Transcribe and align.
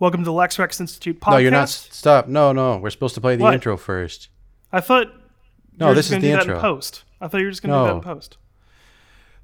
Welcome 0.00 0.20
to 0.22 0.24
the 0.24 0.32
Lex 0.32 0.58
Rex 0.58 0.80
Institute 0.80 1.20
podcast. 1.20 1.30
No, 1.32 1.36
you're 1.38 1.50
not. 1.50 1.68
Stop. 1.68 2.28
No, 2.28 2.52
no. 2.52 2.78
We're 2.78 2.90
supposed 2.90 3.14
to 3.14 3.20
play 3.20 3.36
the 3.36 3.44
What? 3.44 3.54
intro 3.54 3.76
first. 3.76 4.28
I 4.72 4.80
thought. 4.80 5.06
No, 5.78 5.86
you 5.86 5.90
were 5.90 5.94
this 5.94 6.08
just 6.08 6.10
gonna 6.12 6.18
is 6.18 6.22
the 6.22 6.28
do 6.28 6.32
that 6.36 6.42
intro. 6.42 6.54
in 6.56 6.60
post. 6.60 7.04
I 7.20 7.28
thought 7.28 7.38
you 7.38 7.44
were 7.46 7.50
just 7.50 7.62
going 7.62 7.72
to 7.72 7.78
do 7.78 7.84
that 7.84 7.90
No. 7.90 7.96
in 8.12 8.16
post. 8.16 8.36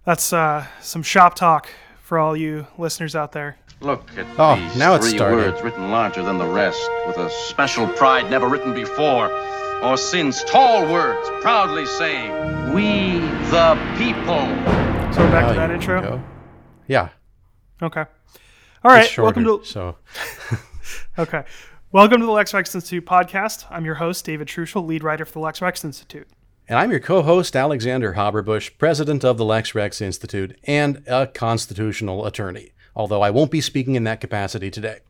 That's 0.04 0.32
uh, 0.32 0.66
some 0.80 1.02
shop 1.02 1.34
talk 1.34 1.68
for 2.02 2.18
all 2.18 2.36
you 2.36 2.66
listeners 2.78 3.14
out 3.16 3.32
there. 3.32 3.56
Look 3.80 4.10
at 4.18 4.26
Oh, 4.38 4.56
these 4.56 4.76
now 4.76 4.94
it's 4.94 5.08
three 5.08 5.18
started. 5.18 5.36
words 5.36 5.62
written 5.62 5.90
larger 5.90 6.22
than 6.22 6.38
the 6.38 6.46
rest, 6.46 6.80
with 7.06 7.16
a 7.16 7.30
special 7.30 7.86
pride 7.88 8.30
never 8.30 8.46
written 8.48 8.74
before, 8.74 9.30
or 9.82 9.96
since. 9.96 10.44
Tall 10.44 10.82
words 10.92 11.28
proudly 11.40 11.86
saying, 11.86 12.30
"We 12.74 13.20
the 13.50 13.78
people." 13.96 14.44
So 15.14 15.22
we're 15.24 15.30
back 15.30 15.44
Oh, 15.46 15.48
to 15.48 15.54
that 15.54 15.66
here 15.70 15.74
intro. 15.74 16.00
go. 16.02 16.22
Yeah. 16.88 17.08
Okay. 17.82 18.04
All 18.82 18.90
right. 18.90 19.06
shorter, 19.06 19.42
welcome 19.42 19.60
to 19.60 19.66
so 19.66 19.96
okay. 21.18 21.44
Welcome 21.92 22.20
to 22.20 22.26
the 22.26 22.32
Lex 22.32 22.54
Rex 22.54 22.74
Institute 22.74 23.04
podcast. 23.04 23.66
I'm 23.68 23.84
your 23.84 23.96
host 23.96 24.24
David 24.24 24.48
Truschel, 24.48 24.86
lead 24.86 25.04
writer 25.04 25.26
for 25.26 25.32
the 25.32 25.40
Lex 25.40 25.60
Rex 25.60 25.84
Institute. 25.84 26.26
And 26.66 26.78
I'm 26.78 26.90
your 26.90 27.00
co-host 27.00 27.54
Alexander 27.54 28.14
Haberbush, 28.14 28.78
president 28.78 29.22
of 29.22 29.36
the 29.36 29.44
Lex 29.44 29.74
Rex 29.74 30.00
Institute 30.00 30.58
and 30.64 31.02
a 31.06 31.26
constitutional 31.26 32.24
attorney. 32.24 32.72
Although 32.96 33.20
I 33.20 33.28
won't 33.28 33.50
be 33.50 33.60
speaking 33.60 33.96
in 33.96 34.04
that 34.04 34.22
capacity 34.22 34.70
today. 34.70 35.00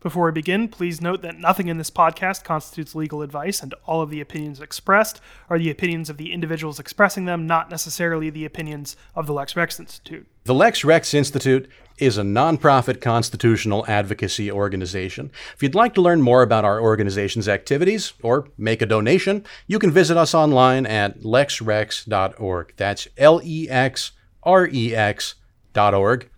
Before 0.00 0.24
we 0.24 0.32
begin, 0.32 0.68
please 0.68 1.02
note 1.02 1.20
that 1.20 1.38
nothing 1.38 1.68
in 1.68 1.76
this 1.76 1.90
podcast 1.90 2.42
constitutes 2.42 2.94
legal 2.94 3.20
advice, 3.20 3.62
and 3.62 3.74
all 3.86 4.00
of 4.00 4.08
the 4.08 4.22
opinions 4.22 4.58
expressed 4.58 5.20
are 5.50 5.58
the 5.58 5.70
opinions 5.70 6.08
of 6.08 6.16
the 6.16 6.32
individuals 6.32 6.80
expressing 6.80 7.26
them, 7.26 7.46
not 7.46 7.70
necessarily 7.70 8.30
the 8.30 8.46
opinions 8.46 8.96
of 9.14 9.26
the 9.26 9.34
Lex 9.34 9.54
Rex 9.56 9.78
Institute. 9.78 10.26
The 10.44 10.54
Lex 10.54 10.86
Rex 10.86 11.12
Institute 11.12 11.68
is 12.00 12.18
a 12.18 12.22
nonprofit 12.22 13.00
constitutional 13.00 13.84
advocacy 13.86 14.50
organization. 14.50 15.30
If 15.54 15.62
you'd 15.62 15.74
like 15.74 15.94
to 15.94 16.00
learn 16.00 16.22
more 16.22 16.42
about 16.42 16.64
our 16.64 16.80
organization's 16.80 17.48
activities 17.48 18.12
or 18.22 18.48
make 18.56 18.82
a 18.82 18.86
donation, 18.86 19.44
you 19.66 19.78
can 19.78 19.90
visit 19.90 20.16
us 20.16 20.34
online 20.34 20.86
at 20.86 21.20
lexrex.org. 21.20 22.72
That's 22.76 23.08
L 23.18 23.40
E 23.44 23.68
X 23.68 24.12
R 24.42 24.66
E 24.66 24.94
X 24.94 25.34
dot 25.72 25.94
org. 25.94 26.28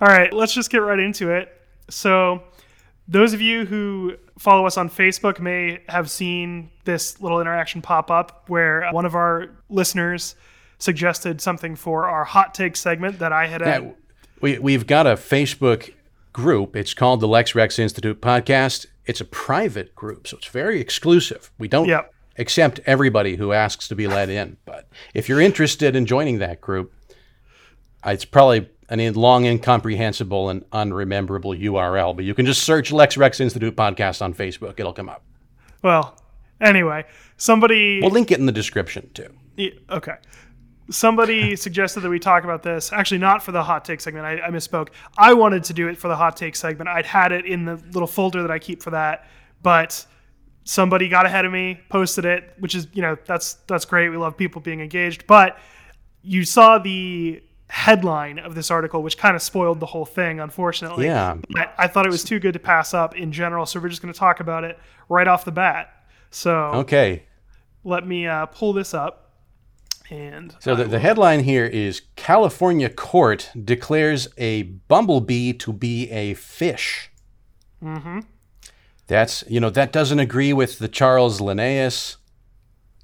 All 0.00 0.08
right, 0.08 0.32
let's 0.32 0.54
just 0.54 0.70
get 0.70 0.78
right 0.78 0.98
into 0.98 1.30
it. 1.30 1.52
So, 1.88 2.42
those 3.06 3.34
of 3.34 3.40
you 3.40 3.66
who 3.66 4.16
follow 4.38 4.66
us 4.66 4.76
on 4.76 4.88
Facebook 4.88 5.38
may 5.38 5.80
have 5.88 6.10
seen 6.10 6.70
this 6.84 7.20
little 7.20 7.40
interaction 7.40 7.82
pop 7.82 8.10
up 8.10 8.44
where 8.48 8.90
one 8.90 9.04
of 9.04 9.14
our 9.14 9.50
listeners 9.68 10.34
suggested 10.78 11.40
something 11.40 11.76
for 11.76 12.08
our 12.08 12.24
hot 12.24 12.54
take 12.54 12.76
segment 12.76 13.20
that 13.20 13.32
I 13.32 13.46
had. 13.46 13.60
Yeah, 13.60 13.90
we, 14.42 14.58
we've 14.58 14.86
got 14.86 15.06
a 15.06 15.14
Facebook 15.14 15.92
group. 16.32 16.76
It's 16.76 16.94
called 16.94 17.20
the 17.20 17.28
Lex 17.28 17.54
Rex 17.54 17.78
Institute 17.78 18.20
Podcast. 18.20 18.86
It's 19.06 19.20
a 19.20 19.24
private 19.24 19.94
group, 19.94 20.26
so 20.28 20.36
it's 20.36 20.46
very 20.46 20.80
exclusive. 20.80 21.50
We 21.58 21.68
don't 21.68 21.88
Yep. 21.88 22.12
accept 22.38 22.80
everybody 22.86 23.36
who 23.36 23.52
asks 23.52 23.88
to 23.88 23.94
be 23.96 24.06
let 24.06 24.28
in. 24.28 24.56
But 24.64 24.88
if 25.14 25.28
you're 25.28 25.40
interested 25.40 25.96
in 25.96 26.06
joining 26.06 26.38
that 26.38 26.60
group, 26.60 26.92
uh, 28.06 28.10
it's 28.10 28.24
probably 28.24 28.68
an 28.88 29.14
long, 29.14 29.44
incomprehensible, 29.46 30.50
and 30.50 30.64
unrememberable 30.72 31.54
URL. 31.54 32.14
But 32.14 32.24
you 32.24 32.34
can 32.34 32.46
just 32.46 32.62
search 32.62 32.92
Lex 32.92 33.16
Rex 33.16 33.40
Institute 33.40 33.76
Podcast 33.76 34.20
on 34.22 34.34
Facebook. 34.34 34.78
It'll 34.78 34.92
come 34.92 35.08
up. 35.08 35.22
well, 35.82 36.16
anyway, 36.60 37.04
somebody. 37.36 38.00
We'll 38.00 38.10
link 38.10 38.30
it 38.30 38.38
in 38.38 38.46
the 38.46 38.52
description 38.52 39.10
too. 39.14 39.32
Yeah, 39.56 39.70
okay. 39.90 40.14
Somebody 40.90 41.56
suggested 41.56 42.00
that 42.00 42.10
we 42.10 42.18
talk 42.18 42.44
about 42.44 42.62
this. 42.62 42.92
Actually, 42.92 43.18
not 43.18 43.42
for 43.42 43.52
the 43.52 43.62
hot 43.62 43.84
take 43.84 44.00
segment. 44.00 44.26
I, 44.26 44.40
I 44.46 44.50
misspoke. 44.50 44.88
I 45.16 45.32
wanted 45.32 45.64
to 45.64 45.72
do 45.72 45.88
it 45.88 45.96
for 45.96 46.08
the 46.08 46.16
hot 46.16 46.36
take 46.36 46.56
segment. 46.56 46.88
I'd 46.88 47.06
had 47.06 47.32
it 47.32 47.46
in 47.46 47.64
the 47.64 47.76
little 47.92 48.06
folder 48.08 48.42
that 48.42 48.50
I 48.50 48.58
keep 48.58 48.82
for 48.82 48.90
that, 48.90 49.26
but 49.62 50.04
somebody 50.64 51.08
got 51.08 51.24
ahead 51.26 51.44
of 51.44 51.52
me, 51.52 51.80
posted 51.88 52.24
it, 52.24 52.54
which 52.58 52.74
is 52.74 52.88
you 52.92 53.02
know 53.02 53.16
that's 53.26 53.54
that's 53.68 53.84
great. 53.84 54.08
We 54.10 54.16
love 54.16 54.36
people 54.36 54.60
being 54.60 54.80
engaged, 54.80 55.26
but 55.26 55.58
you 56.22 56.44
saw 56.44 56.78
the 56.78 57.42
headline 57.68 58.38
of 58.38 58.54
this 58.54 58.70
article, 58.70 59.02
which 59.02 59.16
kind 59.16 59.34
of 59.34 59.40
spoiled 59.40 59.80
the 59.80 59.86
whole 59.86 60.04
thing, 60.04 60.40
unfortunately. 60.40 61.06
Yeah. 61.06 61.36
I, 61.56 61.68
I 61.78 61.86
thought 61.88 62.04
it 62.06 62.10
was 62.10 62.22
too 62.22 62.38
good 62.38 62.52
to 62.52 62.58
pass 62.58 62.92
up 62.92 63.16
in 63.16 63.32
general, 63.32 63.64
so 63.66 63.80
we're 63.80 63.88
just 63.88 64.02
going 64.02 64.12
to 64.12 64.18
talk 64.18 64.40
about 64.40 64.62
it 64.62 64.78
right 65.08 65.26
off 65.26 65.44
the 65.46 65.52
bat. 65.52 66.04
So 66.30 66.54
Okay. 66.74 67.24
let 67.82 68.06
me 68.06 68.26
uh, 68.26 68.46
pull 68.46 68.72
this 68.74 68.92
up. 68.94 69.31
And 70.12 70.54
So 70.60 70.74
the, 70.74 70.84
the 70.84 70.98
headline 70.98 71.44
here 71.44 71.64
is 71.64 72.02
California 72.16 72.90
court 72.90 73.50
declares 73.64 74.28
a 74.36 74.64
bumblebee 74.64 75.54
to 75.54 75.72
be 75.72 76.10
a 76.10 76.34
fish. 76.34 77.10
Mm-hmm. 77.82 78.20
That's 79.06 79.42
you 79.48 79.58
know 79.58 79.70
that 79.70 79.90
doesn't 79.90 80.18
agree 80.18 80.52
with 80.52 80.78
the 80.78 80.88
Charles 80.88 81.40
Linnaeus 81.40 82.18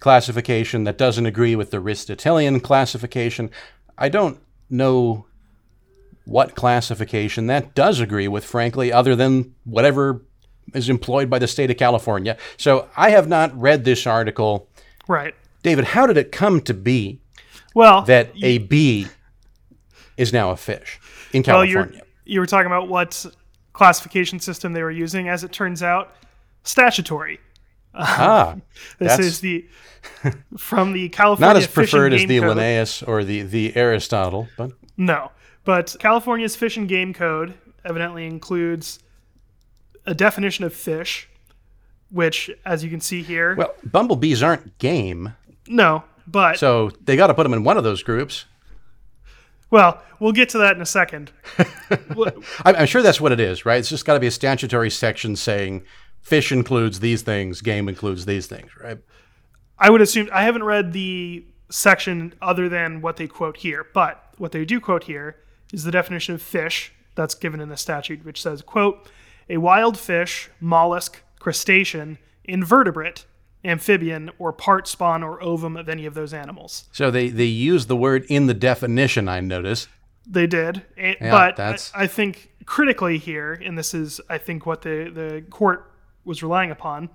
classification. 0.01 0.85
That 0.85 0.99
doesn't 0.99 1.25
agree 1.25 1.57
with 1.57 1.71
the 1.71 1.79
Aristotelian 1.79 2.61
classification. 2.61 3.51
I 3.97 4.11
don't 4.11 4.39
know 4.69 5.25
what 6.27 6.55
classification 6.55 7.47
that 7.47 7.75
does 7.75 8.01
agree 8.01 8.29
with, 8.29 8.45
frankly, 8.45 8.93
other 8.93 9.17
than 9.17 9.55
whatever 9.65 10.21
is 10.75 10.91
employed 10.91 11.31
by 11.31 11.39
the 11.39 11.49
state 11.49 11.71
of 11.71 11.79
California. 11.79 12.37
So 12.59 12.87
I 12.99 13.11
have 13.11 13.29
not 13.29 13.59
read 13.59 13.85
this 13.85 14.07
article. 14.07 14.69
right. 15.09 15.35
David, 15.63 15.85
how 15.87 16.07
did 16.07 16.17
it 16.17 16.33
come 16.33 16.61
to 16.63 16.75
be 16.75 17.21
Well, 17.75 18.03
that 18.03 18.31
a 18.43 18.59
bee 18.59 19.09
is 20.17 20.33
now 20.33 20.51
a 20.51 20.57
fish 20.57 21.01
in 21.33 21.43
well, 21.47 21.65
California. 21.65 22.03
you 22.25 22.41
were 22.41 22.47
talking 22.47 22.67
about 22.67 22.89
what 22.89 23.27
classification 23.73 24.41
system 24.41 24.73
they 24.73 24.83
were 24.83 24.91
using. 24.91 25.29
As 25.29 25.45
it 25.45 25.53
turns 25.53 25.83
out, 25.83 26.15
statutory. 26.65 27.41
ah, 27.95 28.57
This 28.99 29.19
is 29.19 29.41
the 29.41 29.67
from 30.57 30.93
the 30.93 31.09
California 31.09 31.55
not 31.55 31.57
as 31.57 31.67
preferred 31.67 32.13
as 32.13 32.25
the 32.25 32.41
Code. 32.41 32.49
Linnaeus 32.49 33.03
or 33.03 33.25
the, 33.25 33.43
the 33.43 33.75
Aristotle, 33.77 34.49
but 34.57 34.73
No, 34.97 35.31
but 35.65 35.97
California's 35.99 36.57
Fish 36.57 36.77
and 36.77 36.89
Game 36.89 37.13
Code 37.13 37.55
evidently 37.85 38.27
includes 38.27 38.99
a 40.07 40.15
definition 40.15 40.65
of 40.65 40.73
fish, 40.73 41.29
which, 42.11 42.51
as 42.65 42.83
you 42.83 42.91
can 42.91 43.01
see 43.01 43.23
here, 43.23 43.55
well, 43.57 43.75
bumblebees 43.85 44.43
aren't 44.43 44.79
game, 44.79 45.35
no, 45.69 46.05
but 46.27 46.59
so 46.59 46.91
they 47.05 47.17
got 47.17 47.29
to 47.29 47.35
put 47.35 47.45
them 47.45 47.55
in 47.55 47.65
one 47.65 47.77
of 47.77 47.85
those 47.85 48.03
groups. 48.03 48.47
well, 49.71 50.03
we'll 50.21 50.33
get 50.33 50.49
to 50.51 50.59
that 50.59 50.77
in 50.77 50.83
a 50.83 50.87
second. 50.87 51.33
I'm, 51.91 52.77
I'm 52.77 52.87
sure 52.87 53.03
that's 53.03 53.21
what 53.21 53.33
it 53.33 53.41
is, 53.41 53.65
right? 53.65 53.79
It's 53.79 53.89
just 53.89 54.05
got 54.05 54.15
to 54.15 54.21
be 54.21 54.27
a 54.27 54.33
statutory 54.33 54.91
section 54.91 55.37
saying 55.37 55.85
fish 56.21 56.53
includes 56.53 57.01
these 57.01 57.23
things, 57.23 57.61
game 57.61 57.89
includes 57.89 58.27
these 58.27 58.47
things, 58.47 58.71
right? 58.83 58.99
I 59.79 59.91
would 59.91 60.01
assume 60.01 60.29
I 60.33 60.43
haven't 60.43 60.65
read 60.65 60.93
the 60.93 61.47
section 61.71 62.35
other 62.43 62.69
than 62.69 63.01
what 63.01 63.17
they 63.17 63.27
quote 63.27 63.59
here, 63.59 63.87
but 63.95 64.33
what 64.39 64.53
they 64.53 64.65
do 64.65 64.81
quote 64.81 65.05
here 65.05 65.37
is 65.73 65.85
the 65.85 65.91
definition 65.91 66.35
of 66.35 66.43
fish 66.43 66.93
that's 67.15 67.35
given 67.35 67.61
in 67.61 67.69
the 67.69 67.77
statute, 67.77 68.25
which 68.25 68.43
says, 68.43 68.63
quote, 68.63 69.09
a 69.49 69.59
wild 69.59 69.99
fish, 69.99 70.51
mollusk, 70.61 71.23
crustacean, 71.39 72.19
invertebrate, 72.45 73.25
amphibian, 73.65 74.31
or 74.39 74.53
part 74.53 74.87
spawn 74.87 75.23
or 75.23 75.43
ovum 75.43 75.77
of 75.77 75.89
any 75.89 76.07
of 76.07 76.15
those 76.15 76.33
animals. 76.33 76.85
So 76.93 77.11
they, 77.11 77.29
they 77.29 77.45
use 77.45 77.87
the 77.87 77.97
word 77.97 78.25
in 78.29 78.47
the 78.47 78.55
definition, 78.55 79.29
I 79.29 79.41
notice. 79.41 79.89
They 80.27 80.47
did, 80.47 80.83
Yeah, 80.97 81.15
but 81.31 81.57
that's- 81.57 81.91
I, 81.95 82.03
I 82.03 82.07
think 82.07 82.51
critically 82.67 83.19
here, 83.19 83.55
and 83.65 83.77
this 83.79 83.95
is 83.95 84.21
I 84.29 84.39
think 84.39 84.67
what 84.67 84.83
the 84.83 85.11
the 85.13 85.43
court 85.51 85.91
was 86.25 86.43
relying 86.43 86.71
upon, 86.71 87.09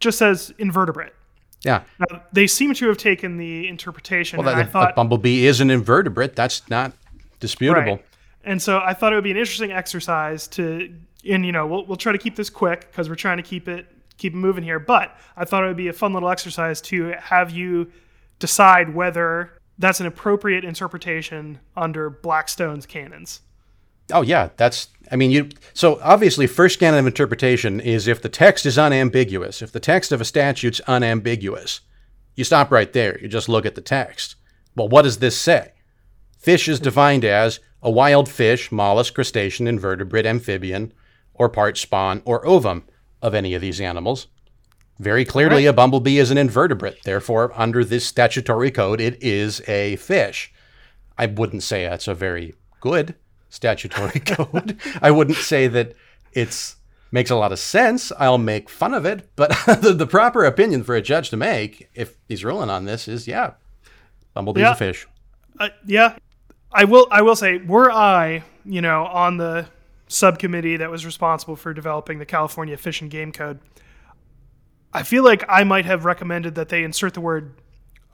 just 0.00 0.18
says 0.18 0.52
invertebrate. 0.58 1.12
Yeah. 1.64 1.82
Now, 1.98 2.22
they 2.32 2.46
seem 2.46 2.72
to 2.74 2.86
have 2.88 2.98
taken 2.98 3.36
the 3.38 3.66
interpretation, 3.66 4.38
Well, 4.38 4.48
and 4.48 4.56
I 4.56 4.62
that, 4.62 4.68
a 4.68 4.72
thought, 4.72 4.94
bumblebee 4.94 5.46
is 5.46 5.60
an 5.60 5.70
invertebrate. 5.70 6.36
That's 6.36 6.68
not 6.70 6.92
disputable. 7.40 7.94
right. 7.96 8.04
And 8.44 8.62
so 8.62 8.78
I 8.78 8.94
thought 8.94 9.12
it 9.12 9.16
would 9.16 9.24
be 9.24 9.32
an 9.32 9.36
interesting 9.36 9.72
exercise 9.72 10.46
to, 10.48 10.94
and 11.28 11.44
you 11.44 11.50
know, 11.52 11.66
we'll, 11.66 11.84
we'll 11.86 11.96
try 11.96 12.12
to 12.12 12.18
keep 12.18 12.36
this 12.36 12.48
quick 12.50 12.82
because 12.90 13.08
we're 13.08 13.16
trying 13.16 13.38
to 13.38 13.42
keep 13.42 13.66
it 13.66 13.86
keep 14.18 14.34
moving 14.34 14.64
here. 14.64 14.78
But 14.78 15.16
I 15.36 15.44
thought 15.44 15.64
it 15.64 15.68
would 15.68 15.76
be 15.76 15.88
a 15.88 15.92
fun 15.92 16.12
little 16.12 16.28
exercise 16.28 16.80
to 16.82 17.14
have 17.18 17.50
you 17.50 17.90
decide 18.38 18.94
whether 18.94 19.52
that's 19.78 20.00
an 20.00 20.06
appropriate 20.06 20.64
interpretation 20.64 21.60
under 21.76 22.10
Blackstone's 22.10 22.84
canons. 22.84 23.40
Oh 24.12 24.22
yeah, 24.22 24.50
that's. 24.56 24.88
I 25.10 25.16
mean, 25.16 25.30
you. 25.30 25.50
So 25.74 26.00
obviously, 26.02 26.46
first 26.46 26.78
canon 26.78 27.00
of 27.00 27.06
interpretation 27.06 27.80
is 27.80 28.08
if 28.08 28.20
the 28.20 28.28
text 28.28 28.66
is 28.66 28.78
unambiguous. 28.78 29.62
If 29.62 29.72
the 29.72 29.80
text 29.80 30.12
of 30.12 30.20
a 30.20 30.24
statute's 30.24 30.80
unambiguous, 30.86 31.80
you 32.34 32.44
stop 32.44 32.70
right 32.70 32.92
there. 32.92 33.18
You 33.20 33.28
just 33.28 33.48
look 33.48 33.66
at 33.66 33.74
the 33.74 33.80
text. 33.80 34.36
Well, 34.74 34.88
what 34.88 35.02
does 35.02 35.18
this 35.18 35.36
say? 35.36 35.72
Fish 36.38 36.68
is 36.68 36.80
defined 36.80 37.24
as 37.24 37.60
a 37.82 37.90
wild 37.90 38.28
fish, 38.28 38.72
mollusk, 38.72 39.14
crustacean, 39.14 39.66
invertebrate, 39.66 40.26
amphibian, 40.26 40.92
or 41.34 41.48
part 41.48 41.76
spawn 41.76 42.22
or 42.24 42.46
ovum 42.46 42.84
of 43.22 43.34
any 43.34 43.54
of 43.54 43.60
these 43.60 43.80
animals. 43.80 44.28
Very 44.98 45.24
clearly, 45.24 45.64
a 45.66 45.72
bumblebee 45.72 46.18
is 46.18 46.30
an 46.32 46.38
invertebrate. 46.38 47.02
Therefore, 47.04 47.52
under 47.54 47.84
this 47.84 48.04
statutory 48.04 48.70
code, 48.72 49.00
it 49.00 49.22
is 49.22 49.62
a 49.68 49.94
fish. 49.96 50.52
I 51.16 51.26
wouldn't 51.26 51.62
say 51.62 51.84
that's 51.84 52.08
a 52.08 52.14
very 52.14 52.54
good 52.80 53.14
statutory 53.48 54.20
code. 54.26 54.76
I 55.00 55.10
wouldn't 55.12 55.36
say 55.38 55.68
that 55.68 55.94
it's 56.32 56.76
makes 57.10 57.30
a 57.30 57.36
lot 57.36 57.52
of 57.52 57.58
sense. 57.58 58.10
I'll 58.18 58.38
make 58.38 58.68
fun 58.68 58.92
of 58.92 59.06
it, 59.06 59.30
but 59.36 59.50
the, 59.80 59.94
the 59.96 60.06
proper 60.06 60.44
opinion 60.44 60.82
for 60.82 60.94
a 60.96 61.00
judge 61.00 61.30
to 61.30 61.36
make, 61.36 61.88
if 61.94 62.16
he's 62.28 62.44
ruling 62.44 62.68
on 62.68 62.84
this, 62.84 63.06
is 63.08 63.26
yeah, 63.28 63.52
bumblebee's 64.34 64.62
Yeah. 64.62 64.72
a 64.72 64.76
fish. 64.76 65.06
Uh, 65.60 65.68
yeah, 65.86 66.16
I 66.72 66.84
will. 66.84 67.06
I 67.10 67.22
will 67.22 67.36
say, 67.36 67.58
were 67.58 67.90
I, 67.90 68.42
you 68.64 68.80
know, 68.80 69.06
on 69.06 69.36
the 69.38 69.66
subcommittee 70.08 70.76
that 70.78 70.90
was 70.90 71.06
responsible 71.06 71.56
for 71.56 71.72
developing 71.72 72.18
the 72.18 72.26
California 72.26 72.76
Fish 72.76 73.00
and 73.00 73.10
Game 73.10 73.32
Code, 73.32 73.60
I 74.92 75.02
feel 75.02 75.22
like 75.22 75.44
I 75.48 75.64
might 75.64 75.84
have 75.84 76.04
recommended 76.04 76.54
that 76.56 76.70
they 76.70 76.82
insert 76.82 77.14
the 77.14 77.20
word 77.20 77.54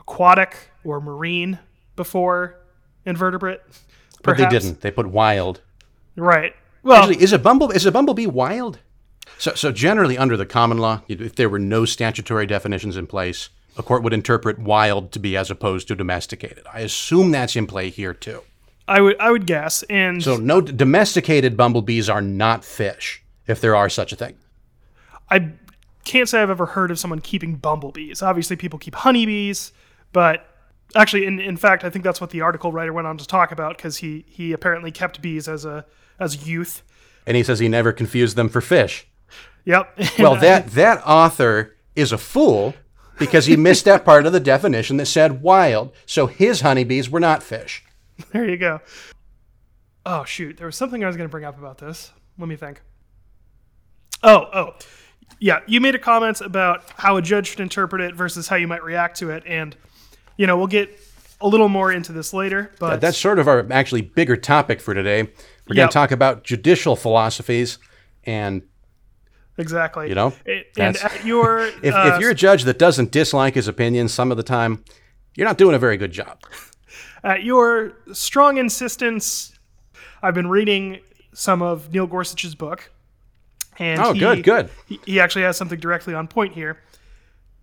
aquatic 0.01 0.71
or 0.85 1.01
marine 1.01 1.59
before 1.97 2.61
invertebrate. 3.07 3.61
But 4.23 4.37
they 4.37 4.49
didn't. 4.49 4.81
They 4.81 4.91
put 4.91 5.07
wild. 5.07 5.61
Right. 6.17 6.55
Well, 6.83 7.03
Actually, 7.03 7.23
is 7.23 7.33
a 7.33 7.39
bumble 7.39 7.71
is 7.71 7.87
a 7.87 7.93
bumblebee 7.93 8.27
wild? 8.27 8.79
So, 9.39 9.55
so 9.55 9.73
generally, 9.73 10.19
under 10.19 10.37
the 10.37 10.47
common 10.47 10.79
law, 10.79 11.03
if 11.09 11.35
there 11.35 11.49
were 11.49 11.59
no 11.59 11.85
statutory 11.85 12.47
definitions 12.47 12.97
in 12.97 13.07
place, 13.07 13.49
a 13.77 13.83
court 13.83 14.03
would 14.03 14.13
interpret 14.13 14.59
wild 14.59 15.13
to 15.13 15.19
be 15.19 15.37
as 15.37 15.51
opposed 15.51 15.89
to 15.89 15.97
domesticated. 15.97 16.65
I 16.73 16.81
assume 16.81 17.31
that's 17.31 17.57
in 17.57 17.67
play 17.67 17.91
here 17.91 18.15
too. 18.15 18.43
I 18.87 19.01
would. 19.01 19.19
I 19.19 19.31
would 19.31 19.47
guess. 19.47 19.83
And 19.85 20.23
So, 20.23 20.37
no 20.37 20.61
domesticated 20.61 21.57
bumblebees 21.57 22.09
are 22.09 22.21
not 22.21 22.65
fish, 22.65 23.23
if 23.47 23.61
there 23.61 23.75
are 23.75 23.89
such 23.89 24.13
a 24.13 24.17
thing. 24.17 24.37
I 25.31 25.53
can't 26.05 26.29
say 26.29 26.43
I've 26.43 26.51
ever 26.51 26.67
heard 26.67 26.91
of 26.91 26.99
someone 26.99 27.21
keeping 27.21 27.57
bumblebees. 27.57 28.23
Obviously, 28.23 28.57
people 28.57 28.79
keep 28.79 28.95
honeybees, 28.95 29.73
but 30.13 30.47
actually, 30.95 31.27
in, 31.27 31.41
in 31.41 31.57
fact, 31.57 31.85
I 31.85 31.91
think 31.91 32.05
that's 32.05 32.21
what 32.21 32.31
the 32.31 32.43
article 32.43 32.73
writer 32.73 32.93
went 32.93 33.07
on 33.07 33.17
to 33.19 33.27
talk 33.27 33.53
about 33.53 33.77
because 33.77 33.99
he 33.99 34.25
he 34.29 34.53
apparently 34.53 34.91
kept 34.91 35.23
bees 35.23 35.49
as 35.49 35.65
a 35.65 35.87
as 36.19 36.47
youth. 36.47 36.83
And 37.27 37.37
he 37.37 37.43
says 37.43 37.59
he 37.59 37.69
never 37.69 37.93
confused 37.93 38.37
them 38.37 38.49
for 38.49 38.61
fish. 38.61 39.07
Yep. 39.65 39.99
Well, 40.19 40.37
that 40.37 40.69
that 40.73 41.03
author 41.07 41.75
is 41.97 42.13
a 42.13 42.19
fool 42.19 42.75
because 43.19 43.47
he 43.47 43.57
missed 43.57 43.85
that 43.85 44.05
part 44.05 44.27
of 44.27 44.33
the 44.33 44.41
definition 44.41 44.97
that 44.99 45.07
said 45.07 45.43
wild. 45.43 45.93
So 46.07 46.27
his 46.27 46.61
honeybees 46.61 47.09
were 47.09 47.21
not 47.21 47.43
fish. 47.43 47.84
there 48.33 48.49
you 48.49 48.57
go. 48.57 48.81
Oh 50.07 50.25
shoot, 50.25 50.57
there 50.57 50.67
was 50.67 50.77
something 50.77 51.03
I 51.03 51.07
was 51.07 51.17
going 51.17 51.29
to 51.29 51.31
bring 51.33 51.45
up 51.45 51.59
about 51.59 51.79
this. 51.79 52.13
Let 52.39 52.49
me 52.49 52.57
think. 52.57 52.83
Oh, 54.23 54.47
oh. 54.53 54.75
Yeah, 55.41 55.61
you 55.67 55.81
made 55.81 55.95
a 55.95 55.99
comment 55.99 56.41
about 56.41 56.85
how 56.97 57.17
a 57.17 57.23
judge 57.23 57.49
should 57.49 57.61
interpret 57.61 58.01
it 58.01 58.15
versus 58.15 58.49
how 58.49 58.57
you 58.57 58.67
might 58.69 58.83
react 58.83 59.19
to 59.19 59.31
it 59.31 59.43
and 59.47 59.77
you 60.37 60.47
know, 60.47 60.57
we'll 60.57 60.67
get 60.67 60.99
a 61.41 61.47
little 61.47 61.69
more 61.69 61.93
into 61.93 62.13
this 62.13 62.33
later, 62.33 62.73
but 62.81 63.01
That's 63.01 63.19
sort 63.19 63.39
of 63.39 63.47
our 63.47 63.67
actually 63.71 64.03
bigger 64.03 64.37
topic 64.37 64.81
for 64.81 64.95
today. 64.95 65.23
We're 65.69 65.77
going 65.77 65.89
to 65.89 65.93
talk 65.93 66.11
about 66.11 66.45
judicial 66.45 66.97
philosophies 66.97 67.79
and 68.25 68.63
exactly. 69.59 70.09
You 70.09 70.15
know, 70.15 70.33
A- 70.47 70.65
and 70.79 70.95
that's- 70.97 71.05
at 71.05 71.25
your 71.25 71.67
If, 71.83 71.95
uh, 71.95 72.13
if 72.15 72.21
you're 72.21 72.31
a 72.31 72.35
judge 72.35 72.65
that 72.65 72.79
doesn't 72.79 73.11
dislike 73.13 73.55
his 73.55 73.69
opinion 73.69 74.09
some 74.09 74.31
of 74.31 74.37
the 74.37 74.43
time, 74.43 74.85
you're 75.37 75.47
not 75.47 75.59
doing 75.59 75.75
a 75.75 75.79
very 75.79 75.97
good 75.97 76.13
job. 76.13 76.41
At 77.25 77.43
your 77.43 77.95
strong 78.13 78.59
insistence, 78.59 79.59
I've 80.23 80.35
been 80.35 80.47
reading 80.49 81.01
some 81.33 81.63
of 81.63 81.93
Neil 81.93 82.07
Gorsuch's 82.07 82.55
book. 82.55 82.93
And 83.79 84.01
Oh, 84.01 84.13
he- 84.13 84.21
good, 84.21 84.45
good. 84.45 84.71
He, 84.87 85.01
he 85.05 85.19
actually 85.21 85.43
has 85.43 85.57
something 85.57 85.81
directly 85.81 86.15
on 86.15 86.29
point 86.29 86.53
here. 86.55 86.79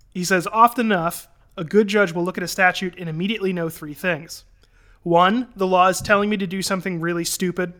He 0.10 0.25
says, 0.25 0.46
often 0.52 0.88
enough, 0.88 1.30
a 1.56 1.63
good 1.63 1.88
judge 1.88 2.12
will 2.12 2.25
look 2.25 2.38
at 2.38 2.44
a 2.44 2.48
statute 2.48 2.96
and 2.98 3.08
immediately 3.08 3.54
know 3.54 3.69
three 3.69 3.94
things. 3.94 4.44
One, 5.04 5.48
the 5.56 5.66
law 5.68 5.88
is 5.88 6.02
telling 6.02 6.30
me 6.30 6.36
to 6.38 6.48
do 6.48 6.62
something 6.62 7.00
really 7.00 7.24
stupid. 7.24 7.74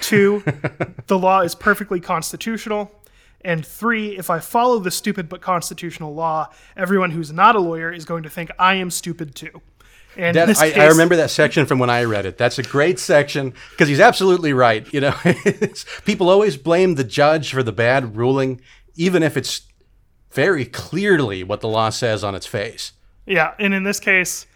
Two, 0.00 0.44
the 1.06 1.18
law 1.18 1.40
is 1.40 1.54
perfectly 1.54 2.00
constitutional. 2.00 2.90
And 3.42 3.64
three, 3.64 4.18
if 4.18 4.28
I 4.28 4.40
follow 4.40 4.80
the 4.80 4.90
stupid 4.90 5.28
but 5.28 5.40
constitutional 5.40 6.14
law, 6.14 6.48
everyone 6.76 7.12
who's 7.12 7.32
not 7.32 7.54
a 7.56 7.60
lawyer 7.60 7.92
is 7.92 8.04
going 8.04 8.24
to 8.24 8.30
think 8.30 8.50
I 8.58 8.74
am 8.74 8.90
stupid 8.90 9.34
too. 9.34 9.62
And 10.16 10.34
That, 10.34 10.56
I, 10.58 10.72
I 10.72 10.86
remember 10.86 11.16
that 11.16 11.30
section 11.30 11.66
from 11.66 11.78
when 11.78 11.90
I 11.90 12.04
read 12.04 12.26
it. 12.26 12.38
That's 12.38 12.58
a 12.58 12.62
great 12.62 12.98
section 12.98 13.52
because 13.70 13.88
he's 13.88 14.00
absolutely 14.00 14.52
right. 14.52 14.90
You 14.92 15.00
know, 15.00 15.14
people 16.04 16.30
always 16.30 16.56
blame 16.56 16.94
the 16.94 17.04
judge 17.04 17.52
for 17.52 17.62
the 17.62 17.72
bad 17.72 18.16
ruling, 18.16 18.60
even 18.94 19.22
if 19.22 19.36
it's 19.36 19.62
very 20.30 20.64
clearly 20.64 21.42
what 21.44 21.60
the 21.60 21.68
law 21.68 21.90
says 21.90 22.24
on 22.24 22.34
its 22.34 22.46
face. 22.46 22.92
Yeah, 23.26 23.54
and 23.58 23.74
in 23.74 23.82
this 23.82 24.00
case, 24.00 24.46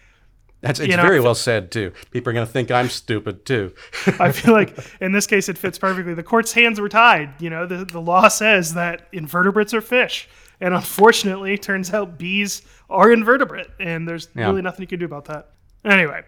That's 0.60 0.78
it's 0.78 0.88
You 0.88 0.96
know, 0.96 1.02
very 1.02 1.20
well 1.20 1.34
said 1.34 1.70
too. 1.70 1.92
People 2.10 2.30
are 2.30 2.34
going 2.34 2.46
to 2.46 2.52
think 2.52 2.70
I'm 2.70 2.88
stupid 2.88 3.44
too. 3.44 3.72
I 4.18 4.30
feel 4.32 4.52
like 4.54 4.76
in 5.00 5.12
this 5.12 5.26
case 5.26 5.48
it 5.48 5.58
fits 5.58 5.78
perfectly. 5.78 6.14
The 6.14 6.22
court's 6.22 6.52
hands 6.52 6.80
were 6.80 6.88
tied. 6.88 7.40
You 7.40 7.50
know, 7.50 7.66
the, 7.66 7.84
the 7.84 8.00
law 8.00 8.28
says 8.28 8.74
that 8.74 9.08
invertebrates 9.12 9.74
are 9.74 9.80
fish. 9.80 10.28
And 10.60 10.74
unfortunately, 10.74 11.56
turns 11.56 11.92
out 11.92 12.18
bees 12.18 12.62
are 12.90 13.10
invertebrate, 13.10 13.68
and 13.80 14.06
there's 14.06 14.28
Yeah. 14.34 14.46
really 14.46 14.62
nothing 14.62 14.82
you 14.82 14.86
can 14.86 14.98
do 14.98 15.06
about 15.06 15.24
that. 15.26 15.50
Anyway, 15.84 16.22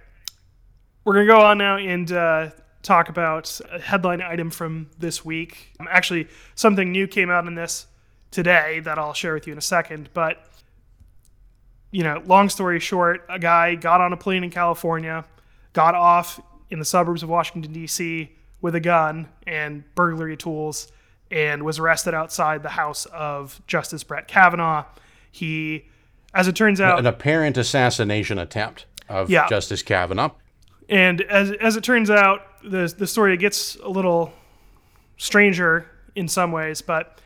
we're 1.05 1.15
going 1.15 1.27
to 1.27 1.33
go 1.33 1.41
on 1.41 1.59
now 1.59 1.77
and 1.77 2.11
uh, 2.11 2.51
talk 2.83 3.09
about 3.11 3.61
a 3.71 3.79
headline 3.79 4.23
item 4.23 4.51
from 4.51 4.89
this 4.99 5.25
week. 5.25 5.73
Um, 5.79 5.87
actually, 5.91 6.29
something 6.55 6.91
new 6.91 7.07
came 7.07 7.29
out 7.31 7.47
in 7.47 7.55
this 7.55 7.87
today 8.31 8.81
that 8.81 8.99
I'll 8.99 9.13
share 9.13 9.35
with 9.35 9.47
you 9.47 9.53
in 9.53 9.59
a 9.59 9.63
second. 9.63 10.09
But, 10.15 10.43
you 11.91 12.03
know, 12.03 12.23
long 12.25 12.49
story 12.49 12.81
short, 12.81 13.27
a 13.29 13.39
guy 13.39 13.75
got 13.75 14.01
on 14.01 14.13
a 14.13 14.17
plane 14.17 14.45
in 14.45 14.51
California, 14.51 15.25
got 15.75 15.95
off 15.95 16.41
in 16.71 16.79
the 16.79 16.85
suburbs 16.87 17.23
of 17.23 17.29
Washington, 17.29 17.73
D.C. 17.73 18.33
with 18.63 18.75
a 18.75 18.81
gun 18.81 19.29
and 19.47 19.85
burglary 19.95 20.37
tools 20.39 20.91
and 21.33 21.65
was 21.65 21.79
arrested 21.79 22.15
outside 22.15 22.63
the 22.63 22.69
house 22.69 23.07
of 23.07 23.61
Justice 23.67 24.05
Brett 24.05 24.29
Kavanaugh. 24.29 24.85
He, 25.31 25.87
as 26.35 26.47
it 26.47 26.55
turns 26.55 26.81
out, 26.81 26.99
An 26.99 27.07
apparent 27.07 27.57
assassination 27.57 28.39
attempt 28.39 28.87
of 29.09 29.31
Yeah. 29.31 29.49
Justice 29.49 29.83
Kavanaugh. 29.83 30.31
And 30.89 31.23
as, 31.23 31.51
as 31.53 31.77
it 31.77 31.83
turns 31.83 32.11
out, 32.11 32.43
the, 32.63 32.93
the 32.97 33.07
story 33.07 33.37
gets 33.39 33.77
a 33.77 33.89
little 33.89 34.33
stranger 35.17 35.87
in 36.15 36.29
some 36.29 36.53
ways, 36.53 36.83
but 36.83 37.19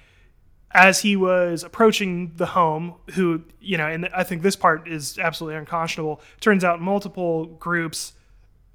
as 0.71 1.01
he 1.01 1.17
was 1.17 1.65
approaching 1.65 2.33
the 2.37 2.47
home, 2.47 2.95
who, 3.15 3.43
you 3.61 3.77
know, 3.77 3.87
and 3.87 4.09
I 4.15 4.23
think 4.23 4.43
this 4.43 4.57
part 4.57 4.87
is 4.87 5.19
absolutely 5.19 5.59
unconscionable, 5.59 6.21
turns 6.41 6.63
out 6.65 6.81
multiple 6.81 7.47
groups, 7.47 8.13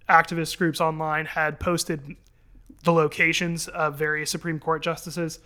activist 0.09 0.57
groups 0.57 0.81
online, 0.81 1.25
had 1.25 1.59
posted 1.59 2.15
the 2.83 2.93
locations 2.93 3.67
of 3.67 3.95
various 3.97 4.29
Supreme 4.31 4.59
Court 4.59 4.81
justices. 4.81 5.39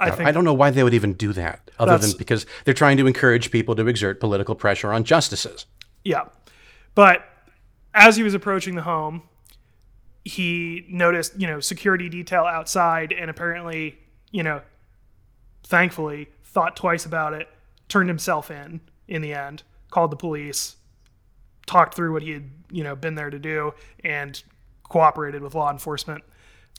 I 0.00 0.10
think 0.10 0.28
I 0.28 0.32
don't 0.32 0.44
know 0.44 0.54
why 0.54 0.70
they 0.70 0.82
would 0.82 0.94
even 0.94 1.12
do 1.12 1.32
that, 1.34 1.70
other 1.78 1.98
than 1.98 2.16
because 2.16 2.46
they're 2.64 2.74
trying 2.74 2.96
to 2.96 3.06
encourage 3.06 3.50
people 3.50 3.74
to 3.76 3.86
exert 3.86 4.20
political 4.20 4.54
pressure 4.54 4.92
on 4.92 5.04
justices. 5.04 5.66
Yeah. 6.02 6.24
But 6.94 7.24
as 7.94 8.16
he 8.16 8.22
was 8.22 8.34
approaching 8.34 8.74
the 8.74 8.82
home, 8.82 9.22
he 10.24 10.86
noticed, 10.88 11.38
you 11.38 11.46
know, 11.46 11.60
security 11.60 12.08
detail 12.08 12.44
outside 12.44 13.12
and 13.12 13.30
apparently, 13.30 13.98
you 14.30 14.42
know, 14.42 14.62
thankfully 15.64 16.28
thought 16.44 16.76
twice 16.76 17.04
about 17.04 17.34
it, 17.34 17.48
turned 17.88 18.08
himself 18.08 18.50
in 18.50 18.80
in 19.08 19.22
the 19.22 19.34
end, 19.34 19.62
called 19.90 20.10
the 20.10 20.16
police, 20.16 20.76
talked 21.66 21.94
through 21.94 22.12
what 22.12 22.22
he 22.22 22.32
had, 22.32 22.50
you 22.70 22.82
know, 22.82 22.96
been 22.96 23.14
there 23.14 23.30
to 23.30 23.38
do 23.38 23.74
and 24.04 24.42
cooperated 24.84 25.42
with 25.42 25.54
law 25.54 25.70
enforcement, 25.70 26.22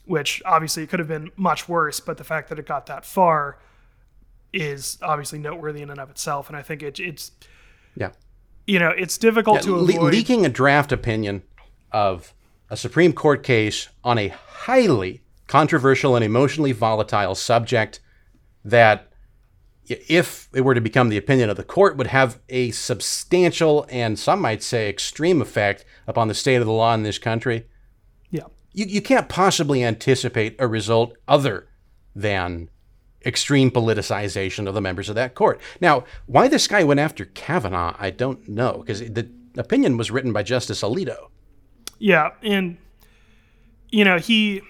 which 0.04 0.42
obviously 0.44 0.82
it 0.82 0.88
could 0.90 0.98
have 0.98 1.08
been 1.08 1.30
much 1.36 1.68
worse, 1.68 2.00
but 2.00 2.16
the 2.18 2.24
fact 2.24 2.48
that 2.50 2.58
it 2.58 2.66
got 2.66 2.86
that 2.86 3.04
far 3.04 3.58
is 4.52 4.98
obviously 5.02 5.38
noteworthy 5.38 5.82
in 5.82 5.90
and 5.90 5.98
of 6.00 6.10
itself 6.10 6.48
and 6.48 6.56
I 6.56 6.62
think 6.62 6.82
it, 6.82 7.00
it's 7.00 7.32
Yeah. 7.96 8.10
you 8.66 8.78
know, 8.78 8.90
it's 8.90 9.18
difficult 9.18 9.62
to 9.62 9.74
Le- 9.76 9.94
avoid. 9.94 10.12
leaking 10.12 10.46
a 10.46 10.48
draft 10.48 10.92
opinion 10.92 11.42
of 11.90 12.34
a 12.70 12.76
Supreme 12.76 13.12
Court 13.12 13.42
case 13.42 13.88
on 14.04 14.18
a 14.18 14.28
highly 14.28 15.22
controversial 15.46 16.14
and 16.16 16.24
emotionally 16.24 16.72
volatile 16.72 17.34
subject 17.34 18.00
that, 18.64 19.10
if 19.86 20.48
it 20.54 20.62
were 20.62 20.74
to 20.74 20.80
become 20.80 21.10
the 21.10 21.18
opinion 21.18 21.50
of 21.50 21.56
the 21.58 21.62
court, 21.64 21.96
would 21.98 22.06
have 22.06 22.38
a 22.48 22.70
substantial 22.70 23.86
and 23.90 24.18
some 24.18 24.40
might 24.40 24.62
say 24.62 24.88
extreme 24.88 25.42
effect 25.42 25.84
upon 26.06 26.26
the 26.28 26.32
state 26.34 26.56
of 26.56 26.64
the 26.64 26.72
law 26.72 26.94
in 26.94 27.02
this 27.02 27.18
country. 27.18 27.66
You, 28.74 28.86
you 28.86 29.00
can't 29.00 29.28
possibly 29.28 29.82
anticipate 29.82 30.56
a 30.58 30.66
result 30.66 31.16
other 31.26 31.68
than 32.14 32.68
extreme 33.24 33.70
politicization 33.70 34.68
of 34.68 34.74
the 34.74 34.80
members 34.80 35.08
of 35.08 35.14
that 35.14 35.34
court. 35.34 35.60
Now, 35.80 36.04
why 36.26 36.48
this 36.48 36.68
guy 36.68 36.84
went 36.84 37.00
after 37.00 37.24
Kavanaugh, 37.24 37.96
I 37.98 38.10
don't 38.10 38.46
know, 38.48 38.82
because 38.84 39.00
the 39.00 39.30
opinion 39.56 39.96
was 39.96 40.10
written 40.10 40.32
by 40.32 40.42
Justice 40.42 40.82
Alito. 40.82 41.28
yeah, 41.98 42.30
and 42.42 42.76
you 43.90 44.04
know 44.04 44.18
he 44.18 44.60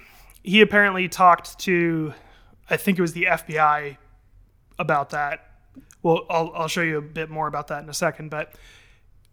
he 0.43 0.61
apparently 0.61 1.09
talked 1.09 1.59
to, 1.61 2.13
I 2.69 2.77
think 2.77 2.99
it 2.99 3.03
was 3.03 3.15
the 3.15 3.25
FBI 3.25 3.97
about 4.79 5.11
that. 5.11 5.49
Well, 6.03 6.27
I'll 6.29 6.53
I'll 6.55 6.69
show 6.69 6.83
you 6.83 6.99
a 6.99 7.03
bit 7.03 7.31
more 7.31 7.47
about 7.49 7.69
that 7.69 7.83
in 7.83 7.89
a 7.89 7.95
second, 7.95 8.31
but 8.31 8.55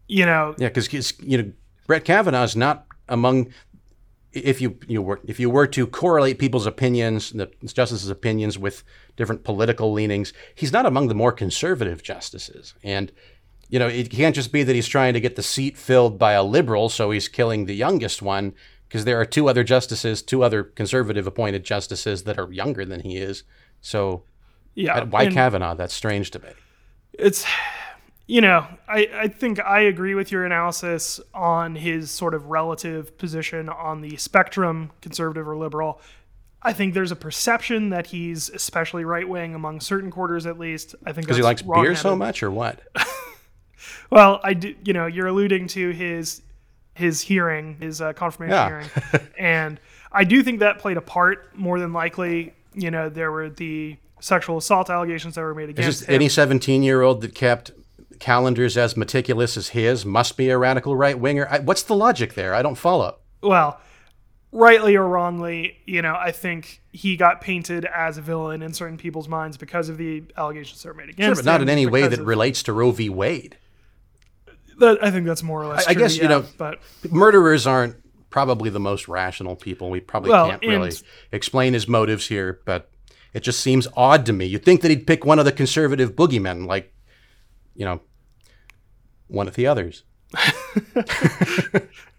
you 0.08 0.26
know, 0.26 0.54
Yeah, 0.58 0.68
because 0.68 1.12
you 1.20 1.38
know 1.38 1.52
Brett 1.86 2.04
Kavanaugh 2.04 2.42
is 2.44 2.56
not 2.56 2.86
among 3.08 3.52
if 4.32 4.60
you 4.60 4.78
you 4.86 5.02
were 5.02 5.20
if 5.26 5.38
you 5.38 5.50
were 5.50 5.66
to 5.68 5.86
correlate 5.86 6.38
people's 6.38 6.66
opinions, 6.66 7.30
the 7.30 7.50
justices' 7.64 8.08
opinions 8.08 8.58
with 8.58 8.82
different 9.16 9.44
political 9.44 9.92
leanings, 9.92 10.32
he's 10.54 10.72
not 10.72 10.86
among 10.86 11.08
the 11.08 11.14
more 11.14 11.32
conservative 11.32 12.02
justices. 12.02 12.74
And 12.82 13.12
you 13.68 13.78
know, 13.78 13.88
it 13.88 14.10
can't 14.10 14.34
just 14.34 14.52
be 14.52 14.62
that 14.64 14.74
he's 14.74 14.88
trying 14.88 15.14
to 15.14 15.20
get 15.20 15.36
the 15.36 15.42
seat 15.42 15.78
filled 15.78 16.18
by 16.18 16.32
a 16.32 16.42
liberal, 16.42 16.88
so 16.90 17.10
he's 17.10 17.28
killing 17.28 17.64
the 17.64 17.74
youngest 17.74 18.20
one, 18.20 18.52
because 18.86 19.06
there 19.06 19.18
are 19.18 19.24
two 19.24 19.48
other 19.48 19.64
justices, 19.64 20.20
two 20.20 20.42
other 20.42 20.62
conservative 20.62 21.26
appointed 21.26 21.64
justices 21.64 22.24
that 22.24 22.38
are 22.38 22.52
younger 22.52 22.84
than 22.84 23.00
he 23.00 23.16
is. 23.16 23.44
So, 23.80 24.24
Yeah. 24.74 25.04
why 25.04 25.26
Kavanaugh? 25.28 25.74
That's 25.74 25.94
strange 25.94 26.30
to 26.32 26.38
me. 26.40 26.50
It's, 27.14 27.46
you 28.26 28.40
know, 28.40 28.66
I, 28.88 29.08
I 29.14 29.28
think 29.28 29.60
I 29.60 29.80
agree 29.80 30.14
with 30.14 30.30
your 30.32 30.44
analysis 30.44 31.20
on 31.34 31.74
his 31.76 32.10
sort 32.10 32.34
of 32.34 32.46
relative 32.46 33.16
position 33.18 33.68
on 33.68 34.00
the 34.00 34.16
spectrum, 34.16 34.90
conservative 35.00 35.46
or 35.48 35.56
liberal. 35.56 36.00
I 36.62 36.72
think 36.72 36.94
there's 36.94 37.10
a 37.10 37.16
perception 37.16 37.88
that 37.90 38.06
he's 38.06 38.48
especially 38.50 39.04
right 39.04 39.28
wing 39.28 39.54
among 39.54 39.80
certain 39.80 40.10
quarters, 40.12 40.46
at 40.46 40.58
least. 40.58 40.94
I 41.04 41.12
think 41.12 41.26
Because 41.26 41.36
he 41.36 41.42
likes 41.42 41.62
beer 41.62 41.96
so 41.96 42.14
much, 42.16 42.42
or 42.42 42.50
what? 42.50 42.80
Well, 44.10 44.40
I 44.44 44.54
do. 44.54 44.74
You 44.84 44.92
know, 44.92 45.06
you're 45.06 45.26
alluding 45.26 45.66
to 45.68 45.90
his 45.90 46.42
his 46.94 47.20
hearing, 47.22 47.76
his 47.80 48.00
uh, 48.00 48.12
confirmation 48.12 48.52
Yeah. 48.54 48.68
hearing, 48.68 49.28
and 49.38 49.80
I 50.12 50.24
do 50.24 50.42
think 50.42 50.60
that 50.60 50.78
played 50.78 50.98
a 50.98 51.00
part. 51.00 51.56
More 51.56 51.80
than 51.80 51.92
likely, 51.92 52.52
you 52.74 52.90
know, 52.90 53.08
there 53.08 53.32
were 53.32 53.48
the 53.50 53.96
sexual 54.20 54.58
assault 54.58 54.88
allegations 54.90 55.34
that 55.34 55.40
were 55.40 55.54
made 55.54 55.70
It's 55.70 55.78
against 55.78 55.98
just 56.00 56.08
him. 56.08 56.14
any 56.14 56.28
17 56.28 56.82
year 56.82 57.02
old 57.02 57.22
that 57.22 57.34
kept 57.34 57.72
calendars 58.26 58.76
as 58.76 58.96
meticulous 58.96 59.56
as 59.56 59.70
his 59.70 60.06
must 60.06 60.36
be 60.36 60.48
a 60.48 60.56
radical 60.56 60.94
right 60.96 61.18
winger. 61.18 61.46
What's 61.64 61.82
the 61.82 61.96
logic 61.96 62.34
there? 62.34 62.54
I 62.54 62.62
don't 62.62 62.76
follow. 62.76 63.18
well, 63.42 63.80
rightly 64.52 64.94
or 64.96 65.08
wrongly, 65.08 65.78
you 65.86 66.02
know, 66.02 66.14
I 66.14 66.30
think 66.30 66.82
he 66.92 67.16
got 67.16 67.40
painted 67.40 67.84
as 67.86 68.18
a 68.18 68.20
villain 68.20 68.62
in 68.62 68.72
certain 68.74 68.96
people's 68.98 69.26
minds 69.26 69.56
because 69.56 69.88
of 69.88 69.96
the 69.96 70.22
allegations 70.36 70.82
that 70.82 70.88
were 70.88 70.94
made 70.94 71.04
Sure, 71.06 71.10
against 71.10 71.40
but 71.40 71.50
not 71.50 71.56
him, 71.56 71.62
in 71.62 71.68
any 71.70 71.86
way 71.86 72.06
that 72.06 72.20
of- 72.20 72.26
relates 72.26 72.62
to 72.64 72.72
Roe 72.72 72.92
v. 72.92 73.08
Wade. 73.08 73.56
that- 74.78 75.02
I 75.02 75.10
think 75.10 75.26
that's 75.26 75.42
more 75.42 75.62
or 75.62 75.66
less. 75.66 75.86
I- 75.86 75.90
I 75.90 75.94
true, 75.94 76.02
guess, 76.02 76.16
you 76.16 76.28
know, 76.28 76.44
but 76.58 76.78
Murderers 77.10 77.66
aren't 77.66 77.96
probably 78.30 78.70
the 78.70 78.80
most 78.80 79.08
rational 79.08 79.56
people. 79.56 79.90
We 79.90 80.00
probably 80.00 80.30
Well, 80.30 80.50
can't 80.50 80.62
really 80.62 80.88
and- 80.90 81.02
explain 81.32 81.72
his 81.74 81.88
motives 81.88 82.28
here, 82.28 82.60
but 82.64 82.88
it 83.34 83.42
just 83.42 83.60
seems 83.60 83.88
odd 83.96 84.24
to 84.26 84.32
me. 84.32 84.46
You'd 84.46 84.64
think 84.64 84.80
that 84.82 84.90
he'd 84.90 85.06
pick 85.06 85.24
one 85.24 85.38
of 85.38 85.44
the 85.44 85.52
conservative 85.52 86.14
boogeymen, 86.14 86.66
like, 86.66 86.92
you 87.74 87.84
know, 87.84 88.00
one 89.32 89.48
of 89.48 89.54
the 89.54 89.66
others. 89.66 90.04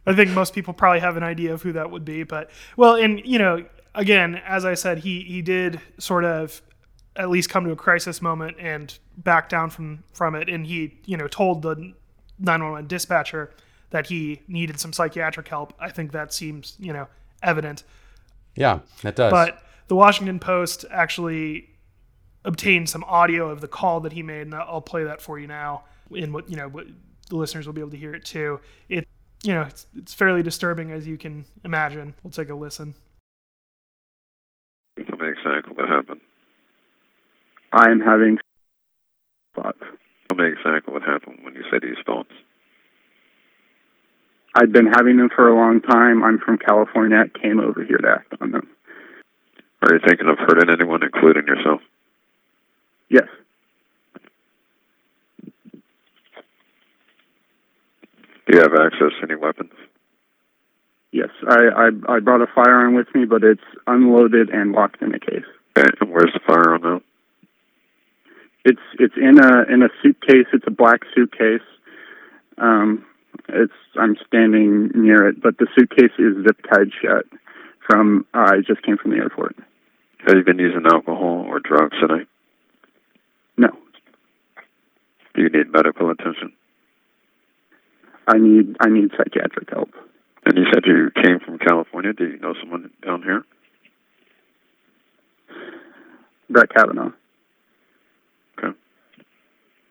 I 0.05 0.13
think 0.13 0.31
most 0.31 0.53
people 0.53 0.73
probably 0.73 0.99
have 0.99 1.17
an 1.17 1.23
idea 1.23 1.53
of 1.53 1.61
who 1.61 1.71
that 1.73 1.89
would 1.91 2.03
be, 2.05 2.23
but 2.23 2.49
well, 2.75 2.95
and 2.95 3.25
you 3.25 3.39
know, 3.39 3.65
again, 3.95 4.35
as 4.45 4.65
I 4.65 4.73
said, 4.73 4.99
he 4.99 5.21
he 5.21 5.41
did 5.41 5.79
sort 5.97 6.25
of 6.25 6.61
at 7.15 7.29
least 7.29 7.49
come 7.49 7.63
to 7.65 7.71
a 7.71 7.75
crisis 7.75 8.21
moment 8.21 8.57
and 8.59 8.97
back 9.17 9.49
down 9.49 9.69
from 9.69 10.03
from 10.13 10.35
it, 10.35 10.49
and 10.49 10.67
he 10.67 10.97
you 11.05 11.15
know 11.17 11.27
told 11.27 11.61
the 11.61 11.75
911 12.39 12.87
dispatcher 12.87 13.51
that 13.91 14.07
he 14.07 14.41
needed 14.47 14.79
some 14.79 14.91
psychiatric 14.91 15.47
help. 15.47 15.73
I 15.79 15.89
think 15.89 16.11
that 16.11 16.33
seems 16.33 16.75
you 16.79 16.91
know 16.93 17.07
evident, 17.41 17.83
Yeah, 18.55 18.79
that 19.01 19.15
does. 19.15 19.31
but 19.31 19.61
the 19.87 19.95
Washington 19.95 20.39
Post 20.39 20.85
actually 20.91 21.69
obtained 22.45 22.89
some 22.89 23.03
audio 23.05 23.49
of 23.49 23.61
the 23.61 23.67
call 23.67 24.01
that 24.01 24.13
he 24.13 24.23
made, 24.23 24.41
and 24.41 24.55
I'll 24.55 24.81
play 24.81 25.03
that 25.05 25.21
for 25.21 25.39
you 25.39 25.47
now. 25.47 25.83
In 26.15 26.33
what 26.33 26.49
you 26.49 26.55
know, 26.55 26.67
what 26.67 26.87
the 27.29 27.35
listeners 27.35 27.65
will 27.65 27.73
be 27.73 27.81
able 27.81 27.91
to 27.91 27.97
hear 27.97 28.13
it 28.13 28.25
too. 28.25 28.59
It 28.89 29.07
you 29.43 29.53
know, 29.53 29.63
it's, 29.63 29.87
it's 29.95 30.13
fairly 30.13 30.41
disturbing 30.41 30.91
as 30.91 31.05
you 31.05 31.17
can 31.17 31.45
imagine. 31.63 32.15
We'll 32.23 32.31
take 32.31 32.49
a 32.49 32.55
listen. 32.55 32.95
Tell 34.95 35.17
me 35.17 35.27
exactly 35.27 35.73
what 35.75 35.89
happened. 35.89 36.21
I'm 37.73 37.99
having 37.99 38.37
thoughts. 39.55 39.79
Tell 40.29 40.37
me 40.37 40.47
exactly 40.47 40.93
what 40.93 41.03
happened 41.03 41.39
when 41.43 41.55
you 41.55 41.63
say 41.69 41.79
these 41.81 41.97
thoughts. 42.05 42.31
I've 44.55 44.71
been 44.71 44.87
having 44.87 45.17
them 45.17 45.29
for 45.35 45.49
a 45.49 45.55
long 45.55 45.81
time. 45.81 46.23
I'm 46.23 46.39
from 46.39 46.59
California. 46.59 47.17
I 47.17 47.39
came 47.39 47.59
over 47.59 47.83
here 47.83 47.97
to 47.97 48.07
act 48.07 48.33
on 48.39 48.51
them. 48.51 48.67
Are 49.81 49.93
you 49.93 49.99
thinking 50.07 50.29
of 50.29 50.37
hurting 50.37 50.69
anyone, 50.69 51.01
including 51.03 51.47
yourself? 51.47 51.81
Yes. 53.09 53.27
Do 58.53 58.59
you 58.59 58.65
have 58.69 58.79
access 58.79 59.09
to 59.19 59.23
any 59.23 59.35
weapons? 59.35 59.71
Yes. 61.11 61.29
I, 61.49 61.57
I 61.75 62.17
I 62.17 62.19
brought 62.19 62.43
a 62.43 62.47
firearm 62.53 62.93
with 62.93 63.07
me, 63.15 63.25
but 63.25 63.43
it's 63.43 63.63
unloaded 63.87 64.51
and 64.51 64.73
locked 64.73 65.01
in 65.01 65.15
a 65.15 65.19
case. 65.19 65.45
Okay, 65.75 65.89
and 65.99 66.11
where's 66.11 66.31
the 66.35 66.39
firearm 66.45 66.81
now? 66.83 67.01
It's 68.63 68.81
it's 68.99 69.15
in 69.17 69.43
a 69.43 69.73
in 69.73 69.81
a 69.81 69.89
suitcase. 70.03 70.45
It's 70.53 70.65
a 70.67 70.71
black 70.71 70.99
suitcase. 71.15 71.65
Um, 72.59 73.03
it's 73.49 73.73
I'm 73.99 74.17
standing 74.27 74.91
near 74.93 75.27
it, 75.29 75.41
but 75.41 75.57
the 75.57 75.65
suitcase 75.75 76.13
is 76.19 76.45
zip 76.45 76.61
tied 76.71 76.91
shut. 77.01 77.25
From 77.89 78.27
uh, 78.35 78.51
I 78.51 78.57
just 78.57 78.83
came 78.83 78.97
from 78.97 79.11
the 79.11 79.17
airport. 79.17 79.55
Have 80.27 80.37
you 80.37 80.43
been 80.43 80.59
using 80.59 80.85
alcohol 80.85 81.43
or 81.47 81.59
drugs 81.59 81.97
today? 81.99 82.27
No, 83.57 83.69
Do 85.33 85.41
you 85.41 85.49
need 85.49 85.71
medical 85.71 86.11
attention? 86.11 86.53
I 88.27 88.37
need 88.37 88.75
I 88.79 88.89
need 88.89 89.11
psychiatric 89.17 89.69
help. 89.69 89.89
And 90.45 90.57
you 90.57 90.65
said 90.73 90.83
you 90.85 91.09
came 91.15 91.39
from 91.39 91.57
California. 91.59 92.13
Do 92.13 92.25
you 92.25 92.39
know 92.39 92.53
someone 92.59 92.89
down 93.05 93.23
here? 93.23 93.43
Brett 96.49 96.69
Kavanaugh. 96.73 97.11
Okay. 98.57 98.77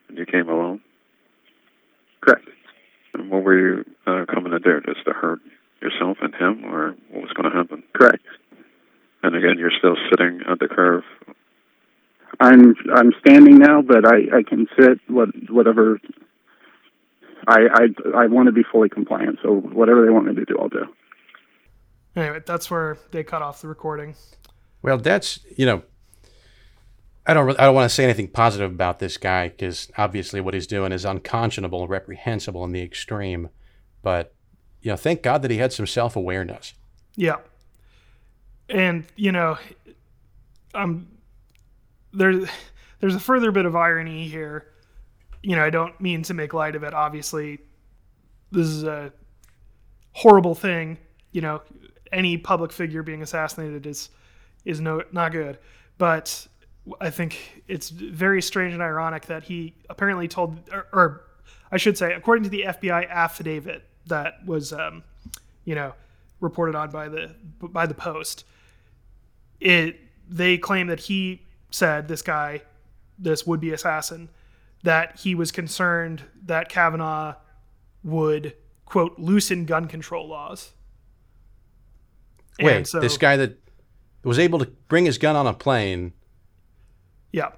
And 0.09 0.19
you 0.19 0.27
came 0.27 0.49
alone? 0.49 0.81
Correct. 2.21 2.47
And 3.15 3.31
what 3.31 3.43
were 3.43 3.59
you 3.59 3.85
uh, 4.07 4.25
coming 4.33 4.53
to 4.53 4.59
do? 4.59 4.81
Just 4.87 5.05
to 5.07 5.13
hurt 5.13 5.41
yourself 5.81 6.19
and 6.23 6.35
him, 6.35 6.65
or 6.65 6.95
what 7.11 7.23
was 7.23 7.33
going 7.33 7.51
to 7.51 7.57
happen? 7.57 7.83
Correct. 7.95 8.23
And 9.23 9.37
again, 9.37 9.57
you're 9.59 9.73
still 9.77 9.97
sitting 10.11 10.41
at 10.49 10.59
the 10.59 10.69
curve. 10.69 11.05
I'm 12.41 12.75
I'm 12.95 13.13
standing 13.21 13.57
now, 13.57 13.83
but 13.83 14.07
I 14.07 14.39
I 14.39 14.43
can 14.43 14.67
sit 14.79 14.99
what 15.09 15.29
whatever. 15.51 16.01
I 17.47 17.61
I 17.73 18.23
I 18.23 18.27
want 18.27 18.47
to 18.47 18.53
be 18.53 18.63
fully 18.71 18.89
compliant, 18.89 19.39
so 19.43 19.55
whatever 19.55 20.05
they 20.05 20.11
want 20.11 20.27
me 20.27 20.35
to 20.35 20.45
do, 20.45 20.59
I'll 20.59 20.69
do. 20.69 20.87
Anyway, 22.15 22.41
that's 22.45 22.71
where 22.71 22.99
they 23.11 23.25
cut 23.25 23.43
off 23.43 23.63
the 23.63 23.69
recording. 23.69 24.15
Well, 24.83 24.99
that's 24.99 25.41
you 25.57 25.67
know, 25.67 25.83
I 27.27 27.35
don't 27.35 27.47
re- 27.47 27.57
I 27.59 27.65
don't 27.65 27.75
want 27.75 27.89
to 27.89 27.95
say 27.95 28.05
anything 28.05 28.29
positive 28.29 28.71
about 28.71 28.99
this 28.99 29.17
guy 29.17 29.49
because 29.49 29.91
obviously 29.97 30.41
what 30.41 30.55
he's 30.55 30.67
doing 30.67 30.93
is 30.93 31.05
unconscionable, 31.05 31.87
reprehensible 31.89 32.65
in 32.65 32.73
the 32.73 32.83
extreme. 32.83 33.49
But 34.03 34.35
you 34.81 34.91
know, 34.91 34.97
thank 34.97 35.23
God 35.23 35.43
that 35.43 35.51
he 35.51 35.59
had 35.59 35.73
some 35.73 35.87
self 35.87 36.17
awareness. 36.17 36.75
Yeah. 37.17 37.37
And, 38.69 39.05
you 39.17 39.33
know, 39.33 39.59
um 40.75 41.09
there's 42.13 42.49
there's 43.01 43.15
a 43.15 43.21
further 43.21 43.53
bit 43.53 43.67
of 43.67 43.77
irony 43.77 44.27
here. 44.29 44.72
You 45.43 45.57
know, 45.57 45.65
I 45.65 45.71
don't 45.71 45.99
mean 46.01 46.23
to 46.25 46.35
make 46.35 46.55
light 46.55 46.77
of 46.77 46.83
it. 46.85 46.95
Obviously, 46.95 47.59
this 48.51 48.67
is 48.67 48.85
a 48.85 49.13
horrible 50.13 50.55
thing. 50.55 50.99
You 51.33 51.41
know, 51.41 51.63
any 52.13 52.37
public 52.37 52.73
figure 52.73 53.03
being 53.03 53.23
assassinated 53.23 53.87
is 53.87 54.11
is 54.65 54.81
no 54.81 55.03
not 55.13 55.33
good. 55.33 55.59
But 55.99 56.47
I 57.01 57.11
think 57.11 57.63
it's 57.69 57.91
very 57.91 58.43
strange 58.43 58.75
and 58.75 58.83
ironic 58.83 59.27
that 59.27 59.45
he 59.45 59.75
apparently 59.89 60.29
told, 60.29 60.59
or, 60.73 60.87
or 60.93 61.25
I 61.71 61.77
should 61.77 61.97
say, 61.97 62.13
according 62.13 62.45
to 62.45 62.51
the 62.51 62.65
FBI 62.67 63.09
affidavit 63.09 63.85
that 64.07 64.45
was, 64.45 64.73
um, 64.73 65.05
you 65.65 65.75
know, 65.75 65.95
reported 66.41 66.75
on 66.75 66.91
by 66.91 67.09
the 67.09 67.35
by 67.61 67.87
the 67.87 67.95
Post, 67.95 68.45
it 69.61 70.01
they 70.29 70.59
claim 70.59 70.89
that 70.89 71.01
he 71.01 71.43
said 71.71 72.09
this 72.09 72.23
guy, 72.23 72.63
this 73.19 73.47
would 73.47 73.61
be 73.61 73.73
assassin, 73.73 74.29
that 74.83 75.21
he 75.21 75.35
was 75.35 75.53
concerned 75.53 76.25
that 76.45 76.69
Kavanaugh 76.69 77.35
would 78.03 78.55
quote 78.85 79.19
loosen 79.19 79.65
gun 79.65 79.89
control 79.89 80.29
laws. 80.29 80.73
Wait, 82.61 82.87
so- 82.87 83.01
this 83.01 83.17
guy 83.17 83.37
that 83.37 83.59
was 84.25 84.39
able 84.39 84.59
to 84.59 84.67
bring 84.89 85.05
his 85.05 85.19
gun 85.19 85.37
on 85.37 85.47
a 85.47 85.55
plane. 85.55 86.13
Yeah. 87.33 87.51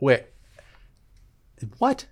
Wait, 0.00 0.24
what? 1.78 2.06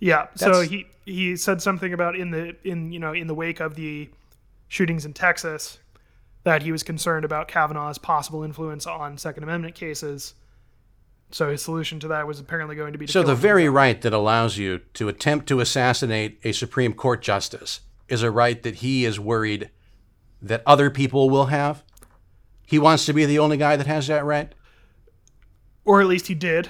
Yeah. 0.00 0.28
So 0.34 0.62
he 0.62 0.86
he 1.04 1.36
said 1.36 1.62
something 1.62 1.92
about 1.92 2.16
in 2.16 2.30
the 2.30 2.56
in 2.64 2.92
you 2.92 2.98
know 2.98 3.12
in 3.12 3.26
the 3.26 3.34
wake 3.34 3.60
of 3.60 3.74
the 3.74 4.08
shootings 4.68 5.04
in 5.04 5.12
Texas 5.12 5.78
that 6.44 6.62
he 6.62 6.72
was 6.72 6.82
concerned 6.82 7.24
about 7.24 7.48
Kavanaugh's 7.48 7.98
possible 7.98 8.42
influence 8.42 8.86
on 8.86 9.18
Second 9.18 9.42
Amendment 9.42 9.74
cases. 9.74 10.34
So 11.30 11.50
his 11.50 11.62
solution 11.62 12.00
to 12.00 12.08
that 12.08 12.26
was 12.26 12.40
apparently 12.40 12.74
going 12.74 12.92
to 12.92 12.98
be 12.98 13.06
to 13.06 13.12
So 13.12 13.22
the 13.22 13.32
him. 13.32 13.38
very 13.38 13.68
right 13.68 14.00
that 14.00 14.12
allows 14.14 14.56
you 14.56 14.78
to 14.94 15.08
attempt 15.08 15.46
to 15.48 15.60
assassinate 15.60 16.38
a 16.42 16.52
Supreme 16.52 16.94
Court 16.94 17.20
justice 17.22 17.80
is 18.08 18.22
a 18.22 18.30
right 18.30 18.62
that 18.62 18.76
he 18.76 19.04
is 19.04 19.20
worried 19.20 19.70
that 20.40 20.62
other 20.66 20.88
people 20.90 21.28
will 21.28 21.46
have? 21.46 21.82
He 22.66 22.78
wants 22.78 23.04
to 23.06 23.12
be 23.12 23.26
the 23.26 23.38
only 23.38 23.56
guy 23.58 23.76
that 23.76 23.86
has 23.86 24.06
that 24.06 24.24
right? 24.24 24.54
Or 25.84 26.00
at 26.00 26.06
least 26.06 26.26
he 26.28 26.34
did. 26.34 26.68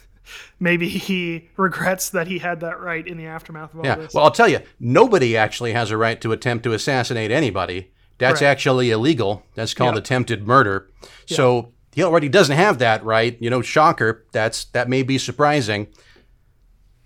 Maybe 0.60 0.88
he 0.88 1.48
regrets 1.56 2.10
that 2.10 2.26
he 2.28 2.38
had 2.38 2.60
that 2.60 2.80
right 2.80 3.06
in 3.06 3.16
the 3.18 3.26
aftermath 3.26 3.72
of 3.74 3.80
all 3.80 3.86
Yeah. 3.86 3.96
this. 3.96 4.14
Well, 4.14 4.24
I'll 4.24 4.30
tell 4.30 4.48
you, 4.48 4.60
nobody 4.78 5.36
actually 5.36 5.72
has 5.72 5.90
a 5.90 5.96
right 5.96 6.20
to 6.20 6.32
attempt 6.32 6.64
to 6.64 6.72
assassinate 6.72 7.30
anybody. 7.30 7.90
That's 8.18 8.38
Correct. 8.40 8.50
actually 8.52 8.90
illegal. 8.90 9.42
That's 9.54 9.74
called 9.74 9.94
Yeah. 9.96 10.00
attempted 10.00 10.46
murder. 10.46 10.88
So 11.26 11.72
he 11.94 12.02
already 12.02 12.28
doesn't 12.28 12.56
have 12.56 12.78
that 12.78 13.04
right. 13.04 13.36
You 13.40 13.50
know, 13.50 13.62
shocker. 13.62 14.24
That's 14.32 14.64
that 14.66 14.88
may 14.88 15.02
be 15.02 15.18
surprising. 15.18 15.86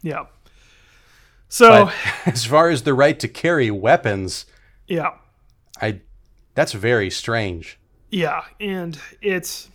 yeah. 0.02 0.26
So 1.48 1.86
But 1.86 1.94
as 2.34 2.44
far 2.44 2.68
as 2.70 2.82
the 2.82 2.94
right 2.94 3.18
to 3.20 3.28
carry 3.28 3.70
weapons, 3.70 4.46
yeah. 4.86 5.12
I 5.80 6.00
that's 6.54 6.72
very 6.72 7.10
strange. 7.10 7.78
Yeah, 8.10 8.44
and 8.60 8.98
it's 9.20 9.68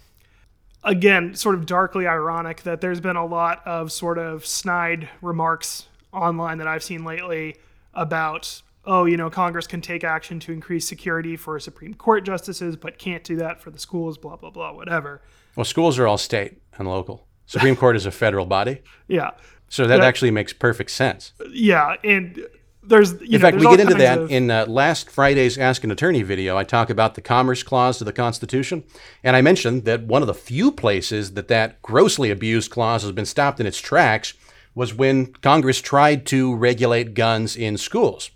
again 0.83 1.35
sort 1.35 1.55
of 1.55 1.65
darkly 1.65 2.07
ironic 2.07 2.63
that 2.63 2.81
there's 2.81 2.99
been 2.99 3.15
a 3.15 3.25
lot 3.25 3.65
of 3.65 3.91
sort 3.91 4.17
of 4.17 4.45
snide 4.45 5.09
remarks 5.21 5.87
online 6.11 6.57
that 6.57 6.67
I've 6.67 6.83
seen 6.83 7.03
lately 7.03 7.55
about 7.93 8.61
oh, 8.85 9.05
you 9.05 9.17
know, 9.17 9.29
Congress 9.29 9.67
can 9.67 9.81
take 9.81 10.03
action 10.03 10.39
to 10.41 10.51
increase 10.51 10.87
security 10.87 11.35
for 11.37 11.59
Supreme 11.59 11.93
Court 11.93 12.25
justices, 12.25 12.75
but 12.75 12.97
can't 12.97 13.23
do 13.23 13.35
that 13.37 13.61
for 13.61 13.71
the 13.71 13.79
schools, 13.79 14.17
blah 14.17 14.35
blah 14.35 14.49
blah, 14.49 14.73
whatever. 14.73 15.21
Well, 15.55 15.65
schools 15.65 15.99
are 15.99 16.07
all 16.07 16.17
state 16.17 16.61
and 16.77 16.87
local. 16.87 17.27
Supreme 17.45 17.75
Court 17.75 17.95
is 17.95 18.05
a 18.05 18.11
federal 18.11 18.45
body, 18.45 18.81
Yeah. 19.07 19.31
so 19.69 19.85
that 19.87 19.97
But 19.97 20.03
I- 20.03 20.07
actually 20.07 20.31
makes 20.31 20.53
perfect 20.53 20.91
sense. 20.91 21.33
Yeah, 21.51 21.95
and 22.03 22.41
there's 22.85 23.13
you 23.13 23.19
In 23.19 23.31
know, 23.33 23.39
fact, 23.39 23.57
there's 23.57 23.65
we 23.69 23.77
get 23.77 23.79
into 23.81 23.95
that 23.95 24.17
of- 24.17 24.31
in 24.31 24.49
uh, 24.49 24.65
last 24.67 25.09
Friday's 25.09 25.57
Ask 25.57 25.83
an 25.83 25.91
Attorney 25.91 26.21
video. 26.23 26.57
I 26.57 26.63
talk 26.63 26.89
about 26.89 27.15
the 27.15 27.21
Commerce 27.21 27.61
Clause 27.63 27.97
to 27.99 28.03
the 28.03 28.13
Constitution, 28.13 28.83
and 29.23 29.35
I 29.35 29.41
mentioned 29.41 29.85
that 29.85 30.03
one 30.03 30.21
of 30.23 30.27
the 30.27 30.33
few 30.33 30.71
places 30.71 31.33
that 31.35 31.47
that 31.49 31.81
grossly 31.81 32.31
abused 32.31 32.71
clause 32.71 33.03
has 33.03 33.11
been 33.11 33.25
stopped 33.25 33.59
in 33.59 33.65
its 33.67 33.79
tracks 33.79 34.33
was 34.75 34.93
when 34.93 35.27
Congress 35.33 35.79
tried 35.81 36.25
to 36.27 36.55
regulate 36.55 37.13
guns 37.13 37.55
in 37.55 37.77
schools. 37.77 38.31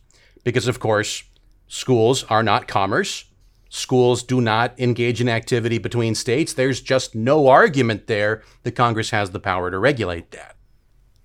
Because, 0.48 0.70
of 0.70 0.80
course, 0.80 1.24
schools 1.68 2.24
are 2.30 2.42
not 2.42 2.70
commerce. 2.70 3.25
Schools 3.68 4.24
do 4.24 4.39
not 4.39 4.80
engage 4.80 5.20
in 5.20 5.27
activity 5.27 5.77
between 5.77 6.16
states. 6.16 6.54
There's 6.54 6.80
just 6.80 7.13
no 7.13 7.50
argument 7.50 8.08
there 8.08 8.44
that 8.63 8.72
Congress 8.72 9.10
has 9.10 9.32
the 9.32 9.42
power 9.42 9.70
to 9.70 9.77
regulate 9.77 10.32
that. 10.32 10.56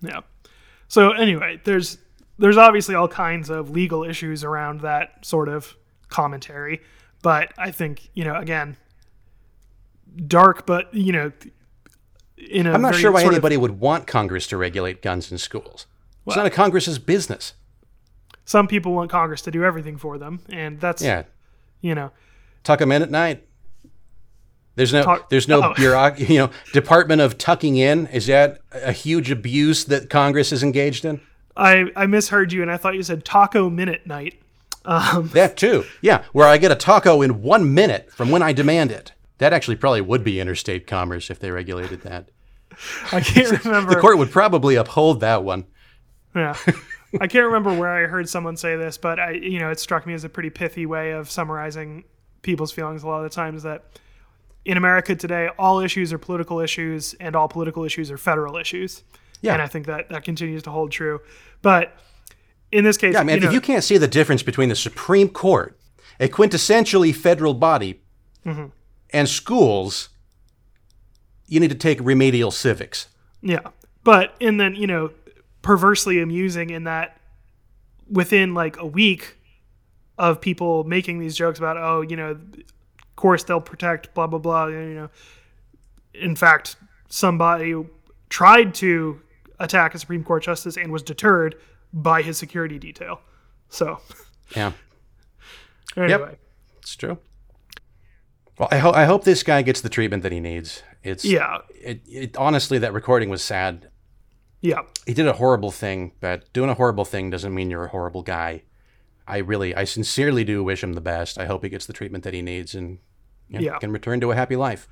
Yeah. 0.01 0.19
So 0.89 1.11
anyway, 1.11 1.61
there's 1.63 1.99
there's 2.37 2.57
obviously 2.57 2.95
all 2.95 3.07
kinds 3.07 3.49
of 3.49 3.69
legal 3.69 4.03
issues 4.03 4.43
around 4.43 4.81
that 4.81 5.25
sort 5.25 5.47
of 5.47 5.73
commentary, 6.09 6.81
but 7.21 7.53
I 7.57 7.71
think 7.71 8.09
you 8.13 8.25
know 8.25 8.35
again, 8.35 8.75
dark, 10.27 10.65
but 10.65 10.93
you 10.93 11.13
know, 11.13 11.31
in 12.35 12.67
a 12.67 12.73
I'm 12.73 12.81
not 12.81 12.95
sure 12.95 13.13
why 13.13 13.21
sort 13.21 13.35
of- 13.35 13.37
anybody 13.37 13.55
would 13.55 13.79
want 13.79 14.05
Congress 14.05 14.47
to 14.47 14.57
regulate 14.57 15.01
guns 15.01 15.31
in 15.31 15.37
schools. 15.37 15.87
It's 16.27 16.35
not 16.35 16.45
a 16.45 16.49
Congress's 16.49 16.99
business. 16.99 17.53
Some 18.45 18.67
people 18.67 18.93
want 18.93 19.09
Congress 19.09 19.41
to 19.43 19.51
do 19.51 19.63
everything 19.63 19.97
for 19.97 20.17
them, 20.17 20.39
and 20.49 20.79
that's 20.79 21.01
Yeah, 21.01 21.23
you 21.81 21.95
know 21.95 22.11
tuck 22.63 22.79
them 22.79 22.91
in 22.91 23.01
at 23.01 23.11
night. 23.11 23.45
There's 24.75 24.91
no, 24.93 25.03
Tuck- 25.03 25.29
there's 25.29 25.47
no 25.47 25.61
oh. 25.61 25.73
bureauc- 25.77 26.27
you 26.29 26.37
know, 26.39 26.49
Department 26.71 27.21
of 27.21 27.37
tucking 27.37 27.75
in. 27.77 28.07
Is 28.07 28.27
that 28.27 28.59
a 28.71 28.91
huge 28.91 29.29
abuse 29.29 29.85
that 29.85 30.09
Congress 30.09 30.51
is 30.51 30.63
engaged 30.63 31.05
in? 31.05 31.21
I 31.55 31.85
I 31.95 32.07
misheard 32.07 32.51
you, 32.51 32.61
and 32.63 32.71
I 32.71 32.77
thought 32.77 32.95
you 32.95 33.03
said 33.03 33.23
Taco 33.23 33.69
Minute 33.69 34.07
Night. 34.07 34.41
Um, 34.85 35.29
That 35.33 35.57
too. 35.63 35.83
Yeah, 36.01 36.23
where 36.33 36.47
I 36.47 36.57
get 36.57 36.71
a 36.71 36.75
taco 36.75 37.21
in 37.21 37.41
one 37.43 37.73
minute 37.73 38.11
from 38.11 38.31
when 38.31 38.41
I 38.41 38.51
demand 38.53 38.91
it. 38.91 39.11
That 39.37 39.53
actually 39.53 39.75
probably 39.75 40.01
would 40.01 40.23
be 40.23 40.39
interstate 40.39 40.87
commerce 40.87 41.29
if 41.29 41.39
they 41.39 41.51
regulated 41.51 42.01
that. 42.01 42.29
I 43.11 43.21
can't 43.21 43.63
remember. 43.65 43.93
The 43.93 44.01
court 44.01 44.17
would 44.17 44.31
probably 44.31 44.75
uphold 44.75 45.19
that 45.19 45.43
one. 45.43 45.65
Yeah. 46.35 46.55
I 47.21 47.27
can't 47.27 47.45
remember 47.45 47.73
where 47.73 47.89
I 47.89 48.07
heard 48.07 48.27
someone 48.29 48.57
say 48.57 48.75
this, 48.75 48.97
but 48.97 49.19
I, 49.19 49.31
you 49.31 49.59
know, 49.59 49.69
it 49.69 49.79
struck 49.79 50.05
me 50.07 50.13
as 50.13 50.23
a 50.23 50.29
pretty 50.29 50.49
pithy 50.49 50.85
way 50.85 51.11
of 51.11 51.29
summarizing 51.29 52.03
people's 52.41 52.71
feelings 52.71 53.03
a 53.03 53.07
lot 53.07 53.17
of 53.17 53.23
the 53.23 53.35
times 53.35 53.63
that 53.63 53.83
in 54.65 54.77
America 54.77 55.15
today, 55.15 55.49
all 55.59 55.79
issues 55.79 56.11
are 56.13 56.17
political 56.17 56.59
issues 56.59 57.13
and 57.15 57.35
all 57.35 57.47
political 57.47 57.83
issues 57.83 58.09
are 58.11 58.17
federal 58.17 58.57
issues. 58.57 59.03
Yeah. 59.41 59.53
And 59.53 59.61
I 59.61 59.67
think 59.67 59.85
that 59.87 60.09
that 60.09 60.23
continues 60.23 60.63
to 60.63 60.71
hold 60.71 60.91
true. 60.91 61.19
But 61.61 61.95
in 62.71 62.83
this 62.83 62.97
case, 62.97 63.13
Yeah, 63.13 63.23
man, 63.23 63.35
you 63.35 63.41
know, 63.41 63.47
if 63.47 63.53
you 63.53 63.61
can't 63.61 63.83
see 63.83 63.97
the 63.97 64.07
difference 64.07 64.41
between 64.41 64.69
the 64.69 64.75
Supreme 64.75 65.29
Court, 65.29 65.77
a 66.19 66.27
quintessentially 66.27 67.15
federal 67.15 67.53
body, 67.53 67.99
Mm-hmm. 68.45 68.65
and 69.11 69.29
schools, 69.29 70.09
you 71.47 71.61
need 71.61 71.69
to 71.69 71.75
take 71.77 71.97
remedial 72.01 72.51
civics. 72.51 73.07
Yeah. 73.41 73.59
But 74.03 74.35
and 74.41 74.59
then, 74.59 74.75
you 74.75 74.85
know, 74.87 75.11
perversely 75.63 76.21
amusing 76.21 76.69
in 76.69 76.83
that 76.83 77.17
within 78.07 78.53
like 78.53 78.77
a 78.77 78.85
week 78.85 79.37
of 80.19 80.39
people 80.39 80.83
making 80.83 81.17
these 81.17 81.35
jokes 81.35 81.57
about, 81.57 81.77
oh, 81.77 82.01
you 82.01 82.15
know, 82.15 82.31
of 82.31 83.15
course 83.15 83.43
they'll 83.43 83.59
protect 83.59 84.13
blah 84.13 84.27
blah 84.27 84.37
blah, 84.37 84.67
you 84.67 84.93
know. 84.93 85.09
In 86.13 86.35
fact, 86.35 86.75
somebody 87.09 87.75
tried 88.29 88.75
to 88.75 89.19
attack 89.59 89.95
a 89.95 89.99
Supreme 89.99 90.23
Court 90.23 90.43
justice 90.43 90.77
and 90.77 90.91
was 90.91 91.01
deterred 91.01 91.55
by 91.91 92.21
his 92.21 92.37
security 92.37 92.77
detail. 92.77 93.21
So 93.69 93.99
Yeah. 94.55 94.73
anyway. 95.97 96.37
It's 96.79 96.95
true. 96.95 97.17
Well, 98.59 98.67
I, 98.71 98.77
ho- 98.77 98.91
I 98.91 99.05
hope 99.05 99.23
this 99.23 99.41
guy 99.41 99.61
gets 99.63 99.81
the 99.81 99.89
treatment 99.89 100.21
that 100.23 100.31
he 100.31 100.39
needs. 100.39 100.83
It's 101.01 101.25
Yeah. 101.25 101.59
It, 101.81 102.01
it 102.07 102.37
honestly, 102.37 102.77
that 102.79 102.93
recording 102.93 103.29
was 103.29 103.41
sad. 103.41 103.87
Yeah. 104.63 104.83
He 105.05 105.13
did 105.13 105.27
a 105.27 105.33
horrible 105.33 105.71
thing, 105.71 106.13
but 106.21 106.51
doing 106.53 106.69
a 106.69 106.73
horrible 106.73 107.03
thing 107.03 107.29
doesn't 107.29 107.53
mean 107.53 107.69
you're 107.69 107.83
a 107.83 107.89
horrible 107.89 108.21
guy. 108.23 108.63
I 109.27 109.39
really, 109.39 109.75
I 109.75 109.83
sincerely 109.83 110.45
do 110.45 110.63
wish 110.63 110.81
him 110.81 110.93
the 110.93 111.01
best. 111.01 111.37
I 111.37 111.45
hope 111.45 111.63
he 111.63 111.69
gets 111.69 111.85
the 111.85 111.91
treatment 111.91 112.23
that 112.23 112.33
he 112.33 112.41
needs 112.41 112.73
and 112.73 112.99
you 113.49 113.59
know, 113.59 113.65
Yeah. 113.65 113.77
can 113.79 113.91
return 113.91 114.21
to 114.21 114.31
a 114.31 114.35
happy 114.35 114.55
life. 114.55 114.87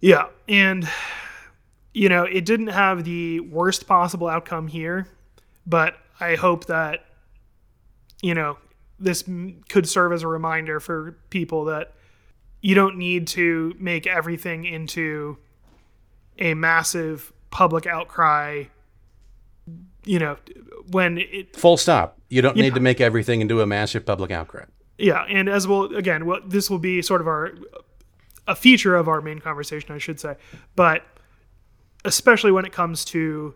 Yeah, 0.00 0.26
and 0.48 0.88
you 1.92 2.08
know, 2.08 2.22
it 2.22 2.44
didn't 2.44 2.68
have 2.68 3.02
the 3.02 3.40
worst 3.40 3.88
possible 3.88 4.28
outcome 4.28 4.68
here, 4.68 5.08
but 5.66 5.96
I 6.20 6.36
hope 6.36 6.66
that 6.66 7.04
you 8.22 8.34
know, 8.34 8.56
this 9.00 9.24
could 9.68 9.88
serve 9.88 10.12
as 10.12 10.22
a 10.22 10.28
reminder 10.28 10.78
for 10.78 11.18
people 11.30 11.64
that 11.66 11.92
you 12.60 12.74
don't 12.76 12.96
need 12.98 13.26
to 13.28 13.74
make 13.80 14.06
everything 14.06 14.64
into 14.64 15.38
a 16.38 16.54
massive 16.54 17.32
public 17.50 17.86
outcry 17.86 18.64
you 20.08 20.18
know, 20.18 20.36
when 20.90 21.18
it 21.18 21.54
Full 21.56 21.76
stop. 21.76 22.18
You 22.30 22.42
don't 22.42 22.56
Yeah. 22.56 22.64
need 22.64 22.74
to 22.74 22.80
make 22.80 23.00
everything 23.00 23.40
into 23.40 23.60
a 23.60 23.66
massive 23.66 24.04
public 24.06 24.30
outcry. 24.30 24.64
Yeah, 24.96 25.22
and 25.28 25.48
as 25.48 25.66
well, 25.68 25.84
again, 25.94 26.26
well, 26.26 26.40
this 26.46 26.68
will 26.70 26.78
be 26.78 27.02
sort 27.02 27.20
of 27.20 27.26
our 27.28 27.52
a 28.46 28.54
feature 28.54 28.96
of 28.96 29.08
our 29.08 29.20
main 29.20 29.38
conversation, 29.40 29.94
I 29.94 29.98
should 29.98 30.18
say, 30.18 30.36
but 30.74 31.04
especially 32.04 32.50
when 32.50 32.64
it 32.64 32.72
comes 32.72 33.04
to 33.06 33.54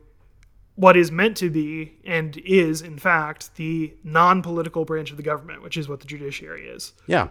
what 0.74 0.96
is 0.96 1.10
meant 1.10 1.36
to 1.38 1.48
be 1.50 1.94
and 2.04 2.36
is, 2.38 2.82
in 2.82 2.98
fact, 2.98 3.56
the 3.56 3.94
non-political 4.04 4.84
branch 4.84 5.10
of 5.10 5.16
the 5.16 5.22
government, 5.22 5.62
which 5.62 5.76
is 5.78 5.88
what 5.88 6.00
the 6.00 6.06
judiciary 6.06 6.66
is. 6.68 6.92
Yeah. 7.06 7.28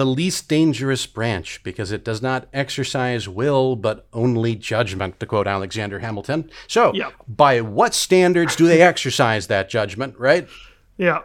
The 0.00 0.06
least 0.06 0.48
dangerous 0.48 1.04
branch 1.04 1.62
because 1.62 1.92
it 1.92 2.02
does 2.04 2.22
not 2.22 2.48
exercise 2.54 3.28
will 3.28 3.76
but 3.76 4.06
only 4.14 4.54
judgment, 4.56 5.20
to 5.20 5.26
quote 5.26 5.46
Alexander 5.46 5.98
Hamilton. 5.98 6.50
So, 6.68 6.90
Yeah. 6.94 7.10
by 7.28 7.60
what 7.60 7.92
standards 7.92 8.56
do 8.56 8.66
they 8.66 8.80
exercise 8.80 9.48
that 9.48 9.68
judgment, 9.68 10.18
right? 10.18 10.48
Yeah, 10.96 11.18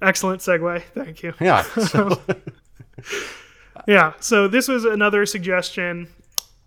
excellent 0.00 0.40
segue. 0.40 0.82
Thank 0.94 1.24
you. 1.24 1.34
Yeah. 1.40 1.64
So, 1.88 2.22
Yeah, 3.88 4.12
so 4.20 4.46
this 4.46 4.68
was 4.68 4.84
another 4.84 5.26
suggestion 5.26 6.06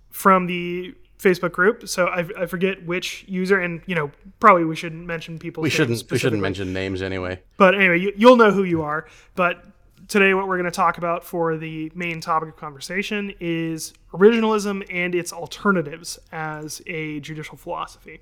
from 0.10 0.48
the 0.48 0.94
Facebook 1.20 1.54
group. 1.54 1.88
So 1.88 2.08
I, 2.08 2.26
I 2.38 2.46
forget 2.48 2.86
which 2.86 3.24
user, 3.30 3.58
and 3.62 3.82
you 3.86 3.96
know, 3.96 4.12
probably 4.42 4.66
we 4.66 4.76
shouldn't 4.76 5.06
mention 5.06 5.40
people. 5.40 5.64
we 5.64 5.70
shouldn't 5.70 6.04
we 6.12 6.18
shouldn't 6.18 6.42
mention 6.42 6.74
names 6.74 7.02
anyway. 7.02 7.40
But 7.56 7.76
anyway, 7.76 8.00
you, 8.02 8.12
you'll 8.18 8.36
know 8.36 8.52
who 8.52 8.64
you 8.66 8.82
are. 8.82 9.08
But 9.36 9.64
today, 10.08 10.34
what 10.34 10.48
we're 10.48 10.58
going 10.58 10.66
to 10.72 10.76
talk 10.76 10.98
about 10.98 11.24
for 11.24 11.58
the 11.58 11.92
main 11.96 12.22
topic 12.22 12.50
of 12.50 12.56
conversation 12.58 13.34
is 13.40 13.94
originalism 14.14 14.86
and 14.92 15.16
its 15.16 15.32
alternatives 15.34 16.20
as 16.32 16.82
a 16.88 17.20
judicial 17.22 17.58
philosophy. 17.58 18.22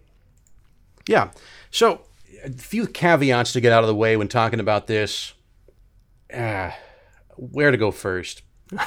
Yeah. 1.07 1.31
So, 1.71 2.01
a 2.43 2.51
few 2.51 2.87
caveats 2.87 3.53
to 3.53 3.61
get 3.61 3.71
out 3.73 3.83
of 3.83 3.87
the 3.87 3.95
way 3.95 4.17
when 4.17 4.27
talking 4.27 4.59
about 4.59 4.87
this. 4.87 5.33
Ah, 6.33 6.75
where 7.35 7.71
to 7.71 7.77
go 7.77 7.91
first? 7.91 8.41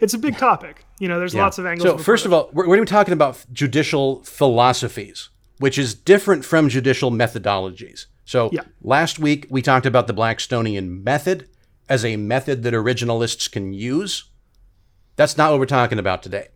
It's 0.00 0.14
a 0.14 0.18
big 0.18 0.36
topic. 0.38 0.84
You 0.98 1.08
know, 1.08 1.18
there's 1.18 1.34
lots 1.34 1.58
of 1.58 1.66
angles. 1.66 1.88
So, 1.88 1.98
first 1.98 2.26
of 2.26 2.32
all, 2.32 2.48
we're, 2.52 2.64
we're 2.64 2.76
going 2.76 2.86
to 2.86 2.90
be 2.90 2.96
talking 2.96 3.12
about 3.12 3.44
judicial 3.52 4.22
philosophies, 4.24 5.28
which 5.58 5.78
is 5.78 5.94
different 5.94 6.44
from 6.44 6.68
judicial 6.68 7.10
methodologies. 7.10 8.06
So, 8.24 8.48
Yeah. 8.52 8.62
last 8.82 9.18
week 9.18 9.46
we 9.50 9.62
talked 9.62 9.86
about 9.86 10.06
the 10.06 10.14
Blackstonian 10.14 11.02
method. 11.04 11.48
As 11.88 12.04
a 12.04 12.16
method 12.16 12.62
that 12.62 12.74
originalists 12.74 13.50
can 13.50 13.72
use. 13.72 14.24
That's 15.16 15.36
not 15.36 15.50
what 15.50 15.60
we're 15.60 15.66
talking 15.66 15.98
about 15.98 16.22
today. 16.22 16.48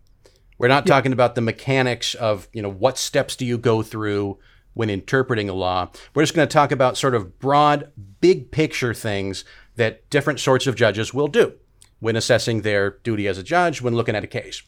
We're 0.58 0.68
not 0.68 0.86
talking 0.86 1.12
about 1.12 1.36
the 1.36 1.40
mechanics 1.40 2.14
of, 2.14 2.48
you 2.52 2.62
know, 2.62 2.70
what 2.70 2.98
steps 2.98 3.36
do 3.36 3.46
you 3.46 3.58
go 3.58 3.82
through 3.82 4.38
when 4.74 4.90
interpreting 4.90 5.48
a 5.48 5.54
law. 5.54 5.90
We're 6.14 6.22
just 6.22 6.34
going 6.34 6.46
to 6.46 6.52
talk 6.52 6.72
about 6.72 6.96
sort 6.96 7.14
of 7.14 7.38
broad, 7.38 7.92
big 8.20 8.50
picture 8.50 8.94
things 8.94 9.44
that 9.76 10.08
different 10.10 10.40
sorts 10.40 10.66
of 10.66 10.74
judges 10.74 11.14
will 11.14 11.28
do 11.28 11.54
when 12.00 12.16
assessing 12.16 12.62
their 12.62 12.90
duty 12.90 13.26
as 13.28 13.38
a 13.38 13.42
judge 13.42 13.82
when 13.82 13.94
looking 13.94 14.16
at 14.16 14.24
a 14.24 14.28
case. 14.28 14.62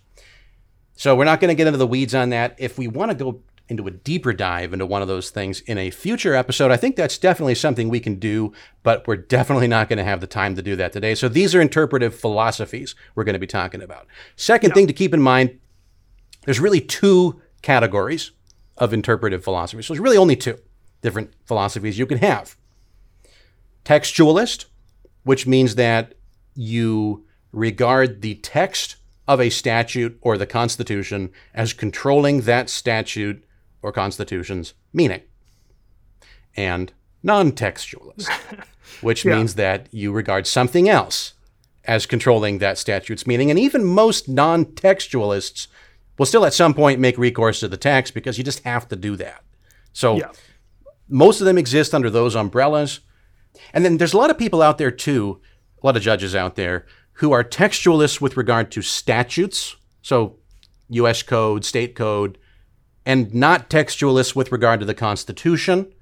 So 0.95 1.17
we're 1.17 1.25
not 1.25 1.41
going 1.41 1.49
to 1.49 1.55
get 1.55 1.67
into 1.67 1.79
the 1.79 1.87
weeds 1.87 2.15
on 2.15 2.31
that. 2.31 2.57
If 2.59 2.77
we 2.77 2.87
want 2.87 3.11
to 3.11 3.17
go 3.17 3.43
into 3.71 3.87
a 3.87 3.91
deeper 3.91 4.33
dive 4.33 4.73
into 4.73 4.85
one 4.85 5.01
of 5.01 5.09
those 5.09 5.31
things 5.31 5.61
in 5.61 5.79
a 5.79 5.91
future 5.91 6.35
episode, 6.35 6.71
I 6.71 6.77
think 6.77 6.97
that's 6.97 7.17
definitely 7.17 7.55
something 7.55 7.89
we 7.89 8.01
can 8.01 8.17
do, 8.17 8.53
but 8.83 9.07
we're 9.07 9.17
definitely 9.17 9.69
not 9.69 9.89
going 9.89 9.99
to 9.99 10.05
have 10.05 10.21
the 10.21 10.27
time 10.27 10.57
to 10.57 10.63
do 10.63 10.77
that 10.77 10.93
today. 10.93 11.15
So 11.15 11.29
these 11.29 11.55
are 11.55 11.61
interpretive 11.61 12.15
philosophies 12.15 12.95
we're 13.15 13.25
going 13.25 13.35
to 13.35 13.39
be 13.39 13.47
talking 13.47 13.81
about. 13.81 14.07
Second 14.37 14.75
thing 14.75 14.87
to 14.87 14.93
keep 14.93 15.15
in 15.15 15.23
mind 15.23 15.59
there's 16.45 16.61
really 16.61 16.81
two 16.81 17.41
categories 17.63 18.31
of 18.77 18.93
interpretive 18.93 19.45
philosophy. 19.45 19.83
So 19.83 19.93
there's 19.93 20.01
really 20.01 20.17
only 20.17 20.37
two 20.37 20.59
different 21.03 21.33
philosophies 21.45 21.99
you 21.99 22.07
can 22.07 22.19
have. 22.19 22.57
Textualist, 23.85 24.67
which 25.23 25.47
means 25.47 25.75
that 25.75 26.15
you 26.55 27.27
regard 27.53 28.23
the 28.23 28.37
text 28.37 28.97
of 29.29 29.41
a 29.41 29.51
statute 29.51 30.19
or 30.23 30.37
the 30.37 30.47
Constitution 30.47 31.31
as 31.55 31.73
controlling 31.73 32.43
that 32.43 32.69
statute 32.69 33.45
or 33.83 33.93
Constitution's 33.93 34.75
meaning. 34.93 35.23
And 36.57 36.93
non 37.23 37.53
textualist, 37.53 38.29
which 39.01 39.25
Yeah. 39.25 39.37
means 39.37 39.55
that 39.55 39.87
you 39.93 40.13
regard 40.13 40.47
something 40.47 40.89
else 40.89 41.35
as 41.85 42.07
controlling 42.07 42.59
that 42.59 42.79
statute's 42.79 43.27
meaning. 43.27 43.51
And 43.51 43.59
even 43.59 43.85
most 43.85 44.29
non 44.29 44.65
textualists 44.67 45.67
will 46.19 46.27
still 46.27 46.45
at 46.45 46.55
some 46.55 46.75
point 46.75 47.01
make 47.01 47.17
recourse 47.17 47.61
to 47.61 47.69
the 47.69 47.77
text 47.77 48.15
because 48.15 48.37
you 48.39 48.45
just 48.45 48.65
have 48.65 48.89
to 48.89 48.97
do 48.97 49.17
that. 49.17 49.43
So 49.93 50.17
Yeah. 50.17 50.31
most 51.09 51.41
of 51.41 51.47
them 51.47 51.59
exist 51.59 51.95
under 51.95 52.11
those 52.11 52.35
umbrellas. 52.35 53.01
And 53.73 53.85
then 53.85 53.97
there's 53.97 54.13
a 54.13 54.19
lot 54.19 54.31
of 54.31 54.39
people 54.39 54.63
out 54.63 54.79
there 54.79 54.91
too, 54.91 55.41
a 55.83 55.87
lot 55.87 55.97
of 55.97 56.03
judges 56.03 56.35
out 56.35 56.57
there 56.57 56.87
who 57.15 57.33
are 57.33 57.43
textualists 57.45 58.21
with 58.21 58.37
regard 58.37 58.71
to 58.73 58.83
statutes, 58.83 59.77
so 60.03 60.37
US 60.89 61.23
code, 61.23 61.65
state 61.65 61.95
code, 61.95 62.39
and 63.11 63.35
not 63.35 63.69
textualists 63.69 64.37
with 64.37 64.53
regard 64.53 64.79
to 64.79 64.87
the 64.87 64.95
Constitution. 64.95 65.93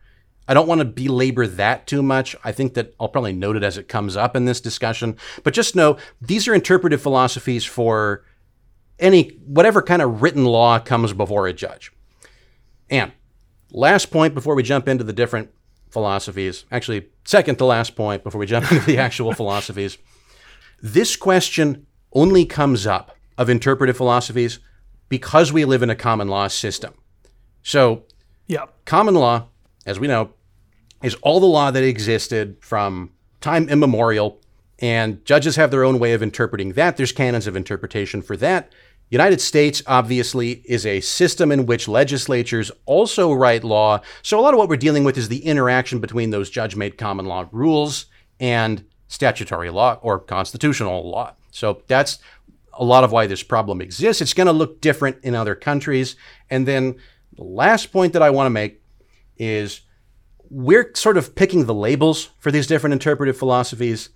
I 0.47 0.53
don't 0.53 0.68
want 0.68 0.81
to 0.81 0.85
belabor 0.85 1.47
that 1.47 1.87
too 1.87 2.03
much. 2.03 2.37
I 2.44 2.53
think 2.53 2.75
that 2.75 2.94
I'll 3.01 3.09
probably 3.09 3.33
note 3.33 3.57
it 3.57 3.62
as 3.62 3.79
it 3.79 3.88
comes 3.88 4.14
up 4.14 4.37
in 4.37 4.44
this 4.44 4.61
discussion. 4.61 5.16
But 5.42 5.55
just 5.55 5.75
know 5.75 5.97
these 6.21 6.47
are 6.47 6.55
interpretive 6.55 7.01
philosophies 7.01 7.64
for 7.64 8.27
any 8.99 9.31
whatever 9.47 9.81
kind 9.81 10.03
of 10.03 10.21
written 10.21 10.44
law 10.44 10.79
comes 10.79 11.14
before 11.14 11.47
a 11.47 11.55
judge. 11.55 11.92
And 12.90 13.12
last 13.71 14.11
point 14.11 14.35
before 14.35 14.55
we 14.55 14.62
jump 14.62 14.87
into 14.87 15.03
the 15.03 15.14
different 15.14 15.49
philosophies, 15.88 16.66
actually, 16.71 17.07
second 17.25 17.57
to 17.57 17.64
last 17.64 17.97
point 17.97 18.23
before 18.23 18.38
we 18.38 18.44
jump 18.44 18.71
into 18.71 18.85
the 18.85 18.99
actual 18.99 19.33
philosophies. 19.40 19.97
This 20.83 21.16
question 21.16 21.87
only 22.12 22.44
comes 22.44 22.87
up 22.87 23.16
of 23.38 23.49
interpretive 23.49 23.97
philosophies 23.97 24.59
because 25.09 25.53
we 25.53 25.64
live 25.64 25.83
in 25.83 25.90
a 25.90 25.97
common 25.97 26.29
law 26.29 26.49
system. 26.49 26.94
So, 27.62 28.05
Yeah. 28.47 28.64
common 28.85 29.14
law, 29.14 29.49
as 29.85 30.01
we 30.01 30.07
know, 30.09 30.31
is 31.03 31.14
all 31.23 31.38
the 31.38 31.47
law 31.47 31.71
that 31.71 31.85
existed 31.85 32.57
from 32.61 33.11
time 33.40 33.68
immemorial, 33.68 34.40
and 34.79 35.25
judges 35.25 35.57
have 35.57 35.71
their 35.71 35.85
own 35.85 35.99
way 35.99 36.12
of 36.12 36.23
interpreting 36.23 36.73
that. 36.73 36.97
There's 36.97 37.12
canons 37.12 37.47
of 37.47 37.57
interpretation 37.57 38.23
for 38.23 38.37
that. 38.38 38.73
United 39.11 39.40
States 39.40 39.83
obviously 39.87 40.62
is 40.66 40.85
a 40.85 41.01
system 41.01 41.51
in 41.51 41.66
which 41.66 41.88
legislatures 41.88 42.71
also 42.85 43.33
write 43.33 43.64
law. 43.64 44.01
So 44.23 44.38
a 44.38 44.42
lot 44.42 44.53
of 44.55 44.59
what 44.59 44.68
we're 44.68 44.77
dealing 44.77 45.05
with 45.05 45.16
is 45.16 45.29
the 45.29 45.44
interaction 45.47 45.99
between 45.99 46.31
those 46.31 46.51
judge-made 46.51 46.99
common 46.99 47.27
law 47.27 47.49
rules 47.51 48.07
and 48.38 48.85
statutory 49.09 49.71
law 49.71 49.99
or 50.03 50.18
constitutional 50.18 51.09
law. 51.09 51.35
So 51.51 51.83
that's 51.87 52.18
a 52.79 52.85
lot 52.85 53.05
of 53.05 53.12
why 53.12 53.27
this 53.27 53.43
problem 53.43 53.81
exists. 53.81 54.23
It's 54.23 54.33
going 54.33 54.47
to 54.47 54.53
look 54.53 54.81
different 54.81 55.19
in 55.23 55.35
other 55.35 55.55
countries. 55.55 56.17
And 56.49 56.67
then 56.67 56.97
the 57.37 57.45
last 57.45 57.93
point 57.93 58.12
that 58.12 58.23
I 58.23 58.31
want 58.31 58.47
to 58.47 58.51
make 58.51 58.81
is 59.37 59.83
we're 60.49 60.93
sort 60.95 61.17
of 61.17 61.35
picking 61.35 61.67
the 61.67 61.75
labels 61.75 62.31
for 62.38 62.51
these 62.51 62.67
different 62.67 62.93
interpretive 62.93 63.37
philosophies. 63.37 64.11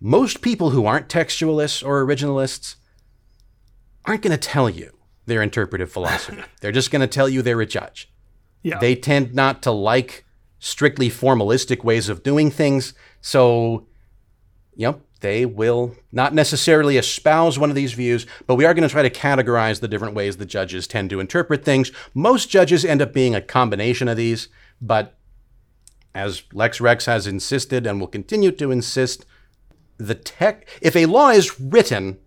Most 0.00 0.42
people 0.42 0.70
who 0.70 0.86
aren't 0.86 1.08
textualists 1.08 1.84
or 1.84 2.04
originalists 2.04 2.76
aren't 4.04 4.22
going 4.22 4.36
to 4.36 4.48
tell 4.48 4.68
you 4.68 4.96
their 5.26 5.42
interpretive 5.42 5.90
philosophy. 5.90 6.42
they're 6.60 6.72
just 6.72 6.90
going 6.90 7.00
to 7.00 7.06
tell 7.06 7.28
you 7.28 7.42
they're 7.42 7.60
a 7.60 7.66
judge. 7.66 8.10
Yeah. 8.62 8.78
They 8.78 8.94
tend 8.94 9.34
not 9.34 9.62
to 9.62 9.70
like 9.70 10.24
strictly 10.58 11.08
formalistic 11.08 11.84
ways 11.84 12.08
of 12.08 12.22
doing 12.22 12.50
things. 12.50 12.94
So, 13.20 13.86
you 14.74 14.88
know, 14.88 15.00
they 15.20 15.44
will 15.44 15.94
not 16.12 16.32
necessarily 16.32 16.96
espouse 16.96 17.58
one 17.58 17.70
of 17.70 17.76
these 17.76 17.92
views, 17.92 18.26
but 18.46 18.54
we 18.54 18.64
are 18.64 18.74
going 18.74 18.86
to 18.86 18.92
try 18.92 19.02
to 19.02 19.10
categorize 19.10 19.80
the 19.80 19.88
different 19.88 20.14
ways 20.14 20.36
the 20.36 20.46
judges 20.46 20.86
tend 20.86 21.10
to 21.10 21.20
interpret 21.20 21.64
things. 21.64 21.90
Most 22.14 22.48
judges 22.50 22.84
end 22.84 23.02
up 23.02 23.12
being 23.12 23.34
a 23.34 23.40
combination 23.40 24.08
of 24.08 24.16
these, 24.16 24.48
but 24.80 25.16
as 26.14 26.42
Lex 26.52 26.80
Rex 26.80 27.06
has 27.06 27.26
insisted 27.26 27.86
and 27.86 28.00
will 28.00 28.06
continue 28.06 28.52
to 28.52 28.70
insist, 28.70 29.26
the 29.98 30.14
tech 30.14 30.68
if 30.80 30.94
a 30.94 31.06
law 31.06 31.30
is 31.30 31.60
written, 31.60 32.18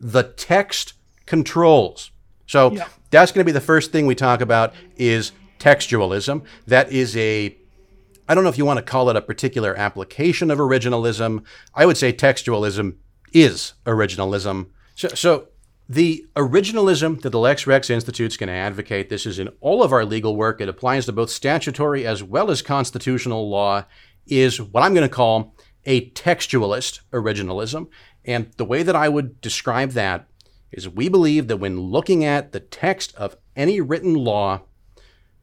the 0.00 0.22
text 0.24 0.94
controls. 1.26 2.10
So 2.46 2.72
Yeah. 2.72 2.88
that's 3.10 3.32
going 3.32 3.40
to 3.44 3.48
be 3.48 3.52
the 3.52 3.60
first 3.60 3.92
thing 3.92 4.06
we 4.06 4.14
talk 4.14 4.40
about 4.40 4.74
is 4.96 5.32
textualism. 5.58 6.42
That 6.66 6.92
is 6.92 7.16
a 7.16 7.56
I 8.28 8.34
don't 8.34 8.44
know 8.44 8.50
if 8.50 8.58
you 8.58 8.64
want 8.64 8.78
to 8.78 8.84
call 8.84 9.08
it 9.10 9.16
a 9.16 9.22
particular 9.22 9.76
application 9.76 10.50
of 10.50 10.58
originalism. 10.58 11.44
I 11.74 11.86
would 11.86 11.96
say 11.96 12.12
textualism 12.12 12.96
is 13.32 13.74
originalism. 13.84 14.70
So, 14.94 15.08
so 15.08 15.48
the 15.88 16.26
originalism 16.34 17.22
that 17.22 17.30
the 17.30 17.38
Lex 17.38 17.66
Rex 17.66 17.90
Institute 17.90 18.32
is 18.32 18.36
going 18.36 18.48
to 18.48 18.54
advocate, 18.54 19.08
this 19.08 19.26
is 19.26 19.38
in 19.38 19.48
all 19.60 19.82
of 19.82 19.92
our 19.92 20.04
legal 20.04 20.34
work, 20.34 20.60
it 20.60 20.68
applies 20.68 21.06
to 21.06 21.12
both 21.12 21.30
statutory 21.30 22.06
as 22.06 22.22
well 22.22 22.50
as 22.50 22.62
constitutional 22.62 23.48
law, 23.48 23.84
is 24.26 24.60
what 24.60 24.82
I'm 24.82 24.94
going 24.94 25.08
to 25.08 25.14
call 25.14 25.54
a 25.84 26.10
textualist 26.10 27.00
originalism. 27.12 27.88
And 28.24 28.50
the 28.56 28.64
way 28.64 28.82
that 28.82 28.96
I 28.96 29.08
would 29.08 29.40
describe 29.40 29.90
that 29.92 30.26
is 30.72 30.88
we 30.88 31.08
believe 31.08 31.46
that 31.46 31.58
when 31.58 31.78
looking 31.78 32.24
at 32.24 32.50
the 32.50 32.60
text 32.60 33.14
of 33.14 33.36
any 33.54 33.80
written 33.80 34.14
law, 34.14 34.62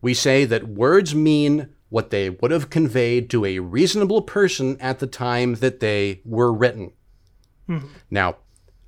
we 0.01 0.13
say 0.13 0.43
that 0.43 0.67
words 0.67 1.15
mean 1.15 1.69
what 1.93 2.09
they 2.09 2.27
would 2.27 2.49
have 2.49 2.71
conveyed 2.71 3.29
to 3.29 3.45
a 3.45 3.59
reasonable 3.59 4.23
person 4.23 4.75
at 4.81 4.97
the 4.97 5.05
time 5.05 5.53
that 5.53 5.79
they 5.79 6.19
were 6.25 6.51
written. 6.51 6.91
Now, 8.09 8.37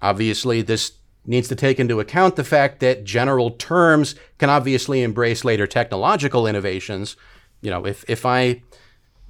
obviously, 0.01 0.63
this 0.63 0.93
needs 1.23 1.47
to 1.49 1.55
take 1.55 1.79
into 1.79 1.99
account 1.99 2.35
the 2.35 2.43
fact 2.43 2.79
that 2.79 3.03
general 3.03 3.51
terms 3.51 4.15
can 4.39 4.49
obviously 4.49 5.03
embrace 5.03 5.45
later 5.45 5.67
technological 5.67 6.47
innovations. 6.47 7.15
You 7.61 7.69
know, 7.69 7.85
if, 7.85 8.03
if 8.07 8.25
I 8.25 8.63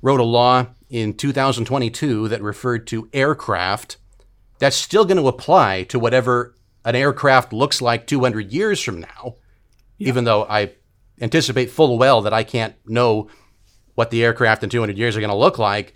wrote 0.02 0.22
a 0.22 0.24
law 0.24 0.68
in 0.90 1.14
2022 1.14 2.30
that 2.30 2.42
referred 2.42 2.88
to 2.88 3.10
aircraft, 3.12 3.98
that's 4.58 4.78
still 4.78 5.04
going 5.04 5.18
to 5.18 5.28
apply 5.28 5.84
to 5.84 6.00
whatever 6.00 6.56
an 6.86 6.96
aircraft 6.96 7.52
looks 7.52 7.82
like 7.82 8.08
200 8.08 8.54
years 8.54 8.82
from 8.82 9.02
now, 9.02 9.36
even 10.00 10.24
though 10.24 10.46
I 10.46 10.76
anticipate 11.20 11.72
full 11.72 11.98
well 11.98 12.22
that 12.22 12.34
I 12.34 12.46
can't 12.46 12.76
know 12.86 13.28
what 13.96 14.12
the 14.12 14.24
aircraft 14.24 14.64
in 14.64 14.70
200 14.70 14.98
years 14.98 15.18
are 15.18 15.22
going 15.22 15.30
to 15.30 15.36
look 15.36 15.58
like. 15.58 15.94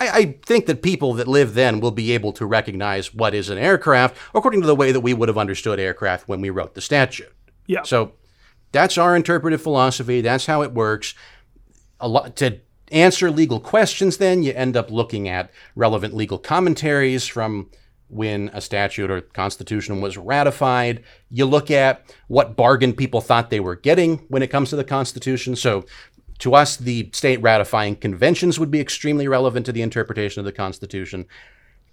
I, 0.00 0.08
I 0.08 0.38
think 0.44 0.66
that 0.66 0.82
people 0.82 1.14
that 1.14 1.28
live 1.28 1.54
then 1.54 1.80
will 1.80 1.90
be 1.90 2.12
able 2.12 2.32
to 2.32 2.46
recognize 2.46 3.14
what 3.14 3.34
is 3.34 3.50
an 3.50 3.58
aircraft 3.58 4.16
according 4.34 4.60
to 4.62 4.66
the 4.66 4.74
way 4.74 4.92
that 4.92 5.00
we 5.00 5.14
would 5.14 5.28
have 5.28 5.38
understood 5.38 5.78
aircraft 5.78 6.28
when 6.28 6.40
we 6.40 6.50
wrote 6.50 6.74
the 6.74 6.80
statute. 6.80 7.32
Yeah. 7.66 7.82
So 7.82 8.12
that's 8.72 8.98
our 8.98 9.14
interpretive 9.14 9.62
philosophy. 9.62 10.20
That's 10.20 10.46
how 10.46 10.62
it 10.62 10.72
works. 10.72 11.14
A 12.00 12.08
lot 12.08 12.36
to 12.36 12.60
answer 12.90 13.30
legal 13.30 13.60
questions. 13.60 14.16
Then 14.16 14.42
you 14.42 14.52
end 14.52 14.76
up 14.76 14.90
looking 14.90 15.28
at 15.28 15.50
relevant 15.74 16.14
legal 16.14 16.38
commentaries 16.38 17.26
from 17.26 17.70
when 18.08 18.50
a 18.52 18.60
statute 18.60 19.10
or 19.10 19.20
constitution 19.20 20.00
was 20.00 20.16
ratified. 20.16 21.02
You 21.30 21.46
look 21.46 21.70
at 21.70 22.14
what 22.28 22.56
bargain 22.56 22.92
people 22.92 23.20
thought 23.20 23.50
they 23.50 23.60
were 23.60 23.76
getting 23.76 24.18
when 24.28 24.42
it 24.42 24.50
comes 24.50 24.70
to 24.70 24.76
the 24.76 24.84
Constitution. 24.84 25.56
So 25.56 25.84
to 26.40 26.54
us, 26.54 26.76
the 26.76 27.10
state 27.12 27.40
ratifying 27.42 27.96
conventions 27.96 28.58
would 28.58 28.70
be 28.70 28.80
extremely 28.80 29.28
relevant 29.28 29.66
to 29.66 29.72
the 29.72 29.82
interpretation 29.82 30.40
of 30.40 30.44
the 30.44 30.52
Constitution. 30.52 31.26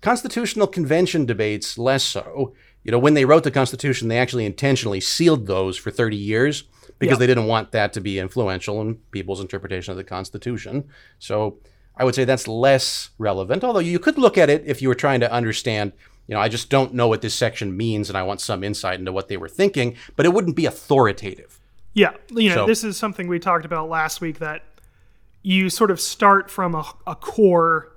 Constitutional 0.02 0.68
convention 0.68 1.26
debates, 1.26 1.78
less 1.78 2.04
so. 2.04 2.54
You 2.84 2.92
know, 2.92 2.98
when 3.00 3.14
they 3.14 3.26
wrote 3.26 3.44
the 3.44 3.52
Constitution, 3.52 4.08
they 4.08 4.18
actually 4.18 4.46
intentionally 4.46 5.00
sealed 5.00 5.46
those 5.46 5.78
for 5.78 5.92
30 5.92 6.18
years 6.18 6.64
because 6.98 7.16
Yeah. 7.16 7.20
they 7.20 7.28
didn't 7.28 7.46
want 7.46 7.72
that 7.72 7.94
to 7.94 8.02
be 8.02 8.18
influential 8.18 8.82
in 8.82 8.96
people's 9.12 9.40
interpretation 9.40 9.92
of 9.92 9.98
the 9.98 10.04
Constitution. 10.04 10.86
So 11.20 11.60
I 11.96 12.04
would 12.04 12.16
say 12.16 12.26
that's 12.26 12.48
less 12.48 13.12
relevant. 13.20 13.64
Although 13.64 13.80
you 13.80 14.00
could 14.00 14.18
look 14.18 14.38
at 14.38 14.50
it 14.50 14.64
if 14.66 14.82
you 14.82 14.88
were 14.88 14.96
trying 14.96 15.20
to 15.20 15.32
understand, 15.32 15.92
you 16.28 16.34
know, 16.34 16.42
I 16.42 16.50
just 16.50 16.70
don't 16.72 16.96
know 16.96 17.08
what 17.08 17.22
this 17.22 17.36
section 17.36 17.78
means 17.78 18.10
and 18.10 18.18
I 18.18 18.24
want 18.24 18.42
some 18.42 18.64
insight 18.64 18.98
into 19.00 19.12
what 19.12 19.28
they 19.28 19.38
were 19.38 19.50
thinking, 19.50 19.96
but 20.16 20.26
it 20.26 20.34
wouldn't 20.34 20.56
be 20.56 20.66
authoritative. 20.66 21.60
Yeah, 21.94 22.12
you 22.30 22.50
know, 22.50 22.56
So- 22.56 22.66
this 22.68 22.84
is 22.84 22.98
something 22.98 23.28
we 23.28 23.40
talked 23.40 23.66
about 23.66 23.90
last 23.90 24.22
week 24.22 24.40
that 24.40 24.64
you 25.44 25.70
sort 25.70 25.92
of 25.92 26.00
start 26.00 26.50
from 26.50 26.76
a, 26.76 26.86
a 27.08 27.16
core 27.16 27.92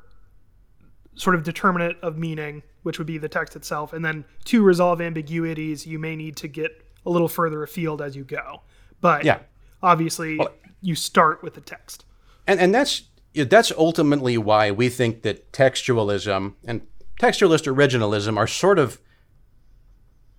sort 1.14 1.36
of 1.36 1.44
determinant 1.44 1.96
of 2.02 2.18
meaning, 2.18 2.62
which 2.82 2.98
would 2.98 3.06
be 3.06 3.18
the 3.18 3.28
text 3.28 3.54
itself, 3.54 3.92
and 3.92 4.04
then 4.04 4.24
to 4.46 4.62
resolve 4.62 5.00
ambiguities, 5.00 5.86
you 5.86 5.98
may 5.98 6.16
need 6.16 6.36
to 6.36 6.48
get 6.48 6.72
a 7.06 7.10
little 7.10 7.28
further 7.28 7.62
afield 7.62 8.00
as 8.02 8.16
you 8.16 8.24
go. 8.24 8.62
But 9.00 9.24
Yeah. 9.24 9.40
obviously, 9.82 10.40
you 10.80 10.94
start 10.94 11.42
with 11.42 11.54
the 11.54 11.60
text. 11.60 12.04
And 12.46 12.58
and 12.60 12.74
that's 12.74 13.02
that's 13.34 13.72
ultimately 13.72 14.36
why 14.38 14.70
we 14.70 14.88
think 14.88 15.22
that 15.22 15.52
textualism 15.52 16.54
and 16.64 16.82
textualist 17.20 17.72
originalism 17.72 18.36
are 18.36 18.46
sort 18.46 18.78
of 18.78 19.00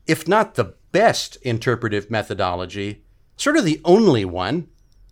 if 0.08 0.28
not 0.28 0.56
the 0.56 0.76
best 0.92 1.36
interpretive 1.38 2.12
methodology, 2.12 3.05
sort 3.38 3.58
of 3.58 3.66
the 3.66 3.82
only 3.84 4.26
one 4.26 4.68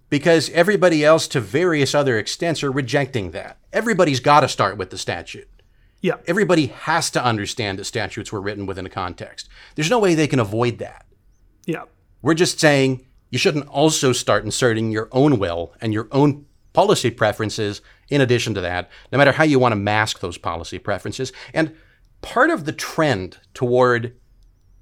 because 0.10 0.50
everybody 0.52 1.04
else 1.04 1.28
to 1.30 1.40
various 1.40 1.96
other 1.96 2.18
extents 2.18 2.64
are 2.64 2.72
rejecting 2.72 3.32
that. 3.32 3.58
Everybody's 3.72 4.20
got 4.20 4.42
to 4.42 4.48
start 4.48 4.78
with 4.78 4.90
the 4.92 4.98
statute. 4.98 5.50
Yeah, 6.02 6.16
Everybody 6.28 6.68
has 6.68 7.10
to 7.12 7.24
understand 7.24 7.80
that 7.80 7.86
statutes 7.86 8.32
were 8.32 8.42
written 8.42 8.66
within 8.66 8.86
a 8.86 8.90
context. 8.90 9.48
There's 9.76 9.90
no 9.90 10.00
way 10.00 10.16
they 10.16 10.28
can 10.28 10.40
avoid 10.40 10.80
that. 10.80 11.06
yeah, 11.66 11.84
We're 12.22 12.34
just 12.34 12.60
saying 12.60 13.06
you 13.32 13.40
shouldn't 13.40 13.68
also 13.68 14.12
start 14.12 14.44
inserting 14.44 14.92
your 14.92 15.08
own 15.14 15.40
will 15.40 15.74
and 15.82 15.94
your 15.94 16.10
own 16.12 16.46
policy 16.74 17.10
preferences 17.10 17.82
in 18.10 18.20
addition 18.20 18.54
to 18.56 18.62
that, 18.62 18.90
no 19.12 19.18
matter 19.18 19.32
how 19.32 19.44
you 19.46 19.60
want 19.60 19.72
to 19.72 19.78
mask 19.78 20.20
those 20.20 20.38
policy 20.38 20.78
preferences. 20.78 21.32
And 21.54 21.74
part 22.22 22.50
of 22.50 22.66
the 22.66 22.74
trend 22.74 23.38
toward 23.54 24.16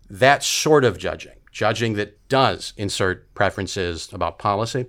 that 0.09 0.43
sort 0.43 0.83
of 0.83 0.97
judging, 0.97 1.37
judging 1.51 1.93
that 1.93 2.27
does 2.29 2.73
insert 2.77 3.33
preferences 3.33 4.09
about 4.13 4.39
policy, 4.39 4.85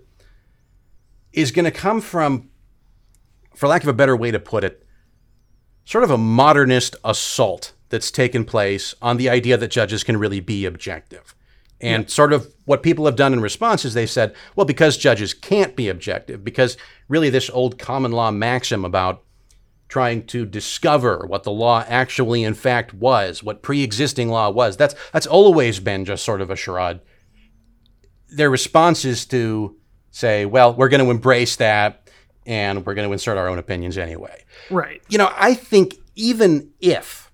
is 1.33 1.51
going 1.51 1.64
to 1.64 1.70
come 1.70 2.01
from, 2.01 2.51
for 3.55 3.68
lack 3.68 3.83
of 3.83 3.88
a 3.88 3.92
better 3.92 4.16
way 4.16 4.31
to 4.31 4.38
put 4.38 4.64
it, 4.64 4.87
sort 5.85 6.05
of 6.05 6.11
a 6.11 6.18
modernist 6.18 6.94
assault 7.05 7.72
that's 7.88 8.11
taken 8.11 8.44
place 8.44 8.94
on 9.03 9.16
the 9.16 9.29
idea 9.29 9.57
that 9.57 9.68
judges 9.68 10.05
can 10.05 10.16
really 10.16 10.40
be 10.40 10.64
objective. 10.64 11.35
And 11.81 12.09
sort 12.09 12.33
of 12.33 12.55
what 12.64 12.85
people 12.85 13.07
have 13.07 13.16
done 13.16 13.33
in 13.33 13.40
response 13.40 13.85
is 13.85 13.92
they 13.92 14.07
said, 14.07 14.37
well, 14.55 14.64
because 14.64 14.96
judges 14.96 15.35
can't 15.35 15.75
be 15.75 15.88
objective, 15.88 16.44
because 16.44 16.77
really 17.09 17.29
this 17.29 17.51
old 17.51 17.77
common 17.77 18.12
law 18.12 18.31
maxim 18.31 18.85
about 18.85 19.25
trying 19.93 20.25
to 20.25 20.47
discover 20.47 21.27
what 21.27 21.43
the 21.43 21.53
law 21.53 21.85
actually 21.87 22.43
in 22.43 22.55
fact 22.55 22.95
was, 22.95 23.43
what 23.43 23.61
pre-existing 23.61 24.31
law 24.31 24.49
was, 24.49 24.75
that's 24.75 24.95
that's 25.13 25.27
always 25.27 25.81
been 25.81 26.07
just 26.07 26.25
sort 26.25 26.41
of 26.41 26.51
a 26.51 26.57
charade. 26.57 26.99
Their 28.31 28.49
response 28.49 29.05
is 29.05 29.27
to 29.27 29.77
say, 30.11 30.47
well, 30.47 30.73
we're 30.73 30.89
going 30.89 31.05
to 31.05 31.11
embrace 31.11 31.57
that 31.57 32.09
and 32.47 32.87
we're 32.87 32.95
going 32.95 33.07
to 33.07 33.13
insert 33.13 33.37
our 33.37 33.49
own 33.49 33.59
opinions 33.59 33.99
anyway 33.99 34.43
right. 34.71 35.03
you 35.11 35.19
know, 35.19 35.31
I 35.37 35.53
think 35.53 35.97
even 36.17 36.73
if, 36.81 37.31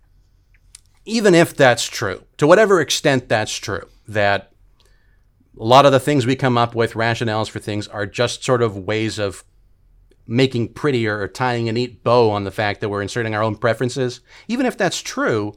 even 1.05 1.37
if 1.37 1.55
that's 1.55 1.85
true, 1.85 2.25
to 2.39 2.47
whatever 2.49 2.81
extent 2.81 3.29
that's 3.29 3.55
true, 3.55 3.89
that 4.09 4.51
a 5.57 5.65
lot 5.65 5.87
of 5.87 5.93
the 5.93 6.01
things 6.01 6.27
we 6.27 6.35
come 6.35 6.59
up 6.59 6.75
with, 6.75 6.95
rationales 6.95 7.49
for 7.49 7.61
things, 7.61 7.87
are 7.87 8.05
just 8.05 8.43
sort 8.43 8.63
of 8.63 8.77
ways 8.77 9.21
of 9.21 9.45
making 10.29 10.75
prettier 10.75 11.19
or 11.19 11.27
tying 11.27 11.69
a 11.69 11.73
neat 11.73 12.05
bow 12.05 12.31
on 12.31 12.45
the 12.45 12.51
fact 12.51 12.81
that 12.81 12.91
we're 12.91 13.03
inserting 13.03 13.35
our 13.35 13.43
own 13.43 13.57
preferences. 13.57 14.21
Even 14.47 14.67
if 14.67 14.77
that's 14.77 15.01
true, 15.01 15.55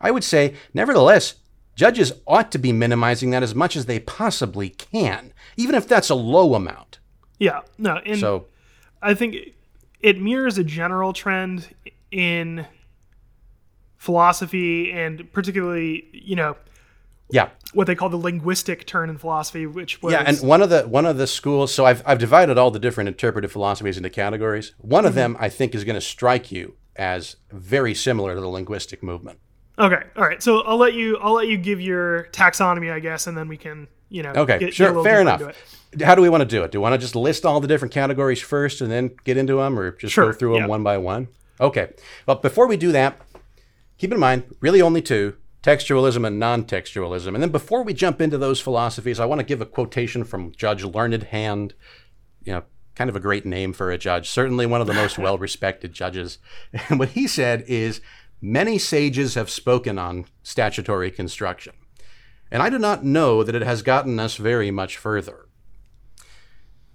I 0.00 0.10
would 0.10 0.24
say, 0.24 0.54
nevertheless, 0.72 1.34
judges 1.76 2.12
ought 2.26 2.50
to 2.52 2.58
be 2.58 2.72
minimizing 2.72 3.30
that 3.30 3.42
as 3.42 3.54
much 3.54 3.76
as 3.76 3.86
they 3.86 4.00
possibly 4.00 4.70
can, 4.70 5.32
even 5.56 5.74
if 5.74 5.86
that's 5.86 6.08
a 6.08 6.14
low 6.14 6.54
amount. 6.54 6.98
Yeah, 7.38 7.60
no, 7.78 8.00
and 8.06 8.18
So, 8.18 8.46
I 9.02 9.12
think 9.14 9.36
it 10.00 10.20
mirrors 10.20 10.56
a 10.56 10.64
general 10.64 11.12
trend 11.12 11.74
in 12.10 12.66
philosophy 13.98 14.92
and 14.92 15.30
particularly, 15.32 16.08
you 16.12 16.36
know, 16.36 16.56
yeah. 17.34 17.48
what 17.72 17.88
they 17.88 17.96
call 17.96 18.08
the 18.08 18.16
linguistic 18.16 18.86
turn 18.86 19.10
in 19.10 19.18
philosophy, 19.18 19.66
which 19.66 20.00
was 20.00 20.12
Yeah, 20.12 20.22
and 20.24 20.38
one 20.40 20.62
of 20.62 20.70
the 20.70 20.82
one 20.82 21.04
of 21.04 21.16
the 21.16 21.26
schools. 21.26 21.74
So 21.74 21.84
I've 21.84 22.00
I've 22.06 22.18
divided 22.18 22.58
all 22.58 22.70
the 22.70 22.78
different 22.78 23.08
interpretive 23.08 23.50
philosophies 23.50 23.96
into 23.96 24.08
categories. 24.08 24.72
One 24.78 25.04
of 25.04 25.10
mm-hmm. 25.10 25.34
them 25.34 25.36
I 25.40 25.48
think 25.48 25.74
is 25.74 25.82
going 25.82 25.96
to 25.96 26.00
strike 26.00 26.52
you 26.52 26.76
as 26.94 27.36
very 27.50 27.92
similar 27.92 28.36
to 28.36 28.40
the 28.40 28.48
linguistic 28.48 29.02
movement. 29.02 29.40
okay. 29.80 30.04
All 30.16 30.24
right, 30.24 30.40
so 30.40 30.60
I'll 30.60 30.76
let 30.76 30.94
you 30.94 31.16
I'll 31.18 31.34
let 31.34 31.48
you 31.48 31.58
give 31.58 31.80
your 31.80 32.28
taxonomy, 32.30 32.92
I 32.92 33.00
guess, 33.00 33.26
and 33.26 33.36
then 33.36 33.48
we 33.48 33.56
can 33.56 33.88
you 34.08 34.22
know 34.22 34.30
Okay, 34.30 34.58
get- 34.60 34.66
get 34.66 34.74
sure, 34.74 34.88
little 34.88 35.02
fair 35.02 35.20
enough. 35.20 35.42
How 36.04 36.14
do 36.14 36.22
we 36.22 36.28
want 36.28 36.42
to 36.42 36.48
do 36.48 36.62
it? 36.62 36.70
Do 36.70 36.78
we 36.78 36.82
want 36.82 36.94
to 36.94 36.98
just 36.98 37.16
list 37.16 37.44
all 37.44 37.60
the 37.60 37.68
different 37.68 37.92
categories 37.92 38.40
first 38.40 38.80
and 38.80 38.90
then 38.90 39.10
get 39.24 39.36
into 39.36 39.56
them, 39.56 39.76
or 39.78 39.92
just 39.92 40.14
Sure, 40.14 40.26
go 40.26 40.32
through 40.32 40.52
them 40.54 40.62
yeah. 40.62 40.68
one 40.68 40.84
by 40.84 40.98
one? 40.98 41.28
Okay. 41.60 41.92
Well, 42.26 42.36
before 42.36 42.66
we 42.68 42.76
do 42.76 42.92
that, 42.92 43.20
keep 43.98 44.12
in 44.12 44.20
mind 44.20 44.44
really 44.60 44.80
only 44.80 45.02
two: 45.02 45.36
textualism 45.64 46.26
and 46.26 46.38
non-textualism. 46.38 47.28
And 47.32 47.42
then 47.42 47.50
before 47.50 47.82
we 47.82 47.94
jump 47.94 48.20
into 48.20 48.36
those 48.36 48.60
philosophies, 48.60 49.18
I 49.18 49.24
want 49.24 49.38
to 49.38 49.46
give 49.46 49.62
a 49.62 49.66
quotation 49.66 50.22
from 50.22 50.52
Judge 50.52 50.84
Learned 50.84 51.24
Hand. 51.24 51.72
You 52.44 52.52
know, 52.52 52.62
kind 52.94 53.08
of 53.08 53.16
a 53.16 53.20
great 53.20 53.46
name 53.46 53.72
for 53.72 53.90
a 53.90 53.96
judge. 53.96 54.28
Certainly 54.28 54.66
one 54.66 54.82
of 54.82 54.86
the 54.86 54.92
most 54.92 55.18
well-respected 55.26 55.94
judges. 55.94 56.38
And 56.88 56.98
what 56.98 57.10
he 57.10 57.26
said 57.26 57.64
is, 57.66 58.02
"Many 58.42 58.78
sages 58.78 59.34
have 59.34 59.48
spoken 59.48 59.98
on 59.98 60.26
statutory 60.42 61.10
construction." 61.10 61.72
And 62.50 62.62
I 62.62 62.68
do 62.68 62.78
not 62.78 63.02
know 63.02 63.42
that 63.42 63.54
it 63.54 63.62
has 63.62 63.80
gotten 63.82 64.20
us 64.20 64.36
very 64.36 64.70
much 64.70 64.98
further. 64.98 65.43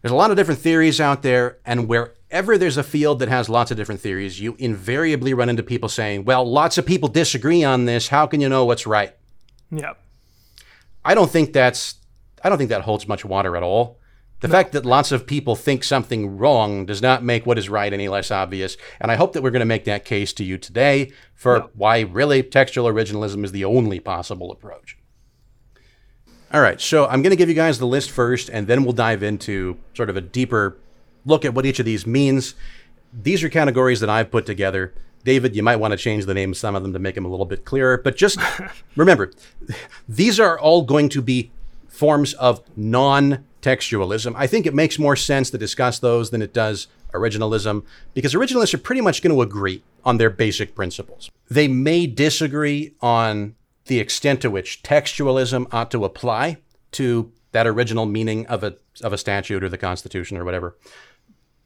There's 0.02 0.12
a 0.12 0.16
lot 0.16 0.32
of 0.32 0.38
different 0.38 0.62
theories 0.62 1.02
out 1.02 1.24
there, 1.24 1.58
and 1.66 1.88
wherever 1.88 2.58
there's 2.58 2.78
a 2.78 2.84
field 2.84 3.20
that 3.20 3.30
has 3.30 3.50
lots 3.50 3.70
of 3.72 3.78
different 3.78 4.02
theories, 4.02 4.40
you 4.40 4.56
invariably 4.58 5.34
run 5.34 5.50
into 5.50 5.64
people 5.64 5.90
saying, 5.90 6.26
Well, 6.26 6.50
lots 6.50 6.78
of 6.78 6.86
people 6.86 7.10
disagree 7.10 7.64
on 7.64 7.86
this. 7.86 8.08
How 8.08 8.26
can 8.26 8.40
you 8.40 8.50
know 8.50 8.66
what's 8.66 8.88
right? 8.88 9.14
Yeah. 9.72 9.94
I 11.04 11.16
don't 11.16 11.32
think 11.32 11.54
that's 11.54 11.96
I 12.44 12.50
don't 12.50 12.58
think 12.58 12.70
that 12.70 12.82
holds 12.82 13.08
much 13.08 13.26
water 13.26 13.58
at 13.58 13.64
all. 13.64 14.00
The 14.42 14.48
fact 14.48 14.72
that 14.72 14.86
lots 14.86 15.12
of 15.12 15.28
people 15.28 15.58
think 15.58 15.84
something 15.84 16.38
wrong 16.38 16.86
does 16.86 17.02
not 17.02 17.24
make 17.24 17.46
what 17.46 17.58
is 17.58 17.68
right 17.68 17.92
any 17.92 18.08
less 18.08 18.32
obvious, 18.32 18.78
and 19.02 19.12
I 19.12 19.16
hope 19.16 19.34
that 19.34 19.44
we're 19.44 19.52
going 19.52 19.60
to 19.60 19.66
make 19.66 19.84
that 19.84 20.06
case 20.06 20.32
to 20.34 20.46
you 20.46 20.58
today 20.58 21.12
for 21.36 21.70
why 21.74 22.02
really 22.02 22.42
textual 22.42 22.90
originalism 22.90 23.44
is 23.44 23.52
the 23.52 23.66
only 23.66 24.00
possible 24.00 24.50
approach. 24.50 24.98
All 26.52 26.62
right, 26.62 26.82
so 26.82 27.06
I'm 27.06 27.22
going 27.22 27.30
to 27.30 27.36
give 27.36 27.48
you 27.48 27.54
guys 27.54 27.78
the 27.78 27.86
list 27.86 28.10
first, 28.10 28.50
and 28.50 28.66
then 28.66 28.84
we'll 28.84 28.94
dive 28.94 29.22
into 29.22 29.78
sort 29.94 30.10
of 30.10 30.18
a 30.18 30.22
deeper 30.22 30.78
look 31.24 31.46
at 31.46 31.54
what 31.54 31.64
each 31.64 31.78
of 31.78 31.86
these 31.86 32.08
means. 32.08 32.56
These 33.14 33.44
are 33.44 33.50
categories 33.50 34.00
that 34.00 34.10
I've 34.10 34.32
put 34.32 34.48
together. 34.48 34.92
David, 35.24 35.56
you 35.56 35.62
might 35.62 35.76
want 35.76 35.92
to 35.92 35.98
change 35.98 36.26
the 36.26 36.34
name 36.34 36.52
of 36.52 36.58
some 36.58 36.76
of 36.76 36.82
them 36.82 36.94
to 36.94 36.98
make 36.98 37.14
them 37.14 37.26
a 37.26 37.28
little 37.28 37.46
bit 37.46 37.66
clearer, 37.66 38.00
but 38.00 38.16
just 38.16 38.40
remember, 38.96 39.32
these 40.08 40.40
are 40.40 40.58
all 40.58 40.82
going 40.82 41.10
to 41.10 41.22
be 41.22 41.52
forms 41.88 42.34
of 42.36 42.64
non 42.76 43.46
textualism. 43.62 44.34
I 44.36 44.48
think 44.48 44.66
it 44.66 44.74
makes 44.74 44.98
more 44.98 45.16
sense 45.16 45.52
to 45.52 45.58
discuss 45.60 46.00
those 46.00 46.32
than 46.32 46.42
it 46.42 46.54
does 46.54 46.88
originalism 47.14 47.84
because 48.16 48.34
originalists 48.34 48.74
are 48.74 48.80
pretty 48.80 49.02
much 49.02 49.22
going 49.22 49.36
to 49.36 49.42
agree 49.44 49.84
on 50.04 50.18
their 50.18 50.32
basic 50.32 50.74
principles. 50.74 51.30
They 51.50 51.68
may 51.68 52.08
disagree 52.08 52.94
on 53.02 53.56
the 53.90 54.00
extent 54.00 54.40
to 54.42 54.50
which 54.52 54.84
textualism 54.84 55.68
ought 55.74 55.90
to 55.92 56.06
apply 56.06 56.58
to 56.92 57.32
that 57.52 57.66
original 57.66 58.06
meaning 58.06 58.46
of 58.46 58.64
a, 58.64 58.76
of 59.04 59.12
a 59.12 59.18
statute 59.18 59.64
or 59.64 59.70
the 59.70 59.78
Constitution 59.80 60.38
or 60.38 60.46
whatever, 60.46 60.78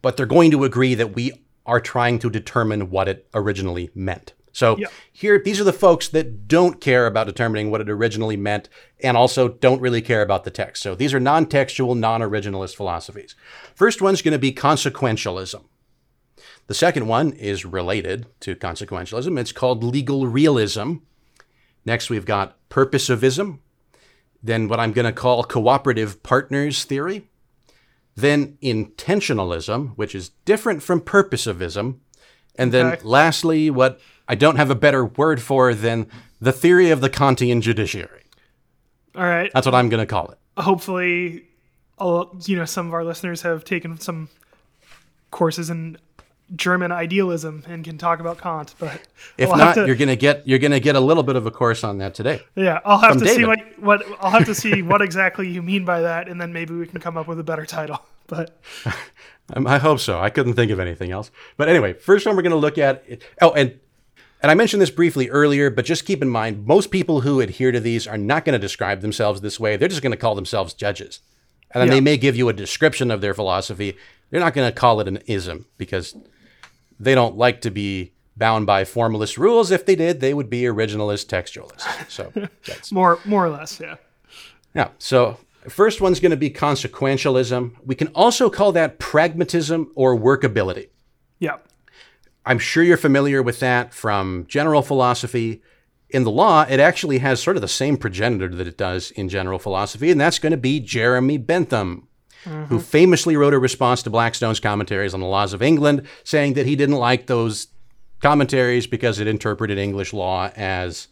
but 0.01 0.15
they're 0.15 0.25
going 0.25 0.49
to 0.49 0.63
agree 0.63 0.95
that 0.95 1.15
we 1.15 1.33
are 1.65 1.81
trying 1.81 2.19
to 2.19 2.29
determine 2.29 2.89
what 2.89 3.09
it 3.09 3.27
originally 3.33 3.89
meant. 3.93 4.33
So 4.53 4.77
Yeah. 4.77 4.87
here, 5.11 5.37
these 5.43 5.59
are 5.59 5.65
the 5.65 5.73
folks 5.73 6.07
that 6.09 6.47
don't 6.47 6.79
care 6.79 7.07
about 7.07 7.27
determining 7.27 7.71
what 7.71 7.81
it 7.81 7.89
originally 7.89 8.37
meant 8.37 8.69
and 9.01 9.17
also 9.17 9.49
don't 9.49 9.81
really 9.81 10.01
care 10.01 10.21
about 10.21 10.45
the 10.45 10.51
text. 10.51 10.81
So 10.81 10.95
these 10.95 11.13
are 11.13 11.19
non 11.19 11.47
textual, 11.47 11.93
non 11.93 12.21
originalist 12.21 12.75
philosophies. 12.75 13.35
First 13.75 14.01
one's 14.01 14.21
going 14.21 14.31
to 14.31 14.39
be 14.39 14.53
consequentialism. 14.53 15.63
The 16.67 16.73
second 16.73 17.07
one 17.07 17.33
is 17.33 17.65
related 17.65 18.27
to 18.41 18.55
consequentialism. 18.55 19.37
It's 19.39 19.51
called 19.51 19.83
legal 19.83 20.27
realism. 20.27 20.95
Next, 21.85 22.09
we've 22.09 22.25
got 22.25 22.57
purposivism. 22.69 23.59
Then, 24.41 24.67
what 24.67 24.79
I'm 24.79 24.91
going 24.91 25.05
to 25.05 25.11
call 25.13 25.43
cooperative 25.43 26.21
partners 26.23 26.83
theory. 26.83 27.27
Then, 28.15 28.57
intentionalism, 28.61 29.93
which 29.95 30.13
is 30.15 30.29
different 30.45 30.83
from 30.83 31.01
purposivism. 31.01 31.97
And 32.55 32.71
then, 32.71 32.85
Okay. 32.87 33.01
lastly, 33.03 33.69
what 33.69 33.99
I 34.27 34.35
don't 34.35 34.55
have 34.57 34.69
a 34.69 34.75
better 34.75 35.03
word 35.05 35.41
for 35.41 35.73
than 35.73 36.07
the 36.39 36.51
theory 36.53 36.89
of 36.91 37.01
the 37.01 37.09
Kantian 37.09 37.61
judiciary. 37.61 38.23
All 39.15 39.23
right. 39.23 39.51
That's 39.53 39.65
what 39.65 39.75
I'm 39.75 39.89
going 39.89 39.99
to 39.99 40.05
call 40.05 40.29
it. 40.31 40.37
Hopefully, 40.61 41.45
a 41.97 42.05
lo- 42.05 42.37
you 42.45 42.55
know, 42.57 42.65
some 42.65 42.87
of 42.87 42.93
our 42.93 43.03
listeners 43.03 43.41
have 43.41 43.63
taken 43.65 43.97
some 43.99 44.29
courses 45.31 45.69
in 45.69 45.97
German 46.55 46.91
idealism 46.91 47.63
and 47.67 47.83
can 47.83 47.97
talk 47.97 48.19
about 48.19 48.37
Kant. 48.37 48.75
But 48.79 49.01
If 49.37 49.49
not, 49.49 49.73
to- 49.75 49.85
you're 49.87 49.95
gonna 49.95 50.15
get 50.15 50.47
you're 50.47 50.59
gonna 50.59 50.79
get 50.79 50.95
a 50.95 50.99
little 50.99 51.23
bit 51.23 51.35
of 51.35 51.45
a 51.45 51.51
course 51.51 51.83
on 51.83 51.97
that 51.99 52.13
today. 52.13 52.41
yeah, 52.55 52.79
I'll 52.85 52.99
have 52.99 53.17
to 53.17 53.27
see 53.27 53.45
what 53.45 53.59
what 53.79 54.03
I'll 54.21 54.31
have 54.31 54.45
to 54.45 54.55
see 54.55 54.81
what 54.81 55.01
exactly 55.01 55.49
you 55.49 55.61
mean 55.61 55.85
by 55.85 56.01
that, 56.01 56.27
and 56.27 56.39
then 56.39 56.53
maybe 56.53 56.73
we 56.73 56.85
can 56.87 56.99
come 56.99 57.17
up 57.17 57.27
with 57.27 57.39
a 57.39 57.43
better 57.43 57.65
title. 57.65 57.99
But 58.27 58.57
Um, 59.53 59.67
I 59.67 59.77
hope 59.77 59.99
so. 59.99 60.17
I 60.21 60.29
couldn't 60.29 60.53
think 60.53 60.71
of 60.71 60.79
anything 60.79 61.11
else. 61.11 61.29
But 61.57 61.67
anyway, 61.67 61.91
first 61.91 62.25
one 62.25 62.37
we're 62.37 62.41
going 62.43 62.51
to 62.51 62.57
look 62.57 62.77
at. 62.77 63.03
Oh, 63.41 63.51
and 63.51 63.77
and 64.41 64.49
I 64.49 64.55
mentioned 64.55 64.81
this 64.81 64.89
briefly 64.89 65.29
earlier, 65.29 65.69
but 65.69 65.83
just 65.83 66.05
keep 66.05 66.21
in 66.21 66.29
mind, 66.29 66.65
most 66.65 66.89
people 66.91 67.21
who 67.21 67.41
adhere 67.41 67.73
to 67.73 67.81
these 67.81 68.07
are 68.07 68.17
not 68.17 68.45
going 68.45 68.53
to 68.53 68.59
describe 68.59 69.01
themselves 69.01 69.41
this 69.41 69.59
way. 69.59 69.75
They're 69.75 69.89
just 69.89 70.01
going 70.01 70.11
to 70.11 70.17
call 70.17 70.33
themselves 70.35 70.73
judges, 70.73 71.19
and 71.71 71.81
then 71.81 71.89
Yeah. 71.89 71.95
they 71.95 72.01
may 72.01 72.15
give 72.15 72.37
you 72.37 72.47
a 72.47 72.53
description 72.53 73.11
of 73.11 73.19
their 73.19 73.33
philosophy. 73.33 73.97
They're 74.29 74.39
not 74.39 74.53
going 74.53 74.67
to 74.71 74.73
call 74.73 75.01
it 75.01 75.09
an 75.09 75.19
ism 75.27 75.65
because 75.77 76.15
they 76.99 77.15
don't 77.15 77.37
like 77.37 77.61
to 77.61 77.71
be 77.71 78.13
bound 78.35 78.65
by 78.65 78.83
formalist 78.83 79.37
rules. 79.37 79.71
If 79.71 79.85
they 79.85 79.95
did, 79.95 80.19
they 80.19 80.33
would 80.33 80.49
be 80.49 80.63
originalist 80.63 81.27
textualists. 81.27 81.87
So 82.09 82.31
that's 82.65 82.91
more 82.91 83.19
more 83.25 83.45
or 83.45 83.49
less, 83.49 83.79
yeah. 83.79 83.95
yeah. 84.75 84.89
So 84.97 85.37
first 85.69 86.01
one's 86.01 86.19
going 86.19 86.31
to 86.31 86.37
be 86.37 86.49
consequentialism. 86.49 87.75
We 87.85 87.95
can 87.95 88.07
also 88.09 88.49
call 88.49 88.71
that 88.73 88.99
pragmatism 88.99 89.91
or 89.95 90.17
workability. 90.17 90.89
Yeah. 91.39 91.57
I'm 92.45 92.59
sure 92.59 92.83
you're 92.83 92.97
familiar 92.97 93.41
with 93.41 93.59
that 93.61 93.93
from 93.93 94.45
general 94.47 94.81
philosophy. 94.81 95.61
In 96.09 96.23
the 96.23 96.31
law, 96.31 96.65
it 96.69 96.79
actually 96.79 97.19
has 97.19 97.41
sort 97.41 97.55
of 97.55 97.61
the 97.61 97.67
same 97.67 97.97
progenitor 97.97 98.49
that 98.49 98.67
it 98.67 98.77
does 98.77 99.11
in 99.11 99.29
general 99.29 99.57
philosophy, 99.59 100.11
and 100.11 100.21
that's 100.21 100.39
going 100.39 100.51
to 100.51 100.57
be 100.57 100.79
Jeremy 100.79 101.37
Bentham, 101.37 102.07
who 102.43 102.79
famously 102.79 103.35
wrote 103.35 103.53
a 103.53 103.59
response 103.59 104.03
to 104.03 104.09
Blackstone's 104.09 104.59
commentaries 104.59 105.13
on 105.13 105.19
the 105.19 105.25
laws 105.25 105.53
of 105.53 105.61
England, 105.61 106.07
saying 106.23 106.53
that 106.53 106.65
he 106.65 106.75
didn't 106.75 106.97
like 106.97 107.27
those 107.27 107.67
commentaries 108.21 108.87
because 108.87 109.19
it 109.19 109.27
interpreted 109.27 109.77
English 109.77 110.13
law 110.13 110.49
as, 110.55 111.07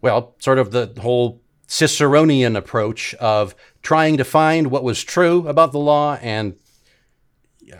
well, 0.00 0.34
sort 0.38 0.58
of 0.58 0.70
the 0.70 0.92
whole 1.00 1.40
Ciceronian 1.68 2.56
approach 2.56 3.14
of 3.14 3.54
trying 3.82 4.16
to 4.16 4.24
find 4.24 4.68
what 4.68 4.84
was 4.84 5.02
true 5.02 5.48
about 5.48 5.72
the 5.72 5.78
law 5.78 6.16
and 6.22 6.56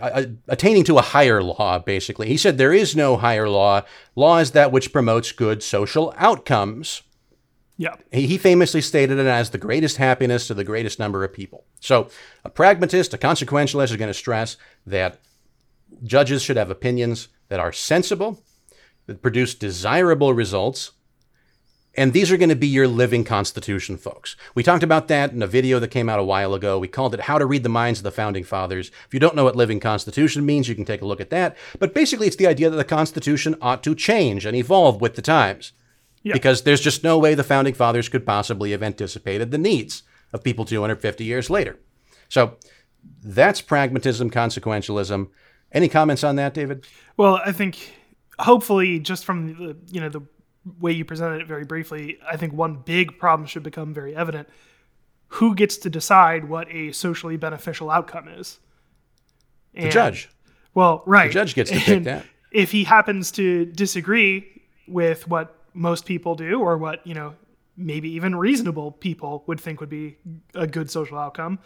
uh, 0.01 0.25
attaining 0.49 0.85
to 0.85 0.99
a 0.99 1.03
higher 1.03 1.43
law, 1.43 1.79
basically. 1.79 2.27
He 2.27 2.37
said 2.37 2.59
there 2.59 2.73
is 2.73 2.97
no 2.97 3.17
higher 3.17 3.49
law. 3.49 3.83
Law 4.17 4.39
is 4.39 4.51
that 4.53 4.73
which 4.73 4.93
promotes 4.93 5.31
good 5.31 5.63
social 5.63 6.13
outcomes. 6.17 7.03
Yeah. 7.79 7.97
He 8.11 8.39
famously 8.39 8.81
stated 8.81 9.19
it 9.19 9.27
as 9.27 9.51
the 9.51 9.59
greatest 9.59 9.99
happiness 9.99 10.47
to 10.47 10.55
the 10.55 10.65
greatest 10.65 10.99
number 10.99 11.25
of 11.25 11.33
people. 11.33 11.65
So, 11.81 12.09
a 12.43 12.49
pragmatist, 12.49 13.13
a 13.13 13.19
consequentialist 13.19 13.91
is 13.91 13.97
going 13.97 14.09
to 14.09 14.15
stress 14.15 14.57
that 14.87 15.21
judges 16.03 16.43
should 16.43 16.57
have 16.57 16.71
opinions 16.71 17.29
that 17.49 17.61
are 17.61 17.73
sensible, 17.73 18.43
that 19.07 19.21
produce 19.21 19.55
desirable 19.55 20.33
results, 20.33 20.93
and 21.99 22.13
these 22.13 22.31
are 22.31 22.37
going 22.37 22.51
to 22.51 22.57
be 22.57 22.67
your 22.67 22.87
living 22.87 23.25
constitution, 23.25 23.97
folks. 23.97 24.37
We 24.55 24.63
talked 24.63 24.83
about 24.83 25.09
that 25.09 25.33
in 25.33 25.43
a 25.43 25.47
video 25.47 25.79
that 25.79 25.89
came 25.89 26.11
out 26.11 26.21
a 26.21 26.25
while 26.25 26.53
ago. 26.53 26.79
We 26.79 26.89
called 26.89 27.15
it 27.15 27.21
How 27.21 27.39
to 27.39 27.47
Read 27.47 27.63
the 27.63 27.71
Minds 27.71 28.01
of 28.01 28.05
the 28.05 28.11
Founding 28.11 28.45
Fathers. 28.45 28.91
If 29.07 29.15
you 29.15 29.21
don't 29.21 29.35
know 29.35 29.45
what 29.45 29.57
living 29.57 29.81
constitution 29.81 30.45
means, 30.45 30.69
you 30.69 30.75
can 30.75 30.85
take 30.85 31.01
a 31.01 31.07
look 31.07 31.23
at 31.23 31.31
that. 31.31 31.57
But 31.79 31.95
basically, 31.95 32.27
it's 32.27 32.37
the 32.37 32.47
idea 32.47 32.69
that 32.69 32.77
the 32.77 32.85
Constitution 32.85 33.57
ought 33.63 33.83
to 33.85 33.95
change 33.95 34.45
and 34.45 34.55
evolve 34.55 35.01
with 35.01 35.15
the 35.15 35.23
times. 35.23 35.73
Yeah. 36.27 36.33
Because 36.33 36.63
there's 36.63 36.81
just 36.81 37.05
no 37.05 37.19
way 37.19 37.37
the 37.37 37.45
Founding 37.45 37.73
Fathers 37.73 38.09
could 38.09 38.27
possibly 38.27 38.73
have 38.73 38.83
anticipated 38.83 39.53
the 39.53 39.59
needs 39.59 40.03
of 40.33 40.43
people 40.43 40.65
250 40.65 41.23
years 41.23 41.49
later. 41.49 41.79
So 42.29 42.57
that's 43.23 43.61
pragmatism, 43.61 44.33
consequentialism. 44.33 45.29
Any 45.71 45.89
comments 45.89 46.25
on 46.25 46.35
that, 46.35 46.53
David? 46.53 46.85
Well, 47.17 47.41
I 47.47 47.53
think 47.53 47.95
hopefully 48.41 48.99
just 48.99 49.25
from 49.25 49.55
the 49.55 49.77
you 49.89 50.01
know 50.01 50.09
the 50.09 50.23
way 50.81 50.91
you 50.91 51.05
presented 51.05 51.43
it 51.43 51.47
very 51.47 51.65
briefly, 51.65 52.19
I 52.29 52.37
think 52.37 52.53
one 52.53 52.83
big 52.85 53.21
problem 53.21 53.47
should 53.47 53.63
become 53.63 53.95
very 53.95 54.17
evident. 54.17 54.49
Who 55.29 55.55
gets 55.55 55.77
to 55.79 55.91
decide 55.91 56.49
what 56.49 56.67
a 56.73 56.91
socially 56.91 57.37
beneficial 57.37 57.89
outcome 57.89 58.27
is? 58.27 58.59
The 59.75 59.91
judge. 59.91 60.29
Well, 60.75 61.05
right. 61.07 61.29
The 61.29 61.35
judge 61.35 61.55
gets 61.55 61.71
to 61.71 61.79
pick 61.79 61.89
And 61.89 62.07
that. 62.07 62.27
If 62.51 62.73
he 62.73 62.83
happens 62.83 63.31
to 63.33 63.65
disagree 63.67 64.65
with 64.89 65.29
what 65.29 65.56
most 65.77 66.05
people 66.07 66.35
do, 66.35 66.61
or 66.61 66.77
what 66.79 67.07
you 67.07 67.15
know, 67.15 67.35
maybe 67.77 68.09
even 68.11 68.35
reasonable 68.35 68.91
people 68.93 69.45
would 69.47 69.61
think 69.61 69.81
would 69.81 69.91
be 69.91 70.17
a 70.55 70.67
good 70.67 70.91
social 70.91 71.19
outcome, 71.19 71.59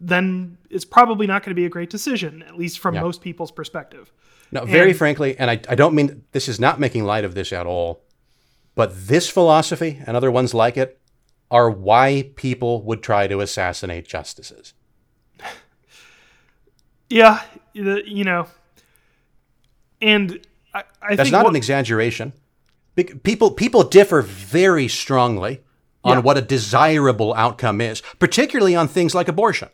then 0.00 0.56
it's 0.70 0.84
probably 0.84 1.26
not 1.26 1.42
going 1.42 1.50
to 1.50 1.54
be 1.60 1.64
a 1.66 1.68
great 1.68 1.90
decision, 1.90 2.42
at 2.42 2.56
least 2.56 2.78
from 2.78 2.94
Yeah. 2.94 3.02
most 3.02 3.20
people's 3.20 3.50
perspective. 3.52 4.12
No, 4.52 4.64
very 4.64 4.90
And- 4.90 4.98
frankly, 4.98 5.36
and 5.38 5.50
I, 5.50 5.60
I 5.68 5.74
don't 5.74 5.94
mean 5.94 6.24
this 6.32 6.48
is 6.48 6.60
not 6.60 6.78
making 6.78 7.04
light 7.04 7.24
of 7.24 7.34
this 7.34 7.52
at 7.52 7.66
all, 7.66 8.02
but 8.74 9.06
this 9.08 9.28
philosophy 9.28 10.00
and 10.06 10.16
other 10.16 10.30
ones 10.30 10.54
like 10.54 10.76
it 10.76 10.98
are 11.50 11.70
why 11.70 12.30
people 12.36 12.82
would 12.82 13.02
try 13.02 13.26
to 13.26 13.40
assassinate 13.40 14.06
justices. 14.06 14.74
Yeah, 17.10 17.42
you 17.74 18.24
know, 18.24 18.46
and 20.00 20.40
I, 20.72 20.84
I 21.02 21.14
That's 21.14 21.28
think 21.28 21.32
not 21.32 21.44
what- 21.44 21.50
an 21.50 21.56
exaggeration. 21.56 22.32
People 22.96 23.50
people 23.50 23.84
differ 23.84 24.20
very 24.22 24.86
strongly 24.88 25.60
on 26.04 26.18
Yeah. 26.18 26.22
what 26.22 26.36
a 26.36 26.42
desirable 26.42 27.32
outcome 27.34 27.80
is, 27.80 28.02
particularly 28.18 28.74
on 28.74 28.88
things 28.88 29.14
like 29.14 29.28
abortion 29.28 29.68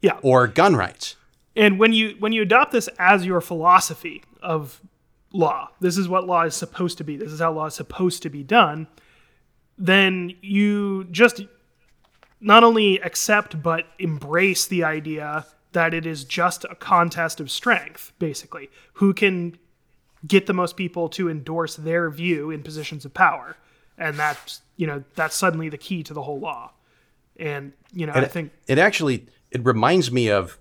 yeah, 0.00 0.18
or 0.22 0.46
gun 0.46 0.74
rights. 0.76 1.16
and 1.56 1.78
when 1.78 1.92
you 1.92 2.16
when 2.18 2.32
you 2.32 2.42
adopt 2.42 2.72
this 2.72 2.88
as 2.98 3.26
your 3.26 3.40
philosophy 3.40 4.22
of 4.40 4.80
law, 5.32 5.68
this 5.80 5.98
is 5.98 6.08
what 6.08 6.26
law 6.26 6.42
is 6.44 6.54
supposed 6.54 6.96
to 6.98 7.04
be. 7.04 7.16
This 7.16 7.32
is 7.32 7.40
how 7.40 7.52
law 7.52 7.66
is 7.66 7.74
supposed 7.74 8.22
to 8.22 8.30
be 8.30 8.42
done. 8.42 8.86
Then 9.76 10.34
you 10.40 11.04
just 11.10 11.42
not 12.40 12.64
only 12.64 12.98
accept 13.00 13.62
but 13.62 13.86
embrace 13.98 14.66
the 14.66 14.82
idea 14.84 15.46
that 15.72 15.94
it 15.94 16.04
is 16.06 16.24
just 16.24 16.64
a 16.70 16.74
contest 16.74 17.40
of 17.40 17.50
strength, 17.50 18.12
basically. 18.18 18.68
Who 18.94 19.14
can 19.14 19.56
get 20.26 20.46
the 20.46 20.52
most 20.52 20.76
people 20.76 21.08
to 21.10 21.28
endorse 21.28 21.76
their 21.76 22.10
view 22.10 22.50
in 22.50 22.62
positions 22.62 23.04
of 23.04 23.14
power, 23.14 23.56
and 23.98 24.16
that's 24.18 24.62
you 24.76 24.86
know 24.86 25.04
that's 25.14 25.34
suddenly 25.34 25.68
the 25.68 25.78
key 25.78 26.02
to 26.02 26.14
the 26.14 26.22
whole 26.22 26.38
law. 26.38 26.72
And 27.36 27.72
you 27.92 28.06
know, 28.06 28.12
and 28.12 28.24
I 28.24 28.28
think 28.28 28.52
it 28.66 28.78
actually 28.78 29.26
it 29.50 29.64
reminds 29.64 30.10
me 30.10 30.30
of 30.30 30.58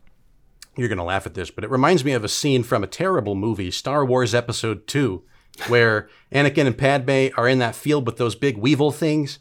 you're 0.78 0.88
going 0.88 0.98
to 0.98 1.04
laugh 1.04 1.26
at 1.26 1.34
this 1.34 1.52
but 1.52 1.66
it 1.66 1.70
reminds 1.70 2.06
me 2.06 2.14
of 2.14 2.24
a 2.24 2.30
scene 2.30 2.64
from 2.64 2.82
a 2.82 2.88
terrible 2.88 3.36
movie 3.36 3.70
star 3.70 4.06
wars 4.06 4.34
episode 4.34 4.88
2 4.88 5.22
where 5.68 6.10
anakin 6.32 6.68
and 6.68 6.78
padme 6.78 7.34
are 7.38 7.48
in 7.48 7.60
that 7.60 7.76
field 7.76 8.06
with 8.06 8.18
those 8.18 8.36
big 8.36 8.58
weevil 8.58 8.92
things. 8.92 9.40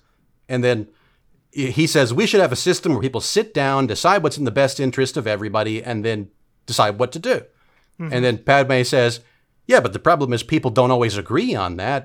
And 0.49 0.65
then 0.65 0.89
he 1.53 1.87
says 1.87 2.15
we 2.15 2.27
should 2.27 2.41
have 2.41 2.53
a 2.53 2.57
system 2.57 2.93
where 2.93 3.01
people 3.01 3.21
sit 3.21 3.53
down 3.55 3.87
decide 3.87 4.23
what's 4.23 4.39
in 4.39 4.45
the 4.45 4.51
best 4.51 4.81
interest 4.81 5.17
of 5.17 5.27
everybody 5.27 5.83
and 5.83 6.05
then 6.05 6.31
decide 6.67 6.99
what 6.99 7.13
to 7.13 7.19
do. 7.19 7.43
Mm-hmm. 7.99 8.13
And 8.13 8.25
then 8.25 8.39
padme 8.39 8.83
says 8.83 9.21
yeah 9.71 9.81
but 9.81 9.93
the 9.93 9.99
problem 9.99 10.33
is 10.33 10.43
people 10.43 10.71
don't 10.71 10.91
always 10.91 11.17
agree 11.17 11.55
on 11.55 11.77
that 11.77 12.03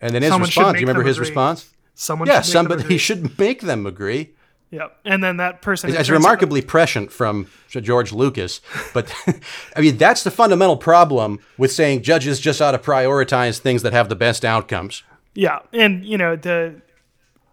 and 0.00 0.14
then 0.14 0.22
his 0.22 0.30
Someone 0.30 0.46
response 0.48 0.74
you 0.80 0.86
remember 0.86 1.02
his 1.02 1.16
agree. 1.16 1.28
response 1.28 1.70
someone 1.94 2.28
yeah 2.28 2.42
should 2.42 2.52
somebody 2.52 2.82
agree. 2.84 2.98
should 3.06 3.38
make 3.38 3.60
them 3.62 3.86
agree 3.86 4.34
Yeah, 4.70 4.88
and 5.04 5.22
then 5.24 5.36
that 5.38 5.62
person 5.62 5.94
it's 5.94 6.10
remarkably 6.10 6.60
prescient 6.62 7.10
from 7.12 7.46
George 7.70 8.12
Lucas, 8.12 8.60
but 8.92 9.06
I 9.76 9.80
mean 9.80 9.96
that's 9.96 10.22
the 10.24 10.30
fundamental 10.30 10.76
problem 10.76 11.38
with 11.56 11.70
saying 11.72 12.02
judges 12.02 12.40
just 12.40 12.60
ought 12.60 12.72
to 12.72 12.78
prioritize 12.78 13.58
things 13.60 13.82
that 13.82 13.92
have 13.92 14.08
the 14.08 14.16
best 14.16 14.44
outcomes. 14.44 15.02
Yeah, 15.34 15.60
and 15.72 16.04
you 16.04 16.18
know 16.18 16.36
the 16.36 16.82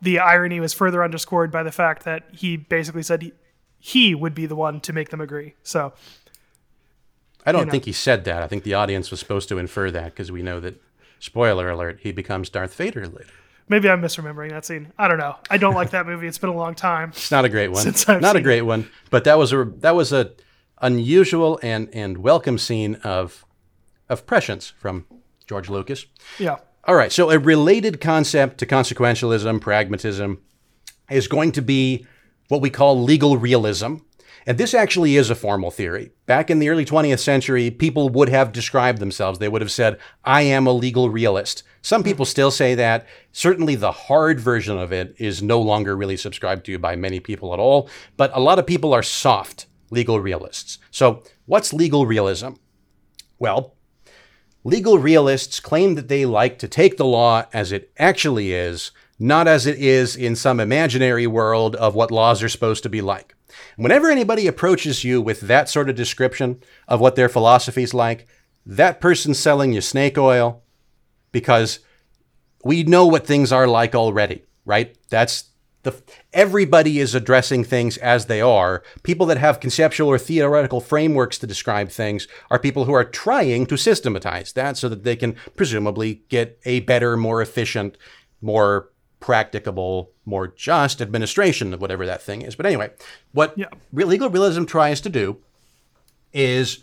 the 0.02 0.20
irony 0.20 0.60
was 0.60 0.74
further 0.74 1.04
underscored 1.04 1.52
by 1.52 1.64
the 1.64 1.72
fact 1.72 2.04
that 2.04 2.24
he 2.34 2.58
basically 2.58 3.04
said 3.04 3.22
he, 3.22 3.32
he 3.80 4.16
would 4.16 4.34
be 4.36 4.46
the 4.48 4.56
one 4.56 4.82
to 4.82 4.92
make 4.92 5.10
them 5.10 5.22
agree. 5.22 5.54
So 5.64 5.94
I 7.46 7.52
don't 7.52 7.66
know. 7.66 7.72
think 7.72 7.86
he 7.86 7.92
said 7.92 8.24
that. 8.26 8.42
I 8.44 8.48
think 8.48 8.64
the 8.64 8.74
audience 8.74 9.12
was 9.12 9.20
supposed 9.20 9.50
to 9.50 9.58
infer 9.58 9.92
that 9.92 10.06
because 10.06 10.32
we 10.32 10.42
know 10.42 10.60
that 10.60 10.82
spoiler 11.20 11.70
alert, 11.70 12.00
he 12.02 12.12
becomes 12.12 12.50
Darth 12.50 12.76
Vader 12.76 13.06
later. 13.08 13.30
maybe 13.68 13.90
I'm 13.90 14.02
misremembering 14.02 14.50
that 14.52 14.66
scene. 14.66 14.92
I 14.98 15.08
don't 15.08 15.18
know. 15.18 15.36
I 15.50 15.58
don't 15.58 15.74
like 15.74 15.92
that 15.92 16.06
movie. 16.06 16.28
It's 16.28 16.38
been 16.38 16.50
a 16.50 16.56
long 16.56 16.76
time. 16.76 17.10
It's 17.10 17.32
not 17.32 17.46
a 17.46 17.50
great 17.50 17.70
one. 17.70 17.82
Since 17.84 18.08
I've 18.10 18.22
not 18.22 18.36
a 18.36 18.42
great 18.42 18.62
one, 18.64 18.90
but 19.10 19.24
that 19.26 19.38
was 19.38 19.52
a 19.54 19.66
that 19.80 19.96
was 19.96 20.12
a 20.14 20.32
unusual 20.82 21.60
and 21.64 21.90
and 21.94 22.18
welcome 22.18 22.58
scene 22.58 22.96
of 23.04 23.46
of 24.10 24.26
prescience 24.26 24.74
from 24.78 25.06
George 25.48 25.70
Lucas. 25.70 26.06
Yeah, 26.40 26.58
All 26.86 26.96
right, 26.96 27.12
so 27.12 27.30
a 27.30 27.40
related 27.40 28.02
concept 28.02 28.58
to 28.60 28.66
consequentialism, 28.66 29.62
pragmatism, 29.62 30.42
is 31.10 31.28
going 31.28 31.52
to 31.54 31.62
be 31.62 32.06
what 32.50 32.62
we 32.62 32.70
call 32.70 33.02
legal 33.02 33.38
realism. 33.38 33.96
And 34.46 34.58
this 34.58 34.74
actually 34.74 35.16
is 35.16 35.30
a 35.30 35.36
formal 35.36 35.72
theory. 35.72 36.12
Back 36.26 36.50
in 36.50 36.60
the 36.60 36.70
early 36.70 36.86
20th 36.86 37.20
century, 37.20 37.72
people 37.72 38.10
would 38.10 38.30
have 38.30 38.52
described 38.52 39.00
themselves. 39.00 39.40
They 39.40 39.48
would 39.48 39.62
have 39.62 39.72
said, 39.72 39.98
I 40.24 40.42
am 40.42 40.68
a 40.68 40.74
legal 40.74 41.10
realist. 41.10 41.64
Some 41.82 42.02
hmm. 42.02 42.08
people 42.08 42.26
still 42.26 42.52
say 42.52 42.76
that. 42.76 43.08
Certainly, 43.32 43.76
the 43.76 43.92
hard 43.92 44.40
version 44.40 44.78
of 44.78 44.92
it 44.92 45.16
is 45.18 45.42
no 45.42 45.62
longer 45.62 45.96
really 45.96 46.18
subscribed 46.18 46.66
to 46.66 46.78
by 46.80 46.96
many 46.96 47.20
people 47.20 47.54
at 47.54 47.60
all. 47.60 47.90
But 48.18 48.32
a 48.34 48.40
lot 48.40 48.60
of 48.60 48.68
people 48.68 48.94
are 48.94 49.04
soft 49.04 49.68
legal 49.92 50.20
realists. 50.20 50.80
So, 50.92 51.24
what's 51.46 51.74
legal 51.74 52.06
realism? 52.06 52.54
Well, 53.40 53.76
legal 54.64 54.98
realists 54.98 55.60
claim 55.60 55.96
that 55.96 56.08
they 56.08 56.26
like 56.26 56.58
to 56.60 56.68
take 56.68 56.98
the 56.98 57.06
law 57.06 57.46
as 57.54 57.72
it 57.72 57.92
actually 57.98 58.54
is, 58.54 58.92
not 59.20 59.48
as 59.48 59.66
it 59.66 59.78
is 59.78 60.16
in 60.16 60.36
some 60.36 60.60
imaginary 60.60 61.28
world 61.28 61.76
of 61.76 61.96
what 61.96 62.12
laws 62.12 62.42
are 62.42 62.50
supposed 62.50 62.84
to 62.84 62.90
be 62.90 63.02
like. 63.02 63.36
Whenever 63.76 64.10
anybody 64.10 64.48
approaches 64.48 65.04
you 65.04 65.22
with 65.22 65.42
that 65.42 65.70
sort 65.70 65.90
of 65.90 65.96
description 65.96 66.62
of 66.88 67.00
what 67.00 67.16
their 67.16 67.30
philosophy 67.30 67.84
is 67.84 67.94
like, 67.94 68.28
that 68.66 69.02
person's 69.02 69.40
selling 69.40 69.74
you 69.74 69.82
snake 69.82 70.18
oil 70.18 70.64
because 71.32 71.80
we 72.64 72.84
know 72.84 73.06
what 73.06 73.28
things 73.28 73.52
are 73.52 73.68
like 73.68 73.94
already, 73.94 74.44
right? 74.66 74.96
That's 75.10 75.50
the 75.84 76.02
everybody 76.32 77.00
is 77.00 77.14
addressing 77.14 77.66
things 77.66 77.98
as 77.98 78.26
they 78.26 78.40
are. 78.40 78.84
People 79.04 79.26
that 79.28 79.38
have 79.38 79.60
conceptual 79.60 80.08
or 80.08 80.18
theoretical 80.18 80.80
frameworks 80.80 81.38
to 81.40 81.48
describe 81.48 81.90
things 81.90 82.28
are 82.50 82.58
people 82.58 82.86
who 82.86 82.94
are 82.94 83.04
trying 83.04 83.66
to 83.66 83.78
systematize 83.78 84.54
that 84.54 84.78
so 84.78 84.88
that 84.88 85.04
they 85.04 85.18
can 85.18 85.36
presumably 85.56 86.24
get 86.30 86.58
a 86.66 86.80
better, 86.82 87.18
more 87.18 87.42
efficient, 87.42 87.98
more 88.42 88.93
practicable, 89.24 90.12
more 90.26 90.50
just 90.50 91.00
administration 91.00 91.74
of 91.74 91.80
whatever 91.80 92.06
that 92.06 92.22
thing 92.22 92.42
is. 92.42 92.58
But 92.58 92.66
anyway, 92.66 92.92
what 93.32 93.54
Yeah. 93.58 93.68
legal 93.94 94.30
realism 94.30 94.66
tries 94.66 95.00
to 95.00 95.08
do 95.08 95.38
is 96.34 96.80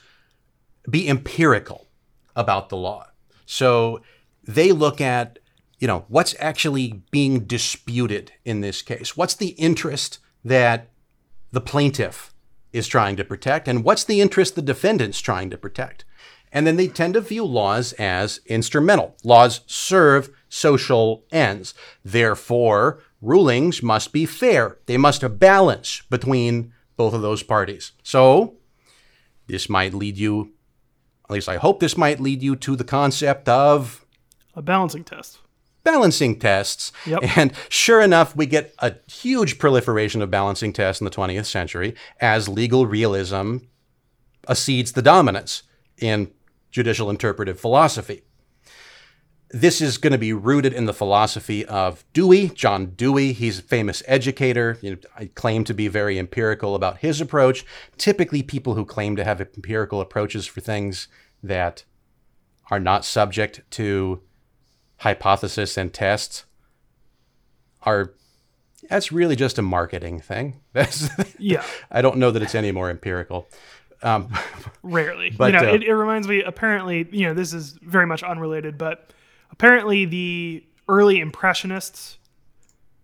be 0.89 1.07
empirical 1.07 1.87
about 2.35 2.71
the 2.71 2.79
law. 2.79 3.09
So 3.45 4.01
they 4.43 4.73
look 4.73 5.03
at, 5.03 5.39
you 5.81 5.87
know, 5.87 6.07
what's 6.09 6.35
actually 6.39 7.03
being 7.11 7.41
disputed 7.41 8.33
in 8.47 8.63
this 8.63 8.81
case. 8.81 9.19
What's 9.19 9.35
the 9.35 9.49
interest 9.69 10.19
that 10.43 10.89
the 11.53 11.61
plaintiff 11.61 12.33
is 12.73 12.89
trying 12.89 13.17
to 13.17 13.25
protect, 13.25 13.69
and 13.69 13.85
what's 13.85 14.05
the 14.05 14.23
interest 14.23 14.55
the 14.55 14.63
defendant's 14.63 15.21
trying 15.21 15.51
to 15.51 15.59
protect? 15.59 16.07
And 16.53 16.67
then 16.67 16.77
they 16.77 16.89
tend 16.89 17.15
to 17.15 17.21
view 17.21 17.45
laws 17.45 17.93
as 17.95 18.41
instrumental. 18.47 19.17
Laws 19.23 19.61
serve 19.67 20.31
social 20.49 21.25
ends. 21.31 21.75
Therefore, 22.05 23.01
rulings 23.23 23.83
must 23.83 24.13
be 24.13 24.27
fair. 24.27 24.79
They 24.87 24.97
must 24.97 25.21
have 25.23 25.39
balance 25.39 26.03
between 26.11 26.73
both 26.97 27.15
of 27.15 27.23
those 27.23 27.43
parties. 27.43 27.93
So, 28.03 28.57
this 29.47 29.69
might 29.69 29.95
lead 29.95 30.19
you, 30.19 30.53
at 31.25 31.31
least 31.31 31.49
I 31.49 31.57
hope 31.57 31.81
this 31.81 31.97
might 31.97 32.21
lead 32.21 32.43
you 32.43 32.57
to 32.57 32.77
the 32.77 32.85
concept 32.85 33.49
of 33.49 34.05
A 34.55 34.63
balancing 34.63 35.05
test. 35.05 35.39
balancing 35.85 36.39
tests. 36.39 36.93
Yep. 37.07 37.37
And 37.39 37.53
sure 37.69 38.01
enough, 38.01 38.35
we 38.37 38.47
get 38.47 38.75
a 38.81 38.95
huge 39.11 39.59
proliferation 39.59 40.21
of 40.21 40.31
balancing 40.31 40.73
tests 40.73 41.01
in 41.01 41.05
the 41.05 41.11
20th 41.11 41.47
century 41.47 41.95
as 42.21 42.49
legal 42.49 42.87
realism 42.87 43.59
accedes 44.49 44.93
the 44.93 45.03
dominance 45.03 45.63
in 45.99 46.31
judicial 46.71 47.11
interpretive 47.11 47.59
philosophy. 47.59 48.23
This 49.53 49.81
is 49.81 49.99
going 49.99 50.13
to 50.13 50.19
be 50.19 50.33
rooted 50.33 50.73
in 50.73 50.85
the 50.85 50.95
philosophy 50.95 51.67
of 51.67 52.05
Dewey, 52.13 52.51
John 52.51 52.93
Dewey. 52.95 53.33
He's 53.33 53.59
a 53.59 53.63
famous 53.63 54.01
educator. 54.07 54.79
You 54.81 54.93
know, 54.93 54.99
I 55.17 55.27
claim 55.27 55.65
to 55.65 55.75
be 55.75 55.89
very 55.89 56.21
empirical 56.21 56.77
about 56.77 56.99
his 56.99 57.21
approach. 57.21 57.65
Typically, 57.99 58.43
people 58.45 58.75
who 58.77 58.85
claim 58.85 59.17
to 59.17 59.25
have 59.25 59.41
empirical 59.41 60.01
approaches 60.01 60.47
for 60.47 60.61
things 60.61 61.09
that 61.43 61.85
are 62.71 62.79
not 62.79 63.05
subject 63.05 63.63
to 63.71 64.21
hypothesis 64.99 65.77
and 65.77 65.93
tests 65.93 66.45
are 67.83 68.15
that's 68.89 69.13
really 69.13 69.37
just 69.37 69.59
a 69.59 69.63
marketing 69.63 70.21
thing. 70.21 70.61
That's 70.73 71.09
Yeah. 71.39 71.65
I 71.91 72.01
don't 72.03 72.17
know 72.17 72.31
that 72.31 72.43
it's 72.43 72.55
any 72.55 72.73
more 72.73 72.89
empirical. 72.89 73.49
Um, 74.03 74.33
Rarely. 74.83 75.31
But, 75.31 75.53
you 75.53 75.61
know, 75.61 75.71
uh, 75.71 75.75
it, 75.75 75.83
it 75.83 75.95
reminds 75.95 76.27
me, 76.27 76.43
apparently, 76.43 77.09
you 77.13 77.27
know, 77.27 77.35
this 77.35 77.53
is 77.53 77.79
very 77.83 78.07
much 78.07 78.23
unrelated, 78.23 78.79
but 78.79 79.13
apparently 79.51 80.05
the 80.07 80.65
early 80.89 81.21
impressionists, 81.21 82.19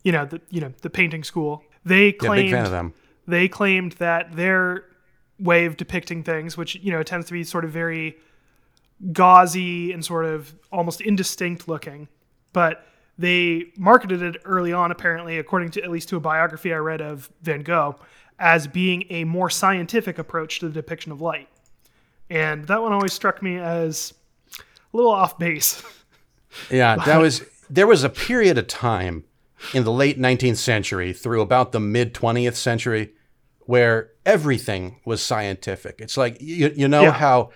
you 0.03 0.13
know, 0.13 0.25
the 0.25 0.41
you 0.51 0.61
know, 0.61 0.73
the 0.83 0.91
painting 0.91 1.25
school, 1.25 1.63
they 1.85 2.07
yeah, 2.07 2.13
claimed 2.13 2.47
big 2.47 2.53
fan 2.53 2.65
of 2.65 2.71
them. 2.71 2.95
they 3.27 3.49
claimed 3.49 3.93
that 3.93 4.35
their 4.37 4.85
way 5.39 5.67
of 5.67 5.77
depicting 5.77 6.23
things, 6.23 6.57
which 6.57 6.77
you 6.77 6.91
know 6.91 7.03
tends 7.03 7.27
to 7.27 7.33
be 7.33 7.45
sort 7.45 7.65
of 7.65 7.71
very 7.71 8.17
gauzy 9.13 9.93
and 9.93 10.05
sort 10.05 10.25
of 10.25 10.55
almost 10.73 11.01
indistinct 11.01 11.69
looking, 11.69 12.09
but 12.53 12.87
they 13.19 13.65
marketed 13.77 14.23
it 14.23 14.37
early 14.45 14.73
on, 14.73 14.91
apparently, 14.91 15.39
according 15.39 15.71
to 15.71 15.83
at 15.83 15.91
least 15.91 16.09
to 16.11 16.17
a 16.17 16.21
biography 16.21 16.73
I 16.73 16.79
read 16.79 17.01
of 17.01 17.31
Van 17.43 17.63
Gogh, 17.63 17.97
as 18.39 18.67
being 18.67 19.05
a 19.11 19.25
more 19.25 19.49
scientific 19.51 20.19
approach 20.19 20.61
to 20.61 20.69
the 20.69 20.73
depiction 20.75 21.13
of 21.13 21.21
light. 21.21 21.49
And 22.29 22.67
that 22.67 22.83
one 22.83 22.93
always 22.93 23.13
struck 23.13 23.43
me 23.43 23.57
as 23.57 24.13
a 24.59 24.97
little 24.97 25.13
off 25.13 25.39
base. 25.39 25.83
Yeah, 26.71 26.97
that 26.97 27.19
was 27.19 27.43
there 27.69 27.87
was 27.87 28.03
a 28.03 28.09
period 28.09 28.57
of 28.57 28.67
time 28.67 29.25
in 29.75 29.85
the 29.85 29.93
late 29.93 30.19
19th 30.19 30.57
century 30.57 31.13
through 31.13 31.43
about 31.43 31.73
the 31.73 31.81
mid 31.81 32.15
20th 32.15 32.55
century 32.55 33.13
where 33.67 34.13
everything 34.25 34.99
was 35.05 35.21
scientific. 35.21 35.97
It's 35.99 36.17
like 36.17 36.39
you, 36.41 36.73
you 36.75 36.89
know 36.89 37.03
Yeah. 37.03 37.11
how 37.13 37.51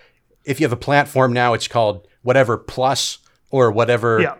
if 0.45 0.59
you 0.59 0.65
have 0.65 0.71
a 0.73 0.77
platform 0.77 1.33
now 1.33 1.53
it's 1.55 1.67
called 1.67 2.07
whatever 2.21 2.59
plus 2.59 3.17
or 3.49 3.71
whatever 3.71 4.21
yeah. 4.21 4.35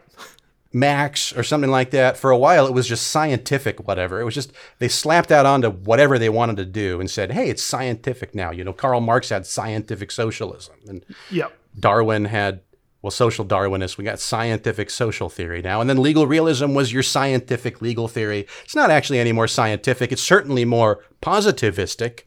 Max 0.73 1.35
or 1.35 1.43
something 1.43 1.69
like 1.69 1.91
that. 1.91 2.17
For 2.17 2.31
a 2.31 2.37
while 2.37 2.65
it 2.65 2.73
was 2.73 2.87
just 2.87 3.07
scientific 3.07 3.87
whatever. 3.87 4.19
It 4.21 4.23
was 4.23 4.35
just 4.35 4.53
they 4.79 4.87
slapped 4.87 5.29
that 5.29 5.45
onto 5.45 5.69
whatever 5.69 6.17
they 6.17 6.29
wanted 6.29 6.57
to 6.57 6.65
do 6.65 6.99
and 6.99 7.09
said, 7.09 7.31
"Hey, 7.31 7.49
it's 7.49 7.63
scientific 7.63 8.33
now." 8.33 8.51
You 8.51 8.63
know, 8.63 8.73
Karl 8.73 9.01
Marx 9.01 9.29
had 9.29 9.45
scientific 9.45 10.11
socialism 10.11 10.75
and 10.87 11.05
Yeah. 11.29 11.47
Darwin 11.79 12.25
had, 12.25 12.61
well, 13.01 13.11
social 13.11 13.45
Darwinists. 13.45 13.97
We 13.97 14.03
got 14.03 14.19
scientific 14.19 14.89
social 14.89 15.29
theory 15.29 15.61
now. 15.61 15.81
And 15.81 15.89
then 15.89 16.01
legal 16.01 16.27
realism 16.27 16.73
was 16.73 16.91
your 16.91 17.03
scientific 17.03 17.81
legal 17.81 18.07
theory. 18.07 18.45
It's 18.63 18.75
not 18.75 18.91
actually 18.91 19.19
any 19.19 19.31
more 19.31 19.47
scientific. 19.47 20.11
It's 20.11 20.21
certainly 20.21 20.65
more 20.65 21.03
positivistic, 21.21 22.23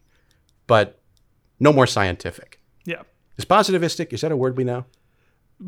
but 0.67 1.01
no 1.61 1.73
more 1.73 1.87
scientific. 1.87 2.61
Yeah. 2.85 3.03
Is 3.37 3.45
positivistic, 3.45 4.13
is 4.13 4.23
that 4.23 4.33
a 4.33 4.37
word 4.37 4.57
we 4.57 4.65
know? 4.65 4.87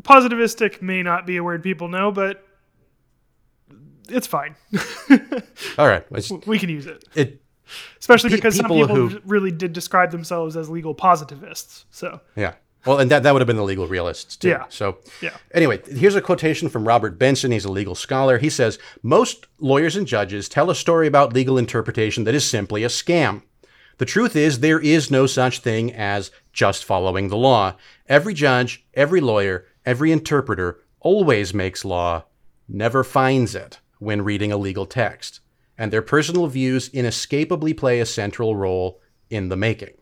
Positivistic 0.01 0.81
may 0.81 1.03
not 1.03 1.25
be 1.25 1.37
a 1.37 1.43
word 1.43 1.63
people 1.63 1.87
know, 1.87 2.11
but 2.11 2.43
it's 4.09 4.27
fine. 4.27 4.55
All 5.77 5.87
right. 5.87 6.05
It's, 6.11 6.31
we 6.45 6.59
can 6.59 6.69
use 6.69 6.85
it. 6.85 7.03
it, 7.15 7.41
especially 7.99 8.29
Pe- 8.31 8.35
because 8.37 8.55
some 8.55 8.65
people 8.67 8.87
people 8.87 9.07
who- 9.09 9.21
really 9.25 9.51
did 9.51 9.73
describe 9.73 10.11
themselves 10.11 10.55
as 10.57 10.69
legal 10.69 10.93
positivists. 10.93 11.85
So 11.91 12.19
yeah. 12.35 12.53
Well, 12.85 12.99
and 12.99 13.11
that, 13.11 13.23
that 13.23 13.33
would 13.33 13.41
have 13.41 13.47
been 13.47 13.57
the 13.57 13.63
legal 13.63 13.87
realists 13.87 14.37
too. 14.37 14.49
Yeah. 14.49 14.63
So 14.69 14.99
Yeah. 15.21 15.35
Anyway, 15.53 15.81
here's 15.87 16.15
a 16.15 16.21
quotation 16.21 16.69
from 16.69 16.87
Robert 16.87 17.19
Benson. 17.19 17.51
He's 17.51 17.65
a 17.65 17.71
legal 17.71 17.95
scholar. 17.95 18.37
He 18.37 18.49
says, 18.49 18.79
Most 19.03 19.47
lawyers 19.59 19.95
and 19.97 20.07
judges 20.07 20.47
tell 20.47 20.69
a 20.69 20.75
story 20.75 21.05
about 21.07 21.33
legal 21.33 21.57
interpretation 21.57 22.23
that 22.23 22.35
is 22.35 22.49
simply 22.49 22.83
a 22.83 22.87
scam. 22.87 23.41
The 23.97 24.05
truth 24.05 24.35
is, 24.35 24.59
there 24.59 24.79
is 24.79 25.09
no 25.11 25.25
such 25.25 25.59
thing 25.59 25.91
as 25.91 26.29
just 26.53 26.85
following 26.85 27.27
the 27.29 27.35
law. 27.37 27.75
Every 28.07 28.33
judge, 28.35 28.85
every 28.93 29.19
lawyer, 29.21 29.65
every 29.85 30.11
interpreter 30.11 30.79
always 30.99 31.53
makes 31.53 31.83
law, 31.83 32.23
never 32.69 33.03
finds 33.03 33.55
it 33.55 33.79
when 33.99 34.23
reading 34.23 34.51
a 34.51 34.57
legal 34.57 34.85
text. 34.85 35.39
And 35.77 35.91
their 35.91 36.01
personal 36.01 36.47
views 36.47 36.89
inescapably 36.89 37.73
play 37.73 37.99
a 37.99 38.05
central 38.05 38.55
role 38.55 38.99
in 39.29 39.49
the 39.49 39.57
making. 39.57 39.93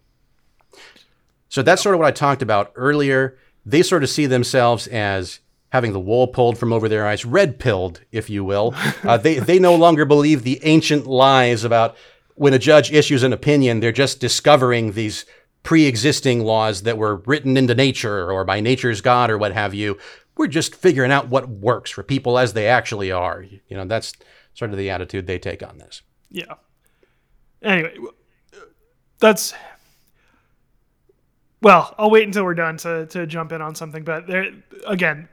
So 1.50 1.62
that's 1.62 1.82
sort 1.82 1.96
of 1.96 2.00
what 2.00 2.08
I 2.08 2.12
talked 2.12 2.42
about 2.42 2.72
earlier. 2.76 3.38
They 3.66 3.82
sort 3.82 4.04
of 4.04 4.10
see 4.10 4.26
themselves 4.26 4.88
as 4.88 5.40
having 5.70 5.94
the 5.94 6.00
wool 6.00 6.28
pulled 6.28 6.58
from 6.58 6.72
over 6.72 6.88
their 6.88 7.06
eyes, 7.06 7.26
red 7.26 7.60
pilled, 7.60 8.02
if 8.12 8.30
you 8.30 8.44
will. 8.44 8.74
Uh, 9.04 9.18
they, 9.18 9.38
they 9.38 9.60
no 9.60 9.76
longer 9.76 10.04
believe 10.04 10.42
the 10.42 10.60
ancient 10.64 11.06
lies 11.06 11.64
about 11.64 11.96
when 12.34 12.54
a 12.54 12.60
judge 12.60 12.92
issues 12.92 13.22
an 13.22 13.34
opinion, 13.34 13.80
they're 13.80 13.92
just 13.92 14.20
discovering 14.20 14.94
these 14.94 15.26
pre 15.62 15.86
existing 15.86 16.44
laws 16.44 16.84
that 16.84 16.98
were 16.98 17.18
written 17.18 17.56
into 17.58 17.76
nature 17.76 18.32
or 18.32 18.44
by 18.44 18.60
nature's 18.60 19.02
God 19.02 19.30
or 19.30 19.38
what 19.38 19.54
have 19.54 19.74
you. 19.74 19.98
We're 20.38 20.48
just 20.48 20.76
figuring 20.76 21.12
out 21.12 21.30
what 21.30 21.48
works 21.50 21.90
for 21.92 22.04
people 22.04 22.38
as 22.38 22.54
they 22.54 22.68
actually 22.68 23.12
are. 23.12 23.42
You 23.44 23.62
know, 23.78 23.86
that's 23.86 24.14
sort 24.54 24.72
of 24.72 24.78
the 24.78 24.90
attitude 24.90 25.28
they 25.28 25.40
take 25.40 25.64
on 25.64 25.78
this. 25.78 26.02
yeah. 26.30 26.56
Anyway, 27.64 27.96
that's 29.20 29.54
well. 31.62 31.96
I'll 31.98 32.10
wait 32.10 32.26
until 32.28 32.44
we're 32.44 32.54
done 32.54 32.78
to 32.78 33.06
to 33.08 33.26
jump 33.26 33.52
in 33.52 33.62
on 33.62 33.76
something. 33.76 34.04
But 34.04 34.28
there 34.28 34.52
again, 34.86 35.28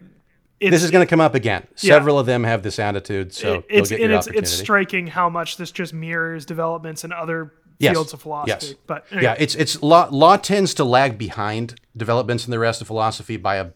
it's, 0.60 0.70
This 0.70 0.82
is 0.82 0.90
going 0.90 1.04
to 1.06 1.10
come 1.10 1.20
up 1.20 1.34
again. 1.34 1.66
Yeah. 1.82 1.94
Several 1.94 2.18
of 2.18 2.26
them 2.26 2.44
have 2.44 2.62
this 2.62 2.78
attitude, 2.78 3.32
so 3.34 3.54
it- 3.54 3.64
it's 3.68 3.90
you'll 3.90 3.98
get 3.98 4.04
and 4.04 4.10
your 4.12 4.18
it's 4.18 4.26
it's 4.28 4.50
striking 4.50 5.06
how 5.08 5.28
much 5.28 5.56
this 5.56 5.70
just 5.72 5.92
mirrors 5.92 6.46
developments 6.46 7.04
in 7.04 7.12
other 7.12 7.52
Yes. 7.78 7.94
fields 7.94 8.12
of 8.12 8.22
philosophy. 8.22 8.66
Yes. 8.68 8.74
But 8.86 9.04
anyway, 9.10 9.24
Yeah, 9.24 9.34
it's 9.38 9.54
it's 9.56 9.82
law. 9.82 10.08
Law 10.10 10.36
tends 10.36 10.72
to 10.74 10.84
lag 10.84 11.18
behind 11.18 11.80
developments 11.96 12.44
in 12.44 12.50
the 12.52 12.58
rest 12.60 12.80
of 12.80 12.86
philosophy 12.86 13.36
by 13.36 13.56
a, 13.56 13.70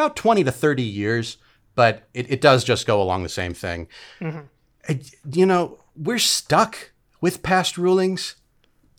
about 0.00 0.16
twenty 0.16 0.42
to 0.44 0.52
thirty 0.52 0.82
years, 0.82 1.36
but 1.74 2.08
it, 2.14 2.30
it 2.30 2.40
does 2.40 2.64
just 2.64 2.86
go 2.86 3.00
along 3.02 3.22
the 3.22 3.28
same 3.28 3.54
thing. 3.54 3.88
Mm-hmm. 4.20 4.40
I- 4.88 5.00
you 5.32 5.46
know, 5.46 5.78
we're 5.96 6.18
stuck 6.18 6.92
with 7.20 7.42
past 7.42 7.76
rulings. 7.78 8.36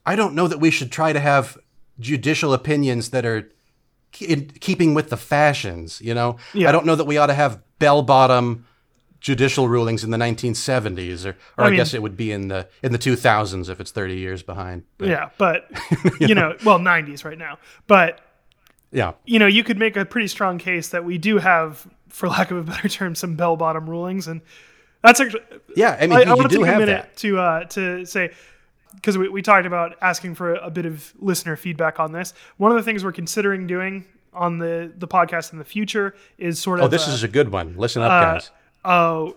I 0.06 0.16
don't 0.16 0.36
know 0.36 0.48
that 0.48 0.60
we 0.60 0.72
should 0.72 0.92
try 0.92 1.14
to 1.14 1.20
have 1.20 1.58
judicial 2.00 2.54
opinions 2.54 3.10
that 3.12 3.26
are 3.26 3.52
in 4.20 4.48
keeping 4.60 4.94
with 4.94 5.10
the 5.10 5.18
fashions. 5.18 6.02
You 6.02 6.14
know, 6.14 6.38
Yeah. 6.54 6.70
I 6.70 6.72
don't 6.72 6.86
know 6.86 6.96
that 6.96 7.06
we 7.06 7.18
ought 7.18 7.28
to 7.28 7.34
have 7.34 7.62
bell 7.80 8.02
bottom 8.02 8.66
judicial 9.20 9.68
rulings 9.68 10.04
in 10.04 10.10
the 10.10 10.18
1970s, 10.18 11.26
or, 11.26 11.38
or 11.58 11.66
I 11.66 11.68
I, 11.68 11.76
guess 11.76 11.94
it 11.94 12.02
would 12.02 12.18
be 12.18 12.32
in 12.32 12.48
the 12.48 12.68
in 12.82 12.92
the 12.92 12.98
2000s 12.98 13.70
if 13.70 13.80
it's 13.80 13.92
30 13.92 14.18
years 14.18 14.42
behind. 14.44 14.84
But, 14.98 15.08
Yeah, 15.10 15.30
but 15.38 15.70
you 16.20 16.34
know, 16.34 16.56
well, 16.66 16.80
90s 16.80 17.24
right 17.24 17.38
now. 17.38 17.60
But 17.88 18.20
yeah. 18.92 19.14
you 19.26 19.40
know, 19.40 19.48
you 19.48 19.64
could 19.64 19.78
make 19.78 19.96
a 19.96 20.06
pretty 20.06 20.28
strong 20.28 20.58
case 20.58 20.90
that 20.90 21.04
we 21.06 21.18
do 21.18 21.38
have, 21.38 21.88
for 22.10 22.28
lack 22.28 22.52
of 22.52 22.58
a 22.58 22.64
better 22.64 22.90
term, 22.90 23.16
some 23.16 23.36
bell 23.36 23.56
bottom 23.56 23.90
rulings, 23.90 24.28
and 24.28 24.42
that's 25.02 25.20
actually. 25.20 25.44
Yeah, 25.76 25.98
I 26.00 26.08
mean, 26.08 26.14
I, 26.14 26.24
you, 26.24 26.32
I 26.32 26.34
want 26.34 26.52
to 26.52 26.58
take 26.58 26.68
a 26.68 26.72
minute 26.72 26.88
that. 26.88 27.18
to 27.18 27.40
uh, 27.40 27.64
to 27.66 28.06
say 28.06 28.32
because 28.96 29.18
we, 29.18 29.30
we 29.30 29.42
talked 29.42 29.66
about 29.66 29.98
asking 30.02 30.36
for 30.36 30.56
a, 30.56 30.70
bit 30.70 30.86
of 30.86 31.14
listener 31.20 31.56
feedback 31.56 32.00
on 32.00 32.12
this. 32.12 32.34
One 32.58 32.72
of 32.72 32.78
the 32.78 32.84
things 32.84 33.04
we're 33.04 33.12
considering 33.12 33.68
doing 33.68 34.06
on 34.34 34.60
the 34.60 34.92
the 34.98 35.08
podcast 35.08 35.52
in 35.52 35.60
the 35.60 35.66
future 35.66 36.16
is 36.38 36.60
sort 36.60 36.80
of 36.80 36.86
Oh, 36.86 36.88
this 36.88 37.08
uh, 37.08 37.12
is 37.12 37.24
a 37.24 37.28
good 37.28 37.52
one. 37.52 37.76
Listen 37.78 38.02
up, 38.02 38.10
guys. 38.10 38.52
uh, 38.84 39.32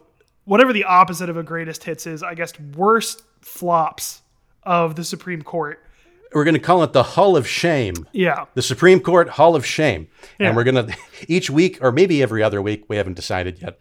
whatever 0.44 0.72
the 0.72 0.84
opposite 0.84 1.28
of 1.28 1.36
a 1.36 1.42
greatest 1.42 1.84
hits 1.84 2.06
is, 2.06 2.22
I 2.22 2.34
guess 2.34 2.58
worst 2.58 3.22
flops 3.40 4.22
of 4.62 4.96
the 4.96 5.04
Supreme 5.04 5.42
Court. 5.42 5.83
We're 6.34 6.44
going 6.44 6.54
to 6.54 6.60
call 6.60 6.82
it 6.82 6.92
the 6.92 7.02
Hall 7.02 7.36
of 7.36 7.46
Shame. 7.46 7.94
Yeah, 8.12 8.46
The 8.54 8.62
Supreme 8.62 9.00
Court 9.00 9.30
Hall 9.30 9.54
of 9.54 9.64
Shame. 9.64 10.08
Yeah. 10.38 10.48
And 10.48 10.56
we're 10.56 10.64
going 10.64 10.86
to, 10.86 10.96
each 11.28 11.48
week, 11.48 11.78
or 11.80 11.92
maybe 11.92 12.22
every 12.22 12.42
other 12.42 12.60
week, 12.60 12.84
we 12.88 12.96
haven't 12.96 13.14
decided 13.14 13.62
yet, 13.62 13.78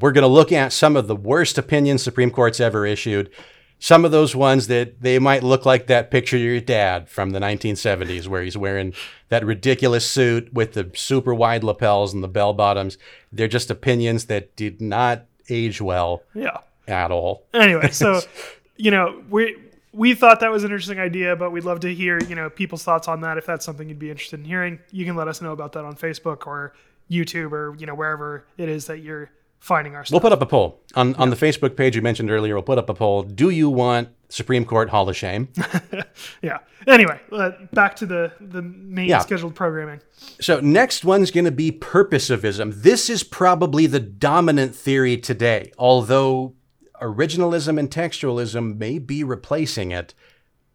we're 0.00 0.12
going 0.12 0.22
to 0.22 0.28
look 0.28 0.50
at 0.50 0.72
some 0.72 0.96
of 0.96 1.08
the 1.08 1.16
worst 1.16 1.58
opinions 1.58 2.02
Supreme 2.02 2.30
Court's 2.30 2.58
ever 2.58 2.86
issued. 2.86 3.30
Some 3.78 4.04
of 4.04 4.10
those 4.10 4.34
ones 4.34 4.66
that 4.66 5.00
they 5.00 5.18
might 5.18 5.42
look 5.42 5.64
like 5.64 5.86
that 5.86 6.10
picture 6.10 6.36
of 6.36 6.42
your 6.42 6.60
dad 6.60 7.08
from 7.08 7.30
the 7.30 7.38
1970s, 7.38 8.26
where 8.26 8.42
he's 8.42 8.56
wearing 8.56 8.94
that 9.28 9.44
ridiculous 9.44 10.10
suit 10.10 10.52
with 10.52 10.72
the 10.72 10.90
super 10.94 11.34
wide 11.34 11.64
lapels 11.64 12.12
and 12.12 12.22
the 12.22 12.28
bell 12.28 12.52
bottoms. 12.52 12.98
They're 13.32 13.48
just 13.48 13.70
opinions 13.70 14.26
that 14.26 14.54
did 14.56 14.80
not 14.80 15.24
age 15.48 15.80
well 15.80 16.22
yeah. 16.34 16.58
at 16.86 17.10
all. 17.10 17.44
anyway, 17.54 17.90
so 17.90 18.20
you 18.76 18.90
know, 18.90 19.22
we 19.30 19.56
we 19.92 20.14
thought 20.14 20.40
that 20.40 20.50
was 20.50 20.64
an 20.64 20.70
interesting 20.70 21.00
idea, 21.00 21.34
but 21.36 21.50
we'd 21.50 21.64
love 21.64 21.80
to 21.80 21.94
hear 21.94 22.18
you 22.22 22.34
know 22.34 22.48
people's 22.50 22.82
thoughts 22.84 23.08
on 23.08 23.20
that. 23.22 23.38
If 23.38 23.46
that's 23.46 23.64
something 23.64 23.88
you'd 23.88 23.98
be 23.98 24.10
interested 24.10 24.38
in 24.40 24.46
hearing, 24.46 24.78
you 24.90 25.04
can 25.04 25.16
let 25.16 25.28
us 25.28 25.40
know 25.42 25.52
about 25.52 25.72
that 25.72 25.84
on 25.84 25.94
Facebook 25.96 26.46
or 26.46 26.72
YouTube 27.10 27.52
or 27.52 27.74
you 27.78 27.86
know 27.86 27.94
wherever 27.94 28.46
it 28.56 28.68
is 28.68 28.86
that 28.86 28.98
you're 28.98 29.30
finding 29.58 29.94
our 29.94 30.04
stuff. 30.04 30.12
We'll 30.14 30.20
put 30.20 30.32
up 30.32 30.40
a 30.42 30.46
poll 30.46 30.80
on, 30.94 31.14
on 31.16 31.28
the 31.30 31.36
Facebook 31.36 31.76
page 31.76 31.94
you 31.94 32.00
mentioned 32.02 32.30
earlier. 32.30 32.54
We'll 32.54 32.62
put 32.62 32.78
up 32.78 32.88
a 32.88 32.94
poll. 32.94 33.22
Do 33.24 33.50
you 33.50 33.68
want 33.68 34.08
Supreme 34.30 34.64
Court 34.64 34.88
Hall 34.88 35.06
of 35.08 35.16
Shame? 35.16 35.48
yeah. 36.42 36.58
Anyway, 36.86 37.20
uh, 37.32 37.50
back 37.72 37.96
to 37.96 38.06
the 38.06 38.32
the 38.40 38.62
main 38.62 39.08
Yeah. 39.08 39.18
scheduled 39.18 39.54
programming. 39.54 40.00
So 40.40 40.60
next 40.60 41.04
one's 41.04 41.30
going 41.30 41.44
to 41.46 41.50
be 41.50 41.72
purposivism. 41.72 42.74
This 42.82 43.10
is 43.10 43.22
probably 43.22 43.86
the 43.86 44.00
dominant 44.00 44.74
theory 44.74 45.16
today, 45.18 45.72
although 45.78 46.54
originalism 47.00 47.78
and 47.78 47.90
textualism 47.90 48.78
may 48.78 48.98
be 48.98 49.24
replacing 49.24 49.90
it. 49.90 50.14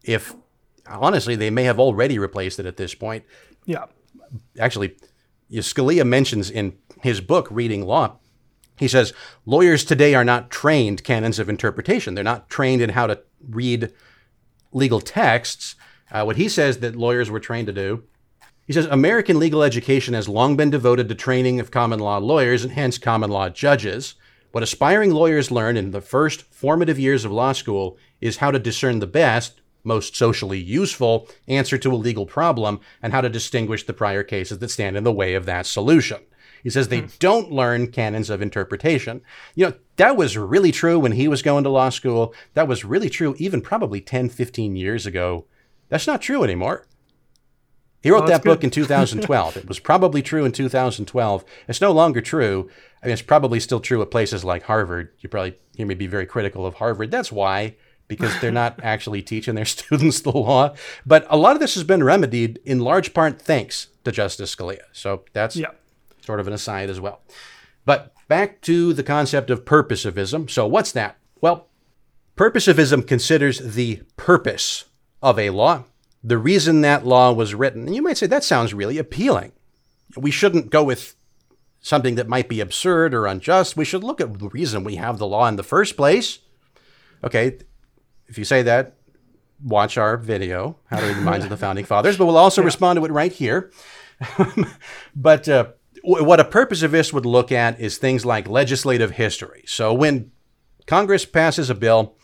If 0.04 0.36
honestly, 0.88 1.36
they 1.36 1.50
may 1.50 1.64
have 1.64 1.80
already 1.80 2.20
replaced 2.20 2.60
it 2.60 2.66
at 2.66 2.78
this 2.78 2.94
point. 2.96 3.24
Yeah. 3.66 3.86
Actually, 4.60 4.96
Scalia 5.52 6.06
mentions 6.06 6.50
in 6.50 6.78
his 7.02 7.22
book 7.22 7.48
Reading 7.50 7.86
Law, 7.86 8.18
he 8.78 8.88
says 8.88 9.14
lawyers 9.46 9.86
today 9.86 10.16
are 10.16 10.26
not 10.26 10.52
trained 10.52 11.04
canons 11.04 11.40
of 11.40 11.50
interpretation. 11.50 12.14
They're 12.14 12.24
not 12.24 12.50
trained 12.50 12.82
in 12.82 12.90
how 12.90 13.08
to 13.08 13.22
read 13.48 13.94
legal 14.74 15.00
texts. 15.00 15.76
Uh, 16.12 16.24
what 16.24 16.36
he 16.36 16.50
says 16.50 16.80
that 16.80 16.96
lawyers 16.96 17.30
were 17.30 17.40
trained 17.40 17.68
to 17.68 17.74
do 17.74 18.04
he 18.66 18.74
says 18.74 18.88
American 18.88 19.40
legal 19.40 19.64
education 19.64 20.14
has 20.14 20.28
long 20.28 20.56
been 20.56 20.72
devoted 20.72 21.08
to 21.10 21.16
training 21.16 21.60
of 21.60 21.72
common 21.72 22.00
law 22.00 22.18
lawyers 22.18 22.64
and 22.64 22.74
hence 22.74 22.98
common 22.98 23.30
law 23.30 23.50
judges. 23.50 24.16
What 24.56 24.64
aspiring 24.64 25.12
lawyers 25.12 25.52
learn 25.52 25.76
in 25.76 25.92
the 25.92 26.00
first 26.00 26.44
formative 26.44 26.98
years 26.98 27.26
of 27.26 27.32
law 27.34 27.52
school 27.52 27.98
is 28.22 28.38
how 28.38 28.52
to 28.52 28.58
discern 28.58 29.00
the 29.00 29.06
best, 29.06 29.60
most 29.84 30.16
socially 30.16 30.58
useful 30.60 31.28
answer 31.46 31.78
to 31.78 31.92
a 31.92 31.98
legal 31.98 32.26
problem 32.26 32.80
and 33.02 33.12
how 33.12 33.20
to 33.20 33.28
distinguish 33.28 33.86
the 33.86 33.92
prior 33.92 34.24
cases 34.24 34.60
that 34.60 34.70
stand 34.70 34.96
in 34.96 35.04
the 35.04 35.12
way 35.12 35.34
of 35.34 35.46
that 35.46 35.66
solution. 35.66 36.22
He 36.64 36.70
says 36.70 36.88
they 36.88 37.02
hmm. 37.02 37.08
don't 37.20 37.52
learn 37.52 37.92
canons 37.92 38.30
of 38.30 38.42
interpretation. 38.42 39.20
You 39.56 39.66
know, 39.66 39.74
that 39.98 40.16
was 40.16 40.38
really 40.38 40.72
true 40.72 41.00
when 41.00 41.12
he 41.12 41.28
was 41.28 41.42
going 41.42 41.66
to 41.66 41.70
law 41.70 41.90
school. 41.90 42.34
That 42.54 42.70
was 42.70 42.86
really 42.86 43.10
true 43.10 43.36
even 43.38 43.60
probably 43.60 44.00
10, 44.00 44.30
15 44.30 44.78
years 44.78 45.06
ago. 45.06 45.48
That's 45.90 46.08
not 46.08 46.22
true 46.22 46.46
anymore. 46.46 46.88
He 48.06 48.12
wrote 48.12 48.28
that 48.28 48.44
that's 48.44 48.46
book 48.46 48.64
in 48.64 48.70
2012. 48.70 49.58
it 49.58 49.68
was 49.68 49.80
probably 49.80 50.22
true 50.22 50.46
in 50.46 50.52
2012. 50.52 51.44
It's 51.68 51.82
no 51.82 51.92
longer 51.92 52.22
true. 52.22 52.70
I 53.06 53.08
mean, 53.08 53.14
it's 53.14 53.22
probably 53.22 53.60
still 53.60 53.80
true 53.80 54.02
at 54.02 54.12
places 54.12 54.44
like 54.44 54.64
Harvard. 54.64 55.10
You 55.20 55.30
probably 55.30 55.56
hear 55.76 55.86
me 55.86 55.96
be 55.96 56.08
very 56.08 56.26
critical 56.26 56.66
of 56.66 56.76
Harvard. 56.76 57.12
That's 57.12 57.32
why, 57.32 57.76
because 58.08 58.32
they're 58.42 58.52
not 58.52 58.80
actually 58.84 59.22
teaching 59.22 59.56
their 59.56 59.66
students 59.76 60.22
the 60.22 60.32
law. 60.32 60.74
But 61.06 61.26
a 61.30 61.38
lot 61.38 61.56
of 61.56 61.60
this 61.60 61.76
has 61.76 61.84
been 61.84 62.04
remedied 62.04 62.60
in 62.66 62.80
large 62.80 63.14
part 63.14 63.42
thanks 63.42 63.88
to 64.04 64.12
Justice 64.12 64.56
Scalia. 64.56 64.82
So 64.92 65.24
that's 65.34 65.56
Yeah. 65.56 65.72
sort 66.26 66.40
of 66.40 66.48
an 66.48 66.54
aside 66.54 66.90
as 66.90 67.00
well. 67.00 67.22
But 67.86 68.14
back 68.28 68.62
to 68.62 68.94
the 68.94 69.04
concept 69.04 69.50
of 69.52 69.66
purposivism. 69.66 70.50
So, 70.50 70.66
what's 70.66 70.92
that? 70.94 71.18
Well, 71.42 71.68
purposivism 72.36 73.08
considers 73.08 73.60
the 73.60 74.02
purpose 74.18 74.86
of 75.22 75.38
a 75.40 75.52
law, 75.52 75.84
the 76.24 76.38
reason 76.38 76.82
that 76.82 77.06
law 77.06 77.32
was 77.32 77.54
written. 77.56 77.86
And 77.86 77.96
you 77.96 78.02
might 78.02 78.18
say 78.18 78.26
that 78.28 78.44
sounds 78.44 78.74
really 78.74 78.98
appealing. 78.98 79.52
We 80.18 80.32
shouldn't 80.32 80.70
go 80.72 80.84
with 80.84 81.16
something 81.86 82.16
that 82.16 82.28
might 82.28 82.50
be 82.50 82.62
absurd 82.62 83.14
or 83.14 83.28
unjust. 83.28 83.78
We 83.78 83.86
should 83.86 84.04
look 84.04 84.20
at 84.20 84.40
the 84.40 84.50
reason 84.50 84.84
we 84.84 84.96
have 84.96 85.20
the 85.20 85.28
law 85.28 85.48
in 85.48 85.56
the 85.56 85.62
first 85.62 85.96
place. 85.96 86.40
Okay, 87.24 87.60
if 88.26 88.40
you 88.40 88.44
say 88.44 88.64
that, 88.64 88.96
watch 89.64 89.96
our 89.96 90.18
video, 90.18 90.80
How 90.88 91.00
to 91.00 91.06
Read 91.06 91.18
the 91.18 91.22
Minds 91.22 91.46
of 91.46 91.52
the 91.52 91.58
Founding 91.58 91.86
Fathers, 91.86 92.18
but 92.18 92.26
we'll 92.26 92.38
also 92.38 92.64
respond 92.64 92.98
to 92.98 93.06
it 93.06 93.12
right 93.12 93.32
here. 93.32 93.72
but 95.16 95.48
uh, 95.48 95.68
w- 96.04 96.26
what 96.26 96.40
a 96.40 96.44
purposivist 96.44 97.14
would 97.14 97.26
look 97.28 97.52
at 97.52 97.80
is 97.80 98.00
things 98.00 98.26
like 98.26 98.48
legislative 98.50 99.12
history. 99.12 99.64
So 99.68 99.94
when 99.94 100.32
Congress 100.88 101.24
passes 101.24 101.70
a 101.70 101.76
bill, 101.76 102.18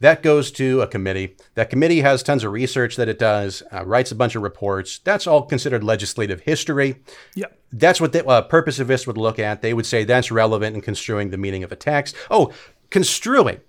that 0.00 0.22
goes 0.22 0.50
to 0.52 0.82
a 0.82 0.86
committee. 0.86 1.36
That 1.54 1.70
committee 1.70 2.00
has 2.00 2.22
tons 2.22 2.44
of 2.44 2.52
research 2.52 2.96
that 2.96 3.08
it 3.08 3.18
does, 3.18 3.62
uh, 3.72 3.84
writes 3.84 4.12
a 4.12 4.14
bunch 4.14 4.34
of 4.34 4.42
reports. 4.42 4.98
That's 4.98 5.26
all 5.26 5.42
considered 5.42 5.82
legislative 5.82 6.40
history. 6.40 6.96
Yeah. 7.34 7.46
That's 7.72 8.00
what 8.00 8.12
the 8.12 8.26
uh, 8.26 8.46
purposivist 8.48 9.06
would 9.06 9.16
look 9.16 9.38
at. 9.38 9.62
They 9.62 9.74
would 9.74 9.86
say 9.86 10.04
that's 10.04 10.30
relevant 10.30 10.76
in 10.76 10.82
construing 10.82 11.30
the 11.30 11.38
meaning 11.38 11.64
of 11.64 11.72
a 11.72 11.76
text. 11.76 12.14
Oh, 12.30 12.52
construing. 12.90 13.60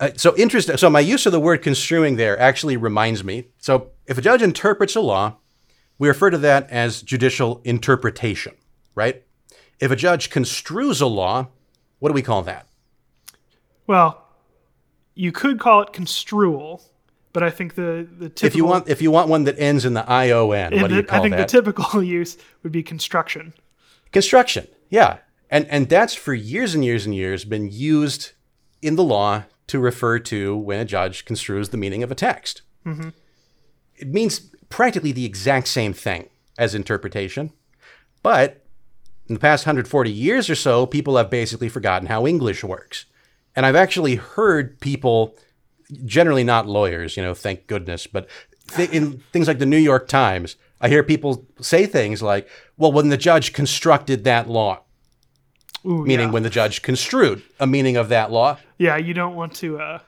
Uh, 0.00 0.10
so 0.16 0.36
interesting. 0.36 0.76
So 0.76 0.90
my 0.90 1.00
use 1.00 1.26
of 1.26 1.32
the 1.32 1.40
word 1.40 1.62
construing 1.62 2.16
there 2.16 2.38
actually 2.38 2.76
reminds 2.76 3.22
me. 3.22 3.48
So 3.58 3.90
if 4.06 4.18
a 4.18 4.22
judge 4.22 4.42
interprets 4.42 4.96
a 4.96 5.00
law, 5.00 5.36
we 5.98 6.08
refer 6.08 6.30
to 6.30 6.38
that 6.38 6.68
as 6.70 7.02
judicial 7.02 7.60
interpretation, 7.64 8.54
right? 8.94 9.22
If 9.80 9.90
a 9.90 9.96
judge 9.96 10.30
construes 10.30 11.00
a 11.00 11.06
law, 11.06 11.48
what 11.98 12.08
do 12.08 12.14
we 12.14 12.22
call 12.22 12.42
that? 12.42 12.66
Well, 13.86 14.23
you 15.14 15.32
could 15.32 15.58
call 15.58 15.82
it 15.82 15.92
construal, 15.92 16.82
but 17.32 17.42
I 17.42 17.50
think 17.50 17.74
the 17.74 18.06
the 18.18 18.28
typical 18.28 18.46
If 18.46 18.56
you 18.56 18.64
want, 18.64 18.88
if 18.88 19.02
you 19.02 19.10
want 19.10 19.28
one 19.28 19.44
that 19.44 19.58
ends 19.58 19.84
in 19.84 19.94
the 19.94 20.08
ion, 20.08 20.48
what 20.48 20.88
do 20.88 20.96
you 20.96 21.02
call 21.02 21.18
I 21.18 21.22
think 21.22 21.36
that? 21.36 21.48
the 21.48 21.62
typical 21.62 22.02
use 22.18 22.36
would 22.62 22.72
be 22.72 22.82
construction. 22.82 23.54
Construction, 24.12 24.66
yeah, 24.88 25.18
and 25.50 25.66
and 25.68 25.88
that's 25.88 26.14
for 26.14 26.34
years 26.34 26.74
and 26.74 26.84
years 26.84 27.06
and 27.06 27.14
years 27.14 27.44
been 27.44 27.70
used 27.70 28.32
in 28.82 28.96
the 28.96 29.04
law 29.04 29.44
to 29.66 29.78
refer 29.78 30.18
to 30.18 30.56
when 30.56 30.78
a 30.78 30.84
judge 30.84 31.24
construes 31.24 31.70
the 31.70 31.76
meaning 31.76 32.02
of 32.02 32.10
a 32.10 32.14
text. 32.14 32.62
Mm-hmm. 32.84 33.10
It 33.96 34.08
means 34.08 34.50
practically 34.68 35.12
the 35.12 35.24
exact 35.24 35.68
same 35.68 35.92
thing 35.92 36.28
as 36.58 36.74
interpretation, 36.74 37.52
but 38.22 38.64
in 39.26 39.34
the 39.34 39.40
past 39.40 39.64
140 39.64 40.10
years 40.10 40.50
or 40.50 40.54
so, 40.54 40.86
people 40.86 41.16
have 41.16 41.30
basically 41.30 41.68
forgotten 41.68 42.08
how 42.08 42.26
English 42.26 42.62
works. 42.62 43.06
And 43.56 43.64
I've 43.64 43.76
actually 43.76 44.16
heard 44.16 44.80
people, 44.80 45.36
generally 46.04 46.44
not 46.44 46.66
lawyers, 46.66 47.16
you 47.16 47.22
know, 47.22 47.34
thank 47.34 47.66
goodness, 47.66 48.06
but 48.06 48.28
th- 48.74 48.90
in 48.90 49.18
things 49.32 49.46
like 49.48 49.58
the 49.58 49.66
New 49.66 49.78
York 49.78 50.08
Times, 50.08 50.56
I 50.80 50.88
hear 50.88 51.02
people 51.02 51.46
say 51.60 51.86
things 51.86 52.22
like, 52.22 52.48
well, 52.76 52.90
when 52.92 53.08
the 53.10 53.16
judge 53.16 53.52
constructed 53.52 54.24
that 54.24 54.48
law, 54.48 54.80
Ooh, 55.86 56.04
meaning 56.04 56.28
yeah. 56.28 56.32
when 56.32 56.42
the 56.42 56.50
judge 56.50 56.82
construed 56.82 57.42
a 57.60 57.66
meaning 57.66 57.96
of 57.96 58.08
that 58.08 58.30
law. 58.32 58.58
yeah, 58.78 58.96
you 58.96 59.14
don't 59.14 59.34
want 59.34 59.54
to. 59.56 59.78
Uh, 59.78 59.98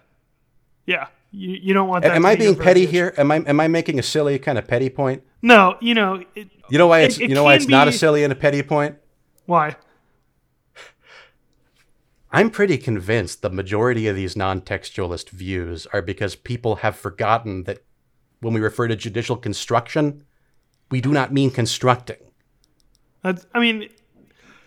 yeah, 0.86 1.06
you, 1.30 1.50
you 1.62 1.74
don't 1.74 1.88
want 1.88 2.02
that. 2.04 2.14
Am 2.16 2.24
I 2.26 2.34
be 2.34 2.40
being 2.40 2.56
petty 2.56 2.86
here? 2.86 3.14
Am 3.18 3.30
I 3.30 3.36
am 3.36 3.60
I 3.60 3.68
making 3.68 3.98
a 3.98 4.02
silly 4.02 4.38
kind 4.38 4.56
of 4.58 4.66
petty 4.66 4.88
point? 4.88 5.22
No, 5.42 5.76
you 5.80 5.94
know 5.94 6.24
it, 6.34 6.48
You 6.70 6.78
know 6.78 6.86
why 6.86 7.00
it's 7.00 7.18
it 7.18 7.28
you 7.28 7.34
know 7.34 7.44
why 7.44 7.54
it's 7.54 7.68
not 7.68 7.88
a 7.88 7.92
silly 7.92 8.24
and 8.24 8.32
a 8.32 8.36
petty 8.36 8.62
point? 8.62 8.96
why. 9.44 9.76
I'm 12.30 12.50
pretty 12.50 12.76
convinced 12.78 13.42
the 13.42 13.50
majority 13.50 14.08
of 14.08 14.16
these 14.16 14.36
non-textualist 14.36 15.30
views 15.30 15.86
are 15.92 16.02
because 16.02 16.34
people 16.34 16.76
have 16.76 16.96
forgotten 16.96 17.64
that 17.64 17.84
when 18.40 18.52
we 18.52 18.60
refer 18.60 18.88
to 18.88 18.96
judicial 18.96 19.36
construction, 19.36 20.24
we 20.90 21.00
do 21.00 21.12
not 21.12 21.32
mean 21.32 21.50
constructing. 21.50 22.18
That's, 23.22 23.46
I 23.54 23.60
mean, 23.60 23.88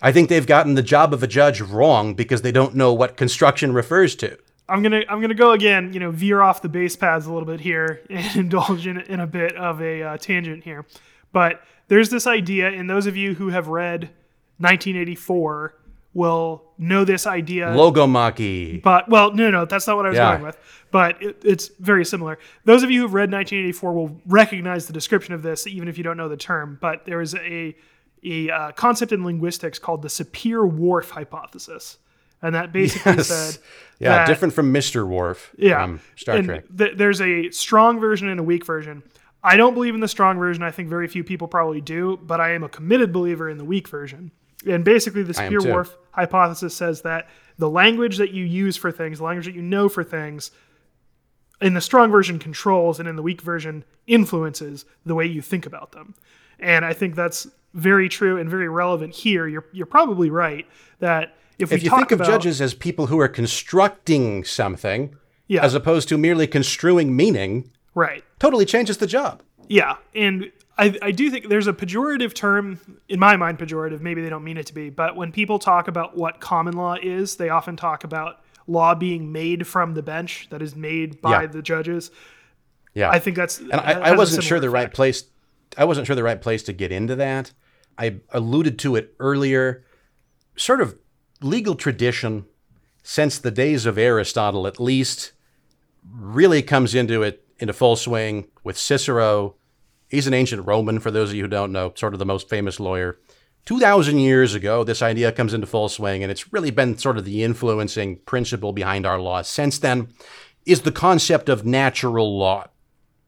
I 0.01 0.11
think 0.11 0.29
they've 0.29 0.47
gotten 0.47 0.75
the 0.75 0.81
job 0.81 1.13
of 1.13 1.23
a 1.23 1.27
judge 1.27 1.61
wrong 1.61 2.13
because 2.13 2.41
they 2.41 2.51
don't 2.51 2.75
know 2.75 2.93
what 2.93 3.17
construction 3.17 3.73
refers 3.73 4.15
to. 4.17 4.37
I'm 4.67 4.83
gonna 4.83 5.01
I'm 5.09 5.19
gonna 5.19 5.33
go 5.33 5.51
again. 5.51 5.93
You 5.93 5.99
know, 5.99 6.11
veer 6.11 6.41
off 6.41 6.61
the 6.61 6.69
base 6.69 6.95
paths 6.95 7.25
a 7.25 7.33
little 7.33 7.47
bit 7.47 7.59
here 7.59 8.01
and 8.09 8.35
indulge 8.35 8.85
in, 8.87 8.99
in 9.01 9.19
a 9.19 9.27
bit 9.27 9.55
of 9.55 9.81
a 9.81 10.03
uh, 10.03 10.17
tangent 10.17 10.63
here. 10.63 10.85
But 11.31 11.61
there's 11.87 12.09
this 12.09 12.27
idea, 12.27 12.69
and 12.69 12.89
those 12.89 13.07
of 13.07 13.17
you 13.17 13.33
who 13.33 13.49
have 13.49 13.67
read 13.67 14.09
1984 14.57 15.75
will 16.13 16.63
know 16.77 17.05
this 17.05 17.27
idea. 17.27 17.67
Logomachy. 17.67 18.81
But 18.81 19.09
well, 19.09 19.31
no, 19.33 19.49
no, 19.51 19.65
that's 19.65 19.85
not 19.87 19.95
what 19.95 20.05
I 20.05 20.09
was 20.09 20.17
Yeah. 20.17 20.31
going 20.33 20.43
with. 20.43 20.57
But 20.91 21.21
it, 21.21 21.41
it's 21.45 21.67
very 21.79 22.03
similar. 22.03 22.39
Those 22.65 22.81
of 22.83 22.89
you 22.89 23.01
who've 23.01 23.13
read 23.13 23.31
1984 23.31 23.93
will 23.93 24.19
recognize 24.25 24.87
the 24.87 24.93
description 24.93 25.33
of 25.35 25.43
this, 25.43 25.67
even 25.67 25.87
if 25.87 25.97
you 25.97 26.03
don't 26.03 26.17
know 26.17 26.27
the 26.29 26.37
term. 26.37 26.77
But 26.81 27.05
there 27.05 27.21
is 27.21 27.35
a 27.35 27.75
a 28.23 28.49
uh, 28.49 28.71
concept 28.73 29.11
in 29.13 29.23
linguistics 29.23 29.79
called 29.79 30.01
the 30.01 30.09
Sapir-Whorf 30.09 31.09
hypothesis, 31.11 31.99
and 32.41 32.53
that 32.55 32.73
basically 32.73 33.13
Yes. 33.13 33.27
said 33.27 33.61
Yeah, 33.99 34.09
that- 34.09 34.27
different 34.27 34.53
from 34.53 34.73
Mr. 34.73 35.07
Worf 35.07 35.53
yeah, 35.57 35.85
from 35.85 36.01
Star 36.15 36.41
Trek. 36.41 36.65
th- 36.77 36.97
there's 36.97 37.21
a 37.21 37.49
strong 37.51 37.99
version 37.99 38.27
and 38.29 38.39
a 38.39 38.43
weak 38.43 38.65
version. 38.65 39.03
I 39.41 39.55
don't 39.55 39.73
believe 39.73 39.93
in 39.95 40.01
the 40.01 40.07
strong 40.09 40.37
version. 40.37 40.63
I 40.63 40.71
think 40.71 40.89
very 40.89 41.07
few 41.07 41.23
people 41.23 41.47
probably 41.47 41.79
do, 41.79 42.17
but 42.21 42.41
I 42.41 42.51
am 42.51 42.63
a 42.63 42.67
committed 42.69 43.13
believer 43.13 43.49
in 43.49 43.57
the 43.57 43.63
weak 43.63 43.87
version. 43.87 44.31
And 44.67 44.83
basically, 44.83 45.23
the 45.23 45.39
I 45.39 45.45
am. 45.45 45.53
Sapir-Whorf 45.53 45.95
hypothesis 46.11 46.75
says 46.75 47.01
that 47.03 47.29
the 47.57 47.69
language 47.69 48.17
that 48.17 48.31
you 48.31 48.43
use 48.43 48.77
for 48.77 48.91
things, 48.91 49.19
the 49.19 49.23
language 49.23 49.45
that 49.45 49.55
you 49.55 49.61
know 49.61 49.89
for 49.89 50.03
things, 50.03 50.51
in 51.61 51.73
the 51.73 51.81
strong 51.81 52.11
version 52.11 52.39
controls, 52.39 52.99
and 52.99 53.07
in 53.07 53.15
the 53.15 53.21
weak 53.21 53.41
version 53.41 53.83
influences 54.07 54.85
the 55.05 55.15
way 55.15 55.25
you 55.25 55.41
think 55.41 55.65
about 55.65 55.91
them. 55.91 56.15
And 56.59 56.83
I 56.83 56.93
think 56.93 57.15
that's 57.15 57.47
very 57.73 58.09
true 58.09 58.37
and 58.37 58.49
very 58.49 58.69
relevant 58.69 59.13
here. 59.13 59.47
You're 59.47 59.65
you're 59.71 59.85
probably 59.85 60.29
right 60.29 60.65
that 60.99 61.35
if, 61.59 61.71
If 61.73 61.83
you 61.83 61.89
think 61.89 62.11
of 62.11 62.21
about, 62.21 62.31
judges 62.31 62.61
as 62.61 62.73
people 62.73 63.07
who 63.07 63.19
are 63.19 63.27
constructing 63.27 64.45
something, 64.45 65.15
yeah, 65.47 65.63
as 65.63 65.73
opposed 65.73 66.07
to 66.09 66.17
merely 66.17 66.47
construing 66.47 67.15
meaning, 67.15 67.69
right. 67.93 68.23
totally 68.39 68.65
changes 68.65 68.97
the 68.97 69.07
job. 69.07 69.43
Yeah, 69.67 69.97
and 70.15 70.51
I, 70.79 70.97
I 71.01 71.11
do 71.11 71.29
think 71.29 71.49
there's 71.49 71.67
a 71.67 71.73
pejorative 71.73 72.33
term 72.33 72.79
in 73.09 73.19
my 73.19 73.35
mind, 73.35 73.59
pejorative. 73.59 73.99
Maybe 74.01 74.21
they 74.21 74.29
don't 74.29 74.43
mean 74.43 74.57
it 74.57 74.65
to 74.67 74.73
be, 74.73 74.89
but 74.89 75.15
when 75.15 75.31
people 75.31 75.59
talk 75.59 75.87
about 75.87 76.15
what 76.17 76.39
common 76.39 76.75
law 76.75 76.95
is, 77.01 77.35
they 77.35 77.49
often 77.49 77.75
talk 77.75 78.03
about 78.03 78.41
law 78.65 78.95
being 78.95 79.31
made 79.31 79.67
from 79.67 79.93
the 79.93 80.01
bench, 80.01 80.47
that 80.51 80.61
is 80.61 80.75
made 80.75 81.21
by 81.21 81.41
Yeah. 81.41 81.47
the 81.47 81.61
judges. 81.61 82.11
Yeah. 82.93 83.09
I 83.09 83.19
think 83.19 83.35
that's 83.35 83.59
and 83.59 83.73
I, 83.73 83.93
I 83.93 84.15
wasn't 84.15 84.43
sure 84.43 84.59
the 84.59 84.69
right 84.69 84.93
place. 84.93 85.25
I 85.77 85.85
wasn't 85.85 86.07
sure 86.07 86.15
the 86.15 86.23
right 86.23 86.41
place 86.41 86.63
to 86.63 86.73
get 86.73 86.91
into 86.91 87.15
that. 87.17 87.51
I 87.97 88.17
alluded 88.31 88.79
to 88.79 88.95
it 88.95 89.13
earlier. 89.19 89.83
Sort 90.55 90.81
of 90.81 90.97
legal 91.41 91.75
tradition, 91.75 92.45
since 93.03 93.37
the 93.37 93.51
days 93.51 93.85
of 93.85 93.97
Aristotle 93.97 94.65
at 94.67 94.79
least, 94.79 95.33
really 96.09 96.61
comes 96.61 96.95
into 96.95 97.21
it 97.23 97.45
into 97.59 97.73
full 97.73 97.95
swing 97.95 98.47
with 98.63 98.77
Cicero. 98.77 99.55
He's 100.09 100.27
an 100.27 100.33
ancient 100.33 100.65
Roman, 100.65 100.99
for 100.99 101.11
those 101.11 101.29
of 101.29 101.35
you 101.35 101.43
who 101.43 101.47
don't 101.47 101.71
know, 101.71 101.93
sort 101.95 102.13
of 102.13 102.19
the 102.19 102.25
most 102.25 102.49
famous 102.49 102.79
lawyer. 102.79 103.19
2,000 103.65 104.19
years 104.19 104.55
ago, 104.55 104.83
this 104.83 105.01
idea 105.01 105.31
comes 105.31 105.53
into 105.53 105.67
full 105.67 105.89
swing, 105.89 106.23
and 106.23 106.31
it's 106.31 106.51
really 106.51 106.71
been 106.71 106.97
sort 106.97 107.17
of 107.17 107.25
the 107.25 107.43
influencing 107.43 108.17
principle 108.25 108.73
behind 108.73 109.05
our 109.05 109.19
laws 109.19 109.47
since 109.47 109.77
then, 109.77 110.07
is 110.65 110.81
the 110.81 110.91
concept 110.91 111.49
of 111.49 111.65
natural 111.65 112.37
law. 112.37 112.67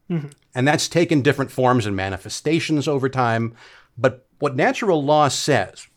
Mm-hmm. 0.09 0.29
And 0.55 0.67
that's 0.67 0.87
taken 0.87 1.21
different 1.21 1.51
forms 1.51 1.85
and 1.85 1.95
manifestations 1.95 2.87
over 2.87 3.07
time. 3.07 3.55
But 3.97 4.27
what 4.39 4.55
natural 4.55 5.03
law 5.03 5.27
says 5.27 5.87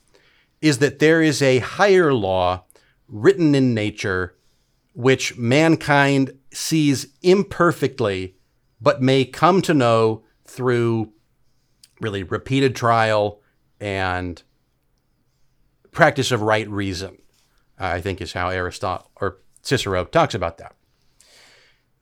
is 0.60 0.78
that 0.78 0.98
there 0.98 1.22
is 1.22 1.42
a 1.42 1.58
higher 1.58 2.12
law 2.12 2.64
written 3.08 3.54
in 3.54 3.74
nature 3.74 4.36
which 4.94 5.36
mankind 5.36 6.38
sees 6.52 7.08
imperfectly, 7.22 8.36
but 8.80 9.02
may 9.02 9.24
come 9.24 9.60
to 9.62 9.74
know 9.74 10.22
through 10.54 11.12
really 12.00 12.22
repeated 12.22 12.74
trial 12.74 13.40
and 13.80 14.42
practice 15.90 16.30
of 16.30 16.42
right 16.42 16.68
reason. 16.68 17.18
I 17.78 18.00
think 18.00 18.20
is 18.20 18.32
how 18.32 18.50
Aristotle 18.50 19.10
or 19.16 19.38
Cicero 19.62 20.04
talks 20.04 20.34
about 20.34 20.58
that. 20.58 20.74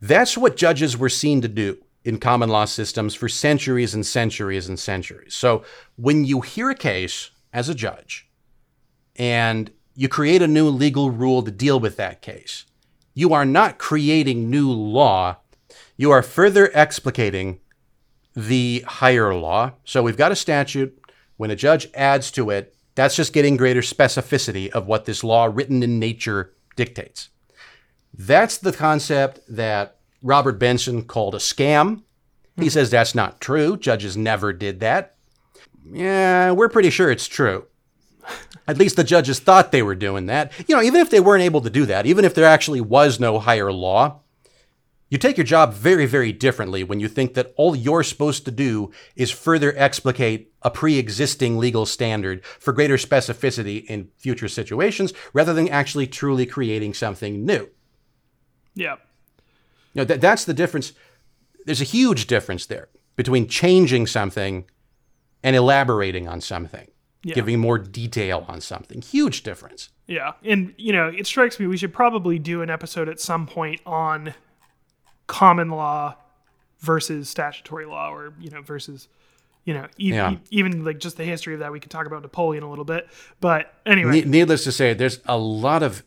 That's 0.01 0.37
what 0.37 0.57
judges 0.57 0.99
were 0.99 1.09
seen 1.09 1.41
to 1.41 1.49
do 1.49 1.79
in 2.05 2.19
common 2.19 2.49
law 2.49 2.65
systems 2.65 3.15
for 3.15 3.29
centuries 3.29 3.95
and 3.95 4.05
centuries 4.05 4.69
and 4.69 4.79
centuries. 4.79 5.35
So 5.35 5.65
when 5.97 6.25
you 6.25 6.41
hear 6.41 6.71
a 6.71 6.75
case 6.75 7.31
as 7.53 7.69
a 7.69 7.75
judge 7.75 8.29
and 9.17 9.71
you 9.95 10.09
create 10.09 10.43
a 10.43 10.49
new 10.49 10.69
legal 10.69 11.11
rule 11.11 11.43
to 11.43 11.51
deal 11.51 11.79
with 11.79 11.97
that 11.97 12.21
case, 12.21 12.67
you 13.15 13.33
are 13.33 13.45
not 13.45 13.79
creating 13.79 14.51
new 14.51 14.71
law. 14.71 15.37
You 15.97 16.11
are 16.11 16.23
further 16.23 16.69
explicating 16.75 17.61
the 18.35 18.85
higher 18.87 19.35
law. 19.35 19.73
So 19.85 20.03
we've 20.03 20.17
got 20.17 20.33
a 20.33 20.37
statute. 20.37 20.99
When 21.37 21.51
a 21.51 21.57
judge 21.57 21.89
adds 21.95 22.31
to 22.33 22.51
it, 22.51 22.75
that's 22.95 23.17
just 23.17 23.33
getting 23.33 23.57
greater 23.57 23.81
specificity 23.81 24.71
of 24.71 24.87
what 24.87 25.07
this 25.07 25.25
law 25.25 25.47
written 25.47 25.83
in 25.83 25.99
nature 25.99 26.53
dictates. 26.77 27.31
That's 28.15 28.59
the 28.59 28.73
concept 28.73 29.41
that 29.49 29.97
Robert 30.23 30.59
Benson 30.59 31.05
called 31.05 31.35
a 31.35 31.39
scam. 31.39 32.03
He 32.57 32.69
says 32.69 32.91
that's 32.91 33.15
not 33.15 33.41
true. 33.41 33.77
Judges 33.77 34.17
never 34.17 34.53
did 34.53 34.81
that. 34.81 35.17
Yeah, 35.91 36.53
we're 36.53 36.69
pretty 36.69 36.91
sure 36.91 37.11
it's 37.11 37.27
true. 37.27 37.67
At 38.69 38.79
least 38.79 38.97
the 38.97 39.05
judges 39.05 39.41
thought 39.41 39.73
they 39.73 39.83
were 39.83 39.95
doing 39.95 40.27
that. 40.27 40.53
You 40.69 40.77
know, 40.77 40.83
even 40.83 41.01
if 41.01 41.11
they 41.11 41.19
weren't 41.19 41.43
able 41.43 41.63
to 41.63 41.71
do 41.71 41.87
that, 41.87 42.07
even 42.07 42.25
if 42.25 42.35
there 42.35 42.45
actually 42.45 42.81
was 42.81 43.19
no 43.19 43.39
higher 43.39 43.73
law, 43.73 44.21
you 45.13 45.19
take 45.19 45.37
your 45.37 45.45
job 45.45 45.75
very, 45.75 46.07
very 46.07 46.33
differently 46.33 46.83
when 46.83 46.99
you 46.99 47.07
think 47.07 47.35
that 47.35 47.53
all 47.59 47.77
you're 47.77 48.03
supposed 48.03 48.47
to 48.47 48.51
do 48.51 48.91
is 49.15 49.31
further 49.31 49.75
explicate 49.77 50.51
a 50.63 50.71
pre 50.71 50.97
existing 50.97 51.59
legal 51.59 51.85
standard 51.85 52.43
for 52.47 52.73
greater 52.73 52.97
specificity 52.97 53.85
in 53.85 54.09
future 54.17 54.49
situations 54.49 55.13
rather 55.35 55.53
than 55.53 55.69
actually 55.69 56.07
truly 56.07 56.47
creating 56.47 56.95
something 56.95 57.45
new. 57.45 57.69
Yeah. 58.75 58.95
You 59.93 60.01
know, 60.01 60.05
that, 60.05 60.23
that's 60.23 60.47
the 60.47 60.55
difference. 60.55 60.95
There's 61.67 61.83
a 61.83 61.85
huge 61.85 62.27
difference 62.27 62.65
there 62.65 62.89
between 63.15 63.49
changing 63.49 64.07
something 64.07 64.65
and 65.43 65.55
elaborating 65.55 66.27
on 66.27 66.41
something, 66.41 66.89
Yeah. 67.23 67.35
giving 67.35 67.61
more 67.61 67.77
detail 67.77 68.47
on 68.49 68.63
something. 68.63 69.03
Huge 69.03 69.43
difference. 69.43 69.91
Yeah. 70.07 70.33
And, 70.43 70.73
you 70.79 70.95
know, 70.95 71.09
it 71.15 71.27
strikes 71.27 71.61
me 71.61 71.67
we 71.67 71.77
should 71.77 71.93
probably 71.93 72.39
do 72.39 72.63
an 72.63 72.71
episode 72.71 73.11
at 73.11 73.21
some 73.21 73.47
point 73.47 73.83
on 73.85 74.33
common 75.27 75.71
law 75.71 76.17
versus 76.81 77.29
statutory 77.29 77.87
law 77.87 78.11
or, 78.13 78.33
you 78.41 78.51
know, 78.51 78.61
versus, 78.63 79.09
you 79.65 79.73
know, 79.75 79.87
e- 79.99 80.13
Yeah. 80.13 80.37
even 80.51 80.85
like 80.85 80.99
just 80.99 81.17
the 81.17 81.25
history 81.25 81.55
of 81.55 81.61
that. 81.61 81.71
We 81.73 81.81
could 81.81 81.91
talk 81.91 82.07
about 82.07 82.23
Napoleon 82.23 82.65
a 82.65 82.69
little 82.71 82.85
bit. 82.85 83.09
But 83.41 83.73
anyway, 83.87 84.23
Ne- 84.23 84.25
needless 84.25 84.65
to 84.65 84.73
say, 84.73 84.93
there's 84.95 85.21
a 85.27 85.39
lot 85.39 85.83
of 85.83 86.03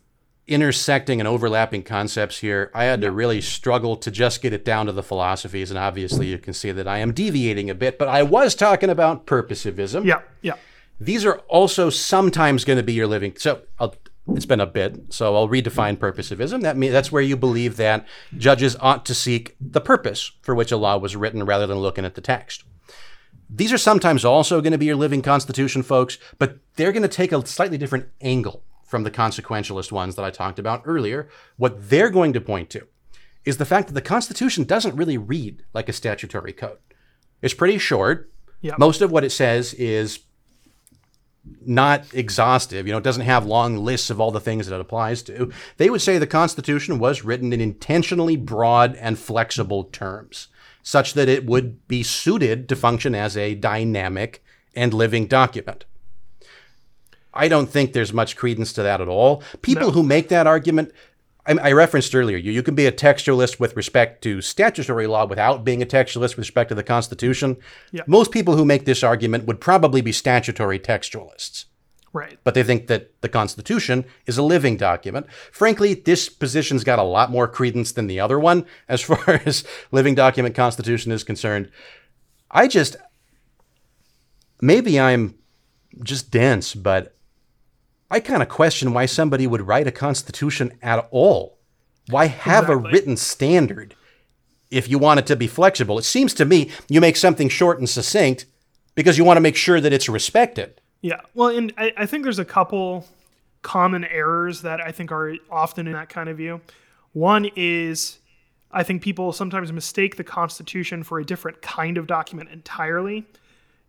intersecting 0.46 1.18
and 1.20 1.26
overlapping 1.26 1.82
concepts 1.82 2.38
here. 2.38 2.70
I 2.74 2.84
had 2.84 3.00
to 3.00 3.10
really 3.10 3.40
struggle 3.40 3.96
to 3.96 4.10
just 4.12 4.42
get 4.42 4.52
it 4.52 4.64
down 4.64 4.86
to 4.86 4.92
the 4.92 5.02
philosophies, 5.02 5.70
and 5.72 5.78
obviously 5.78 6.26
you 6.28 6.38
can 6.38 6.52
see 6.54 6.70
that 6.70 6.86
I 6.86 6.98
am 6.98 7.12
deviating 7.12 7.68
a 7.68 7.74
bit, 7.74 7.98
but 7.98 8.06
I 8.06 8.22
was 8.22 8.54
talking 8.54 8.88
about 8.88 9.26
purposivism. 9.26 10.04
yeah. 10.04 10.20
Yeah. 10.42 10.54
These 11.00 11.24
are 11.26 11.38
also 11.48 11.90
sometimes 11.90 12.64
going 12.64 12.76
to 12.78 12.82
be 12.82 12.92
your 12.92 13.06
living. 13.08 13.34
So 13.36 13.62
I'll, 13.80 13.94
it's 14.28 14.46
been 14.46 14.60
a 14.60 14.66
bit, 14.66 15.12
so 15.12 15.36
I'll 15.36 15.48
redefine 15.48 15.96
purposivism. 15.96 16.62
That 16.62 16.76
means 16.76 16.92
that's 16.92 17.12
where 17.12 17.22
you 17.22 17.36
believe 17.36 17.76
that 17.76 18.06
judges 18.36 18.76
ought 18.80 19.06
to 19.06 19.14
seek 19.14 19.54
the 19.60 19.80
purpose 19.80 20.32
for 20.42 20.54
which 20.54 20.72
a 20.72 20.76
law 20.76 20.98
was 20.98 21.14
written 21.14 21.44
rather 21.44 21.66
than 21.66 21.78
looking 21.78 22.04
at 22.04 22.14
the 22.14 22.20
text. 22.20 22.64
These 23.48 23.72
are 23.72 23.78
sometimes 23.78 24.24
also 24.24 24.60
going 24.60 24.72
to 24.72 24.78
be 24.78 24.86
your 24.86 24.96
living 24.96 25.22
constitution, 25.22 25.82
folks, 25.82 26.18
but 26.38 26.58
they're 26.74 26.92
going 26.92 27.02
to 27.02 27.08
take 27.08 27.30
a 27.30 27.46
slightly 27.46 27.78
different 27.78 28.08
angle 28.20 28.64
from 28.84 29.04
the 29.04 29.10
consequentialist 29.10 29.92
ones 29.92 30.16
that 30.16 30.24
I 30.24 30.30
talked 30.30 30.58
about 30.58 30.82
earlier. 30.84 31.28
What 31.56 31.88
they're 31.88 32.10
going 32.10 32.32
to 32.32 32.40
point 32.40 32.70
to 32.70 32.86
is 33.44 33.58
the 33.58 33.64
fact 33.64 33.86
that 33.88 33.94
the 33.94 34.02
Constitution 34.02 34.64
doesn't 34.64 34.96
really 34.96 35.18
read 35.18 35.64
like 35.72 35.88
a 35.88 35.92
statutory 35.92 36.52
code. 36.52 36.78
It's 37.42 37.54
pretty 37.54 37.78
short. 37.78 38.32
Yeah. 38.60 38.74
Most 38.78 39.00
of 39.00 39.12
what 39.12 39.22
it 39.22 39.30
says 39.30 39.74
is 39.74 40.20
not 41.64 42.04
exhaustive. 42.14 42.86
You 42.86 42.92
know, 42.92 42.98
it 42.98 43.04
doesn't 43.04 43.24
have 43.24 43.44
long 43.46 43.76
lists 43.76 44.10
of 44.10 44.20
all 44.20 44.30
the 44.30 44.40
things 44.40 44.66
that 44.66 44.74
it 44.74 44.80
applies 44.80 45.22
to. 45.24 45.50
They 45.76 45.90
would 45.90 46.02
say 46.02 46.18
the 46.18 46.26
Constitution 46.26 46.98
was 46.98 47.24
written 47.24 47.52
in 47.52 47.60
intentionally 47.60 48.36
broad 48.36 48.94
and 48.96 49.18
flexible 49.18 49.84
terms, 49.84 50.48
such 50.82 51.14
that 51.14 51.28
it 51.28 51.46
would 51.46 51.86
be 51.88 52.02
suited 52.02 52.68
to 52.68 52.76
function 52.76 53.14
as 53.14 53.36
a 53.36 53.54
dynamic 53.54 54.44
and 54.74 54.94
living 54.94 55.26
document. 55.26 55.84
I 57.34 57.48
don't 57.48 57.68
think 57.68 57.92
there's 57.92 58.12
much 58.12 58.36
credence 58.36 58.72
to 58.74 58.82
that 58.82 59.00
at 59.00 59.08
all. 59.08 59.42
People 59.60 59.90
who 59.90 60.02
make 60.02 60.28
that 60.28 60.46
argument, 60.46 60.92
I, 61.46 61.52
I 61.68 61.72
referenced 61.72 62.14
earlier, 62.14 62.36
you, 62.36 62.52
you 62.52 62.62
can 62.62 62.74
be 62.74 62.86
a 62.86 62.92
textualist 62.92 63.60
with 63.60 63.76
respect 63.76 64.22
to 64.22 64.40
statutory 64.40 65.06
law 65.06 65.26
without 65.26 65.64
being 65.64 65.82
a 65.82 65.86
textualist 65.86 66.30
with 66.30 66.38
respect 66.38 66.68
to 66.70 66.74
the 66.74 66.82
Constitution. 66.82 67.56
Yeah. 67.92 68.02
Most 68.06 68.32
people 68.32 68.56
who 68.56 68.64
make 68.64 68.84
this 68.84 69.02
argument 69.02 69.46
would 69.46 69.60
probably 69.60 70.00
be 70.00 70.12
statutory 70.12 70.78
textualists, 70.78 71.66
Right. 72.12 72.38
but 72.44 72.54
they 72.54 72.62
think 72.62 72.86
that 72.86 73.20
the 73.20 73.28
Constitution 73.28 74.04
is 74.26 74.38
a 74.38 74.42
living 74.42 74.76
document. 74.76 75.26
Frankly, 75.52 75.94
this 75.94 76.28
position's 76.28 76.84
got 76.84 76.98
a 76.98 77.02
lot 77.02 77.30
more 77.30 77.48
credence 77.48 77.92
than 77.92 78.06
the 78.06 78.20
other 78.20 78.38
one 78.38 78.64
as 78.88 79.00
far 79.00 79.42
as 79.44 79.64
living 79.92 80.14
document 80.14 80.54
Constitution 80.54 81.12
is 81.12 81.24
concerned. 81.24 81.70
I 82.50 82.68
just, 82.68 82.96
maybe 84.60 84.98
I'm 85.00 85.34
just 86.02 86.30
dense, 86.30 86.74
but 86.74 87.15
I 88.10 88.20
kind 88.20 88.42
of 88.42 88.48
question 88.48 88.92
why 88.92 89.06
somebody 89.06 89.46
would 89.46 89.66
write 89.66 89.86
a 89.86 89.92
constitution 89.92 90.72
at 90.82 91.08
all. 91.10 91.58
Why 92.08 92.26
have 92.26 92.68
a 92.68 92.76
written 92.76 93.16
standard 93.16 93.96
if 94.70 94.88
you 94.88 94.98
want 94.98 95.20
it 95.20 95.26
to 95.26 95.36
be 95.36 95.48
flexible? 95.48 95.98
It 95.98 96.04
seems 96.04 96.32
to 96.34 96.44
me 96.44 96.70
you 96.88 97.00
make 97.00 97.16
something 97.16 97.48
short 97.48 97.78
and 97.78 97.88
succinct 97.88 98.46
because 98.94 99.18
you 99.18 99.24
want 99.24 99.36
to 99.38 99.40
make 99.40 99.56
sure 99.56 99.80
that 99.80 99.92
it's 99.92 100.08
respected. 100.08 100.80
Yeah. 101.02 101.20
Well, 101.34 101.48
and 101.48 101.72
I, 101.76 101.92
I 101.96 102.06
think 102.06 102.22
there's 102.22 102.38
a 102.38 102.44
couple 102.44 103.06
common 103.62 104.04
errors 104.04 104.62
that 104.62 104.80
I 104.80 104.92
think 104.92 105.10
are 105.10 105.34
often 105.50 105.88
in 105.88 105.92
that 105.94 106.08
kind 106.08 106.28
of 106.28 106.36
view. 106.36 106.60
One 107.12 107.50
is 107.56 108.20
I 108.70 108.84
think 108.84 109.02
people 109.02 109.32
sometimes 109.32 109.72
mistake 109.72 110.16
the 110.16 110.24
Constitution 110.24 111.02
for 111.02 111.18
a 111.18 111.24
different 111.24 111.60
kind 111.62 111.98
of 111.98 112.06
document 112.06 112.50
entirely, 112.50 113.24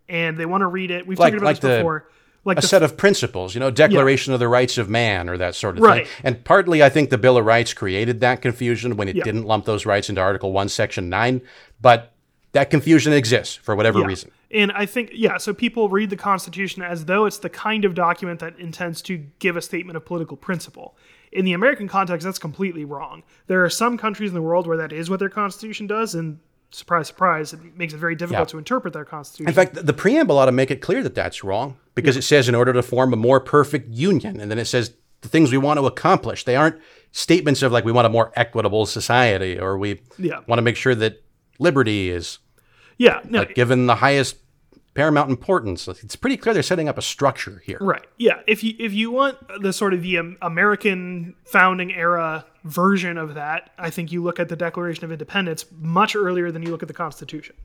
and 0.10 0.38
they 0.38 0.46
want 0.46 0.62
to 0.62 0.68
read 0.68 0.90
it. 0.90 1.06
We've 1.06 1.20
Like- 1.20 1.34
talked 1.34 1.42
about 1.42 1.46
like 1.48 1.60
this 1.60 1.78
before. 1.80 2.10
Like 2.46 2.60
A 2.60 2.62
set 2.62 2.82
of 2.84 2.96
principles, 2.96 3.54
you 3.56 3.60
know, 3.60 3.70
Declaration 3.72 4.34
of 4.34 4.40
the 4.40 4.48
Rights 4.48 4.78
of 4.78 4.90
Man 4.90 5.28
or 5.28 5.38
that 5.38 5.54
sort 5.54 5.78
of 5.78 5.84
Right. 5.84 6.08
thing. 6.08 6.16
And 6.24 6.44
partly 6.46 6.82
I 6.82 6.90
think 6.90 7.10
the 7.10 7.18
Bill 7.18 7.38
of 7.38 7.46
Rights 7.46 7.74
created 7.74 8.22
that 8.22 8.42
confusion 8.42 8.96
when 8.96 9.10
it 9.10 9.18
Yeah. 9.18 9.24
didn't 9.26 9.44
lump 9.44 9.66
those 9.66 9.86
rights 9.86 10.08
into 10.10 10.22
Article 10.22 10.54
1, 10.54 10.70
Section 10.70 11.10
9. 11.10 11.42
But 11.82 12.14
that 12.54 12.70
confusion 12.70 13.12
exists 13.12 13.56
for 13.56 13.76
whatever 13.76 14.00
Yeah. 14.00 14.06
reason. 14.06 14.32
And 14.50 14.72
I 14.72 14.86
think, 14.86 15.12
yeah, 15.14 15.38
so 15.38 15.54
people 15.54 15.90
read 15.90 16.10
the 16.10 16.16
Constitution 16.16 16.82
as 16.82 17.04
though 17.06 17.26
it's 17.26 17.38
the 17.38 17.50
kind 17.50 17.84
of 17.84 17.94
document 17.94 18.40
that 18.40 18.58
intends 18.58 19.02
to 19.04 19.26
give 19.40 19.58
a 19.58 19.62
statement 19.62 19.98
of 19.98 20.06
political 20.06 20.38
principle. 20.38 20.96
In 21.34 21.44
the 21.44 21.52
American 21.52 21.90
context, 21.90 22.24
that's 22.24 22.40
completely 22.40 22.86
wrong. 22.86 23.24
There 23.48 23.62
are 23.66 23.70
some 23.70 23.98
countries 23.98 24.30
in 24.30 24.36
the 24.36 24.42
world 24.42 24.66
where 24.66 24.78
that 24.78 24.94
is 24.94 25.10
what 25.10 25.20
their 25.20 25.28
Constitution 25.28 25.86
does, 25.86 26.16
and 26.16 26.40
surprise, 26.72 27.08
surprise, 27.08 27.52
it 27.52 27.60
makes 27.76 27.94
it 27.94 27.98
very 27.98 28.16
difficult 28.16 28.48
Yeah. 28.48 28.52
to 28.52 28.58
interpret 28.58 28.94
their 28.94 29.04
Constitution. 29.04 29.50
In 29.50 29.54
fact, 29.54 29.86
the 29.86 29.94
preamble 29.94 30.38
ought 30.38 30.46
to 30.46 30.52
make 30.54 30.72
it 30.72 30.82
clear 30.82 31.04
that 31.04 31.14
that's 31.16 31.44
wrong 31.44 31.76
because 31.98 32.16
it 32.16 32.22
says 32.24 32.48
in 32.48 32.56
order 32.56 32.72
to 32.72 32.82
form 32.82 33.12
a 33.12 33.18
more 33.18 33.40
perfect 33.42 33.90
union. 33.90 34.40
And 34.40 34.50
then 34.50 34.58
it 34.58 34.66
says 34.66 34.94
the 35.22 35.28
things 35.28 35.52
we 35.52 35.58
want 35.58 35.80
to 35.80 35.86
accomplish. 35.86 36.46
They 36.46 36.56
aren't 36.56 36.80
statements 37.12 37.62
of 37.62 37.72
like 37.74 37.84
we 37.84 37.92
want 37.92 38.06
a 38.06 38.10
more 38.10 38.32
equitable 38.36 38.86
society 38.86 39.60
or 39.60 39.78
we 39.78 40.00
Yeah. 40.18 40.40
want 40.48 40.58
to 40.60 40.62
make 40.64 40.76
sure 40.78 40.96
that 40.96 41.22
liberty 41.60 42.10
is 42.10 42.40
yeah, 42.98 43.20
no, 43.30 43.40
like, 43.40 43.54
given 43.56 43.86
the 43.88 43.96
highest 43.96 44.38
paramount 44.94 45.30
importance. 45.30 45.88
It's 45.88 46.16
pretty 46.16 46.38
clear 46.38 46.54
they're 46.54 46.64
setting 46.64 46.90
up 46.90 46.98
a 46.98 47.02
structure 47.04 47.62
here. 47.66 47.78
Right. 47.80 48.06
Yeah. 48.18 48.40
If 48.48 48.64
you 48.64 48.74
if 48.80 48.94
you 48.94 49.12
want 49.12 49.38
the 49.62 49.72
sort 49.74 49.94
of 49.94 50.02
the 50.02 50.16
American 50.42 51.36
founding 51.46 51.94
era 51.94 52.46
version 52.64 53.18
of 53.18 53.36
that, 53.36 53.70
I 53.78 53.90
think 53.92 54.12
you 54.12 54.24
look 54.24 54.40
at 54.40 54.50
the 54.50 54.56
Declaration 54.56 55.04
of 55.06 55.12
Independence 55.12 55.66
much 55.80 56.16
earlier 56.16 56.52
than 56.52 56.64
you 56.64 56.70
look 56.72 56.82
at 56.82 56.88
the 56.88 56.94
Constitution. 56.96 57.56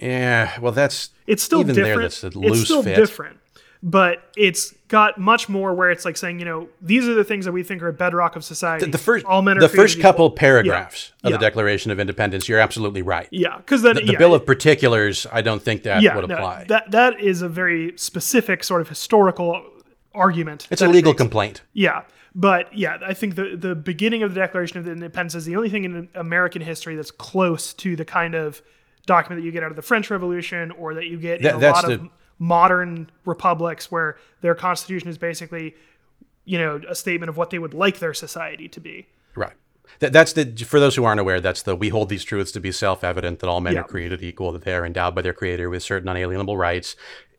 Yeah, 0.00 0.58
well, 0.60 0.72
that's 0.72 1.10
It's 1.26 1.42
still 1.42 1.60
even 1.60 1.74
different. 1.74 1.96
there. 2.00 2.02
That's 2.02 2.24
a 2.24 2.38
loose 2.38 2.58
it's 2.60 2.64
still 2.64 2.82
fit. 2.82 2.96
different, 2.96 3.38
but 3.82 4.30
it's 4.36 4.72
got 4.88 5.18
much 5.18 5.48
more 5.48 5.74
where 5.74 5.90
it's 5.90 6.04
like 6.04 6.16
saying, 6.16 6.38
you 6.38 6.44
know, 6.44 6.68
these 6.80 7.08
are 7.08 7.14
the 7.14 7.24
things 7.24 7.44
that 7.46 7.52
we 7.52 7.62
think 7.64 7.82
are 7.82 7.88
a 7.88 7.92
bedrock 7.92 8.36
of 8.36 8.44
society. 8.44 8.88
The 8.90 8.98
first, 8.98 9.24
all 9.26 9.42
men 9.42 9.56
are 9.58 9.60
the 9.60 9.68
first 9.68 9.96
equal. 9.98 10.02
couple 10.12 10.30
paragraphs 10.30 11.12
of 11.24 11.30
Yeah. 11.30 11.36
the 11.36 11.40
Declaration 11.40 11.90
of 11.90 11.98
Independence, 11.98 12.48
you're 12.48 12.60
absolutely 12.60 13.02
right. 13.02 13.26
Yeah, 13.32 13.56
because 13.56 13.82
then 13.82 13.96
The, 13.96 14.02
the 14.02 14.12
yeah, 14.12 14.18
Bill 14.18 14.34
of 14.34 14.46
Particulars, 14.46 15.26
I 15.32 15.42
don't 15.42 15.60
think 15.62 15.82
that 15.82 16.02
yeah, 16.02 16.14
would 16.14 16.28
no, 16.28 16.34
apply. 16.36 16.66
that 16.68 16.90
that 16.92 17.20
is 17.20 17.42
a 17.42 17.48
very 17.48 17.92
specific 17.96 18.62
sort 18.62 18.80
of 18.82 18.88
historical 18.88 19.64
argument. 20.14 20.68
it's 20.70 20.82
a 20.82 20.86
legal 20.88 21.12
makes. 21.12 21.18
complaint. 21.20 21.62
Yeah, 21.72 22.02
but 22.34 22.76
yeah, 22.76 22.98
I 23.04 23.14
think 23.14 23.34
the 23.34 23.56
the 23.56 23.74
beginning 23.74 24.22
of 24.22 24.34
the 24.34 24.40
Declaration 24.40 24.78
of 24.78 24.86
Independence 24.86 25.34
is 25.34 25.44
the 25.44 25.56
only 25.56 25.70
thing 25.70 25.84
in 25.84 26.08
American 26.14 26.62
history 26.62 26.94
that's 26.96 27.10
close 27.10 27.72
to 27.74 27.96
the 27.96 28.04
kind 28.04 28.34
of 28.34 28.62
document 29.06 29.40
that 29.42 29.44
you 29.46 29.50
get 29.52 29.64
out 29.64 29.70
of 29.70 29.76
the 29.76 29.82
French 29.82 30.10
Revolution 30.10 30.70
or 30.72 30.94
that 30.94 31.06
you 31.06 31.16
get 31.18 31.42
That- 31.42 31.54
a 31.54 31.58
lot 31.58 31.90
of 31.90 32.00
the- 32.02 32.08
modern 32.42 33.08
republics 33.24 33.88
where 33.92 34.16
their 34.40 34.54
constitution 34.56 35.08
is 35.08 35.16
basically, 35.16 35.76
you 36.44 36.58
know, 36.58 36.80
a 36.88 36.94
statement 36.94 37.30
of 37.30 37.36
what 37.36 37.50
they 37.50 37.58
would 37.60 37.72
like 37.72 38.00
their 38.00 38.12
society 38.12 38.68
to 38.68 38.80
be. 38.80 39.06
Right. 39.36 39.52
That, 40.00 40.12
that's 40.12 40.32
the 40.32 40.44
for 40.64 40.80
those 40.80 40.96
who 40.96 41.04
aren't 41.04 41.20
aware. 41.20 41.40
That's 41.40 41.62
the 41.62 41.76
we 41.76 41.90
hold 41.90 42.08
these 42.08 42.24
truths 42.24 42.50
to 42.52 42.60
be 42.60 42.72
self-evident 42.72 43.38
that 43.38 43.46
all 43.48 43.60
men 43.60 43.74
Yeah. 43.74 43.80
are 43.82 43.84
created 43.84 44.22
equal, 44.24 44.50
that 44.52 44.62
they 44.64 44.74
are 44.74 44.84
endowed 44.84 45.14
by 45.14 45.22
their 45.22 45.32
Creator 45.32 45.70
with 45.70 45.84
certain 45.84 46.08
unalienable 46.08 46.56
rights. 46.56 46.96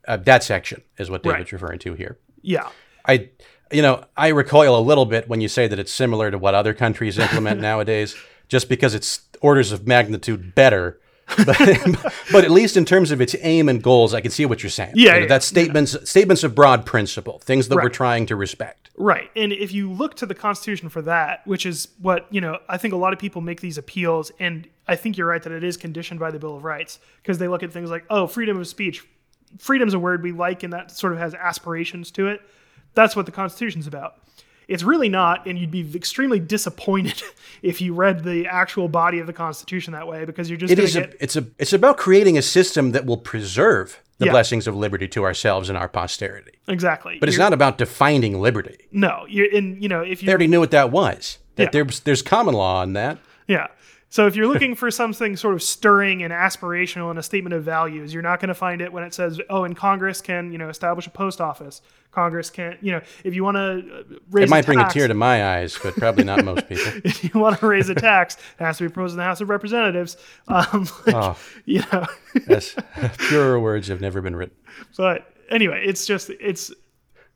Uh, 0.08 0.16
that 0.16 0.42
section 0.42 0.82
is 0.96 1.10
what 1.10 1.22
David's 1.22 1.52
Right. 1.52 1.52
referring 1.52 1.78
to 1.80 1.92
here. 1.94 2.16
Yeah. 2.40 2.68
I, 3.04 3.28
you 3.70 3.82
know, 3.82 4.04
I 4.16 4.28
recoil 4.28 4.78
a 4.78 4.80
little 4.80 5.04
bit 5.04 5.28
when 5.28 5.42
you 5.42 5.48
say 5.48 5.68
that 5.68 5.78
it's 5.78 5.92
similar 5.92 6.30
to 6.30 6.38
what 6.38 6.54
other 6.54 6.72
countries 6.72 7.18
implement 7.18 7.60
nowadays, 7.70 8.16
just 8.48 8.70
because 8.70 8.94
it's 8.94 9.20
orders 9.42 9.70
of 9.70 9.86
magnitude 9.86 10.54
better. 10.54 10.98
but, 11.46 12.14
but 12.32 12.44
at 12.44 12.50
least 12.50 12.76
in 12.76 12.84
terms 12.84 13.10
of 13.10 13.20
its 13.20 13.34
aim 13.40 13.68
and 13.68 13.82
goals, 13.82 14.12
I 14.14 14.20
can 14.20 14.30
see 14.30 14.44
what 14.44 14.62
you're 14.62 14.70
saying. 14.70 14.92
Yeah, 14.94 15.14
You 15.14 15.20
know, 15.22 15.26
that's 15.26 15.46
statements 15.46 15.96
statements 16.08 16.44
of 16.44 16.54
broad 16.54 16.84
principle, 16.84 17.38
things 17.38 17.68
that 17.68 17.76
we're 17.76 17.88
trying 17.88 18.26
to 18.26 18.36
respect. 18.36 18.90
Right. 18.96 19.30
And 19.34 19.52
if 19.52 19.72
you 19.72 19.90
look 19.90 20.14
to 20.16 20.26
the 20.26 20.34
Constitution 20.34 20.88
for 20.88 21.02
that, 21.02 21.46
which 21.46 21.66
is 21.66 21.88
what, 22.00 22.26
you 22.30 22.40
know, 22.40 22.58
I 22.68 22.78
think 22.78 22.94
a 22.94 22.96
lot 22.96 23.12
of 23.12 23.18
people 23.18 23.40
make 23.40 23.60
these 23.60 23.78
appeals, 23.78 24.30
and 24.38 24.68
I 24.86 24.96
think 24.96 25.16
you're 25.16 25.26
right 25.26 25.42
that 25.42 25.52
it 25.52 25.64
is 25.64 25.76
conditioned 25.76 26.20
by 26.20 26.30
the 26.30 26.38
Bill 26.38 26.56
of 26.56 26.64
Rights, 26.64 27.00
because 27.22 27.38
they 27.38 27.48
look 27.48 27.62
at 27.62 27.72
things 27.72 27.90
like, 27.90 28.04
oh, 28.10 28.26
freedom 28.26 28.58
of 28.58 28.68
speech. 28.68 29.04
Freedom's 29.58 29.94
a 29.94 29.98
word 29.98 30.22
we 30.22 30.32
like, 30.32 30.62
and 30.62 30.72
that 30.72 30.90
sort 30.90 31.12
of 31.12 31.18
has 31.18 31.34
aspirations 31.34 32.10
to 32.12 32.28
it. 32.28 32.40
That's 32.94 33.16
what 33.16 33.26
the 33.26 33.32
Constitution's 33.32 33.86
about. 33.86 34.18
It's 34.68 34.82
really 34.82 35.08
not, 35.08 35.46
and 35.46 35.58
you'd 35.58 35.70
be 35.70 35.90
extremely 35.94 36.38
disappointed 36.38 37.22
if 37.62 37.80
you 37.80 37.94
read 37.94 38.24
the 38.24 38.46
actual 38.46 38.88
body 38.88 39.18
of 39.18 39.26
the 39.26 39.32
Constitution 39.32 39.92
that 39.92 40.06
way, 40.06 40.24
because 40.24 40.48
you're 40.48 40.56
just 40.58 40.72
It 40.72 40.78
is 40.78 40.92
to 40.94 41.04
a, 41.04 41.10
it's 41.20 41.36
a 41.36 41.46
it's 41.58 41.72
about 41.72 41.96
creating 41.96 42.38
a 42.38 42.42
system 42.42 42.92
that 42.92 43.04
will 43.06 43.16
preserve 43.18 44.00
the 44.18 44.26
Yeah. 44.26 44.32
blessings 44.32 44.66
of 44.66 44.76
liberty 44.76 45.08
to 45.08 45.24
ourselves 45.24 45.68
and 45.68 45.76
our 45.76 45.88
posterity. 45.88 46.52
exactly. 46.68 47.18
But 47.18 47.28
it's 47.28 47.36
You're- 47.36 47.46
not 47.46 47.52
about 47.52 47.78
defining 47.78 48.40
liberty. 48.40 48.76
No. 48.92 49.26
You're 49.28 49.50
in, 49.50 49.82
you 49.82 49.88
know, 49.88 50.00
if 50.02 50.22
you. 50.22 50.26
They 50.26 50.32
already 50.32 50.46
knew 50.46 50.60
what 50.60 50.70
that 50.70 50.90
was. 50.90 51.38
That 51.56 51.64
Yeah. 51.64 51.70
there's 51.82 52.00
there's 52.00 52.22
common 52.22 52.54
law 52.54 52.80
on 52.80 52.92
that. 52.94 53.18
Yeah. 53.48 53.66
So 54.14 54.28
if 54.28 54.36
you're 54.36 54.46
looking 54.46 54.76
for 54.76 54.92
something 54.92 55.36
sort 55.36 55.54
of 55.54 55.62
stirring 55.62 56.22
and 56.22 56.32
aspirational 56.32 57.10
and 57.10 57.18
a 57.18 57.22
statement 57.22 57.52
of 57.52 57.64
values, 57.64 58.14
you're 58.14 58.22
not 58.22 58.38
going 58.38 58.46
to 58.46 58.54
find 58.54 58.80
it 58.80 58.92
when 58.92 59.02
it 59.02 59.12
says, 59.12 59.40
"Oh, 59.50 59.64
and 59.64 59.76
Congress 59.76 60.20
can, 60.20 60.52
you 60.52 60.58
know, 60.58 60.68
establish 60.68 61.08
a 61.08 61.10
post 61.10 61.40
office. 61.40 61.82
Congress 62.12 62.48
can, 62.48 62.78
you 62.80 62.92
know, 62.92 63.00
if 63.24 63.34
you 63.34 63.42
want 63.42 63.56
to 63.56 64.20
raise 64.30 64.44
It 64.44 64.50
might 64.50 64.62
a 64.62 64.66
bring 64.66 64.78
a 64.78 64.88
tear 64.88 65.08
to 65.08 65.14
my 65.14 65.56
eyes, 65.56 65.76
but 65.82 65.96
probably 65.96 66.22
not 66.22 66.44
most 66.44 66.68
people. 66.68 66.92
if 67.04 67.24
you 67.24 67.40
want 67.40 67.58
to 67.58 67.66
raise 67.66 67.88
a 67.88 67.94
tax, 67.96 68.36
it 68.36 68.62
has 68.62 68.78
to 68.78 68.84
be 68.84 68.88
proposed 68.88 69.14
in 69.14 69.18
the 69.18 69.24
House 69.24 69.40
of 69.40 69.48
Representatives. 69.48 70.16
Um, 70.46 70.86
like, 71.08 71.16
Oh. 71.16 71.36
you 71.64 71.82
know, 71.92 72.06
Yes, 72.48 72.76
purer 73.18 73.58
words 73.58 73.88
have 73.88 74.00
never 74.00 74.20
been 74.20 74.36
written. 74.36 74.54
but 74.96 75.26
anyway, 75.50 75.82
it's 75.84 76.06
just 76.06 76.30
it's. 76.30 76.72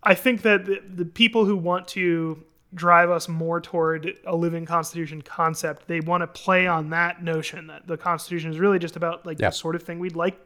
I 0.04 0.14
think 0.14 0.42
that 0.42 0.66
the, 0.66 0.80
the 0.94 1.04
people 1.04 1.44
who 1.44 1.56
want 1.56 1.88
to 1.88 2.44
drive 2.74 3.10
us 3.10 3.28
more 3.28 3.60
toward 3.60 4.18
a 4.26 4.36
living 4.36 4.66
constitution 4.66 5.22
concept, 5.22 5.88
they 5.88 6.00
want 6.00 6.22
to 6.22 6.26
play 6.26 6.66
on 6.66 6.90
that 6.90 7.22
notion 7.22 7.66
that 7.68 7.86
the 7.86 7.96
constitution 7.96 8.50
is 8.50 8.58
really 8.58 8.78
just 8.78 8.96
about 8.96 9.24
like 9.24 9.38
Yeah. 9.40 9.48
the 9.48 9.54
sort 9.54 9.74
of 9.74 9.82
thing 9.82 9.98
we'd 9.98 10.16
like 10.16 10.38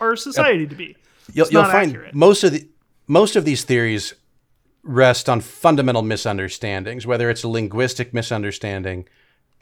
our 0.00 0.16
society 0.16 0.66
to 0.66 0.74
be. 0.74 0.96
You'll, 1.34 1.48
you'll 1.48 1.64
find 1.64 1.90
accurate. 1.90 2.14
most 2.14 2.42
of 2.44 2.52
the 2.52 2.66
most 3.06 3.36
of 3.36 3.44
these 3.44 3.64
theories 3.64 4.14
rest 4.82 5.28
on 5.28 5.40
fundamental 5.42 6.02
misunderstandings, 6.02 7.06
whether 7.06 7.28
it's 7.28 7.42
a 7.42 7.48
linguistic 7.48 8.14
misunderstanding, 8.14 9.06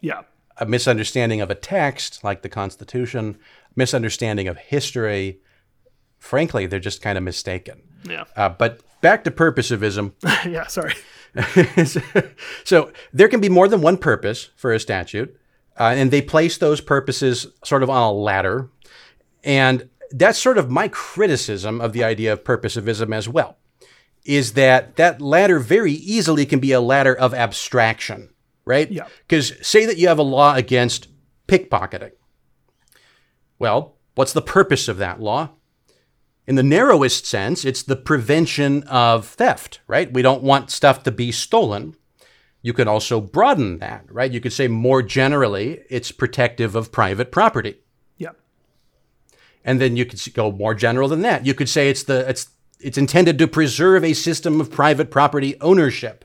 Yeah, 0.00 0.22
a 0.58 0.66
misunderstanding 0.66 1.40
of 1.40 1.50
a 1.50 1.54
text 1.56 2.22
like 2.22 2.42
the 2.42 2.48
Constitution, 2.48 3.36
misunderstanding 3.74 4.46
of 4.46 4.56
history. 4.58 5.40
Frankly, 6.18 6.66
they're 6.66 6.78
just 6.80 7.02
kind 7.02 7.18
of 7.18 7.24
mistaken. 7.24 7.82
yeah, 8.08 8.24
Uh, 8.36 8.48
but 8.48 8.80
back 9.00 9.24
to 9.24 9.30
purposivism. 9.30 10.12
yeah. 10.50 10.66
Sorry. 10.66 10.94
so 12.64 12.92
there 13.12 13.28
can 13.28 13.40
be 13.40 13.48
more 13.48 13.68
than 13.68 13.80
one 13.80 13.96
purpose 13.96 14.50
for 14.56 14.72
a 14.72 14.80
statute, 14.80 15.38
uh, 15.78 15.94
and 15.96 16.10
they 16.10 16.22
place 16.22 16.58
those 16.58 16.80
purposes 16.80 17.46
sort 17.64 17.82
of 17.82 17.90
on 17.90 18.02
a 18.02 18.12
ladder. 18.12 18.70
And 19.44 19.88
that's 20.10 20.38
sort 20.38 20.58
of 20.58 20.70
my 20.70 20.88
criticism 20.88 21.80
of 21.80 21.92
the 21.92 22.04
idea 22.04 22.32
of 22.32 22.44
purposivism 22.44 23.14
as 23.14 23.28
well, 23.28 23.58
is 24.24 24.54
that 24.54 24.96
that 24.96 25.20
ladder 25.20 25.58
very 25.58 25.92
easily 25.92 26.46
can 26.46 26.60
be 26.60 26.72
a 26.72 26.80
ladder 26.80 27.14
of 27.14 27.34
abstraction, 27.34 28.30
right? 28.64 28.90
Yeah. 28.90 29.06
Because 29.26 29.52
say 29.66 29.86
that 29.86 29.98
you 29.98 30.08
have 30.08 30.18
a 30.18 30.22
law 30.22 30.54
against 30.54 31.08
pickpocketing. 31.48 32.12
Well, 33.58 33.96
what's 34.14 34.32
the 34.32 34.42
purpose 34.42 34.88
of 34.88 34.98
that 34.98 35.20
law? 35.20 35.50
In 36.46 36.54
the 36.54 36.62
narrowest 36.62 37.26
sense, 37.26 37.64
it's 37.64 37.82
the 37.82 37.96
prevention 37.96 38.84
of 38.84 39.26
theft, 39.26 39.80
right? 39.88 40.12
We 40.12 40.22
don't 40.22 40.44
want 40.44 40.70
stuff 40.70 41.02
to 41.02 41.10
be 41.10 41.32
stolen. 41.32 41.96
You 42.62 42.72
can 42.72 42.86
also 42.86 43.20
broaden 43.20 43.78
that, 43.78 44.04
right? 44.08 44.30
You 44.30 44.40
could 44.40 44.52
say 44.52 44.68
more 44.68 45.02
generally, 45.02 45.80
it's 45.90 46.12
protective 46.12 46.76
of 46.76 46.92
private 46.92 47.32
property. 47.32 47.76
Yep. 48.18 48.36
And 49.64 49.80
then 49.80 49.96
you 49.96 50.04
could 50.04 50.22
go 50.34 50.52
more 50.52 50.74
general 50.74 51.08
than 51.08 51.22
that. 51.22 51.44
You 51.44 51.54
could 51.54 51.68
say 51.68 51.90
it's 51.90 52.04
the 52.04 52.28
it's 52.28 52.48
it's 52.78 52.98
intended 52.98 53.38
to 53.38 53.48
preserve 53.48 54.04
a 54.04 54.12
system 54.12 54.60
of 54.60 54.70
private 54.70 55.10
property 55.10 55.60
ownership. 55.60 56.24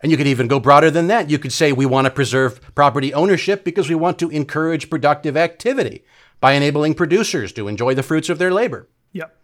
And 0.00 0.10
you 0.10 0.18
could 0.18 0.26
even 0.26 0.48
go 0.48 0.60
broader 0.60 0.90
than 0.90 1.06
that. 1.08 1.30
You 1.30 1.38
could 1.38 1.52
say 1.52 1.72
we 1.72 1.86
want 1.86 2.04
to 2.06 2.10
preserve 2.10 2.60
property 2.74 3.12
ownership 3.14 3.64
because 3.64 3.88
we 3.88 3.94
want 3.94 4.18
to 4.18 4.30
encourage 4.30 4.90
productive 4.90 5.36
activity 5.36 6.04
by 6.44 6.52
enabling 6.52 6.92
producers 6.92 7.54
to 7.54 7.68
enjoy 7.68 7.94
the 7.94 8.02
fruits 8.02 8.28
of 8.28 8.36
their 8.36 8.52
labor. 8.52 8.86
Yep. 9.12 9.34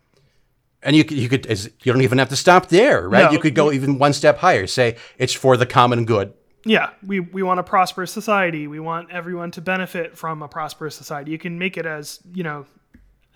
And 0.82 0.94
you 0.94 1.02
could, 1.02 1.16
you 1.16 1.30
could 1.30 1.48
you 1.48 1.94
don't 1.94 2.02
even 2.02 2.18
have 2.18 2.28
to 2.28 2.36
stop 2.36 2.68
there, 2.68 3.08
right? 3.08 3.24
No. 3.24 3.30
you 3.30 3.38
could 3.38 3.54
go 3.54 3.72
even 3.72 3.96
one 3.96 4.12
step 4.12 4.36
higher. 4.36 4.66
Say 4.66 4.98
it's 5.16 5.32
for 5.32 5.56
the 5.56 5.64
common 5.64 6.04
good. 6.04 6.34
Yeah, 6.66 6.90
we, 7.02 7.20
we 7.20 7.42
want 7.42 7.58
a 7.58 7.62
prosperous 7.62 8.12
society. 8.12 8.66
We 8.66 8.80
want 8.80 9.10
everyone 9.10 9.50
to 9.52 9.62
benefit 9.62 10.18
from 10.18 10.42
a 10.42 10.48
prosperous 10.48 10.94
society. 10.94 11.30
You 11.30 11.38
can 11.38 11.58
make 11.58 11.78
it 11.78 11.86
as, 11.86 12.20
you 12.34 12.42
know, 12.42 12.66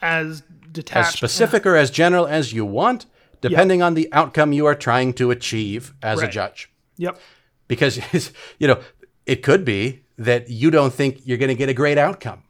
as 0.02 0.42
detached. 0.70 1.14
as 1.14 1.14
specific 1.14 1.64
or 1.64 1.74
as 1.74 1.90
general 1.90 2.26
as 2.26 2.52
you 2.52 2.66
want, 2.66 3.06
depending 3.40 3.80
on 3.80 3.94
the 3.94 4.12
outcome 4.12 4.52
you 4.52 4.66
are 4.66 4.74
trying 4.74 5.14
to 5.14 5.30
achieve 5.30 5.94
as 6.02 6.20
a 6.20 6.28
judge. 6.28 6.70
Yep. 6.98 7.18
Because 7.66 8.30
you 8.58 8.68
know, 8.68 8.82
it 9.24 9.36
could 9.36 9.64
be 9.64 10.04
that 10.18 10.50
you 10.50 10.70
don't 10.70 10.92
think 10.92 11.22
you're 11.24 11.38
going 11.38 11.48
to 11.48 11.54
get 11.54 11.70
a 11.70 11.74
great 11.74 11.96
outcome 11.96 12.42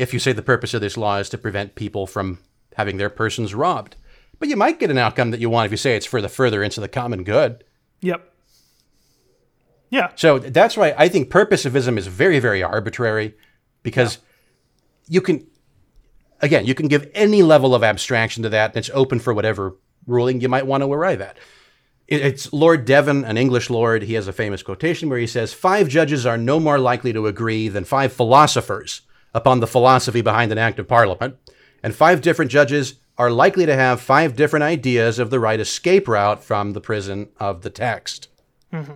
if 0.00 0.14
you 0.14 0.18
say 0.18 0.32
the 0.32 0.42
purpose 0.42 0.72
of 0.72 0.80
this 0.80 0.96
law 0.96 1.18
is 1.18 1.28
to 1.28 1.38
prevent 1.38 1.74
people 1.74 2.06
from 2.06 2.38
having 2.76 2.96
their 2.96 3.10
persons 3.10 3.54
robbed. 3.54 3.96
But 4.38 4.48
you 4.48 4.56
might 4.56 4.78
get 4.78 4.90
an 4.90 4.96
outcome 4.96 5.30
that 5.30 5.40
you 5.40 5.50
want 5.50 5.66
if 5.66 5.70
you 5.72 5.76
say 5.76 5.94
it's 5.94 6.06
for 6.06 6.22
the 6.22 6.28
furtherance 6.28 6.78
of 6.78 6.82
the 6.82 6.88
common 6.88 7.22
good. 7.22 7.62
Yep. 8.00 8.26
Yeah. 9.90 10.12
So 10.14 10.38
that's 10.38 10.76
why 10.76 10.94
I 10.96 11.08
think 11.08 11.30
purposivism 11.30 11.98
is 11.98 12.06
very, 12.06 12.38
very 12.38 12.62
arbitrary 12.62 13.34
because 13.82 14.18
you 15.06 15.20
can, 15.20 15.46
again, 16.40 16.64
you 16.64 16.74
can 16.74 16.88
give 16.88 17.10
any 17.14 17.42
level 17.42 17.74
of 17.74 17.84
abstraction 17.84 18.42
to 18.44 18.48
that 18.48 18.70
and 18.70 18.78
it's 18.78 18.90
open 18.94 19.18
for 19.18 19.34
whatever 19.34 19.76
ruling 20.06 20.40
you 20.40 20.48
might 20.48 20.66
want 20.66 20.82
to 20.82 20.90
arrive 20.90 21.20
at. 21.20 21.36
It's 22.08 22.52
Lord 22.54 22.86
Devon, 22.86 23.24
an 23.24 23.36
English 23.36 23.68
lord. 23.68 24.02
He 24.02 24.14
has 24.14 24.26
a 24.26 24.32
famous 24.32 24.62
quotation 24.62 25.10
where 25.10 25.18
he 25.18 25.26
says, 25.26 25.52
Five 25.52 25.88
judges 25.88 26.24
are 26.24 26.38
no 26.38 26.58
more 26.58 26.78
likely 26.78 27.12
to 27.12 27.26
agree 27.26 27.68
than 27.68 27.84
five 27.84 28.12
philosophers 28.12 29.02
upon 29.34 29.60
the 29.60 29.66
philosophy 29.66 30.20
behind 30.20 30.52
an 30.52 30.58
act 30.58 30.78
of 30.78 30.88
parliament, 30.88 31.36
and 31.82 31.94
five 31.94 32.20
different 32.20 32.50
judges 32.50 32.94
are 33.16 33.30
likely 33.30 33.66
to 33.66 33.74
have 33.74 34.00
five 34.00 34.34
different 34.34 34.62
ideas 34.62 35.18
of 35.18 35.30
the 35.30 35.38
right 35.38 35.60
escape 35.60 36.08
route 36.08 36.42
from 36.42 36.72
the 36.72 36.80
prison 36.80 37.28
of 37.38 37.60
the 37.60 37.70
text. 37.70 38.28
Mm-hmm. 38.72 38.94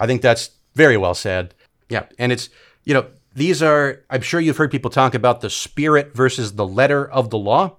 I 0.00 0.06
think 0.06 0.22
that's 0.22 0.50
very 0.74 0.96
well 0.96 1.14
said. 1.14 1.54
Yeah. 1.90 2.06
And 2.18 2.32
it's, 2.32 2.48
you 2.84 2.94
know, 2.94 3.06
these 3.34 3.62
are, 3.62 4.02
I'm 4.08 4.22
sure 4.22 4.40
you've 4.40 4.56
heard 4.56 4.70
people 4.70 4.90
talk 4.90 5.14
about 5.14 5.42
the 5.42 5.50
spirit 5.50 6.14
versus 6.14 6.54
the 6.54 6.66
letter 6.66 7.06
of 7.06 7.28
the 7.28 7.38
law. 7.38 7.76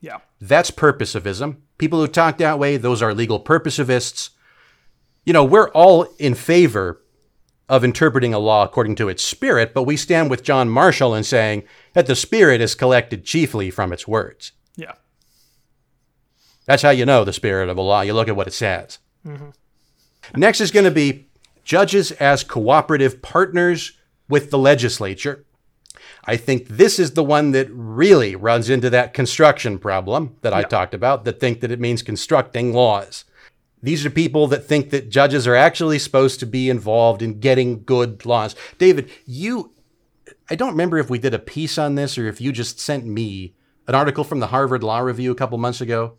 Yeah. 0.00 0.18
That's 0.40 0.70
purposivism. 0.70 1.56
People 1.78 1.98
who 1.98 2.06
talk 2.06 2.38
that 2.38 2.60
way, 2.60 2.76
those 2.76 3.02
are 3.02 3.12
legal 3.12 3.40
purposivists. 3.40 4.30
You 5.24 5.32
know, 5.32 5.44
we're 5.44 5.70
all 5.70 6.04
in 6.20 6.34
favor 6.34 7.01
of 7.72 7.82
interpreting 7.82 8.34
a 8.34 8.38
law 8.38 8.62
according 8.62 8.94
to 8.94 9.08
its 9.08 9.24
spirit, 9.24 9.72
but 9.72 9.84
we 9.84 9.96
stand 9.96 10.28
with 10.28 10.42
John 10.42 10.68
Marshall 10.68 11.14
in 11.14 11.24
saying 11.24 11.62
that 11.94 12.06
the 12.06 12.14
spirit 12.14 12.60
is 12.60 12.74
collected 12.74 13.24
chiefly 13.24 13.70
from 13.70 13.94
its 13.94 14.06
words. 14.06 14.52
Yeah. 14.76 14.92
That's 16.66 16.82
how 16.82 16.90
you 16.90 17.06
know 17.06 17.24
the 17.24 17.32
spirit 17.32 17.70
of 17.70 17.78
a 17.78 17.80
law. 17.80 18.02
You 18.02 18.12
look 18.12 18.28
at 18.28 18.36
what 18.36 18.46
it 18.46 18.52
says. 18.52 18.98
Mm-hmm. 19.26 19.48
Next 20.38 20.60
is 20.60 20.70
going 20.70 20.84
to 20.84 20.90
be 20.90 21.28
judges 21.64 22.12
as 22.12 22.44
cooperative 22.44 23.22
partners 23.22 23.92
with 24.28 24.50
the 24.50 24.58
legislature. 24.58 25.46
I 26.26 26.36
think 26.36 26.68
this 26.68 26.98
is 26.98 27.12
the 27.12 27.24
one 27.24 27.52
that 27.52 27.68
really 27.70 28.36
runs 28.36 28.68
into 28.68 28.90
that 28.90 29.14
construction 29.14 29.78
problem 29.78 30.36
that 30.42 30.52
I 30.52 30.62
talked 30.62 30.92
about, 30.92 31.24
that 31.24 31.40
think 31.40 31.60
that 31.60 31.70
it 31.70 31.80
means 31.80 32.02
constructing 32.02 32.74
laws. 32.74 33.24
These 33.82 34.06
are 34.06 34.10
people 34.10 34.46
that 34.48 34.64
think 34.64 34.90
that 34.90 35.10
judges 35.10 35.46
are 35.46 35.56
actually 35.56 35.98
supposed 35.98 36.38
to 36.40 36.46
be 36.46 36.70
involved 36.70 37.20
in 37.20 37.40
getting 37.40 37.82
good 37.82 38.24
laws. 38.24 38.54
David, 38.78 39.10
you, 39.26 39.72
I 40.48 40.54
don't 40.54 40.70
remember 40.70 40.98
if 40.98 41.10
we 41.10 41.18
did 41.18 41.34
a 41.34 41.38
piece 41.38 41.78
on 41.78 41.96
this 41.96 42.16
or 42.16 42.28
if 42.28 42.40
you 42.40 42.52
just 42.52 42.78
sent 42.78 43.04
me 43.04 43.54
an 43.88 43.94
article 43.94 44.22
from 44.22 44.40
the 44.40 44.48
Harvard 44.48 44.84
Law 44.84 45.00
Review 45.00 45.32
a 45.32 45.34
couple 45.34 45.58
months 45.58 45.80
ago. 45.80 46.14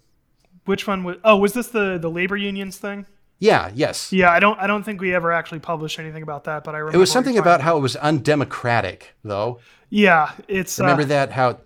Which 0.65 0.87
one 0.87 1.03
was? 1.03 1.17
Oh, 1.23 1.37
was 1.37 1.53
this 1.53 1.67
the 1.67 1.97
the 1.97 2.09
labor 2.09 2.37
unions 2.37 2.77
thing? 2.77 3.05
Yeah, 3.39 3.71
yes. 3.73 4.13
Yeah, 4.13 4.31
I 4.31 4.39
don't 4.39 4.57
I 4.59 4.67
don't 4.67 4.83
think 4.83 5.01
we 5.01 5.13
ever 5.13 5.31
actually 5.31 5.59
published 5.59 5.99
anything 5.99 6.23
about 6.23 6.45
that, 6.45 6.63
but 6.63 6.75
I 6.75 6.77
remember 6.77 6.95
It 6.95 6.99
was 6.99 7.11
something 7.11 7.37
about 7.37 7.59
how 7.59 7.75
it 7.77 7.81
was 7.81 7.97
undemocratic, 7.97 9.13
though. 9.23 9.59
Yeah, 9.89 10.31
it's 10.47 10.79
uh, 10.79 10.83
Remember 10.83 11.03
that 11.05 11.31
how 11.31 11.59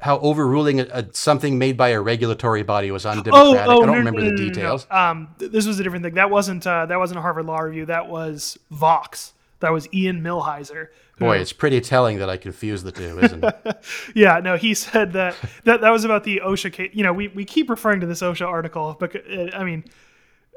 how 0.00 0.18
overruling 0.18 0.80
a, 0.80 0.86
a, 0.92 1.04
something 1.12 1.58
made 1.58 1.76
by 1.76 1.88
a 1.90 2.00
regulatory 2.00 2.62
body 2.62 2.90
was 2.90 3.06
Oh, 3.06 3.10
undemocratic. 3.10 3.48
oh, 3.48 3.58
I 3.58 3.64
don't 3.66 3.86
no, 3.86 3.92
remember 3.94 4.20
no, 4.20 4.26
the 4.26 4.32
no, 4.32 4.42
no. 4.42 4.48
details. 4.48 4.86
Um, 4.90 5.28
th- 5.38 5.50
this 5.50 5.66
was 5.66 5.78
a 5.80 5.82
different 5.82 6.04
thing. 6.04 6.14
That 6.14 6.30
wasn't 6.30 6.66
uh, 6.66 6.86
that 6.86 6.98
wasn't 6.98 7.18
a 7.18 7.22
Harvard 7.22 7.46
Law 7.46 7.60
Review. 7.60 7.86
That 7.86 8.08
was 8.08 8.58
Vox. 8.70 9.32
That 9.60 9.72
was 9.72 9.88
Ian 9.94 10.20
Millhiser. 10.22 10.88
Boy, 11.18 11.38
it's 11.38 11.52
pretty 11.52 11.80
telling 11.80 12.18
that 12.18 12.28
I 12.28 12.36
confused 12.36 12.84
the 12.84 12.90
two, 12.92 13.18
isn't 13.20 13.44
it? 13.44 13.84
Yeah, 14.16 14.40
no, 14.40 14.56
he 14.56 14.74
said 14.74 15.12
that 15.12 15.36
that, 15.62 15.80
that 15.80 15.90
was 15.90 16.04
about 16.04 16.24
the 16.24 16.42
OSHA 16.44 16.72
case. 16.72 16.90
You 16.92 17.04
know, 17.04 17.12
we, 17.12 17.28
we 17.28 17.44
keep 17.44 17.70
referring 17.70 18.00
to 18.00 18.06
this 18.06 18.20
OSHA 18.20 18.46
article, 18.46 18.96
but 18.98 19.14
uh, 19.14 19.50
I 19.56 19.62
mean, 19.62 19.84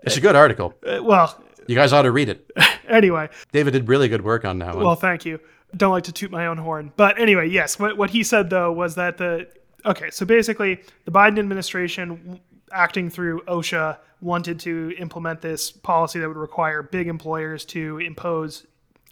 It's 0.04 0.18
a 0.18 0.22
good 0.22 0.36
article. 0.36 0.74
uh, 0.86 1.00
well, 1.04 1.42
You 1.68 1.76
guys 1.76 1.94
ought 1.94 2.02
to 2.02 2.12
read 2.12 2.28
it. 2.30 2.50
anyway, 2.90 3.30
David 3.52 3.72
did 3.74 3.88
really 3.88 4.08
good 4.10 4.24
work 4.24 4.46
on 4.46 4.58
that 4.60 4.76
one. 4.76 4.84
well, 4.84 4.96
thank 4.96 5.26
you. 5.26 5.40
Don't 5.78 5.92
like 5.92 6.06
to 6.06 6.12
toot 6.12 6.32
my 6.32 6.48
own 6.48 6.58
horn, 6.58 6.92
but 6.96 7.20
anyway, 7.20 7.48
yes. 7.48 7.78
What 7.80 7.98
what 7.98 8.10
he 8.10 8.24
said 8.24 8.50
though 8.50 8.72
was 8.72 8.96
that 8.96 9.18
the 9.18 9.48
okay, 9.86 10.10
so 10.10 10.26
basically, 10.26 10.82
the 11.06 11.12
Biden 11.12 11.40
administration, 11.40 12.40
acting 12.72 13.10
through 13.10 13.42
OSHA, 13.42 13.98
wanted 14.22 14.60
to 14.62 14.94
implement 14.98 15.42
this 15.42 15.72
policy 15.72 16.20
that 16.20 16.28
would 16.28 16.38
require 16.38 16.82
big 16.84 17.08
employers 17.08 17.66
to 17.66 18.00
impose 18.00 18.66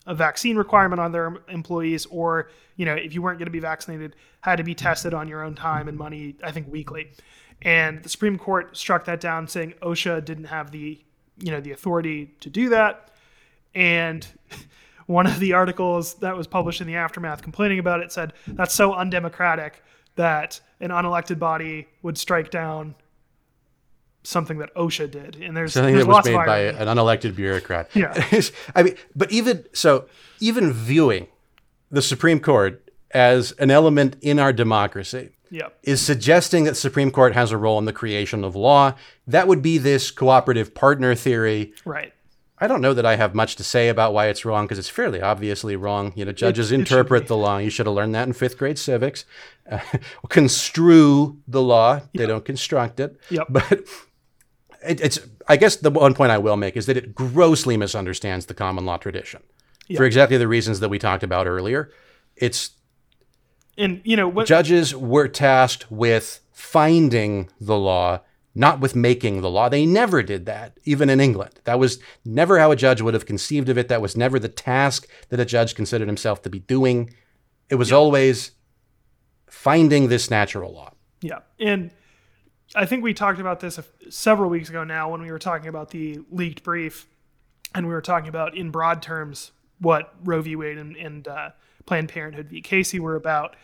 a 0.07 0.13
vaccine 0.13 0.55
requirement 0.55 0.99
on 0.99 1.11
their 1.11 1.37
employees, 1.49 2.05
or 2.07 2.49
you 2.75 2.85
know, 2.85 2.93
if 2.93 3.13
you 3.13 3.21
weren't 3.21 3.39
going 3.39 3.47
to 3.47 3.51
be 3.51 3.59
vaccinated, 3.59 4.15
had 4.41 4.57
to 4.57 4.63
be 4.63 4.75
tested 4.75 5.13
on 5.13 5.27
your 5.27 5.43
own 5.43 5.55
time 5.55 5.87
and 5.87 5.97
money. 5.97 6.35
I 6.43 6.51
think 6.51 6.71
weekly. 6.71 7.11
And 7.61 8.03
the 8.03 8.09
Supreme 8.09 8.37
Court 8.37 8.75
struck 8.77 9.05
that 9.05 9.19
down, 9.19 9.47
saying 9.47 9.73
OSHA 9.81 10.25
didn't 10.25 10.45
have 10.45 10.71
the 10.71 10.99
you 11.39 11.51
know 11.51 11.59
the 11.59 11.71
authority 11.71 12.35
to 12.41 12.49
do 12.49 12.69
that. 12.69 13.11
And 13.73 14.25
one 15.07 15.27
of 15.27 15.39
the 15.39 15.53
articles 15.53 16.15
that 16.15 16.35
was 16.35 16.47
published 16.47 16.81
in 16.81 16.87
the 16.87 16.95
aftermath 16.95 17.41
complaining 17.41 17.79
about 17.79 18.01
it 18.01 18.11
said 18.11 18.33
that's 18.47 18.73
so 18.73 18.93
undemocratic 18.93 19.83
that 20.15 20.59
an 20.79 20.89
unelected 20.89 21.39
body 21.39 21.87
would 22.01 22.17
strike 22.17 22.49
down 22.49 22.95
something 24.23 24.57
that 24.57 24.73
OSHA 24.75 25.11
did. 25.11 25.35
And 25.35 25.55
there's, 25.55 25.73
Something 25.73 25.93
there's 25.95 26.05
that 26.05 26.09
was 26.09 26.15
lots 26.15 26.27
made 26.27 26.45
by 26.45 26.59
an 26.59 26.87
unelected 26.87 27.35
bureaucrat. 27.35 27.89
Yeah. 27.93 28.13
I 28.75 28.83
mean, 28.83 28.95
but 29.15 29.31
even 29.31 29.65
so, 29.73 30.07
even 30.39 30.73
viewing 30.73 31.27
the 31.91 32.01
Supreme 32.01 32.39
Court 32.39 32.81
as 33.11 33.51
an 33.53 33.71
element 33.71 34.17
in 34.21 34.39
our 34.39 34.51
democracy 34.51 35.31
Yep. 35.51 35.77
is 35.83 36.01
suggesting 36.01 36.63
that 36.63 36.75
Supreme 36.75 37.11
Court 37.11 37.33
has 37.33 37.51
a 37.51 37.57
role 37.57 37.77
in 37.77 37.85
the 37.85 37.93
creation 37.93 38.43
of 38.43 38.55
law. 38.55 38.95
That 39.27 39.47
would 39.47 39.61
be 39.61 39.77
this 39.77 40.09
cooperative 40.11 40.73
partner 40.73 41.13
theory. 41.15 41.73
Right. 41.85 42.13
I 42.57 42.67
don't 42.67 42.81
know 42.81 42.93
that 42.93 43.05
I 43.05 43.17
have 43.17 43.35
much 43.35 43.57
to 43.57 43.63
say 43.63 43.89
about 43.89 44.13
why 44.13 44.27
it's 44.27 44.45
wrong 44.45 44.65
because 44.65 44.79
it's 44.79 44.89
fairly 44.89 45.21
obviously 45.21 45.75
wrong. 45.75 46.13
You 46.15 46.25
know, 46.25 46.31
judges 46.31 46.71
it 46.71 46.75
should 46.75 46.79
interpret 46.79 47.27
the 47.27 47.35
law. 47.35 47.57
You 47.57 47.69
should 47.69 47.85
have 47.85 47.95
learned 47.95 48.15
that 48.15 48.27
in 48.27 48.33
fifth 48.33 48.57
grade 48.57 48.79
civics. 48.79 49.25
Uh, 49.69 49.79
construe 50.29 51.37
the 51.47 51.61
law. 51.61 52.01
They 52.13 52.25
don't 52.25 52.45
construct 52.45 52.99
it. 52.99 53.19
Yep. 53.29 53.47
But 53.49 53.71
it, 54.87 55.01
it's. 55.01 55.19
I 55.47 55.57
guess 55.57 55.75
the 55.75 55.91
one 55.91 56.13
point 56.13 56.31
I 56.31 56.37
will 56.37 56.57
make 56.57 56.77
is 56.77 56.85
that 56.85 56.97
it 56.97 57.13
grossly 57.13 57.77
misunderstands 57.77 58.45
the 58.45 58.53
common 58.53 58.85
law 58.85 58.97
tradition 58.97 59.43
for 59.95 60.05
exactly 60.05 60.37
the 60.37 60.47
reasons 60.47 60.79
that 60.79 60.89
we 60.89 60.97
talked 60.97 61.23
about 61.23 61.47
earlier. 61.47 61.91
It's 62.35 62.71
And 63.77 64.01
you 64.03 64.15
know 64.15 64.27
what? 64.27 64.47
judges 64.47 64.95
were 64.95 65.27
tasked 65.27 65.91
with 65.91 66.39
finding 66.51 67.49
the 67.59 67.77
law, 67.77 68.21
not 68.55 68.79
with 68.79 68.95
making 68.95 69.41
the 69.41 69.49
law. 69.49 69.67
They 69.67 69.85
never 69.85 70.23
did 70.23 70.45
that, 70.45 70.79
even 70.85 71.09
in 71.09 71.19
England. 71.19 71.59
That 71.65 71.77
was 71.77 71.99
never 72.23 72.57
how 72.57 72.71
a 72.71 72.75
judge 72.75 73.01
would 73.01 73.13
have 73.13 73.25
conceived 73.25 73.67
of 73.67 73.77
it. 73.77 73.89
That 73.89 74.01
was 74.01 74.15
never 74.15 74.39
the 74.39 74.49
task 74.49 75.07
that 75.29 75.39
a 75.39 75.45
judge 75.45 75.75
considered 75.75 76.07
himself 76.07 76.41
to 76.43 76.49
be 76.49 76.59
doing. 76.59 77.13
It 77.69 77.75
was 77.75 77.91
always 77.91 78.51
finding 79.49 80.07
this 80.07 80.31
natural 80.31 80.73
law. 80.73 80.93
Yeah, 81.21 81.39
and 81.59 81.91
I 82.73 82.85
think 82.85 83.03
we 83.03 83.13
talked 83.13 83.39
about 83.39 83.59
this 83.59 83.79
several 84.09 84.49
weeks 84.49 84.69
ago 84.69 84.83
now 84.83 85.11
when 85.11 85.21
we 85.21 85.31
were 85.31 85.39
talking 85.39 85.67
about 85.67 85.89
the 85.89 86.19
leaked 86.31 86.63
brief, 86.63 87.07
and 87.73 87.87
we 87.87 87.93
were 87.93 88.01
talking 88.01 88.29
about 88.29 88.55
in 88.55 88.71
broad 88.71 89.01
terms 89.01 89.51
what 89.79 90.15
Roe 90.23 90.41
v. 90.41 90.55
Wade 90.55 90.77
and, 90.77 90.95
and 90.95 91.27
uh, 91.27 91.49
Planned 91.85 92.09
Parenthood 92.09 92.47
v. 92.47 92.61
Casey 92.61 92.99
were 92.99 93.15
about. 93.15 93.55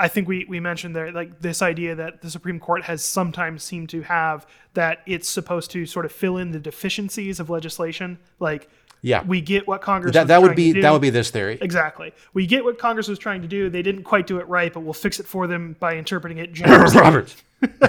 I 0.00 0.08
think 0.08 0.26
we, 0.26 0.46
we 0.48 0.58
mentioned 0.60 0.96
there, 0.96 1.12
like 1.12 1.40
this 1.40 1.60
idea 1.62 1.94
that 1.94 2.22
the 2.22 2.30
Supreme 2.30 2.58
Court 2.58 2.82
has 2.84 3.04
sometimes 3.04 3.62
seemed 3.62 3.90
to 3.90 4.00
have 4.02 4.46
that 4.74 5.00
it's 5.06 5.28
supposed 5.28 5.70
to 5.72 5.84
sort 5.86 6.04
of 6.06 6.12
fill 6.12 6.38
in 6.38 6.50
the 6.52 6.58
deficiencies 6.58 7.38
of 7.38 7.50
legislation. 7.50 8.18
Like, 8.38 8.68
Yeah. 9.02 9.22
we 9.24 9.40
get 9.40 9.68
what 9.68 9.82
Congress 9.82 10.14
That 10.14 10.22
was 10.22 10.28
that 10.28 10.42
would 10.42 10.56
be 10.56 10.72
do. 10.72 10.82
that 10.82 10.90
would 10.92 11.02
be 11.02 11.10
this 11.10 11.30
theory. 11.30 11.58
exactly. 11.60 12.12
We 12.32 12.46
get 12.46 12.64
what 12.64 12.78
Congress 12.78 13.08
was 13.08 13.18
trying 13.18 13.42
to 13.42 13.48
do. 13.48 13.68
They 13.70 13.82
didn't 13.82 14.04
quite 14.04 14.26
do 14.26 14.38
it 14.38 14.48
right, 14.48 14.72
but 14.72 14.80
we'll 14.80 14.94
fix 14.94 15.20
it 15.20 15.26
for 15.26 15.46
them 15.46 15.76
by 15.80 15.96
interpreting 15.96 16.38
it 16.38 16.52
generously. 16.58 17.00
Robert. 17.00 17.34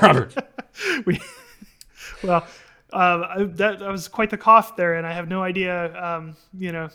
Robert. 0.02 0.36
we, 1.06 1.20
well, 2.24 2.46
um, 2.94 3.24
I, 3.24 3.44
that, 3.56 3.80
that 3.80 3.90
was 3.90 4.08
quite 4.10 4.30
the 4.32 4.38
cough 4.38 4.76
there, 4.76 4.96
and 4.96 5.08
I 5.08 5.14
have 5.14 5.28
no 5.30 5.42
idea. 5.44 5.96
Um, 6.04 6.36
you 6.58 6.72
know, 6.74 6.90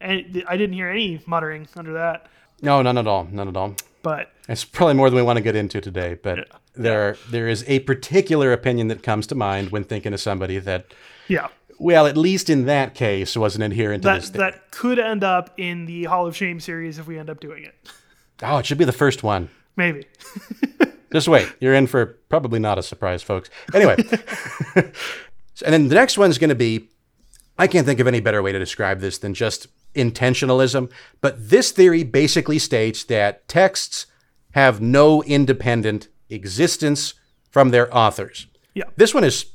I 0.00 0.22
didn't 0.22 0.74
hear 0.74 0.88
any 0.90 1.20
muttering 1.26 1.66
under 1.76 1.94
that. 1.94 2.26
No, 2.60 2.82
none 2.82 2.98
at 2.98 3.06
all. 3.06 3.24
None 3.30 3.48
at 3.48 3.56
all. 3.56 3.74
But 4.02 4.32
It's 4.48 4.64
probably 4.64 4.94
more 4.94 5.10
than 5.10 5.16
we 5.16 5.22
want 5.22 5.36
to 5.36 5.42
get 5.42 5.56
into 5.56 5.80
today, 5.80 6.18
but 6.22 6.48
there 6.74 7.16
there 7.28 7.48
is 7.48 7.64
a 7.66 7.80
particular 7.80 8.52
opinion 8.52 8.88
that 8.88 9.02
comes 9.02 9.26
to 9.28 9.34
mind 9.34 9.70
when 9.70 9.84
thinking 9.84 10.12
of 10.12 10.20
somebody 10.20 10.58
that, 10.58 10.86
yeah, 11.26 11.48
well, 11.78 12.06
at 12.06 12.16
least 12.16 12.48
in 12.48 12.66
that 12.66 12.94
case, 12.94 13.36
was 13.36 13.56
an 13.56 13.62
adherent 13.62 14.02
to 14.02 14.08
that 14.08 14.20
this. 14.20 14.30
thing. 14.30 14.40
that 14.40 14.70
could 14.70 14.98
end 14.98 15.24
up 15.24 15.52
in 15.56 15.86
the 15.86 16.04
Hall 16.04 16.26
of 16.26 16.36
Shame 16.36 16.60
series 16.60 16.98
if 16.98 17.06
we 17.06 17.18
end 17.18 17.30
up 17.30 17.40
doing 17.40 17.64
it. 17.64 17.74
oh, 18.42 18.58
it 18.58 18.66
should 18.66 18.78
be 18.78 18.84
the 18.84 18.92
first 18.92 19.22
one. 19.22 19.48
Maybe. 19.76 20.06
Just 21.12 21.28
wait. 21.28 21.50
You're 21.60 21.74
in 21.74 21.86
for 21.86 22.18
probably 22.28 22.58
not 22.58 22.78
a 22.78 22.82
surprise, 22.82 23.22
folks. 23.22 23.48
Anyway. 23.72 23.96
and 24.76 24.92
then 25.72 25.88
the 25.88 25.94
next 25.94 26.18
one's 26.18 26.36
going 26.36 26.50
to 26.50 26.54
be 26.54 26.88
I 27.58 27.66
can't 27.66 27.84
think 27.84 27.98
of 27.98 28.06
any 28.06 28.20
better 28.20 28.40
way 28.40 28.52
to 28.52 28.58
describe 28.58 29.00
this 29.00 29.18
than 29.18 29.34
just 29.34 29.66
intentionalism. 29.94 30.90
But 31.20 31.50
this 31.50 31.70
theory 31.70 32.04
basically 32.04 32.58
states 32.58 33.04
that 33.04 33.46
texts 33.48 34.06
have 34.52 34.80
no 34.80 35.22
independent 35.24 36.08
existence 36.30 37.14
from 37.50 37.70
their 37.70 37.94
authors. 37.96 38.46
Yeah. 38.74 38.84
This 38.96 39.14
one 39.14 39.24
is 39.24 39.46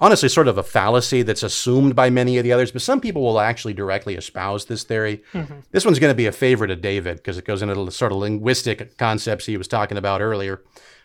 honestly 0.00 0.28
sort 0.28 0.48
of 0.48 0.58
a 0.58 0.62
fallacy 0.62 1.22
that's 1.22 1.44
assumed 1.44 1.94
by 1.94 2.10
many 2.10 2.36
of 2.36 2.44
the 2.44 2.52
others, 2.52 2.72
but 2.72 2.82
some 2.82 3.00
people 3.00 3.22
will 3.22 3.38
actually 3.38 3.72
directly 3.72 4.16
espouse 4.16 4.64
this 4.64 4.82
theory. 4.82 5.22
Mm-hmm. 5.32 5.60
This 5.70 5.84
one's 5.84 6.00
going 6.00 6.10
to 6.10 6.16
be 6.16 6.26
a 6.26 6.32
favorite 6.32 6.72
of 6.72 6.80
David 6.80 7.18
because 7.18 7.38
it 7.38 7.44
goes 7.44 7.62
into 7.62 7.74
the 7.74 7.92
sort 7.92 8.10
of 8.10 8.18
linguistic 8.18 8.98
concepts 8.98 9.46
he 9.46 9.56
was 9.56 9.68
talking 9.68 9.96
about 9.96 10.20
earlier. 10.20 10.62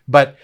But 0.08 0.36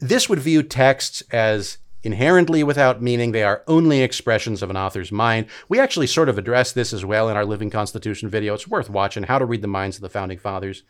this 0.00 0.28
would 0.28 0.40
view 0.40 0.64
texts 0.64 1.22
as 1.30 1.78
inherently 2.02 2.62
without 2.62 3.02
meaning. 3.02 3.32
They 3.32 3.42
are 3.42 3.62
only 3.66 4.02
expressions 4.02 4.62
of 4.62 4.70
an 4.70 4.76
author's 4.76 5.12
mind. 5.12 5.46
We 5.68 5.78
actually 5.78 6.06
sort 6.06 6.28
of 6.28 6.38
address 6.38 6.72
this 6.72 6.92
as 6.92 7.04
well 7.04 7.28
in 7.28 7.36
our 7.36 7.44
Living 7.44 7.70
Constitution 7.70 8.28
video. 8.28 8.54
It's 8.54 8.68
worth 8.68 8.90
watching 8.90 9.24
How 9.24 9.38
to 9.38 9.44
Read 9.44 9.62
the 9.62 9.68
Minds 9.68 9.96
of 9.96 10.02
the 10.02 10.08
Founding 10.08 10.38
Fathers. 10.38 10.82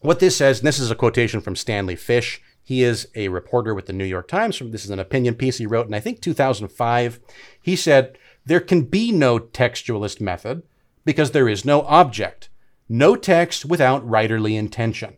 What 0.00 0.20
this 0.20 0.36
says, 0.36 0.58
and 0.58 0.68
this 0.68 0.78
is 0.78 0.90
a 0.90 0.96
quotation 0.96 1.40
from 1.40 1.56
Stanley 1.56 1.96
Fish. 1.96 2.42
He 2.62 2.82
is 2.82 3.08
a 3.14 3.28
reporter 3.28 3.74
with 3.74 3.86
the 3.86 3.92
New 3.92 4.04
York 4.04 4.28
Times. 4.28 4.58
This 4.58 4.84
is 4.84 4.90
an 4.90 4.98
opinion 4.98 5.34
piece 5.34 5.58
he 5.58 5.66
wrote 5.66 5.86
in, 5.86 5.94
I 5.94 6.00
think, 6.00 6.20
2005. 6.20 7.20
He 7.60 7.76
said, 7.76 8.18
There 8.44 8.60
can 8.60 8.82
be 8.82 9.12
no 9.12 9.38
textualist 9.38 10.20
method 10.20 10.62
because 11.04 11.30
there 11.30 11.48
is 11.48 11.64
no 11.64 11.82
object, 11.82 12.48
no 12.88 13.16
text 13.16 13.64
without 13.64 14.06
writerly 14.06 14.58
intention, 14.58 15.16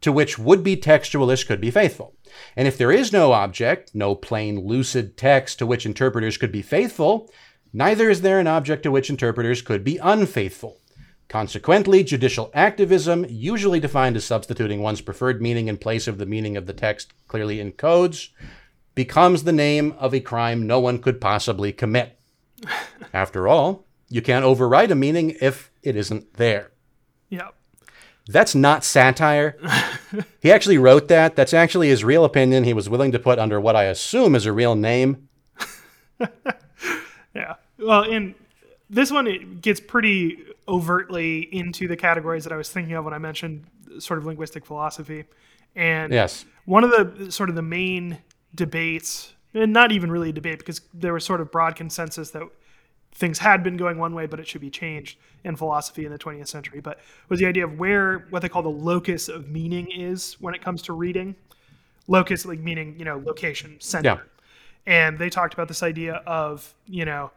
to 0.00 0.12
which 0.12 0.38
would 0.38 0.62
be 0.62 0.76
textualists 0.76 1.46
could 1.46 1.60
be 1.60 1.70
faithful. 1.70 2.14
And 2.56 2.68
if 2.68 2.78
there 2.78 2.92
is 2.92 3.12
no 3.12 3.32
object, 3.32 3.94
no 3.94 4.14
plain, 4.14 4.66
lucid 4.66 5.16
text 5.16 5.58
to 5.58 5.66
which 5.66 5.86
interpreters 5.86 6.36
could 6.36 6.52
be 6.52 6.62
faithful, 6.62 7.30
neither 7.72 8.10
is 8.10 8.20
there 8.20 8.38
an 8.38 8.46
object 8.46 8.82
to 8.84 8.90
which 8.90 9.10
interpreters 9.10 9.62
could 9.62 9.84
be 9.84 9.98
unfaithful. 9.98 10.78
Consequently, 11.28 12.04
judicial 12.04 12.50
activism, 12.52 13.24
usually 13.28 13.80
defined 13.80 14.16
as 14.16 14.24
substituting 14.24 14.82
one's 14.82 15.00
preferred 15.00 15.40
meaning 15.40 15.68
in 15.68 15.78
place 15.78 16.06
of 16.06 16.18
the 16.18 16.26
meaning 16.26 16.56
of 16.56 16.66
the 16.66 16.74
text 16.74 17.12
clearly 17.26 17.58
in 17.58 17.72
codes, 17.72 18.30
becomes 18.94 19.44
the 19.44 19.52
name 19.52 19.94
of 19.98 20.12
a 20.12 20.20
crime 20.20 20.66
no 20.66 20.78
one 20.78 20.98
could 20.98 21.20
possibly 21.20 21.72
commit. 21.72 22.18
After 23.14 23.48
all, 23.48 23.86
you 24.08 24.20
can't 24.20 24.44
override 24.44 24.90
a 24.90 24.94
meaning 24.94 25.34
if 25.40 25.70
it 25.82 25.96
isn't 25.96 26.34
there. 26.34 26.72
Yeah. 27.30 27.48
That's 28.28 28.54
not 28.54 28.84
satire. 28.84 29.56
he 30.40 30.52
actually 30.52 30.78
wrote 30.78 31.08
that. 31.08 31.34
That's 31.36 31.52
actually 31.52 31.88
his 31.88 32.04
real 32.04 32.24
opinion. 32.24 32.64
He 32.64 32.72
was 32.72 32.88
willing 32.88 33.12
to 33.12 33.18
put 33.18 33.38
under 33.38 33.60
what 33.60 33.74
I 33.76 33.84
assume 33.84 34.34
is 34.34 34.46
a 34.46 34.52
real 34.52 34.74
name. 34.74 35.28
Yeah. 37.34 37.54
Well, 37.78 38.02
and 38.02 38.34
this 38.90 39.10
one 39.10 39.26
it 39.26 39.62
gets 39.62 39.80
pretty 39.80 40.38
overtly 40.68 41.40
into 41.54 41.88
the 41.88 41.96
categories 41.96 42.44
that 42.44 42.52
I 42.52 42.56
was 42.56 42.68
thinking 42.70 42.94
of 42.94 43.04
when 43.06 43.14
I 43.14 43.18
mentioned 43.18 43.64
sort 43.98 44.18
of 44.18 44.26
linguistic 44.26 44.66
philosophy. 44.66 45.24
And 45.74 46.12
Yes. 46.12 46.44
one 46.66 46.84
of 46.84 46.90
the 46.90 47.32
sort 47.32 47.48
of 47.48 47.54
the 47.54 47.62
main 47.62 48.18
debates, 48.54 49.32
and 49.54 49.72
not 49.72 49.92
even 49.92 50.10
really 50.10 50.28
a 50.28 50.32
debate 50.32 50.58
because 50.58 50.82
there 50.92 51.14
was 51.14 51.24
sort 51.24 51.40
of 51.40 51.50
broad 51.50 51.74
consensus 51.74 52.30
that 52.32 52.42
things 53.14 53.38
had 53.38 53.62
been 53.62 53.76
going 53.76 53.98
one 53.98 54.14
way, 54.14 54.26
but 54.26 54.40
it 54.40 54.48
should 54.48 54.60
be 54.60 54.70
changed 54.70 55.18
in 55.44 55.54
philosophy 55.56 56.04
in 56.06 56.12
the 56.12 56.18
20th 56.18 56.48
century. 56.48 56.80
But 56.80 57.00
was 57.28 57.38
the 57.40 57.46
idea 57.46 57.64
of 57.64 57.78
where 57.78 58.26
what 58.30 58.42
they 58.42 58.48
call 58.48 58.62
the 58.62 58.68
locus 58.70 59.28
of 59.28 59.48
meaning 59.48 59.90
is 59.90 60.34
when 60.40 60.54
it 60.54 60.62
comes 60.62 60.82
to 60.82 60.92
reading. 60.92 61.34
Locus, 62.08 62.44
like 62.44 62.58
meaning, 62.58 62.96
you 62.98 63.04
know, 63.04 63.22
location, 63.24 63.76
center 63.80 64.08
Yeah. 64.08 64.92
and 64.92 65.18
they 65.18 65.30
talked 65.30 65.54
about 65.54 65.68
this 65.68 65.82
idea 65.84 66.14
of 66.26 66.74
you 66.86 67.04
know 67.04 67.30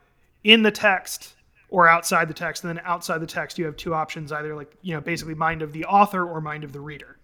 in 0.44 0.64
the 0.64 0.72
text 0.72 1.36
or 1.70 1.88
outside 1.88 2.28
the 2.28 2.34
text 2.34 2.64
and 2.64 2.76
then 2.76 2.84
outside 2.86 3.20
the 3.20 3.28
text 3.28 3.60
you 3.60 3.66
have 3.66 3.76
two 3.76 3.94
options 3.94 4.32
either 4.32 4.56
like 4.56 4.74
you 4.82 4.94
know 4.96 5.02
basically 5.02 5.36
mind 5.36 5.62
of 5.62 5.72
the 5.74 5.86
author 5.86 6.28
or 6.28 6.42
mind 6.42 6.64
of 6.64 6.72
the 6.74 6.80
reader 6.80 7.18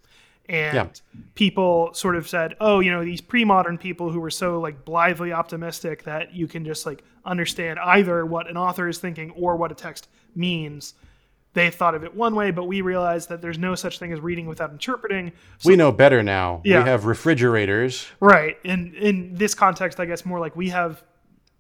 and 0.50 0.76
Yeah. 0.76 0.88
people 1.36 1.92
sort 1.94 2.16
of 2.16 2.28
said 2.30 2.56
oh 2.60 2.80
you 2.80 2.92
know 2.92 3.04
these 3.04 3.22
pre-modern 3.22 3.78
people 3.80 4.12
who 4.12 4.20
were 4.20 4.30
so 4.32 4.60
like 4.60 4.86
blithely 4.86 5.32
optimistic 5.34 6.04
that 6.04 6.34
you 6.34 6.48
can 6.48 6.64
just 6.66 6.86
like 6.86 7.04
understand 7.26 7.78
either 7.80 8.26
what 8.26 8.50
an 8.50 8.58
author 8.58 8.88
is 8.88 8.98
thinking 8.98 9.32
or 9.32 9.56
what 9.56 9.72
a 9.72 9.76
text 9.76 10.08
means 10.36 10.94
they 11.54 11.70
thought 11.70 11.94
of 11.96 12.04
it 12.04 12.16
one 12.16 12.34
way 12.34 12.50
but 12.52 12.64
we 12.66 12.82
realized 12.82 13.30
that 13.30 13.42
there's 13.42 13.58
no 13.58 13.76
such 13.76 14.00
thing 14.00 14.12
as 14.14 14.20
reading 14.20 14.46
without 14.48 14.72
interpreting 14.72 15.32
we 15.66 15.76
know 15.76 15.92
better 15.92 16.24
now. 16.24 16.62
Yeah. 16.64 16.84
We 16.84 16.90
have 16.90 17.06
refrigerators. 17.06 18.08
right 18.20 18.58
in 18.64 18.94
in 18.96 19.36
this 19.36 19.54
context 19.54 20.00
i 20.00 20.06
guess 20.06 20.26
more 20.26 20.40
like 20.40 20.56
we 20.56 20.70
have 20.70 21.04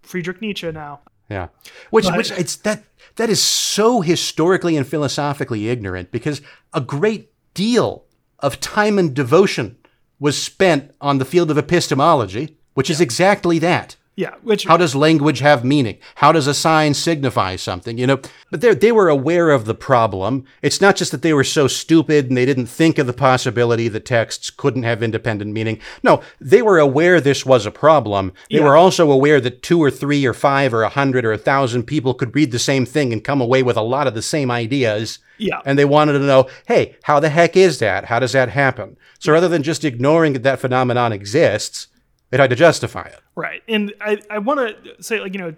friedrich 0.01 0.41
nietzsche 0.41 0.71
now 0.71 1.01
Yeah. 1.29 1.47
Which 1.91 2.05
But- 2.05 2.17
which 2.17 2.31
it's 2.31 2.55
that 2.57 2.83
that 3.17 3.29
is 3.29 3.41
so 3.41 4.01
historically 4.01 4.75
and 4.77 4.87
philosophically 4.87 5.69
ignorant 5.69 6.11
because 6.11 6.41
a 6.73 6.81
great 6.81 7.31
deal 7.53 8.05
of 8.39 8.59
time 8.59 8.97
and 8.97 9.13
devotion 9.13 9.77
was 10.19 10.41
spent 10.41 10.91
on 11.01 11.17
the 11.17 11.25
field 11.25 11.49
of 11.51 11.57
epistemology, 11.57 12.57
which 12.73 12.89
is 12.89 13.01
exactly 13.01 13.59
that. 13.59 13.95
Yeah 14.15 14.35
which 14.43 14.65
How 14.65 14.77
does 14.77 14.93
language 14.95 15.39
have 15.39 15.63
meaning? 15.63 15.97
How 16.15 16.31
does 16.31 16.47
a 16.47 16.53
sign 16.53 16.93
signify 16.93 17.55
something? 17.55 17.97
You 17.97 18.07
know, 18.07 18.19
but 18.49 18.61
they 18.61 18.73
they 18.73 18.91
were 18.91 19.09
aware 19.09 19.49
of 19.51 19.65
the 19.65 19.73
problem. 19.73 20.45
It's 20.61 20.81
not 20.81 20.95
just 20.97 21.11
that 21.11 21.21
they 21.21 21.33
were 21.33 21.43
so 21.45 21.67
stupid 21.67 22.27
and 22.27 22.35
they 22.37 22.45
didn't 22.45 22.65
think 22.67 22.97
of 22.99 23.07
the 23.07 23.13
possibility 23.13 23.87
that 23.87 24.05
texts 24.05 24.49
couldn't 24.49 24.83
have 24.83 25.01
independent 25.01 25.53
meaning. 25.53 25.79
No, 26.03 26.21
they 26.39 26.61
were 26.61 26.79
aware 26.79 27.21
this 27.21 27.45
was 27.45 27.65
a 27.65 27.71
problem. 27.71 28.33
They 28.49 28.57
Yeah. 28.57 28.65
were 28.65 28.75
also 28.75 29.11
aware 29.11 29.39
that 29.41 29.63
two 29.63 29.81
or 29.81 29.89
three 29.91 30.25
or 30.25 30.33
five 30.33 30.73
or 30.73 30.83
a 30.83 30.89
hundred 30.89 31.23
or 31.25 31.31
a 31.33 31.37
thousand 31.37 31.83
people 31.83 32.13
could 32.13 32.35
read 32.35 32.51
the 32.51 32.59
same 32.59 32.85
thing 32.85 33.13
and 33.13 33.23
come 33.23 33.41
away 33.41 33.63
with 33.63 33.77
a 33.77 33.81
lot 33.81 34.07
of 34.07 34.13
the 34.13 34.21
same 34.21 34.51
ideas. 34.51 35.19
Yeah. 35.37 35.61
And 35.65 35.79
they 35.79 35.85
wanted 35.85 36.13
to 36.13 36.19
know, 36.19 36.47
hey, 36.67 36.95
how 37.03 37.19
the 37.19 37.29
heck 37.29 37.55
is 37.57 37.79
that? 37.79 38.05
How 38.05 38.19
does 38.19 38.33
that 38.33 38.49
happen? 38.49 38.97
So 39.19 39.31
rather 39.31 39.47
than 39.47 39.63
just 39.63 39.83
ignoring 39.85 40.33
that 40.33 40.43
that 40.43 40.59
phenomenon 40.59 41.11
exists, 41.13 41.87
they 42.31 42.37
tried 42.37 42.49
to 42.49 42.55
justify 42.55 43.03
it. 43.03 43.19
Right. 43.35 43.61
And 43.67 43.93
I, 44.01 44.17
I 44.29 44.39
want 44.39 44.59
to 44.83 45.03
say, 45.03 45.19
like, 45.19 45.33
you 45.33 45.39
know, 45.39 45.53